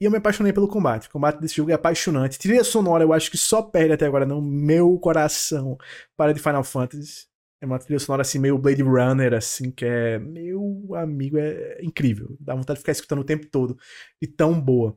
E 0.00 0.04
eu 0.04 0.10
me 0.10 0.18
apaixonei 0.18 0.52
pelo 0.52 0.68
combate. 0.68 1.08
O 1.08 1.10
combate 1.10 1.40
desse 1.40 1.56
jogo 1.56 1.70
é 1.70 1.74
apaixonante. 1.74 2.38
Trilha 2.38 2.62
sonora, 2.62 3.02
eu 3.02 3.12
acho 3.12 3.30
que 3.30 3.36
só 3.36 3.62
perde 3.62 3.92
até 3.94 4.06
agora 4.06 4.24
no 4.24 4.40
meu 4.40 4.96
coração 4.98 5.76
para 6.16 6.32
de 6.32 6.40
Final 6.40 6.62
Fantasy. 6.62 7.26
É 7.60 7.66
uma 7.66 7.78
trilha 7.80 7.98
sonora 7.98 8.22
assim, 8.22 8.38
meio 8.38 8.56
Blade 8.56 8.82
Runner, 8.82 9.34
assim, 9.34 9.70
que 9.72 9.84
é. 9.84 10.18
Meu 10.20 10.94
amigo, 10.94 11.36
é 11.38 11.78
incrível. 11.82 12.36
Dá 12.38 12.54
vontade 12.54 12.76
de 12.76 12.82
ficar 12.82 12.92
escutando 12.92 13.20
o 13.20 13.24
tempo 13.24 13.46
todo. 13.46 13.76
E 14.22 14.26
tão 14.26 14.60
boa. 14.60 14.96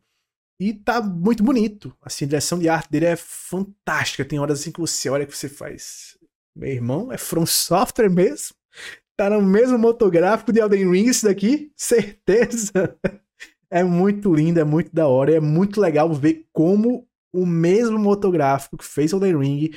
E 0.60 0.74
tá 0.74 1.02
muito 1.02 1.44
bonito. 1.44 1.96
Assim, 2.04 2.26
a 2.26 2.28
direção 2.28 2.60
de 2.60 2.70
arte 2.70 2.92
dele 2.92 3.08
é 3.08 3.16
fantástica. 3.16 4.24
Tem 4.24 4.38
horas 4.40 4.60
assim 4.60 4.72
que 4.72 4.80
você 4.80 5.10
olha 5.10 5.26
que 5.26 5.36
você 5.36 5.50
faz. 5.50 6.16
Meu 6.56 6.70
irmão, 6.70 7.12
é 7.12 7.18
From 7.18 7.48
Software 7.48 8.10
mesmo? 8.10 8.56
Tá 9.18 9.30
no 9.30 9.42
mesmo 9.42 9.78
motográfico 9.80 10.54
de 10.54 10.60
Elden 10.60 10.92
Ring 10.92 11.06
isso 11.08 11.26
daqui? 11.26 11.72
Certeza! 11.76 12.98
É 13.72 13.84
muito 13.84 14.34
lindo, 14.34 14.60
é 14.60 14.64
muito 14.66 14.94
da 14.94 15.08
hora. 15.08 15.34
É 15.34 15.40
muito 15.40 15.80
legal 15.80 16.14
ver 16.14 16.46
como 16.52 17.08
o 17.34 17.46
mesmo 17.46 17.98
motográfico 17.98 18.78
que 18.78 18.86
fez 18.86 19.14
Elden 19.14 19.38
Ring 19.38 19.70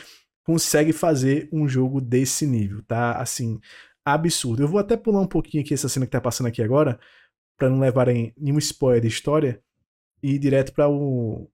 consegue 0.45 0.93
fazer 0.93 1.49
um 1.53 1.69
jogo 1.69 2.01
desse 2.01 2.47
nível, 2.47 2.83
tá? 2.83 3.12
Assim, 3.12 3.61
absurdo. 4.05 4.62
Eu 4.62 4.69
vou 4.69 4.81
até 4.81 4.97
pular 4.97 5.21
um 5.21 5.27
pouquinho 5.27 5.62
aqui 5.62 5.73
essa 5.73 5.89
cena 5.89 6.05
que 6.05 6.12
tá 6.12 6.21
passando 6.21 6.49
aqui 6.49 6.61
agora, 6.62 6.99
pra 7.57 7.71
não 7.71 7.79
levarem 7.79 8.35
nenhum 8.37 8.59
spoiler 8.59 9.01
da 9.01 9.09
história, 9.09 9.62
e 10.23 10.33
ir 10.33 10.39
direto 10.39 10.73
pra 10.75 10.89
o, 10.89 11.49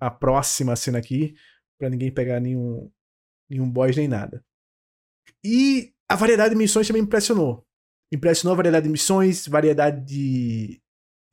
a 0.00 0.10
próxima 0.10 0.74
cena 0.74 0.98
aqui, 0.98 1.34
pra 1.78 1.90
ninguém 1.90 2.10
pegar 2.10 2.40
nenhum, 2.40 2.90
nenhum 3.48 3.70
boss 3.70 3.94
nem 3.96 4.08
nada. 4.08 4.42
E 5.44 5.92
A 6.08 6.14
variedade 6.14 6.50
de 6.50 6.56
missões 6.56 6.86
também 6.86 7.02
me 7.02 7.06
impressionou. 7.06 7.66
Impressionou 8.12 8.52
a 8.52 8.56
variedade 8.56 8.84
de 8.84 8.92
missões, 8.92 9.46
variedade 9.48 10.04
de, 10.04 10.80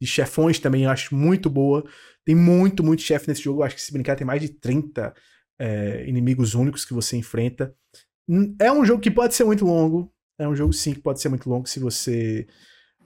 de 0.04 0.08
chefões 0.08 0.60
também, 0.60 0.84
eu 0.84 0.90
acho 0.90 1.16
muito 1.16 1.50
boa. 1.50 1.84
Tem 2.26 2.36
muito, 2.36 2.84
muito 2.84 3.02
chefe 3.02 3.28
nesse 3.28 3.42
jogo. 3.42 3.62
Eu 3.62 3.64
acho 3.64 3.76
que 3.76 3.82
se 3.82 3.94
brincar 3.94 4.18
tem 4.18 4.28
mais 4.28 4.42
de 4.42 4.50
30 4.50 5.14
é, 5.58 6.06
inimigos 6.08 6.54
únicos 6.54 6.84
que 6.84 6.94
você 6.94 7.16
enfrenta. 7.16 7.74
É 8.60 8.72
um 8.72 8.84
jogo 8.84 9.02
que 9.02 9.10
pode 9.10 9.34
ser 9.34 9.46
muito 9.46 9.66
longo. 9.66 10.14
É 10.38 10.48
um 10.48 10.56
jogo 10.56 10.74
sim 10.74 10.94
que 10.94 11.00
pode 11.00 11.22
ser 11.22 11.30
muito 11.30 11.50
longo 11.50 11.68
se 11.68 11.80
você 11.80 12.46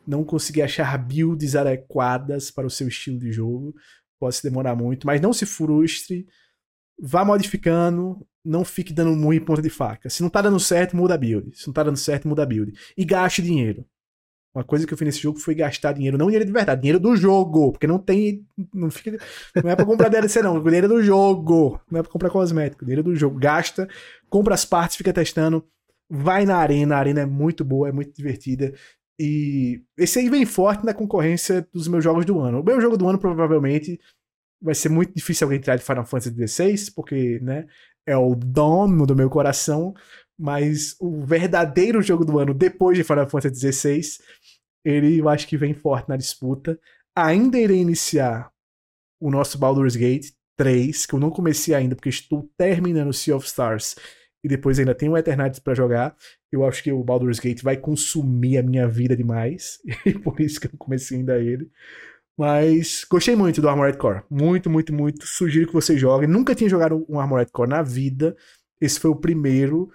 não 0.07 0.23
conseguir 0.23 0.63
achar 0.63 0.97
builds 0.97 1.55
adequadas 1.55 2.49
para 2.49 2.65
o 2.65 2.69
seu 2.69 2.87
estilo 2.87 3.19
de 3.19 3.31
jogo. 3.31 3.75
Pode 4.19 4.35
se 4.35 4.43
demorar 4.43 4.75
muito, 4.75 5.05
mas 5.05 5.21
não 5.21 5.33
se 5.33 5.45
frustre. 5.45 6.25
Vá 6.99 7.23
modificando, 7.23 8.25
não 8.43 8.65
fique 8.65 8.91
dando 8.91 9.15
muito 9.15 9.43
em 9.43 9.45
ponta 9.45 9.61
de 9.61 9.69
faca. 9.69 10.09
Se 10.09 10.23
não 10.23 10.31
tá 10.31 10.41
dando 10.41 10.59
certo, 10.59 10.97
muda 10.97 11.13
a 11.13 11.17
build. 11.17 11.55
Se 11.55 11.67
não 11.67 11.73
tá 11.73 11.83
dando 11.83 11.97
certo, 11.97 12.27
muda 12.27 12.41
a 12.41 12.45
build. 12.45 12.73
E 12.97 13.05
gaste 13.05 13.43
dinheiro. 13.43 13.85
Uma 14.57 14.63
coisa 14.63 14.87
que 14.87 14.93
eu 14.93 14.97
fiz 14.97 15.05
nesse 15.05 15.19
jogo 15.19 15.37
foi 15.37 15.53
gastar 15.53 15.91
dinheiro, 15.91 16.17
não 16.17 16.25
dinheiro 16.25 16.43
de 16.43 16.51
verdade, 16.51 16.81
dinheiro 16.81 16.99
do 16.99 17.15
jogo, 17.15 17.73
porque 17.73 17.85
não 17.85 17.99
tem, 17.99 18.43
não 18.73 18.89
fica, 18.89 19.15
não 19.63 19.69
é 19.69 19.75
para 19.75 19.85
comprar 19.85 20.09
DLC 20.09 20.41
não, 20.41 20.57
dinheiro 20.63 20.87
do 20.87 21.03
jogo, 21.03 21.79
não 21.91 21.99
é 21.99 22.01
para 22.01 22.11
comprar 22.11 22.31
cosmético, 22.31 22.83
dinheiro 22.83 23.03
do 23.03 23.15
jogo, 23.15 23.37
gasta, 23.37 23.87
compra 24.31 24.55
as 24.55 24.65
partes, 24.65 24.97
fica 24.97 25.13
testando, 25.13 25.63
vai 26.09 26.43
na 26.43 26.57
arena, 26.57 26.95
a 26.95 26.97
arena 26.97 27.21
é 27.21 27.25
muito 27.27 27.63
boa, 27.63 27.87
é 27.87 27.91
muito 27.91 28.11
divertida. 28.15 28.73
E 29.19 29.79
esse 29.95 30.17
aí 30.17 30.27
vem 30.27 30.43
forte 30.43 30.83
na 30.83 30.93
concorrência 30.93 31.67
dos 31.71 31.87
meus 31.87 32.03
jogos 32.03 32.25
do 32.25 32.39
ano. 32.39 32.61
O 32.61 32.63
meu 32.63 32.81
jogo 32.81 32.97
do 32.97 33.07
ano 33.07 33.19
provavelmente 33.19 33.99
vai 34.59 34.73
ser 34.73 34.89
muito 34.89 35.13
difícil 35.13 35.45
alguém 35.45 35.59
entrar 35.59 35.75
de 35.75 35.83
Final 35.83 36.03
Fantasy 36.03 36.47
XVI, 36.47 36.91
porque, 36.95 37.39
né, 37.43 37.67
é 38.07 38.17
o 38.17 38.33
dono 38.33 39.05
do 39.05 39.15
meu 39.15 39.29
coração, 39.29 39.93
mas 40.37 40.95
o 40.99 41.21
verdadeiro 41.25 42.01
jogo 42.01 42.23
do 42.23 42.39
ano 42.39 42.53
depois 42.53 42.97
de 42.97 43.03
Final 43.03 43.29
Fantasy 43.29 43.71
XVI, 43.71 44.01
ele 44.85 45.19
eu 45.19 45.29
acho 45.29 45.47
que 45.47 45.57
vem 45.57 45.73
forte 45.73 46.09
na 46.09 46.17
disputa. 46.17 46.79
Ainda 47.15 47.57
irei 47.57 47.79
iniciar 47.79 48.51
o 49.19 49.31
nosso 49.31 49.57
Baldur's 49.57 49.95
Gate 49.95 50.31
3, 50.55 51.05
que 51.05 51.13
eu 51.13 51.19
não 51.19 51.29
comecei 51.29 51.73
ainda 51.73 51.95
porque 51.95 52.09
estou 52.09 52.49
terminando 52.57 53.13
Sea 53.13 53.35
of 53.35 53.45
Stars 53.45 53.95
e 54.43 54.47
depois 54.47 54.79
ainda 54.79 54.95
tenho 54.95 55.13
o 55.13 55.17
Eternatus 55.17 55.59
para 55.59 55.73
jogar. 55.73 56.15
Eu 56.51 56.65
acho 56.65 56.83
que 56.83 56.91
o 56.91 57.03
Baldur's 57.03 57.39
Gate 57.39 57.61
vai 57.61 57.75
consumir 57.77 58.57
a 58.57 58.63
minha 58.63 58.87
vida 58.87 59.15
demais, 59.15 59.79
e 60.05 60.13
por 60.13 60.39
isso 60.39 60.59
que 60.59 60.67
eu 60.67 60.71
comecei 60.77 61.17
ainda 61.17 61.39
ele. 61.39 61.69
Mas 62.37 63.03
gostei 63.09 63.35
muito 63.35 63.61
do 63.61 63.67
Armored 63.67 63.97
Core. 63.97 64.21
Muito, 64.29 64.69
muito, 64.69 64.93
muito. 64.93 65.25
Sugiro 65.25 65.67
que 65.67 65.73
você 65.73 65.97
jogue. 65.97 66.27
Nunca 66.27 66.53
tinha 66.53 66.69
jogado 66.69 67.03
um 67.09 67.19
Armored 67.19 67.51
Core 67.51 67.69
na 67.69 67.81
vida. 67.81 68.37
Esse 68.79 68.99
foi 68.99 69.09
o 69.09 69.15
primeiro. 69.15 69.89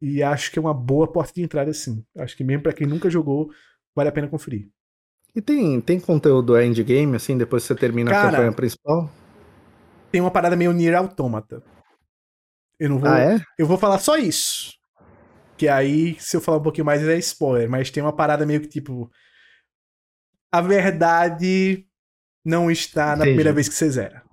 E 0.00 0.22
acho 0.22 0.50
que 0.50 0.58
é 0.58 0.62
uma 0.62 0.74
boa 0.74 1.10
porta 1.10 1.32
de 1.34 1.42
entrada, 1.42 1.72
sim. 1.72 2.04
Acho 2.18 2.36
que 2.36 2.44
mesmo 2.44 2.62
para 2.62 2.72
quem 2.72 2.86
nunca 2.86 3.08
jogou, 3.08 3.50
vale 3.94 4.08
a 4.08 4.12
pena 4.12 4.28
conferir. 4.28 4.68
E 5.34 5.40
tem, 5.40 5.80
tem 5.80 6.00
conteúdo 6.00 6.58
endgame, 6.60 7.16
assim, 7.16 7.36
depois 7.36 7.62
que 7.62 7.68
você 7.68 7.74
termina 7.74 8.10
Cara, 8.10 8.28
a 8.28 8.30
campanha 8.30 8.52
principal? 8.52 9.10
Tem 10.10 10.20
uma 10.20 10.30
parada 10.30 10.56
meio 10.56 10.72
Nier 10.72 10.94
Automata. 10.94 11.62
Eu 12.78 12.90
não 12.90 12.98
vou. 12.98 13.08
Ah, 13.08 13.18
é? 13.18 13.40
Eu 13.58 13.66
vou 13.66 13.78
falar 13.78 13.98
só 13.98 14.16
isso. 14.16 14.74
Que 15.56 15.68
aí, 15.68 16.18
se 16.20 16.36
eu 16.36 16.40
falar 16.40 16.58
um 16.58 16.62
pouquinho 16.62 16.84
mais, 16.84 17.02
é 17.06 17.16
spoiler. 17.18 17.68
Mas 17.68 17.90
tem 17.90 18.02
uma 18.02 18.14
parada 18.14 18.44
meio 18.46 18.60
que 18.60 18.68
tipo. 18.68 19.10
A 20.52 20.60
verdade 20.60 21.86
não 22.44 22.70
está 22.70 23.08
na 23.08 23.16
Entendi. 23.16 23.28
primeira 23.28 23.52
vez 23.52 23.68
que 23.68 23.74
você 23.74 23.90
zera. 23.90 24.25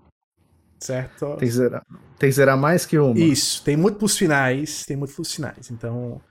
Certo? 0.84 1.38
Tem 1.38 1.48
que 1.48 1.52
zerar. 1.52 1.86
Tem 2.20 2.30
que 2.30 2.36
zerar 2.36 2.58
mais 2.58 2.86
que 2.86 2.98
uma. 2.98 3.18
Isso, 3.18 3.64
tem 3.64 3.78
múltiplos 3.78 4.18
finais. 4.18 4.86
Tem 4.86 4.98
múltiplos 4.98 5.34
finais. 5.34 5.72
Então. 5.72 6.22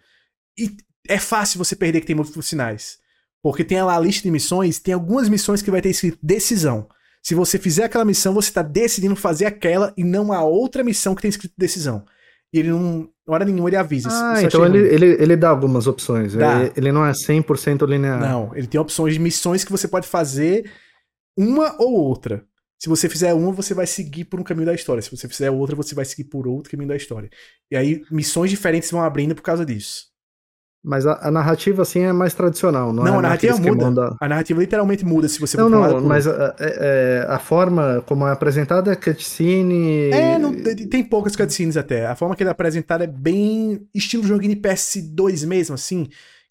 E 0.58 0.76
é 1.08 1.18
fácil 1.18 1.56
você 1.56 1.74
perder 1.74 2.00
que 2.00 2.06
tem 2.06 2.14
múltiplos 2.16 2.50
finais. 2.50 2.98
Porque 3.42 3.64
tem 3.64 3.82
lá 3.82 3.96
a 3.96 4.00
lista 4.00 4.22
de 4.22 4.30
missões, 4.30 4.78
tem 4.78 4.92
algumas 4.92 5.28
missões 5.28 5.62
que 5.62 5.70
vai 5.70 5.80
ter 5.80 5.88
escrito 5.88 6.18
decisão. 6.22 6.86
Se 7.22 7.34
você 7.34 7.58
fizer 7.58 7.84
aquela 7.84 8.04
missão, 8.04 8.34
você 8.34 8.50
está 8.50 8.62
decidindo 8.62 9.16
fazer 9.16 9.46
aquela 9.46 9.92
e 9.96 10.04
não 10.04 10.32
a 10.32 10.44
outra 10.44 10.84
missão 10.84 11.14
que 11.14 11.22
tem 11.22 11.30
escrito 11.30 11.54
decisão. 11.56 12.04
E 12.52 12.58
ele 12.58 12.70
não. 12.70 13.08
Hora 13.26 13.46
nenhuma 13.46 13.70
ele 13.70 13.76
avisa. 13.76 14.10
Ah, 14.12 14.42
então 14.42 14.66
ele, 14.66 14.80
ele, 14.80 15.06
ele 15.18 15.36
dá 15.36 15.48
algumas 15.48 15.86
opções. 15.86 16.34
Ele, 16.34 16.72
ele, 16.76 16.92
não 16.92 17.06
é 17.06 17.12
100% 17.12 17.88
linear. 17.88 18.20
Não, 18.20 18.54
ele 18.54 18.66
tem 18.66 18.78
opções 18.78 19.14
de 19.14 19.20
missões 19.20 19.64
que 19.64 19.70
você 19.72 19.88
pode 19.88 20.06
fazer 20.06 20.70
uma 21.38 21.74
ou 21.80 21.94
outra. 21.94 22.44
Se 22.82 22.88
você 22.88 23.08
fizer 23.08 23.32
uma, 23.32 23.52
você 23.52 23.74
vai 23.74 23.86
seguir 23.86 24.24
por 24.24 24.40
um 24.40 24.42
caminho 24.42 24.66
da 24.66 24.74
história. 24.74 25.00
Se 25.00 25.08
você 25.08 25.28
fizer 25.28 25.48
outra, 25.52 25.76
você 25.76 25.94
vai 25.94 26.04
seguir 26.04 26.24
por 26.24 26.48
outro 26.48 26.68
caminho 26.68 26.88
da 26.88 26.96
história. 26.96 27.30
E 27.70 27.76
aí, 27.76 28.02
missões 28.10 28.50
diferentes 28.50 28.90
vão 28.90 29.00
abrindo 29.04 29.36
por 29.36 29.42
causa 29.42 29.64
disso. 29.64 30.06
Mas 30.84 31.06
a, 31.06 31.28
a, 31.28 31.30
narrativa, 31.30 31.82
assim, 31.82 32.00
é 32.00 32.12
mais 32.12 32.34
tradicional, 32.34 32.92
não, 32.92 33.04
não 33.04 33.14
é? 33.14 33.18
a 33.18 33.22
narrativa 33.22 33.56
muda. 33.56 33.84
Manda... 33.84 34.16
A 34.20 34.28
narrativa 34.28 34.58
literalmente 34.58 35.04
muda 35.04 35.28
se 35.28 35.38
você 35.38 35.56
Não, 35.56 35.68
não, 35.68 36.00
mas 36.00 36.26
a, 36.26 36.56
é, 36.58 37.22
é, 37.22 37.26
a, 37.28 37.38
forma 37.38 38.02
como 38.04 38.26
é 38.26 38.32
apresentada 38.32 38.90
é 38.90 38.96
cutscene... 38.96 40.10
É, 40.10 40.36
não, 40.36 40.52
tem 40.90 41.04
poucas 41.04 41.36
cutscenes 41.36 41.76
até. 41.76 42.06
A 42.06 42.16
forma 42.16 42.34
que 42.34 42.42
ele 42.42 42.48
é 42.48 42.50
apresentado 42.50 43.04
é 43.04 43.06
bem 43.06 43.86
estilo 43.94 44.24
joguinho 44.24 44.56
de 44.56 44.60
PS2 44.60 45.46
mesmo, 45.46 45.76
assim, 45.76 46.08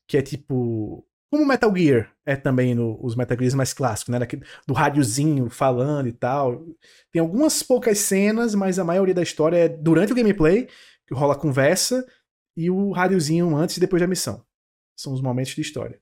que 0.08 0.16
é 0.16 0.22
tipo... 0.22 1.06
Como 1.32 1.46
Metal 1.46 1.74
Gear 1.74 2.12
é 2.26 2.36
também 2.36 2.76
no, 2.76 3.00
os 3.02 3.16
Metal 3.16 3.38
Gears 3.38 3.54
mais 3.54 3.74
clássicos, 3.74 4.12
né? 4.12 4.20
Daquele, 4.20 4.44
do 4.68 4.74
rádiozinho 4.74 5.50
falando 5.50 6.08
e 6.08 6.12
tal. 6.12 6.66
Tem 7.10 7.22
algumas 7.22 7.64
poucas 7.64 8.00
cenas, 8.00 8.54
mas 8.54 8.78
a 8.78 8.84
maioria 8.84 9.14
da 9.14 9.24
história 9.24 9.56
é 9.56 9.70
durante 9.70 10.12
o 10.12 10.16
gameplay, 10.16 10.68
que 11.08 11.16
rola 11.16 11.34
conversa 11.34 12.06
e 12.56 12.70
o 12.70 12.92
rádiozinho 12.92 13.56
antes 13.56 13.78
e 13.78 13.80
depois 13.80 14.02
da 14.02 14.08
missão. 14.08 14.44
São 14.94 15.14
os 15.14 15.22
momentos 15.22 15.56
de 15.56 15.62
história. 15.62 16.02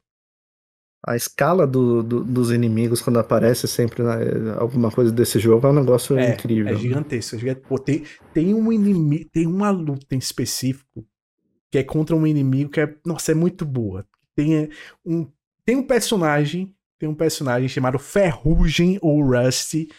A 1.06 1.16
escala 1.16 1.66
do, 1.68 2.02
do, 2.02 2.24
dos 2.24 2.52
inimigos 2.52 3.00
quando 3.00 3.20
aparece 3.20 3.68
sempre 3.68 4.04
alguma 4.58 4.92
coisa 4.92 5.12
desse 5.12 5.40
jogo 5.40 5.66
é 5.68 5.70
um 5.70 5.76
negócio 5.76 6.18
é, 6.18 6.34
incrível. 6.34 6.74
É 6.74 6.76
gigantesco. 6.76 7.36
É 7.36 7.40
gigante. 7.40 7.62
Pô, 7.62 7.78
tem, 7.78 8.04
tem 8.34 8.54
um 8.54 8.74
inimigo, 8.74 9.30
tem 9.32 9.46
uma 9.46 9.70
luta 9.70 10.16
em 10.16 10.18
específico 10.18 11.06
que 11.72 11.78
é 11.78 11.84
contra 11.84 12.16
um 12.16 12.26
inimigo 12.26 12.72
que 12.72 12.82
é, 12.82 12.96
nossa, 13.06 13.32
é 13.32 13.36
muito 13.36 13.64
boa. 13.64 14.06
Tem 14.40 14.56
é, 14.56 14.70
um, 15.06 15.30
tem 15.66 15.76
um 15.76 15.84
personagem, 15.84 16.74
tem 16.98 17.10
um 17.10 17.14
personagem 17.14 17.68
chamado 17.68 18.00
Ferrugem 18.00 18.98
ou 19.02 19.22
Rusty 19.22 19.90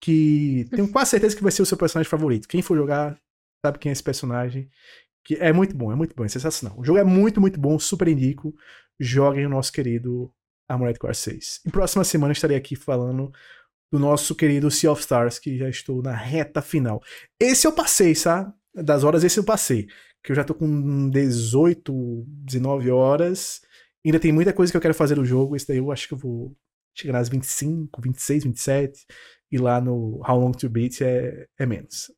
que 0.00 0.68
tenho 0.70 0.90
quase 0.90 1.10
certeza 1.10 1.34
que 1.34 1.42
vai 1.42 1.50
ser 1.50 1.62
o 1.62 1.66
seu 1.66 1.76
personagem 1.76 2.08
favorito. 2.08 2.46
Quem 2.46 2.62
for 2.62 2.76
jogar 2.76 3.18
sabe 3.64 3.78
quem 3.80 3.90
é 3.90 3.92
esse 3.92 4.02
personagem. 4.02 4.70
Que 5.24 5.34
é 5.36 5.52
muito 5.52 5.76
bom, 5.76 5.92
é 5.92 5.96
muito 5.96 6.14
bom, 6.14 6.24
é 6.24 6.28
sensacional. 6.28 6.78
O 6.78 6.84
jogo 6.84 6.98
é 6.98 7.04
muito, 7.04 7.40
muito 7.40 7.58
bom, 7.58 7.76
super 7.78 8.06
indico. 8.06 8.54
Joguem 9.00 9.46
o 9.46 9.48
nosso 9.48 9.72
querido 9.72 10.32
Armored 10.68 10.98
Core 10.98 11.14
6. 11.14 11.62
E 11.66 11.70
próxima 11.70 12.04
semana 12.04 12.32
estarei 12.32 12.56
aqui 12.56 12.76
falando 12.76 13.32
do 13.92 13.98
nosso 13.98 14.34
querido 14.34 14.70
Sea 14.70 14.92
of 14.92 15.00
Stars, 15.00 15.38
que 15.38 15.58
já 15.58 15.68
estou 15.68 16.02
na 16.02 16.14
reta 16.14 16.62
final. 16.62 17.02
Esse 17.38 17.66
eu 17.66 17.72
passei, 17.72 18.14
sabe? 18.14 18.52
Das 18.74 19.02
horas, 19.04 19.24
esse 19.24 19.38
eu 19.38 19.44
passei. 19.44 19.88
Que 20.22 20.30
eu 20.30 20.36
já 20.36 20.44
tô 20.44 20.54
com 20.54 21.10
18, 21.10 22.24
19 22.26 22.90
horas. 22.90 23.60
Ainda 24.04 24.18
tem 24.18 24.32
muita 24.32 24.52
coisa 24.52 24.72
que 24.72 24.76
eu 24.76 24.80
quero 24.80 24.94
fazer 24.94 25.16
no 25.16 25.24
jogo. 25.24 25.54
Esse 25.54 25.68
daí 25.68 25.78
eu 25.78 25.92
acho 25.92 26.08
que 26.08 26.14
eu 26.14 26.18
vou 26.18 26.54
chegar 26.94 27.12
nas 27.12 27.28
25, 27.28 28.00
26, 28.00 28.44
27. 28.44 29.06
E 29.50 29.58
lá 29.58 29.80
no 29.80 30.20
How 30.26 30.38
Long 30.38 30.52
to 30.52 30.68
Beat 30.68 31.00
é, 31.02 31.46
é 31.58 31.66
menos. 31.66 32.10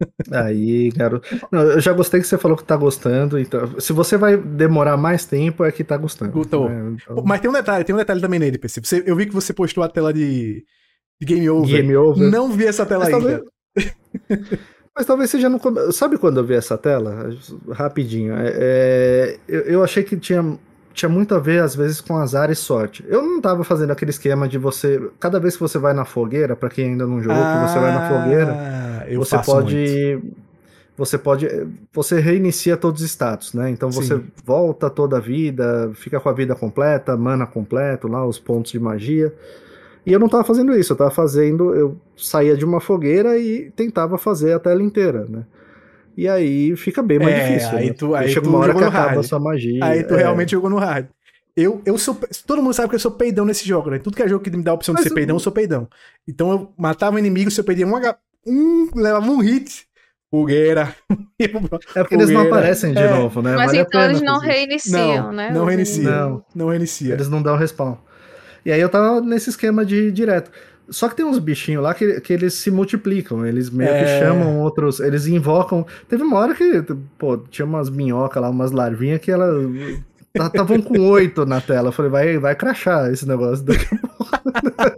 Aí, 0.32 0.90
garoto. 0.90 1.28
Não, 1.50 1.62
eu 1.62 1.80
já 1.80 1.92
gostei 1.92 2.20
que 2.20 2.26
você 2.26 2.36
falou 2.36 2.56
que 2.56 2.64
tá 2.64 2.76
gostando. 2.76 3.38
Então, 3.38 3.80
se 3.80 3.92
você 3.92 4.16
vai 4.16 4.36
demorar 4.36 4.96
mais 4.96 5.24
tempo, 5.24 5.64
é 5.64 5.70
que 5.70 5.84
tá 5.84 5.96
gostando. 5.96 6.32
Gostou. 6.32 6.68
Né? 6.68 6.96
Então... 7.02 7.22
Mas 7.24 7.40
tem 7.40 7.48
um 7.48 7.52
detalhe, 7.52 7.84
tem 7.84 7.94
um 7.94 7.98
detalhe 7.98 8.20
também 8.20 8.40
nele, 8.40 8.58
PC. 8.58 8.80
Você, 8.80 9.04
eu 9.06 9.14
vi 9.14 9.26
que 9.26 9.34
você 9.34 9.52
postou 9.52 9.84
a 9.84 9.88
tela 9.88 10.12
de, 10.12 10.64
de 11.20 11.26
Game 11.26 11.48
Over. 11.48 11.76
Game 11.76 11.96
Over. 11.96 12.30
Não 12.30 12.50
vi 12.50 12.66
essa 12.66 12.84
tela 12.84 13.04
Mas 13.04 13.14
ainda. 13.14 13.44
Talvez... 13.74 14.60
Mas 14.94 15.06
talvez 15.06 15.30
seja 15.30 15.48
no. 15.48 15.58
Sabe 15.90 16.18
quando 16.18 16.38
eu 16.38 16.44
vi 16.44 16.54
essa 16.54 16.76
tela? 16.76 17.30
Rapidinho. 17.70 18.34
É, 18.34 18.52
é, 18.54 19.38
eu, 19.48 19.60
eu 19.62 19.84
achei 19.84 20.02
que 20.02 20.18
tinha 20.18 20.58
tinha 20.92 21.08
muito 21.08 21.34
a 21.34 21.38
ver, 21.38 21.62
às 21.62 21.74
vezes, 21.74 22.00
com 22.00 22.16
azar 22.16 22.50
e 22.50 22.54
sorte. 22.54 23.04
Eu 23.08 23.22
não 23.22 23.40
tava 23.40 23.64
fazendo 23.64 23.90
aquele 23.90 24.10
esquema 24.10 24.48
de 24.48 24.58
você. 24.58 25.00
Cada 25.18 25.40
vez 25.40 25.54
que 25.54 25.60
você 25.60 25.78
vai 25.78 25.92
na 25.92 26.04
fogueira, 26.04 26.54
para 26.54 26.68
quem 26.68 26.90
ainda 26.90 27.06
não 27.06 27.20
jogou, 27.20 27.42
ah, 27.42 27.64
que 27.64 27.72
você 27.72 27.78
vai 27.78 27.92
na 27.92 28.08
fogueira, 28.08 28.52
ah, 28.52 29.14
você 29.14 29.38
pode. 29.38 29.76
Muito. 29.76 30.36
Você 30.96 31.18
pode. 31.18 31.48
Você 31.92 32.20
reinicia 32.20 32.76
todos 32.76 33.02
os 33.02 33.10
status, 33.10 33.54
né? 33.54 33.70
Então 33.70 33.90
você 33.90 34.16
Sim. 34.16 34.24
volta 34.44 34.90
toda 34.90 35.16
a 35.16 35.20
vida, 35.20 35.90
fica 35.94 36.20
com 36.20 36.28
a 36.28 36.32
vida 36.32 36.54
completa, 36.54 37.16
mana 37.16 37.46
completo, 37.46 38.06
lá, 38.08 38.24
os 38.26 38.38
pontos 38.38 38.72
de 38.72 38.78
magia. 38.78 39.34
E 40.04 40.12
eu 40.12 40.18
não 40.18 40.28
tava 40.28 40.44
fazendo 40.44 40.76
isso, 40.76 40.92
eu 40.92 40.96
tava 40.96 41.10
fazendo. 41.10 41.74
Eu 41.74 41.96
saía 42.16 42.56
de 42.56 42.64
uma 42.64 42.80
fogueira 42.80 43.38
e 43.38 43.70
tentava 43.70 44.18
fazer 44.18 44.52
a 44.52 44.58
tela 44.58 44.82
inteira, 44.82 45.26
né? 45.28 45.44
E 46.16 46.28
aí 46.28 46.76
fica 46.76 47.02
bem 47.02 47.18
mais 47.18 47.34
é, 47.34 47.46
difícil. 47.46 47.78
Aí 47.78 47.86
né? 47.88 47.92
tu, 47.92 48.14
aí 48.14 48.28
chega 48.28 48.48
uma 48.48 48.58
hora 48.58 48.74
que 48.74 48.84
acaba 48.84 49.20
a 49.20 49.22
sua 49.22 49.40
magia. 49.40 49.84
Aí 49.84 50.02
tu 50.04 50.14
é. 50.14 50.18
realmente 50.18 50.52
jogou 50.52 50.70
no 50.70 50.78
hard. 50.78 51.06
Eu, 51.56 51.82
eu 51.84 51.98
sou. 51.98 52.18
Todo 52.46 52.62
mundo 52.62 52.74
sabe 52.74 52.88
que 52.88 52.94
eu 52.94 53.00
sou 53.00 53.10
peidão 53.10 53.44
nesse 53.44 53.66
jogo, 53.66 53.90
né? 53.90 53.98
Tudo 53.98 54.16
que 54.16 54.22
é 54.22 54.28
jogo 54.28 54.42
que 54.42 54.50
me 54.50 54.62
dá 54.62 54.70
a 54.70 54.74
opção 54.74 54.94
Mas 54.94 55.02
de 55.02 55.08
ser 55.08 55.12
eu... 55.12 55.16
peidão, 55.16 55.36
eu 55.36 55.40
sou 55.40 55.52
peidão. 55.52 55.88
Então 56.26 56.50
eu 56.50 56.72
matava 56.78 57.16
o 57.16 57.18
inimigo, 57.18 57.50
se 57.50 57.60
eu 57.60 57.64
perdia 57.64 57.86
um, 57.86 57.94
H... 57.94 58.16
um 58.46 58.88
levava 58.94 59.30
um 59.30 59.38
hit, 59.38 59.86
Fogueira. 60.30 60.94
É 61.38 61.48
porque 62.02 62.14
eles 62.14 62.30
não 62.30 62.42
aparecem 62.42 62.92
de 62.92 63.00
É. 63.00 63.10
novo, 63.10 63.42
né? 63.42 63.56
Mas 63.56 63.66
Vale 63.66 63.78
então 63.80 64.00
pena 64.00 64.12
eles 64.12 64.22
não 64.22 64.38
reiniciam, 64.38 65.24
Não, 65.24 65.32
né? 65.32 65.50
não 65.50 65.62
Os 65.62 65.68
reinicia. 65.68 66.10
Não. 66.10 66.44
Não 66.54 66.68
reinicia. 66.68 67.14
Eles 67.14 67.28
não 67.28 67.42
dão 67.42 67.56
respawn. 67.56 67.96
E 68.64 68.70
aí 68.70 68.80
eu 68.80 68.88
tava 68.88 69.20
nesse 69.20 69.50
esquema 69.50 69.84
de 69.84 70.10
direto. 70.12 70.50
Só 70.88 71.08
que 71.08 71.16
tem 71.16 71.24
uns 71.24 71.38
bichinhos 71.38 71.82
lá 71.82 71.94
que, 71.94 72.20
que 72.20 72.32
eles 72.32 72.54
se 72.54 72.70
multiplicam, 72.70 73.46
eles 73.46 73.70
meio 73.70 73.90
que 73.90 73.96
É. 74.04 74.20
chamam 74.20 74.58
outros, 74.60 75.00
eles 75.00 75.26
invocam. 75.26 75.86
Teve 76.08 76.22
uma 76.22 76.38
hora 76.38 76.54
que, 76.54 76.82
pô, 77.18 77.38
tinha 77.38 77.64
umas 77.64 77.88
minhocas 77.88 78.42
lá, 78.42 78.50
umas 78.50 78.72
larvinhas 78.72 79.20
que 79.20 79.30
elas 79.30 79.54
estavam 80.34 80.82
com 80.82 80.98
oito 81.10 81.46
na 81.46 81.60
tela. 81.60 81.88
Eu 81.88 81.92
falei, 81.92 82.10
vai, 82.10 82.38
vai 82.38 82.54
crachar 82.54 83.10
esse 83.10 83.26
negócio 83.26 83.64
daqui 83.64 83.86
a 83.94 83.98
pouco. 84.08 84.32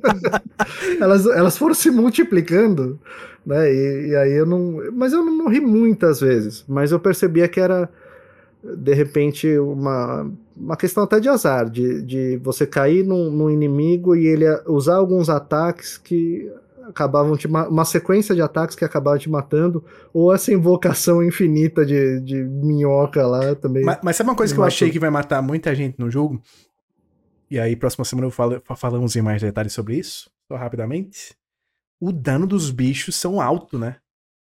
elas, 1.00 1.26
elas 1.26 1.56
foram 1.58 1.74
se 1.74 1.90
multiplicando, 1.90 2.98
né? 3.46 3.72
E, 3.72 4.08
e 4.08 4.16
aí 4.16 4.32
eu 4.32 4.46
não. 4.46 4.80
Mas 4.92 5.12
eu 5.12 5.24
não 5.24 5.36
morri 5.38 5.60
muitas 5.60 6.20
vezes. 6.20 6.64
Mas 6.68 6.92
eu 6.92 6.98
percebia 6.98 7.46
que 7.48 7.60
era, 7.60 7.88
de 8.76 8.94
repente, 8.94 9.58
uma, 9.58 10.30
uma 10.56 10.76
questão 10.76 11.02
até 11.04 11.20
de 11.20 11.28
azar, 11.28 11.68
de, 11.68 12.00
de 12.02 12.36
você 12.38 12.66
cair 12.66 13.04
num, 13.04 13.30
num 13.30 13.50
inimigo 13.50 14.16
e 14.16 14.26
ele 14.26 14.44
usar 14.66 14.96
alguns 14.96 15.28
ataques 15.28 15.98
que 15.98 16.50
acabavam 16.88 17.36
te 17.36 17.48
ma- 17.48 17.68
uma 17.68 17.84
sequência 17.84 18.34
de 18.34 18.42
ataques 18.42 18.76
que 18.76 18.84
acabavam 18.84 19.18
te 19.18 19.28
matando, 19.30 19.84
ou 20.12 20.32
essa 20.34 20.52
invocação 20.52 21.22
infinita 21.22 21.84
de, 21.84 22.20
de 22.20 22.42
minhoca 22.44 23.26
lá 23.26 23.54
também. 23.54 23.84
Mas, 23.84 23.98
mas 24.02 24.16
sabe 24.16 24.30
uma 24.30 24.36
coisa 24.36 24.54
que 24.54 24.60
eu 24.60 24.64
achei 24.64 24.90
que 24.90 24.98
vai 24.98 25.10
matar 25.10 25.40
muita 25.42 25.74
gente 25.74 25.98
no 25.98 26.10
jogo? 26.10 26.40
E 27.50 27.58
aí, 27.58 27.76
próxima 27.76 28.04
semana 28.04 28.26
eu 28.26 28.30
falo, 28.30 28.60
fa- 28.64 28.76
falamos 28.76 29.14
em 29.16 29.22
mais 29.22 29.40
detalhes 29.40 29.72
sobre 29.72 29.96
isso, 29.96 30.30
só 30.48 30.56
rapidamente. 30.56 31.34
O 32.00 32.12
dano 32.12 32.46
dos 32.46 32.70
bichos 32.70 33.14
são 33.16 33.40
alto, 33.40 33.78
né? 33.78 33.96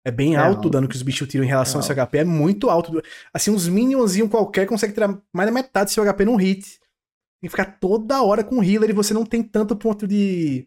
É 0.05 0.11
bem 0.11 0.35
É 0.35 0.39
alto, 0.39 0.57
alto. 0.57 0.69
o 0.69 0.71
dano 0.71 0.89
que 0.89 0.97
os 0.97 1.03
bichos 1.03 1.29
tiram 1.29 1.45
em 1.45 1.49
relação 1.49 1.81
É 1.81 1.83
ao 1.83 1.87
seu 1.87 1.95
HP, 1.95 2.19
é 2.19 2.25
muito 2.25 2.69
alto. 2.69 3.01
Assim, 3.33 3.51
uns 3.51 3.69
minionzinhos 3.69 4.29
qualquer 4.31 4.67
consegue 4.67 4.93
tirar 4.95 5.17
mais 5.33 5.49
da 5.49 5.53
metade 5.55 5.87
do 5.91 5.95
seu 5.95 6.05
HP 6.05 6.25
num 6.25 6.37
hit. 6.37 6.63
Tem 7.41 7.49
que 7.49 7.51
ficar 7.51 7.79
toda 7.81 8.23
hora 8.23 8.43
com 8.45 8.63
healer 8.63 8.91
e 8.91 8.93
você 8.93 9.13
não 9.15 9.25
tem 9.25 9.43
tanto 9.43 9.75
ponto 9.77 10.07
de, 10.07 10.67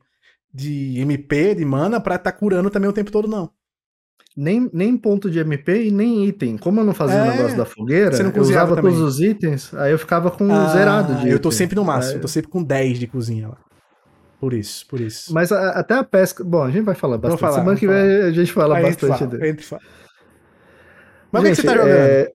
de 0.54 1.00
MP, 1.00 1.56
de 1.56 1.66
mana, 1.66 2.00
pra 2.02 2.18
tá 2.18 2.32
curando 2.32 2.70
também 2.70 2.90
o 2.90 2.94
tempo 2.94 3.12
todo, 3.12 3.28
não. 3.28 3.50
Nem, 4.38 4.70
nem 4.74 4.98
ponto 4.98 5.30
de 5.32 5.40
MP 5.40 5.86
e 5.86 5.92
nem 5.92 6.26
item. 6.26 6.58
Como 6.58 6.82
eu 6.82 6.84
não 6.84 6.94
fazia 6.94 7.16
o 7.22 7.26
É, 7.26 7.38
negócio 7.38 7.56
da 7.58 7.66
fogueira, 7.66 8.12
você 8.12 8.24
não 8.24 8.32
eu 8.32 8.42
usava 8.42 8.76
também. 8.76 8.92
todos 8.94 9.08
os 9.16 9.22
itens, 9.22 9.74
aí 9.76 9.92
eu 9.94 10.00
ficava 10.00 10.30
com 10.30 10.52
Ah, 10.52 10.68
zerado 10.74 11.16
de 11.16 11.30
Eu 11.30 11.40
tô 11.40 11.48
item. 11.50 11.58
sempre 11.58 11.76
no 11.78 11.86
máximo, 11.86 12.18
eu 12.18 12.22
tô 12.22 12.28
sempre 12.28 12.52
com 12.52 12.62
10 12.62 13.00
de 13.00 13.08
cozinha 13.08 13.48
lá. 13.50 13.58
Por 14.46 14.54
isso, 14.54 14.86
por 14.86 15.00
isso. 15.00 15.34
Mas 15.34 15.52
a- 15.52 15.72
até 15.72 15.96
a 15.96 16.04
pesca. 16.04 16.44
Bom, 16.44 16.62
a 16.62 16.70
gente 16.70 16.84
vai 16.84 16.94
falar 16.94 17.18
bastante. 17.18 17.40
falar, 17.40 17.54
Semana 17.54 17.78
que 17.80 17.88
vem 17.88 17.96
a 18.22 18.30
gente 18.30 18.54
fala 18.54 18.76
a 18.78 18.82
gente 18.84 18.92
bastante 18.92 19.18
fala, 19.18 19.32
dele. 19.32 19.46
gente 19.48 19.66
fala. 19.66 19.82
Mas 21.32 21.42
o 21.42 21.46
que 21.46 21.50
que 21.50 21.56
você 21.62 21.68
tá 21.68 21.74
jogando? 21.74 21.90
é, 21.90 22.32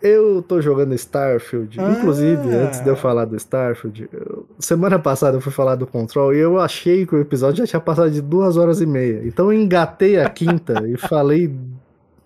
eu 0.00 0.42
tô 0.42 0.62
jogando 0.62 0.94
Starfield. 0.94 1.78
Ah. 1.78 1.90
Inclusive, 1.90 2.54
antes 2.54 2.80
de 2.80 2.88
eu 2.88 2.96
falar 2.96 3.26
do 3.26 3.36
Starfield, 3.36 4.08
eu- 4.10 4.46
semana 4.58 4.98
passada 4.98 5.36
eu 5.36 5.42
fui 5.42 5.52
falar 5.52 5.74
do 5.74 5.86
Control 5.86 6.32
e 6.34 6.38
eu 6.38 6.58
achei 6.58 7.04
que 7.06 7.14
o 7.14 7.20
episódio 7.20 7.58
já 7.58 7.66
tinha 7.66 7.80
passado 7.80 8.10
de 8.10 8.22
duas 8.22 8.56
horas 8.56 8.80
e 8.80 8.86
meia. 8.86 9.20
Então 9.26 9.52
eu 9.52 9.60
engatei 9.60 10.18
a 10.18 10.30
quinta 10.30 10.82
e 10.88 10.96
falei, 10.96 11.54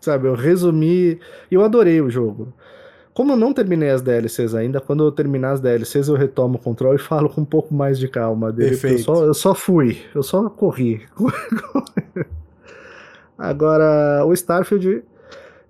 sabe, 0.01 0.28
eu 0.28 0.35
resumi. 0.36 1.19
E 1.51 1.55
eu 1.57 1.65
adorei 1.65 2.01
o 2.01 2.09
jogo. 2.09 2.55
Como 3.17 3.33
eu 3.33 3.37
não 3.39 3.55
terminei 3.55 3.89
as 3.89 4.03
DLCs 4.03 4.55
ainda, 4.55 4.79
quando 4.79 5.03
eu 5.03 5.11
terminar 5.11 5.53
as 5.53 5.61
DLCs 5.61 6.09
eu 6.09 6.17
retomo 6.17 6.57
o 6.57 6.59
Control 6.59 6.95
e 6.95 6.99
falo 6.99 7.31
com 7.31 7.41
um 7.41 7.47
pouco 7.47 7.73
mais 7.73 7.99
de 7.99 8.09
calma 8.09 8.53
dele. 8.53 8.73
porque 8.73 8.89
Eu 8.89 8.91
Perfeito. 8.91 9.05
só, 9.07 9.25
eu 9.25 9.33
só 9.33 9.55
fui, 9.55 9.97
eu 10.15 10.23
só 10.23 10.51
corri. 10.51 11.01
Agora, 13.39 14.23
o 14.27 14.35
Starfield, 14.35 15.03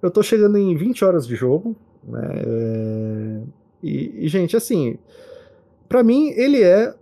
eu 0.02 0.10
tô 0.10 0.24
chegando 0.24 0.58
em 0.58 0.76
20 0.76 1.04
horas 1.04 1.24
de 1.24 1.36
jogo, 1.36 1.76
né? 2.02 2.32
é, 2.34 3.40
E, 3.80 4.24
e, 4.24 4.28
gente, 4.28 4.56
assim, 4.56 4.98
pra 5.88 6.02
mim 6.02 6.30
ele 6.30 6.64
é 6.64 6.92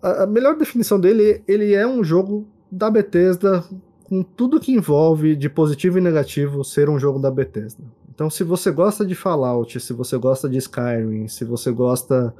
a, 0.00 0.22
a 0.22 0.26
melhor 0.28 0.56
definição 0.56 1.00
dele, 1.00 1.42
ele 1.48 1.74
é 1.74 1.84
um 1.84 2.04
jogo 2.04 2.46
da 2.70 2.88
Bethesda 2.88 3.64
com 4.04 4.22
tudo 4.22 4.60
que 4.60 4.70
envolve 4.70 5.34
de 5.34 5.50
positivo 5.50 5.98
e 5.98 6.00
negativo 6.00 6.62
ser 6.62 6.88
um 6.88 7.00
jogo 7.00 7.18
da 7.18 7.32
Bethesda. 7.32 7.82
Então, 8.22 8.30
se 8.30 8.44
você 8.44 8.70
gosta 8.70 9.04
de 9.04 9.16
Fallout, 9.16 9.80
se 9.80 9.92
você 9.92 10.16
gosta 10.16 10.48
de 10.48 10.56
Skyrim, 10.56 11.26
se 11.26 11.44
você 11.44 11.72
gosta 11.72 12.32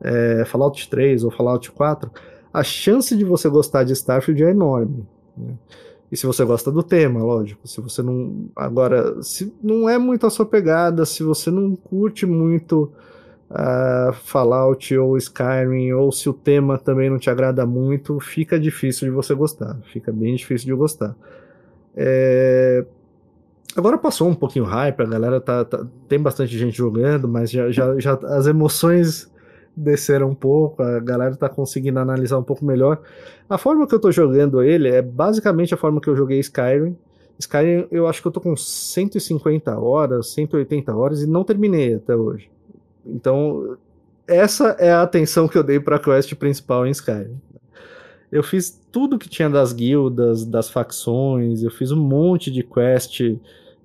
é, 0.00 0.46
Fallout 0.46 0.88
3 0.88 1.24
ou 1.24 1.30
Fallout 1.30 1.70
4, 1.72 2.10
a 2.50 2.62
chance 2.62 3.14
de 3.14 3.22
você 3.22 3.46
gostar 3.50 3.84
de 3.84 3.92
Starfield 3.92 4.42
é 4.42 4.50
enorme. 4.50 5.06
né? 5.36 5.52
E 6.10 6.16
se 6.16 6.24
você 6.24 6.42
gosta 6.42 6.72
do 6.72 6.82
tema, 6.82 7.22
lógico. 7.22 7.68
Se 7.68 7.82
você 7.82 8.02
não. 8.02 8.46
Agora, 8.56 9.22
se 9.22 9.52
não 9.62 9.86
é 9.86 9.98
muito 9.98 10.26
a 10.26 10.30
sua 10.30 10.46
pegada, 10.46 11.04
se 11.04 11.22
você 11.22 11.50
não 11.50 11.76
curte 11.76 12.24
muito 12.24 12.90
ah, 13.50 14.12
Fallout 14.14 14.96
ou 14.96 15.18
Skyrim, 15.18 15.92
ou 15.92 16.10
se 16.10 16.30
o 16.30 16.32
tema 16.32 16.78
também 16.78 17.10
não 17.10 17.18
te 17.18 17.28
agrada 17.28 17.66
muito, 17.66 18.18
fica 18.20 18.58
difícil 18.58 19.06
de 19.06 19.14
você 19.14 19.34
gostar. 19.34 19.76
Fica 19.92 20.10
bem 20.10 20.34
difícil 20.34 20.66
de 20.66 20.74
gostar. 20.74 21.14
É, 21.94 22.86
Agora 23.76 23.98
passou 23.98 24.28
um 24.28 24.34
pouquinho 24.34 24.64
hype, 24.64 25.00
a 25.02 25.06
galera 25.06 25.40
tá, 25.40 25.64
tá- 25.64 25.86
tem 26.08 26.18
bastante 26.18 26.56
gente 26.56 26.76
jogando, 26.76 27.28
mas 27.28 27.50
já, 27.50 27.70
já, 27.70 27.98
já 27.98 28.14
as 28.14 28.46
emoções 28.46 29.30
desceram 29.76 30.30
um 30.30 30.34
pouco, 30.34 30.82
a 30.82 30.98
galera 31.00 31.36
tá 31.36 31.48
conseguindo 31.48 31.98
analisar 31.98 32.38
um 32.38 32.42
pouco 32.42 32.64
melhor. 32.64 32.98
A 33.48 33.58
forma 33.58 33.86
que 33.86 33.94
eu 33.94 34.00
tô 34.00 34.10
jogando 34.10 34.62
ele 34.62 34.88
é 34.88 35.02
basicamente 35.02 35.74
a 35.74 35.76
forma 35.76 36.00
que 36.00 36.08
eu 36.08 36.16
joguei 36.16 36.40
Skyrim. 36.40 36.96
Skyrim 37.38 37.86
eu 37.90 38.06
acho 38.06 38.22
que 38.22 38.28
eu 38.28 38.32
tô 38.32 38.40
com 38.40 38.56
150 38.56 39.78
horas, 39.78 40.28
180 40.28 40.96
horas 40.96 41.22
e 41.22 41.26
não 41.26 41.44
terminei 41.44 41.94
até 41.94 42.16
hoje. 42.16 42.48
Então, 43.04 43.76
essa 44.26 44.74
é 44.78 44.90
a 44.90 45.02
atenção 45.02 45.46
que 45.46 45.58
eu 45.58 45.62
dei 45.62 45.78
pra 45.78 45.98
quest 45.98 46.34
principal 46.36 46.86
em 46.86 46.90
Skyrim. 46.90 47.38
Eu 48.32 48.42
fiz 48.42 48.80
tudo 48.90 49.18
que 49.18 49.28
tinha 49.28 49.48
das 49.50 49.72
guildas, 49.72 50.46
das 50.46 50.70
facções, 50.70 51.62
eu 51.62 51.70
fiz 51.70 51.92
um 51.92 52.00
monte 52.02 52.50
de 52.50 52.62
quest, 52.62 53.20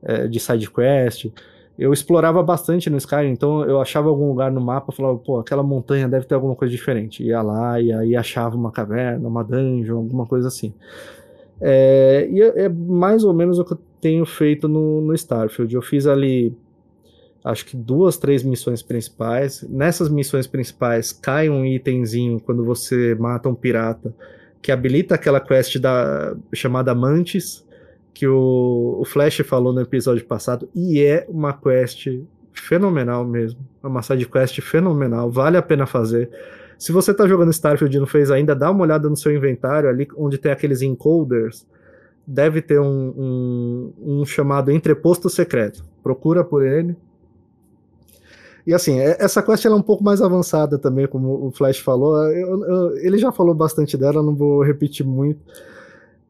eh, 0.03 0.28
de 0.28 0.40
side 0.40 0.69
quest. 0.69 1.32
Eu 1.78 1.91
explorava 1.94 2.44
bastante 2.44 2.90
no 2.90 2.98
Skyrim, 2.98 3.32
então 3.32 3.64
eu 3.64 3.82
achava 3.82 4.10
algum 4.10 4.28
lugar 4.28 4.52
no 4.52 4.61
mapa, 4.61 4.91
falava, 4.91 5.18
pô, 5.18 5.40
aquela 5.40 5.64
montanha 5.64 6.07
deve 6.07 6.26
ter 6.26 6.36
alguma 6.36 6.56
coisa 6.56 6.72
diferente. 6.72 7.23
Ia 7.23 7.41
lá 7.41 7.80
e 7.82 7.91
aí 7.91 8.15
achava 8.15 8.56
uma 8.56 8.72
caverna, 8.72 9.28
uma 9.28 9.44
dungeon, 9.44 9.98
alguma 9.98 10.26
coisa 10.26 10.48
assim. 10.48 10.73
É, 11.60 12.28
e 12.32 12.41
é, 12.41 12.65
é 12.65 12.69
mais 12.69 13.23
ou 13.23 13.34
menos 13.34 13.57
o 13.60 13.65
que 13.65 13.73
eu 13.73 13.80
tenho 13.99 14.26
feito 14.26 14.68
no, 14.68 15.02
no 15.02 15.14
Starfield. 15.14 15.73
Eu 15.73 15.82
fiz 15.82 16.06
ali, 16.06 16.56
acho 17.44 17.65
que 17.65 17.78
duas, 17.78 18.18
três 18.18 18.44
missões 18.44 18.82
principais. 18.82 19.65
Nessas 19.69 20.10
missões 20.10 20.48
principais 20.48 21.11
cai 21.11 21.49
um 21.49 21.65
itemzinho 21.65 22.40
quando 22.40 22.65
você 22.65 23.15
mata 23.15 23.48
um 23.48 23.56
pirata 23.56 24.14
que 24.61 24.72
habilita 24.72 25.15
aquela 25.15 25.40
quest 25.40 25.78
da, 25.80 26.36
chamada 26.53 26.94
Mantis, 26.94 27.65
que 28.14 28.28
o, 28.28 28.98
o 29.00 29.06
Flash 29.06 29.38
falou 29.46 29.72
no 29.74 29.82
episódio 29.82 30.26
passado, 30.26 30.70
e 30.76 31.02
é 31.02 31.26
uma 31.30 31.54
quest 31.54 32.08
fenomenal 32.54 33.26
mesmo. 33.26 33.60
É 33.84 33.88
uma 33.88 34.02
side 34.02 34.26
quest 34.28 34.60
fenomenal, 34.62 35.32
vale 35.32 35.58
a 35.58 35.62
pena 35.62 35.86
fazer. 35.86 36.30
Se 36.78 36.92
você 36.92 37.14
tá 37.14 37.28
jogando 37.28 37.52
Starfield 37.52 37.96
e 37.96 38.00
não 38.00 38.08
fez 38.08 38.32
ainda, 38.32 38.56
dá 38.56 38.70
uma 38.72 38.84
olhada 38.84 39.08
no 39.10 39.16
seu 39.16 39.34
inventário 39.36 39.88
ali 39.88 40.08
onde 40.18 40.38
tem 40.38 40.52
aqueles 40.52 40.82
encoders. 40.82 41.66
Deve 42.26 42.62
ter 42.62 42.80
um, 42.80 43.14
um, 43.18 43.94
um 44.22 44.26
chamado 44.26 44.72
entreposto 44.72 45.30
secreto. 45.30 45.84
Procura 46.04 46.44
por 46.44 46.64
ele. 46.66 46.96
E 48.66 48.74
assim, 48.74 49.00
é- 49.00 49.18
essa 49.20 49.42
quest 49.42 49.66
é 49.66 49.70
um 49.70 49.82
pouco 49.82 50.04
mais 50.04 50.22
avançada 50.22 50.78
também, 50.78 51.08
como 51.08 51.48
o 51.48 51.52
Flash 51.52 51.80
falou. 51.80 52.16
Eu- 52.32 52.64
eu- 52.64 52.98
ele 52.98 53.18
já 53.18 53.32
falou 53.32 53.54
bastante 53.56 53.98
dela, 53.98 54.22
não 54.22 54.36
vou 54.36 54.64
repetir 54.64 55.06
muito. 55.06 55.40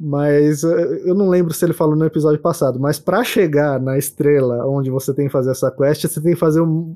Mas 0.03 0.64
eh, 0.64 1.02
eu 1.06 1.14
não 1.14 1.30
lembro 1.30 1.53
se 1.53 1.64
ele 1.64 1.73
falou 1.73 1.95
no 1.95 2.03
episódio 2.06 2.40
passado. 2.40 2.80
Mas 2.80 2.98
para 2.98 3.23
chegar 3.23 3.80
na 3.80 3.99
estrela 3.99 4.65
onde 4.68 4.90
você 4.90 5.14
tem 5.14 5.28
que 5.28 5.32
fazer 5.32 5.52
essa 5.52 5.69
quest, 5.69 6.02
você 6.07 6.19
tem 6.19 6.34
que 6.34 6.40
fazer 6.40 6.60
um- 6.60 6.95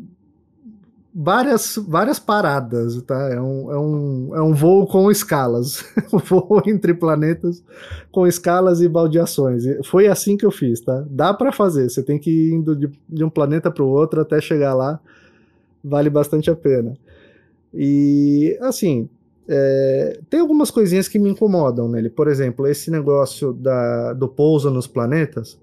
várias, 1.14 1.76
várias 1.88 2.18
paradas, 2.18 2.99
tá? 3.03 3.30
É 3.30 3.40
um, 3.40 3.72
é, 3.72 3.80
um, 3.80 4.36
é 4.38 4.41
um 4.41 4.56
voo 4.56 4.88
com 4.88 5.11
escalas. 5.11 5.86
um 6.11 6.18
voo 6.18 6.64
entre 6.65 6.95
planetas 6.95 7.64
com 8.11 8.26
escalas 8.26 8.82
e 8.82 8.90
baldeações. 8.90 9.64
Foi 9.86 10.07
assim 10.07 10.36
que 10.36 10.45
eu 10.45 10.52
fiz, 10.52 10.82
tá? 10.82 11.06
Dá 11.07 11.32
para 11.32 11.52
fazer. 11.52 11.88
Você 11.90 12.02
tem 12.02 12.18
que 12.18 12.32
ir 12.32 12.53
indo 12.53 12.76
de, 12.76 12.90
de 13.07 13.23
um 13.23 13.30
planeta 13.30 13.69
para 13.69 13.84
o 13.84 13.88
outro 13.88 14.19
até 14.19 14.41
chegar 14.41 14.73
lá. 14.73 14.99
Vale 15.84 16.10
bastante 16.10 16.49
a 16.49 16.56
pena. 16.56 16.98
E, 17.72 18.57
assim, 18.61 19.07
é, 19.47 20.19
tem 20.30 20.39
algumas 20.39 20.72
coisinhas 20.72 21.07
que 21.07 21.19
me 21.19 21.30
incomodam 21.30 21.88
nele. 21.88 22.09
Por 22.09 22.27
exemplo, 22.27 22.67
esse 22.67 22.89
negócio 22.91 23.53
da, 23.53 24.13
do 24.13 24.27
pouso 24.27 24.69
nos 24.72 24.88
planetas. 24.88 25.59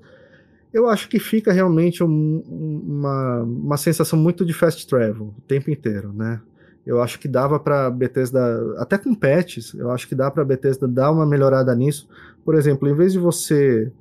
Eu 0.72 0.88
acho 0.88 1.08
que 1.08 1.18
fica 1.18 1.52
realmente 1.52 2.02
um- 2.02 2.42
uma, 2.48 3.42
uma 3.42 3.76
sensação 3.76 4.18
muito 4.18 4.44
de 4.44 4.52
fast 4.54 4.86
travel 4.86 5.34
o 5.36 5.40
tempo 5.42 5.70
inteiro, 5.70 6.12
né? 6.12 6.40
Eu 6.86 7.00
acho 7.00 7.18
que 7.20 7.28
dava 7.28 7.60
para 7.60 7.90
Bethesda, 7.90 8.40
até 8.78 8.98
com 8.98 9.14
patches, 9.14 9.72
eu 9.74 9.90
acho 9.90 10.08
que 10.08 10.14
dá 10.14 10.30
para 10.30 10.44
Bethesda 10.44 10.88
dar 10.88 11.12
uma 11.12 11.26
melhorada 11.26 11.74
nisso. 11.74 12.08
Por 12.44 12.54
exemplo, 12.56 12.88
em 12.88 12.94
vez 12.94 13.12
de 13.12 13.18
você 13.20 13.92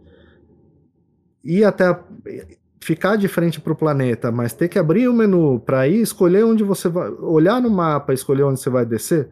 ir 1.43 1.63
até 1.63 1.97
ficar 2.79 3.15
de 3.15 3.27
frente 3.27 3.59
para 3.61 3.73
o 3.73 3.75
planeta, 3.75 4.31
mas 4.31 4.53
ter 4.53 4.67
que 4.67 4.79
abrir 4.79 5.07
o 5.07 5.13
menu 5.13 5.59
para 5.59 5.87
ir 5.87 6.01
escolher 6.01 6.43
onde 6.43 6.63
você 6.63 6.89
vai, 6.89 7.09
olhar 7.11 7.61
no 7.61 7.69
mapa, 7.69 8.13
escolher 8.13 8.43
onde 8.43 8.59
você 8.59 8.69
vai 8.69 8.85
descer, 8.85 9.29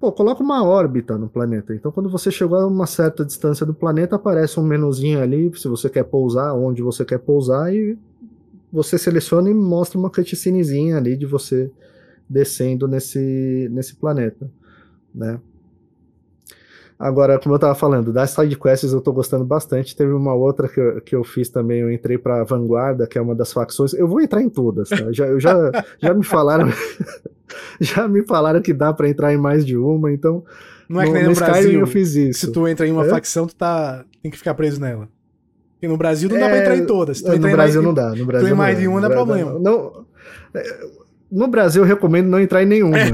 pô, 0.00 0.12
coloca 0.12 0.42
uma 0.42 0.64
órbita 0.64 1.16
no 1.16 1.28
planeta. 1.28 1.74
Então, 1.74 1.90
quando 1.90 2.08
você 2.08 2.30
chegar 2.30 2.62
a 2.62 2.66
uma 2.66 2.86
certa 2.86 3.24
distância 3.24 3.64
do 3.64 3.74
planeta, 3.74 4.16
aparece 4.16 4.58
um 4.60 4.62
menuzinho 4.62 5.20
ali, 5.20 5.50
se 5.56 5.68
você 5.68 5.88
quer 5.88 6.04
pousar, 6.04 6.54
onde 6.54 6.82
você 6.82 7.04
quer 7.04 7.18
pousar 7.18 7.74
e 7.74 7.98
você 8.72 8.98
seleciona 8.98 9.48
e 9.50 9.54
mostra 9.54 9.98
uma 9.98 10.10
cutscenezinha 10.10 10.96
ali 10.96 11.16
de 11.16 11.26
você 11.26 11.70
descendo 12.28 12.88
nesse, 12.88 13.68
nesse 13.70 13.96
planeta, 13.96 14.50
né? 15.14 15.40
Agora, 16.98 17.38
como 17.38 17.54
eu 17.54 17.58
tava 17.58 17.74
falando, 17.74 18.10
das 18.10 18.30
sidequests 18.30 18.90
eu 18.90 19.02
tô 19.02 19.12
gostando 19.12 19.44
bastante. 19.44 19.94
Teve 19.94 20.12
uma 20.12 20.34
outra 20.34 20.66
que 20.66 20.80
eu, 20.80 21.00
que 21.02 21.14
eu 21.14 21.22
fiz 21.22 21.50
também, 21.50 21.80
eu 21.80 21.92
entrei 21.92 22.16
pra 22.16 22.42
Vanguarda, 22.42 23.06
que 23.06 23.18
é 23.18 23.20
uma 23.20 23.34
das 23.34 23.52
facções. 23.52 23.92
Eu 23.92 24.08
vou 24.08 24.20
entrar 24.20 24.40
em 24.40 24.48
todas, 24.48 24.88
tá? 24.88 25.12
Já, 25.12 25.38
já, 25.38 25.70
já 26.00 26.14
me 26.14 26.24
falaram. 26.24 26.68
já 27.78 28.08
me 28.08 28.24
falaram 28.26 28.62
que 28.62 28.72
dá 28.72 28.94
para 28.94 29.08
entrar 29.08 29.32
em 29.32 29.36
mais 29.36 29.64
de 29.64 29.76
uma, 29.76 30.10
então. 30.10 30.42
Não 30.88 31.00
é 31.00 31.04
que 31.04 31.10
no, 31.10 31.14
nem 31.14 31.24
no, 31.24 31.30
no 31.30 31.36
Brasil, 31.36 31.80
eu 31.80 31.86
fiz 31.86 32.14
isso. 32.14 32.46
Se 32.46 32.52
tu 32.52 32.66
entra 32.66 32.86
em 32.86 32.92
uma 32.92 33.04
é? 33.04 33.08
facção, 33.10 33.46
tu 33.46 33.54
tá, 33.54 34.04
tem 34.22 34.30
que 34.30 34.38
ficar 34.38 34.54
preso 34.54 34.80
nela. 34.80 35.08
Porque 35.74 35.88
no 35.88 35.98
Brasil 35.98 36.30
não 36.30 36.36
é, 36.38 36.40
dá 36.40 36.48
pra 36.48 36.58
entrar 36.58 36.76
em 36.76 36.86
todas. 36.86 37.22
no 37.22 37.38
Brasil 37.38 37.82
não 37.82 37.92
dá. 37.92 38.14
No 38.14 38.24
Brasil 38.24 38.48
tu 38.48 38.54
em 38.54 38.56
mais 38.56 38.78
de 38.78 38.88
uma 38.88 39.00
não 39.00 39.10
é 39.10 39.12
problema. 39.12 39.52
Não, 39.52 39.60
não, 39.60 40.06
no 41.30 41.48
Brasil, 41.48 41.82
eu 41.82 41.88
recomendo 41.88 42.28
não 42.28 42.40
entrar 42.40 42.62
em 42.62 42.66
nenhuma. 42.66 42.98
É. 42.98 43.10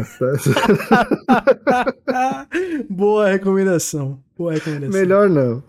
Tá? 2.05 2.47
Boa 2.89 3.29
recomendação. 3.29 4.19
Boa 4.37 4.53
recomendação. 4.53 5.01
Melhor 5.01 5.29
não. 5.29 5.63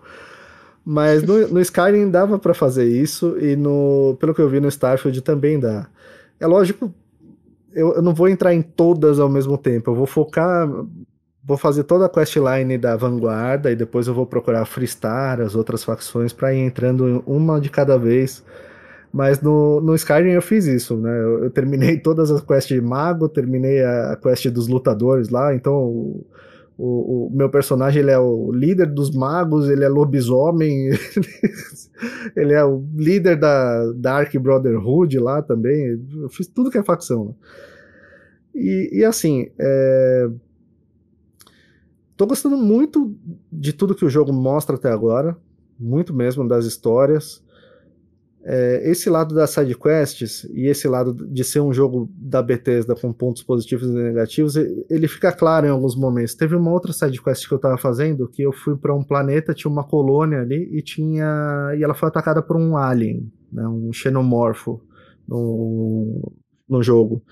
Mas 0.86 1.24
no, 1.24 1.48
no 1.48 1.62
Skyrim 1.62 2.10
dava 2.10 2.38
para 2.38 2.54
fazer 2.54 2.86
isso, 2.86 3.38
e 3.40 3.56
no, 3.56 4.18
pelo 4.20 4.34
que 4.34 4.42
eu 4.42 4.50
vi 4.50 4.60
no 4.60 4.68
Starfield 4.68 5.22
também 5.22 5.60
dá. 5.60 5.88
É 6.40 6.46
lógico, 6.46 6.94
eu, 7.74 7.94
eu 7.94 8.02
não 8.02 8.14
vou 8.14 8.28
entrar 8.28 8.54
em 8.54 8.62
todas 8.62 9.20
ao 9.20 9.30
mesmo 9.30 9.58
tempo. 9.58 9.92
Eu 9.92 9.96
vou 9.96 10.06
focar 10.06 10.68
vou 11.44 11.58
fazer 11.58 11.84
toda 11.84 12.06
a 12.06 12.10
questline 12.10 12.78
da 12.78 12.96
vanguarda 12.96 13.70
e 13.72 13.76
depois 13.76 14.08
eu 14.08 14.14
vou 14.14 14.26
procurar 14.26 14.64
freestar 14.66 15.42
as 15.42 15.56
outras 15.56 15.84
facções 15.84 16.32
para 16.32 16.54
ir 16.54 16.60
entrando 16.60 17.22
uma 17.28 17.60
de 17.60 17.70
cada 17.70 17.98
vez 17.98 18.44
mas 19.14 19.40
no, 19.40 19.80
no 19.80 19.94
Skyrim 19.94 20.32
eu 20.32 20.42
fiz 20.42 20.66
isso, 20.66 20.98
né? 20.98 21.16
Eu, 21.22 21.44
eu 21.44 21.52
terminei 21.52 22.00
todas 22.02 22.32
as 22.32 22.42
quests 22.42 22.76
de 22.76 22.82
mago, 22.82 23.30
terminei 23.30 23.84
a, 23.84 24.18
quest 24.20 24.48
dos 24.50 24.68
lutadores 24.68 25.30
lá, 25.30 25.54
então 25.54 25.76
o, 25.76 26.26
o, 26.76 27.28
o, 27.28 27.30
meu 27.32 27.48
personagem 27.48 28.02
ele 28.02 28.10
é 28.10 28.18
o 28.18 28.52
líder 28.52 28.88
dos 28.88 29.12
magos, 29.12 29.70
ele 29.70 29.84
é 29.84 29.88
lobisomem, 29.88 30.90
ele 32.36 32.54
é 32.54 32.66
o 32.66 32.84
líder 32.96 33.38
da 33.38 33.94
Dark 33.94 34.36
Brotherhood 34.36 35.20
lá 35.20 35.44
também. 35.44 36.04
Eu 36.16 36.30
fiz 36.30 36.48
tudo 36.48 36.72
que 36.72 36.80
é 36.80 36.84
facção. 36.84 37.36
E, 38.56 38.90
e 38.94 39.06
assim, 39.06 39.48
é... 39.60 40.28
tô 42.18 42.26
gostando 42.26 42.58
muito 42.58 43.16
de 43.52 43.74
tudo 43.74 43.94
que 43.94 44.06
o 44.06 44.10
jogo 44.10 44.34
mostra 44.34 44.76
até 44.76 44.90
agora, 44.90 45.38
muito 45.80 46.16
mesmo 46.16 46.48
das 46.48 46.66
histórias. 46.66 47.44
É, 48.46 48.90
esse 48.90 49.10
lado 49.10 49.34
das 49.34 49.52
sidequests 49.52 50.44
e 50.54 50.68
esse 50.68 50.86
lado 50.88 51.14
de 51.14 51.44
ser 51.46 51.62
um 51.62 51.72
jogo 51.72 52.12
da 52.14 52.42
Bethesda 52.42 52.94
com 52.94 53.14
pontos 53.14 53.42
positivos 53.42 53.88
e 53.88 53.94
negativos, 53.94 54.56
ele 54.58 55.08
fica 55.08 55.32
claro 55.32 55.66
em 55.66 55.70
alguns 55.70 55.96
momentos. 55.96 56.36
Teve 56.36 56.56
uma 56.56 56.72
outra 56.72 56.92
sidequest 56.92 57.48
que 57.48 57.54
eu 57.54 57.58
estava 57.58 57.78
fazendo, 57.78 58.28
que 58.28 58.42
eu 58.42 58.52
fui 58.52 58.76
para 58.76 58.94
um 58.94 59.04
planeta, 59.04 59.54
tinha 59.54 59.72
uma 59.72 59.86
colônia 59.86 60.42
ali 60.42 60.70
e 60.78 60.82
tinha 60.82 61.74
e 61.78 61.84
ela 61.84 61.94
foi 61.94 62.10
atacada 62.10 62.42
por 62.42 62.58
um 62.58 62.76
alien, 62.76 63.32
né, 63.52 63.66
um 63.66 63.94
xenomorfo 63.94 64.82
no, 65.26 66.34
no 66.68 66.84
jogo. 66.84 67.24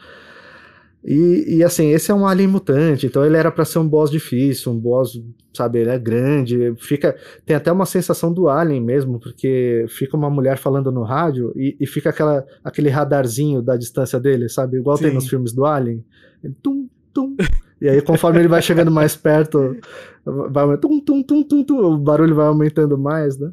E, 1.04 1.58
e, 1.58 1.64
assim, 1.64 1.90
esse 1.90 2.12
é 2.12 2.14
um 2.14 2.28
alien 2.28 2.48
mutante, 2.48 3.08
então 3.08 3.26
ele 3.26 3.36
era 3.36 3.52
para 3.52 3.66
ser 3.66 3.80
um 3.80 3.88
boss 3.88 4.12
difícil, 4.12 4.72
um 4.72 4.78
boss, 4.78 5.20
sabe, 5.52 5.80
ele 5.80 5.90
é 5.90 5.98
grande, 5.98 6.76
fica, 6.78 7.16
tem 7.44 7.56
até 7.56 7.72
uma 7.72 7.88
sensação 7.88 8.32
do 8.32 8.48
alien 8.48 8.80
mesmo, 8.80 9.20
porque 9.20 9.86
fica 9.90 10.16
uma 10.16 10.30
mulher 10.30 10.60
falando 10.60 10.92
no 10.92 11.02
rádio 11.02 11.52
e, 11.56 11.76
e 11.80 11.88
fica 11.88 12.12
aquela, 12.12 12.46
aquele 12.64 12.90
radarzinho 12.90 13.64
da 13.64 13.76
distância 13.76 14.20
dele, 14.20 14.48
sabe, 14.48 14.78
igual 14.78 14.96
Sim. 14.96 15.06
tem 15.06 15.14
nos 15.16 15.28
filmes 15.28 15.54
do 15.54 15.66
alien, 15.66 16.06
ele, 16.44 16.56
tum, 16.62 16.88
tum, 17.12 17.36
e 17.82 17.90
aí 17.90 18.00
conforme 18.00 18.38
ele 18.38 18.48
vai 18.48 18.62
chegando 18.62 18.92
mais 18.92 19.16
perto, 19.16 19.76
vai 20.24 20.78
tum, 20.78 21.00
tum, 21.00 21.24
tum, 21.24 21.44
tum, 21.44 21.64
tum, 21.64 21.80
o 21.80 21.98
barulho 21.98 22.36
vai 22.36 22.46
aumentando 22.46 22.96
mais, 22.96 23.40
né? 23.40 23.52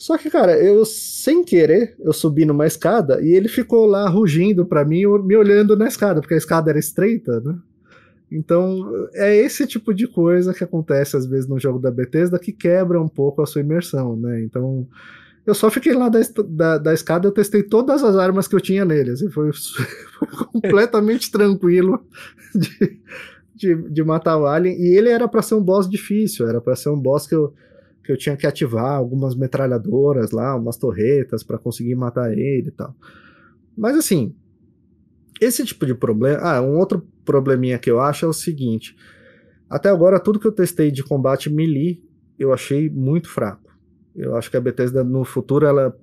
Só 0.00 0.16
que, 0.16 0.30
cara, 0.30 0.58
eu 0.58 0.82
sem 0.86 1.44
querer, 1.44 1.94
eu 2.00 2.10
subi 2.10 2.46
numa 2.46 2.66
escada 2.66 3.20
e 3.22 3.34
ele 3.34 3.48
ficou 3.48 3.84
lá 3.84 4.08
rugindo 4.08 4.64
para 4.64 4.82
mim, 4.82 5.02
me 5.22 5.36
olhando 5.36 5.76
na 5.76 5.86
escada, 5.86 6.22
porque 6.22 6.32
a 6.32 6.38
escada 6.38 6.70
era 6.70 6.78
estreita, 6.78 7.38
né? 7.40 7.58
Então, 8.32 8.90
é 9.12 9.36
esse 9.36 9.66
tipo 9.66 9.92
de 9.92 10.08
coisa 10.08 10.54
que 10.54 10.64
acontece 10.64 11.18
às 11.18 11.26
vezes 11.26 11.46
no 11.46 11.60
jogo 11.60 11.78
da 11.78 11.90
Bethesda 11.90 12.38
que 12.38 12.50
quebra 12.50 12.98
um 12.98 13.08
pouco 13.08 13.42
a 13.42 13.46
sua 13.46 13.60
imersão, 13.60 14.16
né? 14.16 14.40
Então, 14.42 14.88
eu 15.44 15.54
só 15.54 15.68
fiquei 15.68 15.92
lá 15.92 16.08
da, 16.08 16.20
da, 16.48 16.78
da 16.78 16.94
escada, 16.94 17.28
eu 17.28 17.32
testei 17.32 17.62
todas 17.62 18.02
as 18.02 18.16
armas 18.16 18.48
que 18.48 18.56
eu 18.56 18.60
tinha 18.60 18.86
nele, 18.86 19.10
assim, 19.10 19.28
foi, 19.28 19.50
foi 20.18 20.28
completamente 20.46 21.30
tranquilo 21.30 22.02
de, 22.54 23.00
de, 23.54 23.76
de, 23.90 24.02
matar 24.02 24.38
o 24.38 24.46
alien. 24.46 24.80
E 24.80 24.96
ele 24.96 25.10
era 25.10 25.28
para 25.28 25.42
ser 25.42 25.56
um 25.56 25.62
boss 25.62 25.86
difícil, 25.86 26.48
era 26.48 26.58
para 26.58 26.74
ser 26.74 26.88
um 26.88 26.98
boss 26.98 27.26
que 27.26 27.34
eu 27.34 27.52
que 28.04 28.12
eu 28.12 28.16
tinha 28.16 28.36
que 28.36 28.46
ativar 28.46 28.92
algumas 28.92 29.34
metralhadoras 29.34 30.30
lá, 30.30 30.56
umas 30.56 30.76
torretas 30.76 31.42
para 31.42 31.58
conseguir 31.58 31.94
matar 31.94 32.32
ele 32.32 32.68
e 32.68 32.72
tal. 32.72 32.94
Mas 33.76 33.96
assim, 33.96 34.34
esse 35.40 35.64
tipo 35.64 35.86
de 35.86 35.94
problema. 35.94 36.38
Ah, 36.42 36.60
um 36.60 36.76
outro 36.76 37.06
probleminha 37.24 37.78
que 37.78 37.90
eu 37.90 38.00
acho 38.00 38.24
é 38.24 38.28
o 38.28 38.32
seguinte: 38.32 38.96
até 39.68 39.88
agora, 39.88 40.20
tudo 40.20 40.38
que 40.38 40.46
eu 40.46 40.52
testei 40.52 40.90
de 40.90 41.02
combate 41.02 41.48
melee 41.48 42.02
eu 42.38 42.52
achei 42.54 42.88
muito 42.88 43.28
fraco. 43.28 43.70
Eu 44.16 44.34
acho 44.34 44.50
que 44.50 44.56
a 44.56 44.60
Bethesda 44.60 45.04
no 45.04 45.24
futuro, 45.24 45.66
ela. 45.66 45.96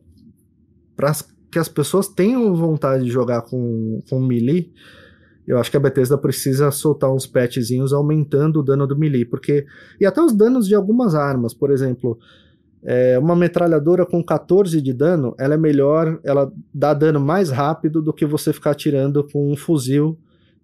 Para 0.95 1.11
que 1.51 1.59
as 1.59 1.67
pessoas 1.67 2.07
tenham 2.07 2.55
vontade 2.55 3.03
de 3.03 3.09
jogar 3.09 3.41
com, 3.41 4.01
com 4.09 4.19
melee 4.19 4.71
eu 5.47 5.57
acho 5.57 5.71
que 5.71 5.77
a 5.77 5.79
Bethesda 5.79 6.17
precisa 6.17 6.69
soltar 6.71 7.11
uns 7.11 7.25
patchzinhos 7.25 7.93
aumentando 7.93 8.59
o 8.59 8.63
dano 8.63 8.85
do 8.85 8.97
melee, 8.97 9.25
porque. 9.25 9.65
E 9.99 10.05
até 10.05 10.21
os 10.21 10.35
danos 10.35 10.67
de 10.67 10.75
algumas 10.75 11.15
armas, 11.15 11.53
por 11.53 11.71
exemplo. 11.71 12.19
É, 12.83 13.17
uma 13.17 13.35
metralhadora 13.35 14.05
com 14.05 14.23
14 14.23 14.79
de 14.79 14.93
dano, 14.93 15.35
ela 15.39 15.55
é 15.55 15.57
melhor, 15.57 16.19
ela 16.23 16.49
dá 16.71 16.93
dano 16.93 17.19
mais 17.19 17.49
rápido 17.49 18.03
do 18.03 18.13
que 18.13 18.25
você 18.25 18.53
ficar 18.53 18.71
atirando 18.71 19.23
com 19.23 19.51
um 19.51 19.57
fuzil 19.57 20.17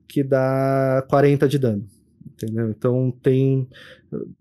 que 0.08 0.24
dá 0.24 1.04
40 1.10 1.48
de 1.50 1.58
dano. 1.58 1.84
Entendeu? 2.26 2.70
Então 2.70 3.12
tem 3.22 3.68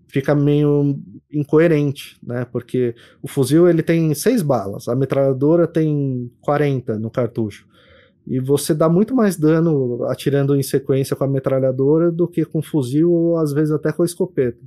fica 0.07 0.35
meio 0.35 0.99
incoerente, 1.33 2.19
né? 2.23 2.45
Porque 2.45 2.95
o 3.23 3.27
fuzil 3.27 3.67
ele 3.67 3.83
tem 3.83 4.15
6 4.15 4.43
balas, 4.43 4.87
a 4.87 4.95
metralhadora 4.95 5.67
tem 5.67 6.31
40 6.43 6.99
no 6.99 7.11
cartucho. 7.11 7.67
E 8.27 8.39
você 8.39 8.73
dá 8.73 8.89
muito 8.89 9.15
mais 9.15 9.37
dano 9.37 10.05
atirando 10.05 10.55
em 10.55 10.63
sequência 10.63 11.17
com 11.17 11.25
a 11.25 11.29
metralhadora 11.29 12.11
do 12.11 12.29
que 12.29 12.45
com 12.45 12.63
fuzil 12.63 13.11
ou 13.11 13.39
às 13.39 13.53
vezes 13.53 13.73
até 13.73 13.93
com 13.93 14.03
a 14.03 14.07
escopeta. 14.07 14.59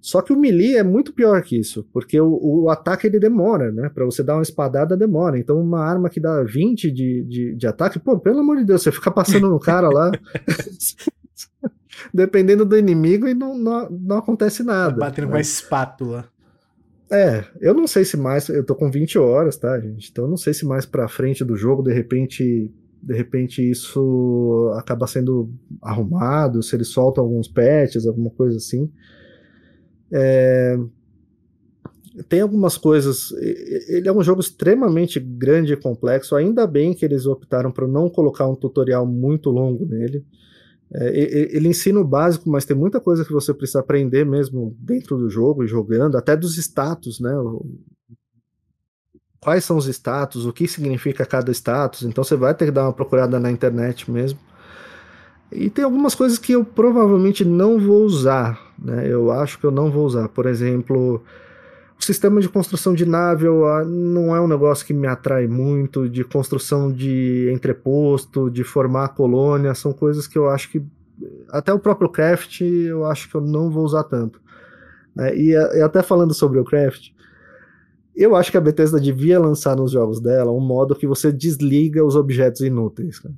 Só 0.00 0.22
que 0.22 0.32
o 0.32 0.38
melee 0.38 0.76
é 0.76 0.82
muito 0.84 1.12
pior 1.12 1.42
que 1.42 1.58
isso, 1.58 1.84
porque 1.92 2.20
o, 2.20 2.38
o 2.40 2.70
ataque 2.70 3.08
ele 3.08 3.18
demora, 3.18 3.72
né? 3.72 3.88
Pra 3.88 4.04
você 4.04 4.22
dar 4.22 4.34
uma 4.36 4.42
espadada 4.42 4.96
demora. 4.96 5.38
Então, 5.38 5.60
uma 5.60 5.84
arma 5.84 6.08
que 6.08 6.20
dá 6.20 6.42
20 6.42 6.90
de, 6.90 7.24
de, 7.24 7.54
de 7.56 7.66
ataque, 7.66 7.98
pô, 7.98 8.18
pelo 8.18 8.38
amor 8.38 8.58
de 8.58 8.64
Deus, 8.64 8.82
você 8.82 8.92
fica 8.92 9.10
passando 9.10 9.48
no 9.48 9.58
cara 9.58 9.88
lá, 9.88 10.12
dependendo 12.14 12.64
do 12.64 12.78
inimigo, 12.78 13.26
e 13.26 13.34
não, 13.34 13.58
não, 13.58 13.90
não 13.90 14.18
acontece 14.18 14.62
nada. 14.62 14.96
Batendo 14.96 15.26
né? 15.26 15.30
com 15.32 15.36
a 15.36 15.40
espátula. 15.40 16.26
É, 17.10 17.44
eu 17.60 17.72
não 17.72 17.86
sei 17.86 18.04
se 18.04 18.16
mais, 18.16 18.48
eu 18.48 18.64
tô 18.64 18.74
com 18.74 18.90
20 18.90 19.18
horas, 19.18 19.56
tá, 19.56 19.78
gente? 19.80 20.10
Então 20.10 20.24
eu 20.24 20.30
não 20.30 20.36
sei 20.36 20.52
se 20.52 20.66
mais 20.66 20.84
pra 20.84 21.08
frente 21.08 21.42
do 21.44 21.56
jogo, 21.56 21.82
de 21.82 21.92
repente, 21.92 22.70
de 23.02 23.14
repente 23.14 23.68
isso 23.68 24.72
acaba 24.76 25.06
sendo 25.06 25.50
arrumado, 25.80 26.62
se 26.62 26.76
eles 26.76 26.88
soltam 26.88 27.24
alguns 27.24 27.48
patches, 27.48 28.06
alguma 28.06 28.30
coisa 28.30 28.58
assim. 28.58 28.90
É, 30.12 30.78
tem 32.28 32.40
algumas 32.40 32.76
coisas. 32.76 33.30
Ele 33.88 34.08
é 34.08 34.12
um 34.12 34.22
jogo 34.22 34.40
extremamente 34.40 35.20
grande 35.20 35.72
e 35.72 35.76
complexo. 35.76 36.34
Ainda 36.34 36.66
bem 36.66 36.94
que 36.94 37.04
eles 37.04 37.26
optaram 37.26 37.70
por 37.70 37.86
não 37.86 38.08
colocar 38.08 38.48
um 38.48 38.54
tutorial 38.54 39.06
muito 39.06 39.50
longo 39.50 39.86
nele. 39.86 40.24
É, 40.92 41.54
ele 41.54 41.68
ensina 41.68 42.00
o 42.00 42.04
básico, 42.04 42.48
mas 42.48 42.64
tem 42.64 42.76
muita 42.76 42.98
coisa 42.98 43.24
que 43.24 43.32
você 43.32 43.52
precisa 43.52 43.80
aprender 43.80 44.24
mesmo 44.24 44.74
dentro 44.80 45.18
do 45.18 45.28
jogo 45.28 45.62
e 45.62 45.68
jogando, 45.68 46.16
até 46.16 46.34
dos 46.36 46.56
status, 46.56 47.20
né? 47.20 47.30
Quais 49.40 49.64
são 49.64 49.76
os 49.76 49.86
status, 49.86 50.46
o 50.46 50.52
que 50.52 50.66
significa 50.66 51.26
cada 51.26 51.52
status, 51.52 52.02
então 52.02 52.24
você 52.24 52.36
vai 52.36 52.54
ter 52.54 52.66
que 52.66 52.70
dar 52.70 52.84
uma 52.84 52.92
procurada 52.92 53.38
na 53.38 53.50
internet 53.50 54.10
mesmo. 54.10 54.38
E 55.50 55.70
tem 55.70 55.84
algumas 55.84 56.14
coisas 56.14 56.38
que 56.38 56.52
eu 56.52 56.64
provavelmente 56.64 57.44
não 57.44 57.78
vou 57.78 58.04
usar, 58.04 58.74
né? 58.78 59.06
Eu 59.10 59.30
acho 59.30 59.58
que 59.58 59.64
eu 59.64 59.70
não 59.70 59.90
vou 59.90 60.04
usar. 60.06 60.28
Por 60.28 60.46
exemplo, 60.46 61.22
O 61.98 62.04
sistema 62.04 62.40
de 62.40 62.48
construção 62.48 62.94
de 62.94 63.04
nave 63.04 63.46
não 63.86 64.34
é 64.34 64.40
um 64.40 64.46
negócio 64.46 64.86
que 64.86 64.94
me 64.94 65.08
atrai 65.08 65.48
muito, 65.48 66.08
de 66.08 66.22
construção 66.22 66.92
de 66.92 67.50
entreposto, 67.52 68.48
de 68.48 68.62
formar 68.62 69.08
colônia, 69.08 69.74
são 69.74 69.92
coisas 69.92 70.26
que 70.26 70.38
eu 70.38 70.48
acho 70.48 70.70
que 70.70 70.82
até 71.50 71.72
o 71.72 71.78
próprio 71.78 72.08
craft 72.08 72.60
eu 72.60 73.04
acho 73.04 73.28
que 73.28 73.34
eu 73.34 73.40
não 73.40 73.70
vou 73.70 73.84
usar 73.84 74.04
tanto. 74.04 74.40
É, 75.18 75.36
e, 75.36 75.50
e, 75.50 75.82
até 75.82 76.02
falando 76.02 76.32
sobre 76.32 76.60
o 76.60 76.64
craft, 76.64 77.10
eu 78.18 78.34
acho 78.34 78.50
que 78.50 78.56
a 78.56 78.60
Bethesda 78.60 79.00
devia 79.00 79.38
lançar 79.38 79.76
nos 79.76 79.92
jogos 79.92 80.20
dela 80.20 80.50
um 80.50 80.60
modo 80.60 80.96
que 80.96 81.06
você 81.06 81.30
desliga 81.30 82.04
os 82.04 82.16
objetos 82.16 82.60
inúteis. 82.62 83.20
Cara. 83.20 83.34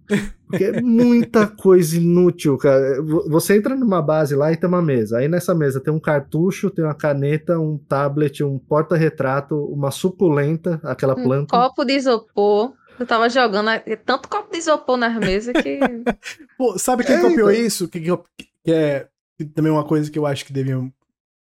Porque 0.47 0.65
é 0.65 0.81
muita 0.81 1.47
coisa 1.61 1.99
inútil, 1.99 2.57
cara. 2.57 3.03
Você 3.29 3.57
entra 3.57 3.77
numa 3.77 4.01
base 4.01 4.35
lá 4.35 4.51
e 4.51 4.57
tem 4.57 4.69
uma 4.69 4.81
mesa. 4.81 5.19
Aí 5.19 5.29
nessa 5.29 5.55
mesa 5.55 5.81
tem 5.81 5.93
um 5.93 6.01
cartucho, 6.01 6.71
tem 6.71 6.83
uma 6.85 6.95
caneta, 6.95 7.59
um 7.59 7.77
tablet, 7.77 8.43
um 8.43 8.59
porta-retrato, 8.59 9.55
uma 9.67 9.91
suculenta, 9.91 10.81
aquela 10.83 11.15
um 11.15 11.23
planta. 11.23 11.57
copo 11.57 11.85
de 11.85 11.95
isopor. 11.95 12.73
Eu 12.99 13.07
tava 13.07 13.29
jogando 13.29 13.69
tanto 14.05 14.29
copo 14.29 14.51
de 14.51 14.59
isopor 14.59 14.97
nas 14.97 15.15
mesas 15.19 15.53
que. 15.63 15.79
Pô, 16.57 16.79
sabe 16.79 17.05
quem 17.05 17.17
é, 17.17 17.21
copiou 17.21 17.51
então. 17.51 17.67
isso? 17.67 17.87
Que, 17.87 18.01
que 18.01 18.73
é 18.73 19.09
também 19.55 19.71
uma 19.71 19.85
coisa 19.85 20.11
que 20.11 20.19
eu 20.19 20.27
acho 20.27 20.45
que 20.45 20.53
deviam 20.53 20.91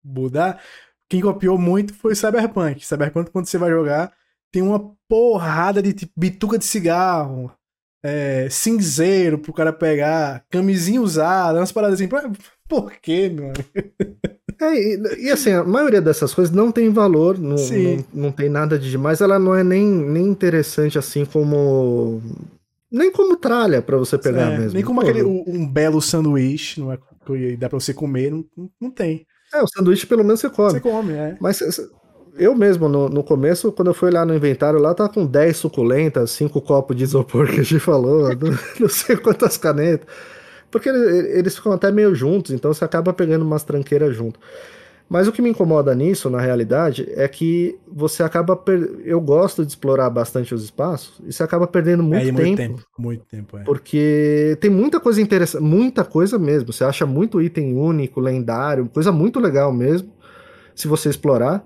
mudar 0.05 0.61
quem 1.15 1.21
copiou 1.21 1.57
muito 1.57 1.95
foi 1.95 2.13
Cyberpunk. 2.17 2.85
Cyberpunk, 2.85 3.31
quando 3.31 3.47
você 3.47 3.57
vai 3.57 3.71
jogar, 3.71 4.13
tem 4.53 4.61
uma 4.61 4.93
porrada 5.09 5.81
de 5.81 5.93
tipo, 5.93 6.13
bituca 6.17 6.59
de 6.59 6.65
cigarro, 6.65 7.53
é, 8.05 8.49
cinzeiro 8.51 9.39
pro 9.39 9.53
cara 9.53 9.73
pegar, 9.73 10.45
camisinha 10.51 11.01
usada, 11.01 11.61
umas 11.61 11.71
paradas 11.71 12.01
assim. 12.01 12.09
Por 12.69 12.93
quê, 13.01 13.29
meu 13.33 13.45
amigo? 13.45 13.65
É, 14.61 14.73
e, 14.73 15.27
e, 15.27 15.31
assim, 15.31 15.51
a 15.51 15.65
maioria 15.65 16.01
dessas 16.01 16.33
coisas 16.33 16.55
não 16.55 16.71
tem 16.71 16.89
valor, 16.89 17.37
não, 17.37 17.57
não, 17.57 18.05
não, 18.15 18.33
tem 18.33 18.49
nada 18.49 18.79
de 18.79 18.89
demais, 18.89 19.21
ela 19.21 19.37
não 19.37 19.53
é 19.53 19.65
nem, 19.65 19.85
nem 19.85 20.27
interessante 20.27 20.97
assim 20.97 21.25
como. 21.25 22.23
Nem 22.91 23.11
como 23.11 23.37
tralha 23.37 23.83
para 23.83 23.97
você 23.97 24.17
pegar 24.17 24.53
é, 24.53 24.59
mesmo. 24.59 24.75
Nem 24.75 24.85
como 24.85 25.01
Pô, 25.01 25.09
aquele 25.09 25.25
um 25.25 25.67
belo 25.67 26.01
sanduíche, 26.01 26.81
não 26.81 26.93
é 26.93 26.97
que 26.97 27.57
dá 27.57 27.69
pra 27.69 27.81
você 27.81 27.93
comer, 27.93 28.31
não, 28.31 28.45
não 28.81 28.91
tem. 28.91 29.27
É, 29.55 29.63
o 29.63 29.69
sanduíche 29.69 30.07
pelo 30.07 30.25
menos 30.25 30.41
você 30.41 30.51
come. 30.51 30.71
Você 30.73 30.81
come, 30.81 31.13
é. 31.13 31.37
Mas 31.41 31.61
eu 32.37 32.55
mesmo, 32.55 32.89
no, 32.89 33.09
no 33.09 33.23
começo, 33.23 33.71
quando 33.71 33.89
eu 33.89 33.95
fui 33.95 34.11
lá 34.11 34.25
no 34.25 34.35
inventário, 34.35 34.81
lá 34.81 34.93
tá 34.93 35.09
com 35.09 35.25
10 35.25 35.57
suculentas, 35.57 36.33
5 36.33 36.61
copos 36.61 36.97
de 36.97 37.05
isopor 37.05 37.47
que 37.47 37.61
a 37.61 37.63
gente 37.63 37.79
falou, 37.79 38.29
não 38.81 38.89
sei 38.89 39.17
quantas 39.17 39.57
canetas. 39.57 40.07
Porque 40.71 40.89
eles, 40.89 41.37
eles 41.37 41.55
ficam 41.55 41.73
até 41.73 41.93
meio 41.93 42.15
juntos, 42.15 42.51
então 42.51 42.75
você 42.75 42.85
acaba 42.85 43.13
pegando 43.13 43.45
umas 43.45 43.63
tranqueiras 43.63 44.17
junto. 44.17 44.41
Mas 45.09 45.29
o 45.29 45.33
que 45.33 45.43
me 45.43 45.51
incomoda 45.51 45.95
nisso, 45.95 46.31
na 46.31 46.41
realidade, 46.41 47.07
é 47.15 47.29
que 47.29 47.79
você 47.87 48.23
acaba. 48.23 48.57
Per... 48.57 49.01
Eu 49.05 49.21
gosto 49.21 49.65
de 49.65 49.71
explorar 49.71 50.09
bastante 50.09 50.55
os 50.55 50.65
espaços 50.65 51.21
e 51.27 51.33
você 51.33 51.43
acaba 51.43 51.67
perdendo 51.67 52.03
muito, 52.03 52.27
é, 52.27 52.33
tempo, 52.33 52.43
muito 52.43 52.57
tempo. 52.57 52.87
Muito 52.99 53.25
tempo, 53.27 53.59
é. 53.59 53.65
Porque 53.65 54.57
tem 54.61 54.71
muita 54.71 54.99
coisa 54.99 55.21
interessante, 55.21 55.63
muita 55.63 56.05
coisa 56.05 56.39
mesmo. 56.39 56.73
Você 56.73 56.85
acha 56.85 57.05
muito 57.05 57.41
item 57.41 57.75
único, 57.75 58.19
lendário, 58.19 58.89
coisa 58.89 59.13
muito 59.13 59.39
legal 59.39 59.73
mesmo, 59.73 60.11
se 60.75 60.89
você 60.89 61.11
explorar. 61.11 61.65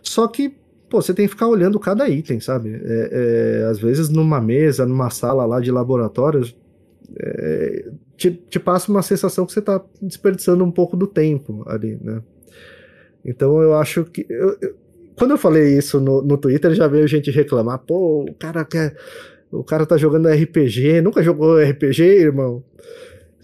Só 0.00 0.28
que, 0.28 0.56
pô, 0.88 1.02
você 1.02 1.12
tem 1.12 1.26
que 1.26 1.32
ficar 1.32 1.48
olhando 1.48 1.80
cada 1.80 2.08
item, 2.08 2.38
sabe? 2.38 2.80
É, 2.82 3.62
é, 3.64 3.66
às 3.68 3.80
vezes 3.80 4.08
numa 4.08 4.40
mesa, 4.40 4.86
numa 4.86 5.10
sala 5.10 5.44
lá 5.44 5.58
de 5.60 5.72
laboratórios, 5.72 6.56
é, 7.18 7.90
te, 8.16 8.30
te 8.30 8.60
passa 8.60 8.90
uma 8.90 9.02
sensação 9.02 9.44
que 9.44 9.52
você 9.52 9.58
está 9.58 9.82
desperdiçando 10.00 10.64
um 10.64 10.70
pouco 10.70 10.96
do 10.96 11.08
tempo 11.08 11.64
ali, 11.66 11.98
né? 12.00 12.22
Então 13.26 13.60
eu 13.60 13.74
acho 13.74 14.04
que. 14.04 14.24
Eu, 14.30 14.56
eu, 14.60 14.76
quando 15.16 15.32
eu 15.32 15.38
falei 15.38 15.76
isso 15.76 16.00
no, 16.00 16.22
no 16.22 16.38
Twitter, 16.38 16.74
já 16.74 16.86
veio 16.86 17.08
gente 17.08 17.30
reclamar, 17.30 17.78
pô, 17.80 18.24
o 18.28 18.34
cara 18.34 18.64
quer. 18.64 18.96
O 19.50 19.64
cara 19.64 19.86
tá 19.86 19.96
jogando 19.96 20.28
RPG, 20.28 21.00
nunca 21.00 21.22
jogou 21.22 21.58
RPG, 21.58 22.02
irmão? 22.02 22.62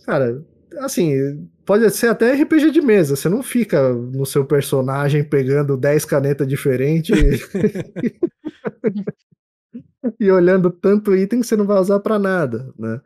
Cara, 0.05 0.43
assim, 0.79 1.49
pode 1.65 1.89
ser 1.91 2.09
até 2.09 2.33
RPG 2.33 2.71
de 2.71 2.83
mesa, 2.83 3.17
você 3.17 3.29
não 3.29 3.43
fica 3.43 3.93
no 3.93 4.27
seu 4.27 4.45
personagem 4.45 5.23
pegando 5.23 5.77
10 5.77 6.05
canetas 6.05 6.47
diferentes 6.47 7.17
e 10.19 10.31
olhando 10.31 10.71
tanto 10.71 11.15
item 11.17 11.41
que 11.41 11.47
você 11.47 11.57
não 11.57 11.67
vai 11.67 11.79
usar 11.79 12.01
para 12.01 12.19
nada, 12.19 12.73
né? 12.79 13.01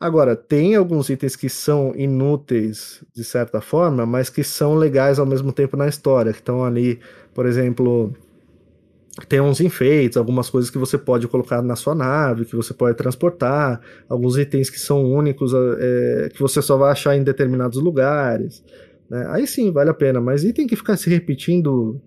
Agora, 0.00 0.34
tem 0.34 0.74
alguns 0.74 1.10
itens 1.10 1.36
que 1.36 1.50
são 1.50 1.92
inúteis 1.94 3.04
de 3.14 3.22
certa 3.22 3.60
forma, 3.60 4.06
mas 4.06 4.30
que 4.30 4.42
são 4.42 4.74
legais 4.74 5.18
ao 5.18 5.26
mesmo 5.26 5.52
tempo 5.52 5.76
na 5.76 5.86
história, 5.86 6.32
que 6.32 6.38
estão 6.38 6.64
ali, 6.64 6.98
por 7.34 7.44
exemplo, 7.44 8.10
tem 9.28 9.42
uns 9.42 9.60
enfeites, 9.60 10.16
algumas 10.16 10.48
coisas 10.48 10.70
que 10.70 10.78
você 10.78 10.96
pode 10.96 11.28
colocar 11.28 11.60
na 11.60 11.76
sua 11.76 11.94
nave, 11.94 12.46
que 12.46 12.56
você 12.56 12.72
pode 12.72 12.96
transportar, 12.96 13.78
alguns 14.08 14.38
itens 14.38 14.70
que 14.70 14.80
são 14.80 15.04
únicos, 15.04 15.52
é, 15.54 16.30
que 16.32 16.40
você 16.40 16.62
só 16.62 16.78
vai 16.78 16.92
achar 16.92 17.14
em 17.14 17.22
determinados 17.22 17.78
lugares. 17.78 18.64
Né? 19.10 19.26
Aí 19.28 19.46
sim, 19.46 19.70
vale 19.70 19.90
a 19.90 19.94
pena, 19.94 20.18
mas 20.18 20.44
item 20.44 20.66
que 20.66 20.76
ficar 20.76 20.96
se 20.96 21.10
repetindo 21.10 22.00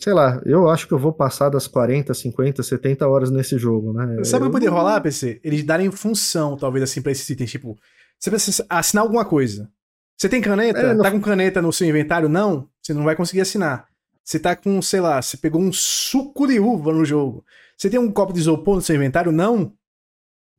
sei 0.00 0.14
lá, 0.14 0.40
eu 0.46 0.68
acho 0.68 0.88
que 0.88 0.94
eu 0.94 0.98
vou 0.98 1.12
passar 1.12 1.50
das 1.50 1.66
40, 1.66 2.12
50, 2.14 2.62
70 2.62 3.06
horas 3.06 3.30
nesse 3.30 3.58
jogo, 3.58 3.92
né? 3.92 4.24
Sabe 4.24 4.44
o 4.44 4.46
que 4.46 4.52
poderia 4.52 4.74
rolar, 4.74 5.00
PC? 5.00 5.40
Eles 5.44 5.62
darem 5.62 5.90
função, 5.90 6.56
talvez, 6.56 6.82
assim, 6.82 7.02
pra 7.02 7.12
esses 7.12 7.28
itens. 7.28 7.50
Tipo, 7.50 7.78
você 8.18 8.30
precisa 8.30 8.64
assinar 8.68 9.04
alguma 9.04 9.24
coisa. 9.24 9.70
Você 10.16 10.28
tem 10.28 10.40
caneta? 10.40 10.80
É, 10.80 10.94
não... 10.94 11.02
Tá 11.02 11.10
com 11.10 11.20
caneta 11.20 11.60
no 11.60 11.72
seu 11.72 11.86
inventário? 11.86 12.28
Não, 12.28 12.68
você 12.82 12.94
não 12.94 13.04
vai 13.04 13.14
conseguir 13.14 13.42
assinar. 13.42 13.86
Você 14.24 14.38
tá 14.38 14.56
com, 14.56 14.80
sei 14.80 15.00
lá, 15.00 15.20
você 15.20 15.36
pegou 15.36 15.60
um 15.60 15.72
suco 15.72 16.46
de 16.46 16.58
uva 16.58 16.92
no 16.92 17.04
jogo. 17.04 17.44
Você 17.76 17.90
tem 17.90 17.98
um 17.98 18.10
copo 18.10 18.32
de 18.32 18.40
isopor 18.40 18.76
no 18.76 18.82
seu 18.82 18.96
inventário? 18.96 19.32
Não. 19.32 19.72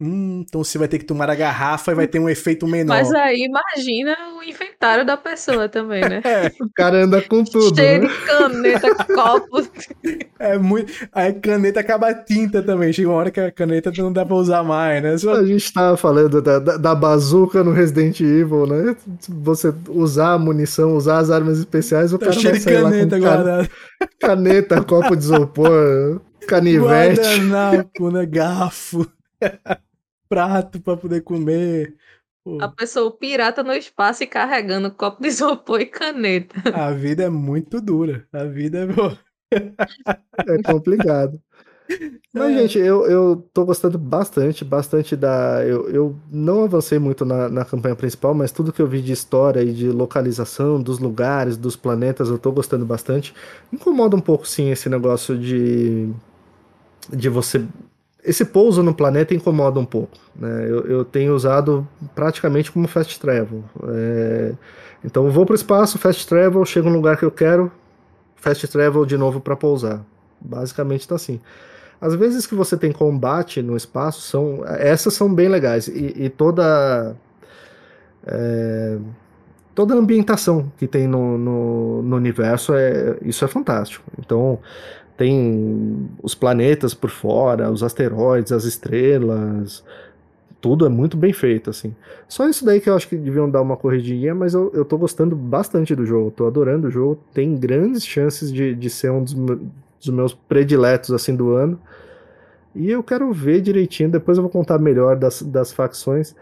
Hum, 0.04 0.44
então 0.48 0.64
você 0.64 0.80
vai 0.80 0.88
ter 0.88 0.98
que 0.98 1.06
tomar 1.06 1.30
a 1.30 1.36
garrafa 1.36 1.92
e 1.92 1.96
vai 1.96 2.08
ter 2.08 2.18
um 2.18 2.28
efeito 2.28 2.66
menor. 2.66 2.88
Mas 2.88 3.14
aí 3.14 3.46
imagina 3.46 4.18
o 4.36 4.42
inventário 4.42 5.06
da 5.06 5.16
pessoa 5.16 5.70
também, 5.70 6.02
né? 6.02 6.22
É, 6.32 6.50
o 6.62 6.70
cara 6.74 7.04
anda 7.04 7.22
com 7.22 7.44
tudo. 7.46 7.76
Cheio 7.76 8.04
né? 8.04 8.08
de 8.08 8.26
caneta, 8.26 8.96
copos. 9.14 9.70
É 10.40 10.58
muito. 10.58 10.92
Aí 11.12 11.34
caneta 11.34 11.82
acaba 11.82 12.08
a 12.08 12.14
tinta 12.14 12.64
também. 12.64 12.92
Chega 12.94 13.10
uma 13.10 13.18
hora 13.18 13.30
que 13.30 13.40
a 13.40 13.52
caneta 13.52 13.92
não 13.98 14.14
dá 14.14 14.26
pra 14.26 14.36
usar 14.36 14.64
mais, 14.64 15.04
né? 15.04 15.18
Só... 15.18 15.34
A 15.34 15.46
gente 15.46 15.72
tava 15.72 15.98
falando 15.98 16.42
da, 16.42 16.58
da, 16.58 16.78
da, 16.78 16.96
bazuca 16.96 17.64
no 17.64 17.74
Resident 17.74 18.22
Evil, 18.22 18.66
né? 18.66 18.96
Você 19.28 19.74
usar 19.90 20.34
a 20.34 20.40
munição, 20.40 20.96
usar 20.96 21.18
as 21.18 21.30
armas 21.30 21.60
especiais, 21.60 22.14
o 22.14 22.18
tá 22.18 22.28
cara 22.28 22.40
cheio 22.40 22.54
vai 22.54 22.60
de 22.60 22.66
caneta 22.66 23.20
guardada. 23.20 23.70
Caneta, 24.20 24.84
copo 24.84 25.16
de 25.16 25.24
isopor, 25.24 26.22
canivete. 26.48 27.20
Guardanapo, 27.20 28.10
né? 28.10 28.26
Garfo. 28.26 29.06
Prato 30.32 30.80
para 30.80 30.96
poder 30.96 31.22
comer. 31.22 31.94
Pô. 32.42 32.58
A 32.62 32.70
pessoa 32.70 33.12
pirata 33.12 33.62
no 33.62 33.74
espaço 33.74 34.24
e 34.24 34.28
carregando 34.28 34.90
copo 34.90 35.22
de 35.22 35.28
isopor 35.30 35.82
e 35.82 35.86
caneta. 35.86 36.56
A 36.74 36.92
vida 36.92 37.24
é 37.24 37.30
muito 37.30 37.82
dura. 37.82 38.26
A 38.32 38.46
vida 38.46 38.88
é. 39.52 39.58
é 40.48 40.64
complicado. 40.64 41.38
Mas, 42.34 42.56
é. 42.56 42.60
gente, 42.60 42.80
eu, 42.80 43.06
eu 43.06 43.50
tô 43.54 43.66
gostando 43.66 43.98
bastante, 43.98 44.64
bastante 44.64 45.18
da. 45.18 45.62
Eu, 45.66 45.90
eu 45.90 46.16
não 46.32 46.64
avancei 46.64 46.98
muito 46.98 47.26
na, 47.26 47.50
na 47.50 47.66
campanha 47.66 47.98
principal, 47.98 48.34
mas 48.34 48.54
tudo 48.54 48.72
que 48.72 48.82
eu 48.82 48.88
vi 48.88 49.02
de 49.02 49.12
história 49.12 49.62
e 49.62 49.74
de 49.74 49.90
localização, 49.90 50.82
dos 50.82 51.00
lugares, 51.00 51.58
dos 51.58 51.76
planetas, 51.76 52.30
eu 52.30 52.40
tô 52.40 52.54
gostando 52.54 52.86
bastante. 52.86 53.34
Incomoda 53.74 54.16
um 54.16 54.22
pouco, 54.22 54.48
sim, 54.48 54.72
esse 54.72 54.88
negócio 54.88 55.38
de. 55.38 56.10
de 57.10 57.28
você 57.28 57.68
esse 58.24 58.46
pouso 58.46 58.84
no 58.84 58.94
planeta 58.94 59.34
incomoda 59.34 59.80
um 59.80 59.86
pouco. 59.86 60.18
Né? 60.36 60.66
Eu, 60.70 60.86
eu 60.86 61.06
tenho 61.06 61.34
usado 61.34 61.88
praticamente 62.14 62.72
como 62.72 62.88
fast 62.88 63.20
travel. 63.20 63.64
É... 63.90 64.54
Então 65.04 65.30
vou 65.32 65.46
para 65.46 65.54
o 65.54 65.56
espaço, 65.56 65.98
fast 65.98 66.28
travel, 66.28 66.64
chego 66.66 66.90
no 66.90 66.96
lugar 66.96 67.18
que 67.18 67.26
eu 67.26 67.32
quero, 67.32 67.72
fast 68.36 68.68
travel 68.68 69.06
de 69.06 69.18
novo 69.18 69.42
para 69.42 69.56
pousar. 69.56 70.06
Basicamente 70.40 71.02
está 71.02 71.16
assim. 71.16 71.40
As 72.00 72.16
vezes 72.16 72.48
que 72.48 72.56
você 72.56 72.76
tem 72.76 72.92
combate 72.92 73.62
no 73.62 73.78
espaço, 73.78 74.22
são 74.22 74.64
essas 74.66 75.14
são 75.14 75.34
bem 75.34 75.48
legais. 75.48 75.88
E, 75.88 76.14
e 76.16 76.30
toda. 76.30 77.16
É, 78.26 78.98
toda 79.74 79.94
a 79.94 79.98
ambientação 79.98 80.72
que 80.78 80.88
tem 80.88 81.08
no, 81.08 81.38
no, 81.38 82.02
no 82.02 82.16
universo, 82.16 82.74
é, 82.74 83.18
isso 83.22 83.46
é 83.46 83.48
fantástico. 83.48 84.04
Então, 84.20 84.60
tem 85.18 86.10
os 86.22 86.34
planetas 86.34 86.94
por 86.94 87.10
fora, 87.10 87.72
os 87.72 87.84
asteroides, 87.84 88.52
as 88.52 88.64
estrelas, 88.64 89.84
tudo 90.62 90.86
é 90.86 90.90
muito 90.90 91.18
bem 91.18 91.34
feito, 91.34 91.72
assim. 91.72 91.94
Só 92.30 92.48
isso 92.48 92.64
daí 92.64 92.80
que 92.80 92.90
eu 92.90 92.96
acho 92.96 93.10
que 93.10 93.18
deviam 93.18 93.50
dar 93.50 93.62
uma 93.62 93.76
corridinha, 93.76 94.36
mas 94.36 94.54
eu, 94.54 94.72
eu 94.74 94.86
tô 94.86 94.98
gostando 94.98 95.36
bastante 95.36 95.96
do 95.96 96.06
jogo, 96.06 96.30
tô 96.32 96.46
adorando 96.46 96.88
o 96.88 96.92
jogo, 96.92 97.20
tem 97.34 97.58
grandes 97.58 98.06
chances 98.06 98.54
de, 98.54 98.76
de 98.76 98.90
ser 98.90 99.12
um 99.12 99.24
dos, 99.24 99.34
dos 99.34 100.10
meus 100.10 100.34
prediletos, 100.34 101.12
assim, 101.12 101.36
do 101.36 101.52
ano. 101.52 101.80
E 102.76 102.90
eu 102.90 103.04
quero 103.04 103.34
ver 103.34 103.60
direitinho, 103.62 104.10
depois 104.10 104.38
eu 104.38 104.44
vou 104.44 104.52
contar 104.52 104.78
melhor 104.78 105.18
das, 105.18 105.42
das 105.42 105.74
facções. 105.74 106.36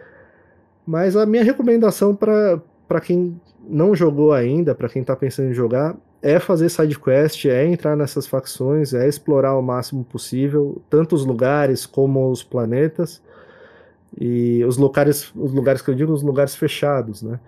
Mas 0.86 1.16
a 1.16 1.26
minha 1.26 1.44
recomendação 1.44 2.14
para 2.14 3.02
quem 3.02 3.40
não 3.68 3.96
jogou 3.96 4.34
ainda, 4.34 4.76
para 4.76 4.90
quem 4.90 5.04
tá 5.04 5.16
pensando 5.16 5.50
em 5.50 5.54
jogar, 5.54 5.96
é 6.22 6.40
fazer 6.40 6.70
side 6.70 7.00
quest, 7.00 7.46
é 7.46 7.66
entrar 7.66 7.96
nessas 7.96 8.28
facções, 8.28 8.94
é 8.94 9.08
explorar 9.08 9.58
o 9.58 9.62
máximo 9.62 10.04
possível, 10.04 10.82
tanto 10.90 11.16
os 11.16 11.26
lugares 11.26 11.86
como 11.86 12.30
os 12.30 12.44
planetas 12.44 13.22
e 14.20 14.64
os 14.66 14.78
lugares, 14.78 15.32
os 15.36 15.54
lugares 15.54 15.82
que 15.82 15.90
eu 15.90 15.96
digo, 15.96 16.12
os 16.12 16.24
lugares 16.24 16.56
fechados, 16.56 17.22
né? 17.22 17.40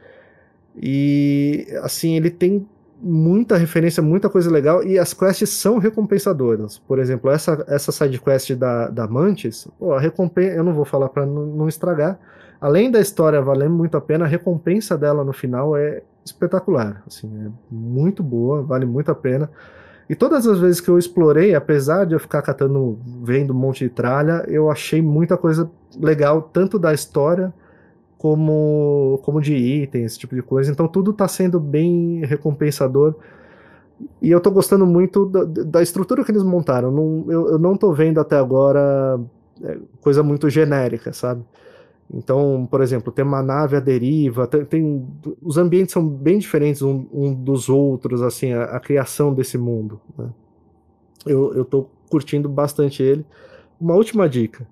E 0.75 1.67
assim, 1.81 2.15
ele 2.15 2.29
tem 2.29 2.65
muita 3.01 3.57
referência, 3.57 4.01
muita 4.01 4.29
coisa 4.29 4.49
legal, 4.49 4.83
e 4.83 4.97
as 4.97 5.13
quests 5.13 5.49
são 5.49 5.79
recompensadoras. 5.79 6.77
Por 6.77 6.99
exemplo, 6.99 7.31
essa, 7.31 7.65
essa 7.67 7.91
side 7.91 8.19
quest 8.19 8.51
da, 8.53 8.87
da 8.87 9.07
Mantis, 9.07 9.67
a 9.81 9.99
recompensa, 9.99 10.55
eu 10.55 10.63
não 10.63 10.73
vou 10.73 10.85
falar 10.85 11.09
para 11.09 11.25
não, 11.25 11.45
não 11.45 11.67
estragar, 11.67 12.19
além 12.59 12.91
da 12.91 13.01
história 13.01 13.41
valer 13.41 13.69
muito 13.69 13.97
a 13.97 14.01
pena, 14.01 14.25
a 14.25 14.27
recompensa 14.27 14.97
dela 14.97 15.23
no 15.23 15.33
final 15.33 15.75
é 15.75 16.03
espetacular, 16.23 17.03
assim, 17.07 17.29
é 17.45 17.49
muito 17.69 18.21
boa, 18.21 18.61
vale 18.61 18.85
muito 18.85 19.11
a 19.11 19.15
pena. 19.15 19.49
E 20.09 20.15
todas 20.15 20.45
as 20.45 20.59
vezes 20.59 20.81
que 20.81 20.89
eu 20.89 20.97
explorei, 20.97 21.55
apesar 21.55 22.05
de 22.05 22.13
eu 22.13 22.19
ficar 22.19 22.41
catando, 22.41 22.99
vendo 23.23 23.53
um 23.53 23.57
monte 23.57 23.85
de 23.85 23.89
tralha, 23.89 24.43
eu 24.47 24.69
achei 24.69 25.01
muita 25.01 25.37
coisa 25.37 25.71
legal, 25.97 26.41
tanto 26.41 26.77
da 26.77 26.93
história 26.93 27.53
como, 28.17 29.19
como 29.23 29.41
de 29.41 29.55
itens, 29.55 30.11
esse 30.11 30.19
tipo 30.19 30.35
de 30.35 30.41
coisa. 30.41 30.71
Então 30.71 30.87
tudo 30.87 31.11
está 31.11 31.27
sendo 31.27 31.59
bem 31.59 32.25
recompensador. 32.25 33.15
E 34.21 34.29
eu 34.29 34.37
estou 34.37 34.51
gostando 34.51 34.85
muito 34.85 35.25
da, 35.27 35.43
da, 35.43 35.81
estrutura 35.81 36.23
que 36.23 36.31
eles 36.31 36.43
montaram. 36.43 36.91
Não, 36.91 37.25
eu, 37.29 37.47
eu 37.53 37.57
não 37.57 37.73
estou 37.73 37.93
vendo 37.93 38.19
até 38.19 38.35
agora 38.37 39.19
é, 39.63 39.77
coisa 40.01 40.21
muito 40.21 40.49
genérica, 40.49 41.13
sabe? 41.13 41.43
Então, 42.13 42.67
por 42.69 42.81
exemplo, 42.81 43.11
tem 43.11 43.23
uma 43.23 43.41
nave 43.41 43.77
à 43.77 43.79
deriva, 43.79 44.45
tem, 44.45 44.65
tem 44.65 45.07
os 45.41 45.57
ambientes 45.57 45.93
são 45.93 46.05
bem 46.07 46.39
diferentes 46.39 46.81
um, 46.81 47.07
um 47.11 47.33
dos 47.33 47.69
outros, 47.69 48.21
assim, 48.21 48.51
a, 48.51 48.63
a, 48.65 48.79
criação 48.79 49.33
desse 49.33 49.57
mundo. 49.57 50.01
Né? 50.17 50.29
Eu, 51.25 51.63
tô 51.63 51.87
curtindo 52.09 52.49
bastante 52.49 53.01
ele. 53.01 53.25
Uma 53.79 53.95
última 53.95 54.27
dica. 54.27 54.67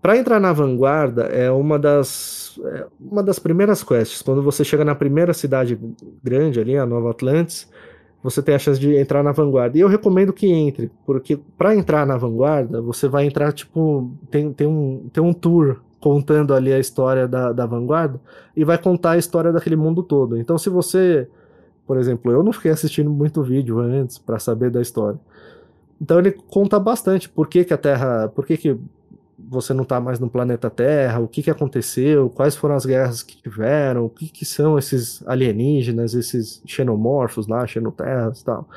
Para 0.00 0.16
entrar 0.16 0.38
na 0.38 0.52
vanguarda 0.52 1.24
é 1.24 1.50
uma 1.50 1.78
das 1.78 2.58
é 2.64 2.86
uma 2.98 3.22
das 3.22 3.38
primeiras 3.38 3.82
quests. 3.82 4.22
Quando 4.22 4.42
você 4.42 4.64
chega 4.64 4.84
na 4.84 4.94
primeira 4.94 5.34
cidade 5.34 5.78
grande 6.22 6.60
ali, 6.60 6.76
a 6.76 6.86
Nova 6.86 7.10
Atlantis, 7.10 7.68
você 8.22 8.42
tem 8.42 8.54
a 8.54 8.58
chance 8.58 8.78
de 8.78 8.94
entrar 8.96 9.22
na 9.22 9.32
vanguarda. 9.32 9.78
E 9.78 9.80
eu 9.80 9.88
recomendo 9.88 10.32
que 10.32 10.46
entre, 10.46 10.90
porque 11.06 11.38
para 11.56 11.74
entrar 11.74 12.06
na 12.06 12.16
vanguarda, 12.16 12.80
você 12.80 13.08
vai 13.08 13.26
entrar 13.26 13.52
tipo 13.52 14.10
tem, 14.30 14.52
tem 14.52 14.66
um 14.66 15.08
tem 15.12 15.22
um 15.22 15.32
tour 15.32 15.80
contando 16.00 16.54
ali 16.54 16.72
a 16.72 16.78
história 16.78 17.28
da, 17.28 17.52
da 17.52 17.66
vanguarda 17.66 18.20
e 18.56 18.64
vai 18.64 18.78
contar 18.78 19.12
a 19.12 19.18
história 19.18 19.52
daquele 19.52 19.76
mundo 19.76 20.02
todo. 20.02 20.36
Então 20.36 20.58
se 20.58 20.68
você, 20.68 21.28
por 21.86 21.98
exemplo, 21.98 22.30
eu 22.32 22.42
não 22.42 22.52
fiquei 22.52 22.70
assistindo 22.70 23.10
muito 23.10 23.42
vídeo 23.42 23.78
antes 23.78 24.18
para 24.18 24.38
saber 24.38 24.70
da 24.70 24.80
história. 24.80 25.18
Então 26.00 26.18
ele 26.18 26.32
conta 26.32 26.78
bastante 26.78 27.28
por 27.28 27.46
que, 27.46 27.64
que 27.64 27.74
a 27.74 27.78
Terra, 27.78 28.28
por 28.34 28.46
que, 28.46 28.56
que 28.56 28.78
você 29.48 29.72
não 29.72 29.82
está 29.82 30.00
mais 30.00 30.18
no 30.18 30.28
planeta 30.28 30.68
Terra, 30.70 31.20
o 31.20 31.28
que, 31.28 31.42
que 31.42 31.50
aconteceu, 31.50 32.30
quais 32.30 32.56
foram 32.56 32.74
as 32.74 32.84
guerras 32.84 33.22
que 33.22 33.40
tiveram, 33.40 34.04
o 34.04 34.08
que, 34.08 34.28
que 34.28 34.44
são 34.44 34.78
esses 34.78 35.26
alienígenas, 35.26 36.14
esses 36.14 36.62
xenomorfos 36.66 37.46
lá, 37.46 37.66
xenoterras 37.66 38.40
e 38.40 38.44
tal. 38.44 38.68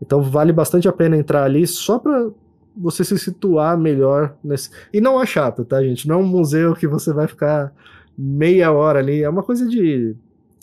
Então 0.00 0.22
vale 0.22 0.52
bastante 0.52 0.88
a 0.88 0.92
pena 0.92 1.16
entrar 1.16 1.44
ali 1.44 1.66
só 1.66 1.98
para 1.98 2.28
você 2.76 3.02
se 3.02 3.18
situar 3.18 3.78
melhor 3.78 4.36
nesse. 4.44 4.70
E 4.92 5.00
não 5.00 5.20
é 5.20 5.26
chato, 5.26 5.64
tá, 5.64 5.82
gente? 5.82 6.06
Não 6.06 6.16
é 6.16 6.18
um 6.18 6.26
museu 6.26 6.74
que 6.74 6.86
você 6.86 7.12
vai 7.12 7.26
ficar 7.26 7.72
meia 8.16 8.70
hora 8.70 8.98
ali. 8.98 9.22
É 9.22 9.28
uma 9.28 9.42
coisa 9.42 9.66
de 9.66 10.14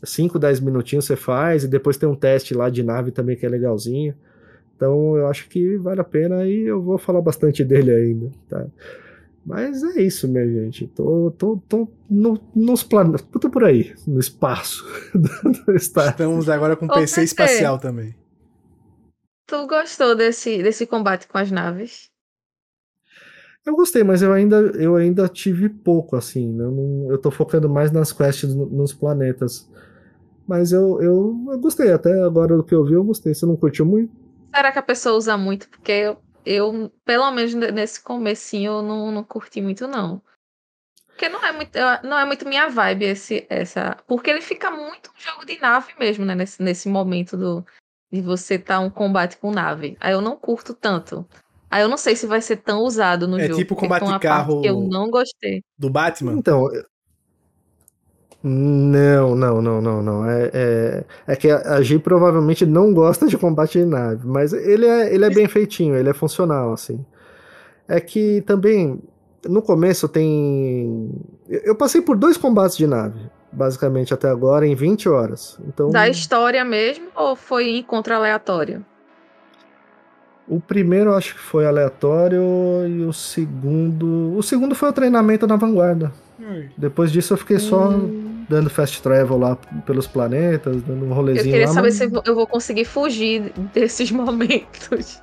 5, 0.03 0.37
10 0.37 0.59
minutinhos 0.59 1.05
você 1.05 1.15
faz, 1.15 1.63
e 1.63 1.67
depois 1.67 1.97
tem 1.97 2.07
um 2.07 2.15
teste 2.15 2.53
lá 2.53 2.69
de 2.69 2.83
nave 2.83 3.11
também 3.11 3.35
que 3.35 3.45
é 3.45 3.49
legalzinho. 3.49 4.13
Então 4.75 5.15
eu 5.17 5.27
acho 5.27 5.47
que 5.47 5.77
vale 5.77 6.01
a 6.01 6.03
pena 6.03 6.45
e 6.45 6.65
eu 6.67 6.81
vou 6.81 6.97
falar 6.97 7.21
bastante 7.21 7.63
dele 7.63 7.91
ainda, 7.91 8.31
tá? 8.49 8.65
Mas 9.45 9.83
é 9.83 10.01
isso, 10.01 10.27
minha 10.27 10.47
gente. 10.47 10.87
Tô, 10.87 11.31
tô, 11.31 11.61
tô 11.67 11.87
no, 12.09 12.39
nos 12.55 12.81
planetas. 12.81 13.21
Tô 13.21 13.49
por 13.49 13.65
aí, 13.65 13.93
no 14.07 14.19
espaço. 14.19 14.85
Estamos 15.75 16.47
agora 16.47 16.75
com 16.75 16.87
PC 16.87 17.23
espacial 17.23 17.77
também. 17.77 18.15
Tu 19.45 19.67
gostou 19.67 20.15
desse, 20.15 20.63
desse 20.63 20.87
combate 20.87 21.27
com 21.27 21.37
as 21.37 21.51
naves? 21.51 22.09
Eu 23.65 23.75
gostei, 23.75 24.03
mas 24.03 24.21
eu 24.21 24.31
ainda, 24.31 24.57
eu 24.75 24.95
ainda 24.95 25.27
tive 25.27 25.69
pouco, 25.69 26.15
assim. 26.15 26.57
Eu, 26.59 26.71
não, 26.71 27.11
eu 27.11 27.17
tô 27.17 27.29
focando 27.29 27.69
mais 27.69 27.91
nas 27.91 28.11
quests 28.11 28.53
nos 28.55 28.93
planetas. 28.93 29.69
Mas 30.47 30.71
eu, 30.71 31.01
eu, 31.01 31.45
eu, 31.49 31.59
gostei, 31.59 31.91
até 31.91 32.21
agora 32.21 32.57
do 32.57 32.63
que 32.63 32.75
eu 32.75 32.85
vi, 32.85 32.93
eu 32.93 33.03
gostei. 33.03 33.33
Você 33.33 33.45
não 33.45 33.55
curtiu 33.55 33.85
muito? 33.85 34.13
Será 34.53 34.71
que 34.71 34.79
a 34.79 34.83
pessoa 34.83 35.15
usa 35.15 35.37
muito? 35.37 35.69
Porque 35.69 35.91
eu, 35.91 36.17
eu, 36.45 36.91
pelo 37.05 37.31
menos 37.31 37.53
nesse 37.53 38.01
comecinho, 38.01 38.73
eu 38.73 38.81
não, 38.81 39.11
não 39.11 39.23
curti 39.23 39.61
muito, 39.61 39.87
não. 39.87 40.21
Porque 41.07 41.29
não 41.29 41.43
é 41.45 41.51
muito, 41.51 41.77
não 42.03 42.17
é 42.17 42.25
muito 42.25 42.47
minha 42.47 42.67
vibe 42.67 43.05
esse, 43.05 43.45
essa. 43.49 43.97
Porque 44.07 44.29
ele 44.29 44.41
fica 44.41 44.71
muito 44.71 45.11
um 45.11 45.19
jogo 45.19 45.45
de 45.45 45.59
nave 45.59 45.93
mesmo, 45.99 46.25
né? 46.25 46.33
Nesse, 46.33 46.61
nesse 46.61 46.89
momento 46.89 47.37
do, 47.37 47.65
de 48.11 48.21
você 48.21 48.55
estar 48.55 48.75
tá 48.75 48.79
um 48.79 48.89
combate 48.89 49.37
com 49.37 49.51
nave. 49.51 49.95
Aí 49.99 50.13
eu 50.13 50.21
não 50.21 50.35
curto 50.35 50.73
tanto. 50.73 51.27
Aí 51.69 51.81
eu 51.81 51.87
não 51.87 51.97
sei 51.97 52.15
se 52.15 52.27
vai 52.27 52.41
ser 52.41 52.57
tão 52.57 52.81
usado 52.81 53.27
no 53.27 53.39
é 53.39 53.43
jogo. 53.43 53.53
É 53.53 53.57
tipo 53.57 53.75
combate 53.75 54.05
de 54.05 54.19
carro. 54.19 54.61
Que 54.61 54.67
eu 54.67 54.79
não 54.81 55.09
gostei. 55.09 55.63
Do 55.77 55.89
Batman? 55.89 56.33
Então, 56.33 56.67
não, 58.43 59.35
não, 59.35 59.61
não, 59.61 59.81
não, 59.81 60.03
não. 60.03 60.29
É, 60.29 60.51
é, 60.53 61.03
é 61.27 61.35
que 61.35 61.49
a 61.49 61.81
G 61.81 61.97
provavelmente 61.97 62.65
não 62.65 62.93
gosta 62.93 63.25
de 63.25 63.37
combate 63.37 63.79
de 63.79 63.85
nave, 63.85 64.27
mas 64.27 64.51
ele 64.51 64.85
é, 64.85 65.15
ele 65.15 65.23
é 65.23 65.29
bem 65.29 65.47
feitinho, 65.47 65.95
ele 65.95 66.09
é 66.09 66.13
funcional, 66.13 66.73
assim. 66.73 67.05
É 67.87 68.01
que 68.01 68.41
também, 68.41 69.01
no 69.47 69.61
começo 69.61 70.09
tem. 70.09 71.09
Eu 71.47 71.73
passei 71.73 72.01
por 72.01 72.17
dois 72.17 72.35
combates 72.35 72.75
de 72.75 72.85
nave, 72.85 73.17
basicamente, 73.49 74.13
até 74.13 74.27
agora, 74.27 74.67
em 74.67 74.75
20 74.75 75.07
horas. 75.07 75.57
Então... 75.65 75.89
Da 75.89 76.09
história 76.09 76.65
mesmo 76.65 77.07
ou 77.15 77.37
foi 77.37 77.77
encontro 77.77 78.13
aleatório? 78.13 78.85
O 80.45 80.59
primeiro 80.59 81.13
acho 81.13 81.35
que 81.35 81.39
foi 81.39 81.65
aleatório 81.65 82.41
e 82.89 83.05
o 83.05 83.13
segundo. 83.13 84.35
O 84.35 84.43
segundo 84.43 84.75
foi 84.75 84.89
o 84.89 84.93
treinamento 84.93 85.47
na 85.47 85.55
vanguarda. 85.55 86.11
Depois 86.77 87.09
disso 87.09 87.33
eu 87.33 87.37
fiquei 87.37 87.57
só 87.57 87.89
hum. 87.89 88.32
Dando 88.53 88.69
fast 88.69 89.01
travel 89.01 89.37
lá 89.37 89.57
pelos 89.85 90.05
planetas, 90.07 90.81
dando 90.83 91.05
um 91.05 91.13
rolezinho 91.13 91.47
Eu 91.47 91.51
queria 91.51 91.67
lá, 91.67 91.73
saber 91.73 91.87
mas... 91.87 91.95
se 91.95 92.09
eu 92.25 92.35
vou 92.35 92.47
conseguir 92.47 92.85
fugir 92.85 93.51
desses 93.73 94.11
momentos. 94.13 95.21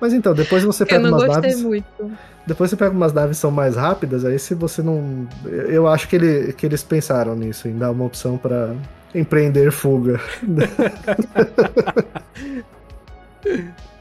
Mas 0.00 0.12
então, 0.12 0.34
depois 0.34 0.62
você 0.62 0.86
pega 0.86 1.08
umas 1.08 1.26
naves. 1.26 1.62
Muito. 1.62 2.12
Depois 2.46 2.70
você 2.70 2.76
pega 2.76 2.90
umas 2.90 3.12
naves 3.12 3.36
que 3.36 3.40
são 3.40 3.50
mais 3.50 3.74
rápidas, 3.76 4.24
aí 4.24 4.38
se 4.38 4.54
você 4.54 4.82
não. 4.82 5.26
Eu 5.44 5.88
acho 5.88 6.08
que, 6.08 6.16
ele, 6.16 6.52
que 6.52 6.66
eles 6.66 6.82
pensaram 6.82 7.34
nisso, 7.34 7.68
em 7.68 7.76
dar 7.76 7.90
uma 7.90 8.04
opção 8.04 8.36
para 8.36 8.74
empreender 9.14 9.72
fuga. 9.72 10.20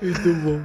Muito 0.02 0.34
bom. 0.44 0.60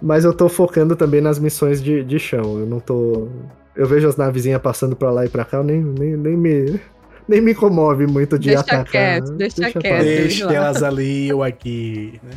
Mas 0.00 0.24
eu 0.24 0.32
tô 0.34 0.48
focando 0.48 0.96
também 0.96 1.20
nas 1.20 1.38
missões 1.38 1.82
de, 1.82 2.02
de 2.04 2.18
chão. 2.18 2.58
Eu 2.58 2.66
não 2.66 2.80
tô 2.80 3.28
eu 3.76 3.86
vejo 3.86 4.08
as 4.08 4.16
navezinhas 4.16 4.60
passando 4.60 4.94
pra 4.94 5.10
lá 5.10 5.24
e 5.24 5.28
pra 5.28 5.44
cá, 5.44 5.58
eu 5.58 5.64
nem, 5.64 5.82
nem, 5.82 6.16
nem 6.16 6.36
me. 6.36 6.80
Nem 7.26 7.40
me 7.40 7.54
comove 7.54 8.06
muito 8.06 8.38
de 8.38 8.48
deixa 8.48 8.60
atacar. 8.60 8.86
Quieto, 8.86 9.32
deixa, 9.32 9.56
deixa 9.56 9.80
quieto, 9.80 10.04
deixa 10.04 10.52
elas 10.52 10.82
ali 10.82 11.32
ou 11.32 11.42
aqui, 11.42 12.20
né? 12.22 12.36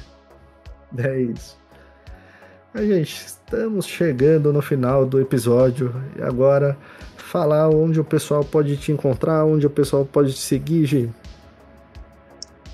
É 0.98 1.20
isso. 1.20 1.58
Mas, 2.74 2.88
gente, 2.88 3.26
estamos 3.26 3.86
chegando 3.86 4.54
no 4.54 4.62
final 4.62 5.06
do 5.06 5.20
episódio. 5.20 5.94
E 6.18 6.22
agora, 6.22 6.78
falar 7.18 7.70
onde 7.70 8.00
o 8.00 8.04
pessoal 8.04 8.44
pode 8.44 8.78
te 8.78 8.92
encontrar, 8.92 9.44
onde 9.44 9.68
o 9.68 9.70
pessoal 9.70 10.06
pode 10.06 10.34
te 10.34 10.40
seguir, 10.40 10.86
Gi. 10.86 11.10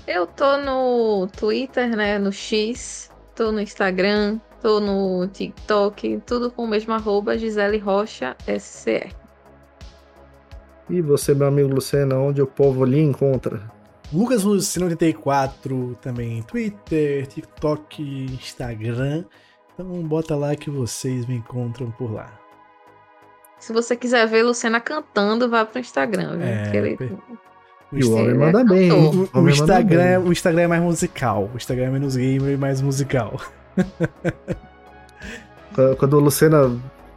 Eu 0.06 0.26
tô 0.26 0.58
no 0.58 1.26
Twitter, 1.28 1.96
né? 1.96 2.18
No 2.18 2.30
X, 2.30 3.10
tô 3.34 3.50
no 3.50 3.60
Instagram, 3.60 4.38
Tô 4.64 4.80
no 4.80 5.26
TikTok, 5.26 6.22
tudo 6.24 6.50
com 6.50 6.64
o 6.64 6.66
mesmo 6.66 6.94
arroba, 6.94 7.36
Gisele 7.36 7.76
Rocha 7.76 8.34
SCR. 8.48 9.12
E 10.88 11.02
você, 11.02 11.34
meu 11.34 11.48
amigo 11.48 11.68
Luciano, 11.68 12.16
onde 12.16 12.40
o 12.40 12.46
povo 12.46 12.82
lhe 12.86 12.98
encontra? 12.98 13.70
Lucas 14.10 14.42
Lucino 14.42 14.86
84, 14.86 15.98
também 16.00 16.42
Twitter, 16.44 17.26
TikTok, 17.26 18.02
Instagram. 18.40 19.26
Então 19.74 19.86
bota 20.00 20.34
lá 20.34 20.56
que 20.56 20.70
vocês 20.70 21.26
me 21.26 21.34
encontram 21.34 21.90
por 21.90 22.10
lá. 22.10 22.32
Se 23.58 23.70
você 23.70 23.94
quiser 23.94 24.26
ver 24.26 24.44
Luciana 24.44 24.80
cantando, 24.80 25.46
vá 25.46 25.66
pro 25.66 25.78
Instagram. 25.78 26.38
É, 26.40 26.74
ele... 26.74 26.96
O, 27.92 28.06
o 28.06 28.12
homem 28.14 28.34
manda 28.34 28.64
bem. 28.64 28.90
O, 28.90 29.28
o, 29.30 29.40
o 29.42 29.48
Instagram, 29.50 30.20
bem. 30.20 30.28
o 30.30 30.32
Instagram 30.32 30.62
é 30.62 30.68
mais 30.68 30.82
musical. 30.82 31.50
O 31.52 31.56
Instagram 31.58 31.84
é 31.84 31.90
menos 31.90 32.16
gamer 32.16 32.54
e 32.54 32.56
mais 32.56 32.80
musical. 32.80 33.38
Quando 35.98 36.16
a 36.16 36.20
Lucena 36.20 36.70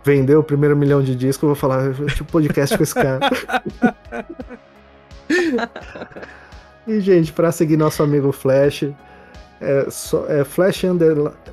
vendeu 0.04 0.40
o 0.40 0.44
primeiro 0.44 0.76
milhão 0.76 1.02
de 1.02 1.16
discos, 1.16 1.44
eu 1.44 1.50
vou 1.50 1.56
falar, 1.56 1.94
tipo 2.16 2.32
podcast 2.32 2.76
com 2.78 2.84
esse 2.84 2.94
cara. 2.96 3.20
E, 6.88 7.00
gente, 7.02 7.34
pra 7.34 7.52
seguir 7.52 7.78
nosso 7.78 8.02
amigo 8.02 8.32
Flash, 8.32 8.86
é, 9.60 9.86
só, 9.90 10.26
é 10.30 10.44
Flash, 10.44 10.84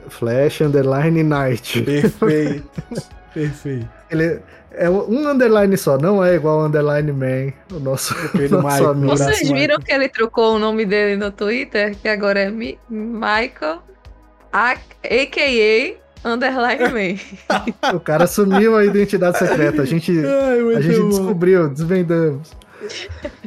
Flash 0.08 0.60
Underline 0.60 1.22
Night. 1.24 1.82
Perfeito. 1.82 2.82
Perfeito. 3.34 3.88
Ele 4.10 4.40
é 4.70 4.88
um 4.88 5.28
underline 5.28 5.76
só, 5.76 5.98
não 5.98 6.22
é 6.24 6.36
igual 6.36 6.60
ao 6.60 6.66
Underline 6.66 7.10
Man, 7.12 7.52
o 7.76 7.80
nosso, 7.80 8.14
nosso 8.48 8.86
amigo. 8.86 9.08
Vocês 9.16 9.40
viram 9.40 9.76
Michael. 9.76 9.80
que 9.80 9.92
ele 9.92 10.08
trocou 10.08 10.54
o 10.54 10.58
nome 10.58 10.86
dele 10.86 11.16
no 11.16 11.32
Twitter? 11.32 11.96
Que 12.00 12.06
agora 12.08 12.38
é 12.42 12.50
Mi- 12.50 12.78
Michael, 12.88 13.82
a.k.a. 14.54 16.28
Underline 16.28 16.88
Man. 16.88 17.94
O 17.94 18.00
cara 18.00 18.24
assumiu 18.24 18.76
a 18.76 18.84
identidade 18.84 19.38
secreta. 19.38 19.82
A 19.82 19.84
gente, 19.84 20.12
Ai, 20.24 20.76
a 20.76 20.80
gente 20.80 21.00
bom. 21.00 21.08
descobriu, 21.08 21.68
desvendamos. 21.68 22.52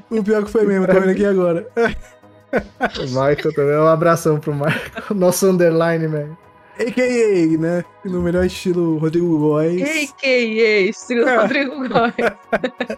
O 0.10 0.24
pior 0.24 0.44
que 0.44 0.52
foi 0.52 0.66
mesmo, 0.66 0.86
tô 0.86 0.94
vendo 0.94 1.10
aqui 1.10 1.26
agora. 1.26 1.66
O 1.76 3.04
Michael 3.08 3.54
também. 3.54 3.78
Um 3.78 3.88
abração 3.88 4.40
pro 4.40 4.54
Michael, 4.54 4.92
nosso 5.16 5.48
underline, 5.48 6.08
man. 6.08 6.38
AKA, 6.80 7.58
né? 7.58 7.84
No 8.06 8.22
melhor 8.22 8.46
estilo 8.46 9.00
Rodrigo 9.00 9.40
Góes. 9.40 9.82
A.k.a. 9.82 10.82
estilo 10.82 11.28
É. 11.28 11.38
Rodrigo 11.38 11.90
Góes. 11.90 12.14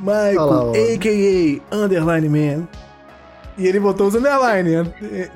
Michael, 0.00 0.46
lá, 0.46 0.70
a.k.a. 0.72 1.74
Underline 1.74 2.28
Man. 2.28 2.68
E 3.56 3.66
ele 3.66 3.80
botou 3.80 4.08
os 4.08 4.14
underline 4.14 4.82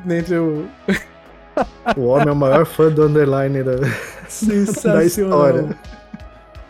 né, 0.05 0.19
entre 0.19 0.37
o... 0.37 0.67
O 1.97 2.07
homem 2.07 2.29
é 2.29 2.33
o 2.33 2.37
maior 2.37 2.65
fã 2.67 2.91
do 2.91 3.05
underline 3.05 3.63
da, 3.63 3.73
da 4.85 5.05
história. 5.05 5.69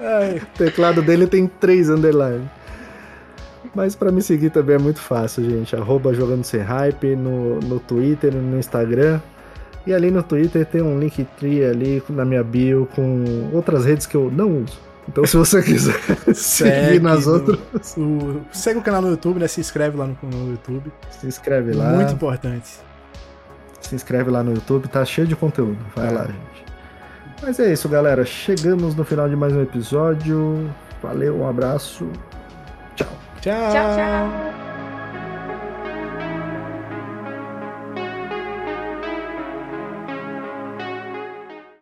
Ai, 0.00 0.38
O 0.54 0.58
teclado 0.58 1.02
dele 1.02 1.26
tem 1.26 1.46
três 1.46 1.88
underline. 1.90 2.48
Mas 3.74 3.94
pra 3.94 4.10
me 4.10 4.22
seguir 4.22 4.50
também 4.50 4.76
é 4.76 4.78
muito 4.78 5.00
fácil, 5.00 5.44
gente. 5.44 5.74
Arroba 5.76 6.14
jogando 6.14 6.44
sem 6.44 6.60
hype 6.60 7.14
no, 7.16 7.60
no 7.60 7.78
Twitter 7.80 8.32
no 8.34 8.58
Instagram. 8.58 9.20
E 9.86 9.92
ali 9.92 10.10
no 10.10 10.22
Twitter 10.22 10.64
tem 10.66 10.82
um 10.82 10.98
Linktree 10.98 11.64
ali 11.64 12.02
na 12.10 12.24
minha 12.24 12.42
bio 12.44 12.88
com 12.94 13.48
outras 13.52 13.84
redes 13.84 14.06
que 14.06 14.16
eu 14.16 14.30
não 14.30 14.62
uso. 14.62 14.78
Então 15.08 15.24
se 15.24 15.36
você 15.36 15.60
quiser 15.64 15.94
seguir 16.34 17.00
nas 17.00 17.26
no- 17.26 17.32
outras, 17.34 17.58
o- 17.96 18.40
segue 18.52 18.78
o 18.78 18.82
canal 18.82 19.00
no 19.02 19.10
YouTube, 19.10 19.40
né? 19.40 19.48
Se 19.48 19.60
inscreve 19.60 19.96
lá 19.96 20.06
no, 20.06 20.16
no 20.22 20.50
YouTube. 20.52 20.92
se 21.10 21.26
inscreve 21.26 21.72
lá. 21.72 21.92
Muito 21.92 22.12
importante. 22.12 22.78
Se 23.80 23.94
inscreve 23.94 24.30
lá 24.30 24.42
no 24.42 24.52
YouTube, 24.54 24.88
tá 24.88 25.04
cheio 25.04 25.26
de 25.26 25.34
conteúdo. 25.36 25.78
Vai 25.94 26.08
É. 26.08 26.10
lá, 26.10 26.24
gente. 26.26 26.64
Mas 27.42 27.60
é 27.60 27.72
isso, 27.72 27.88
galera. 27.88 28.24
Chegamos 28.24 28.94
no 28.94 29.04
final 29.04 29.28
de 29.28 29.36
mais 29.36 29.52
um 29.52 29.62
episódio. 29.62 30.68
Valeu, 31.02 31.38
um 31.40 31.48
abraço. 31.48 32.08
Tchau. 32.96 33.06
Tchau. 33.40 33.70
Tchau, 33.70 33.96
tchau. 33.96 34.67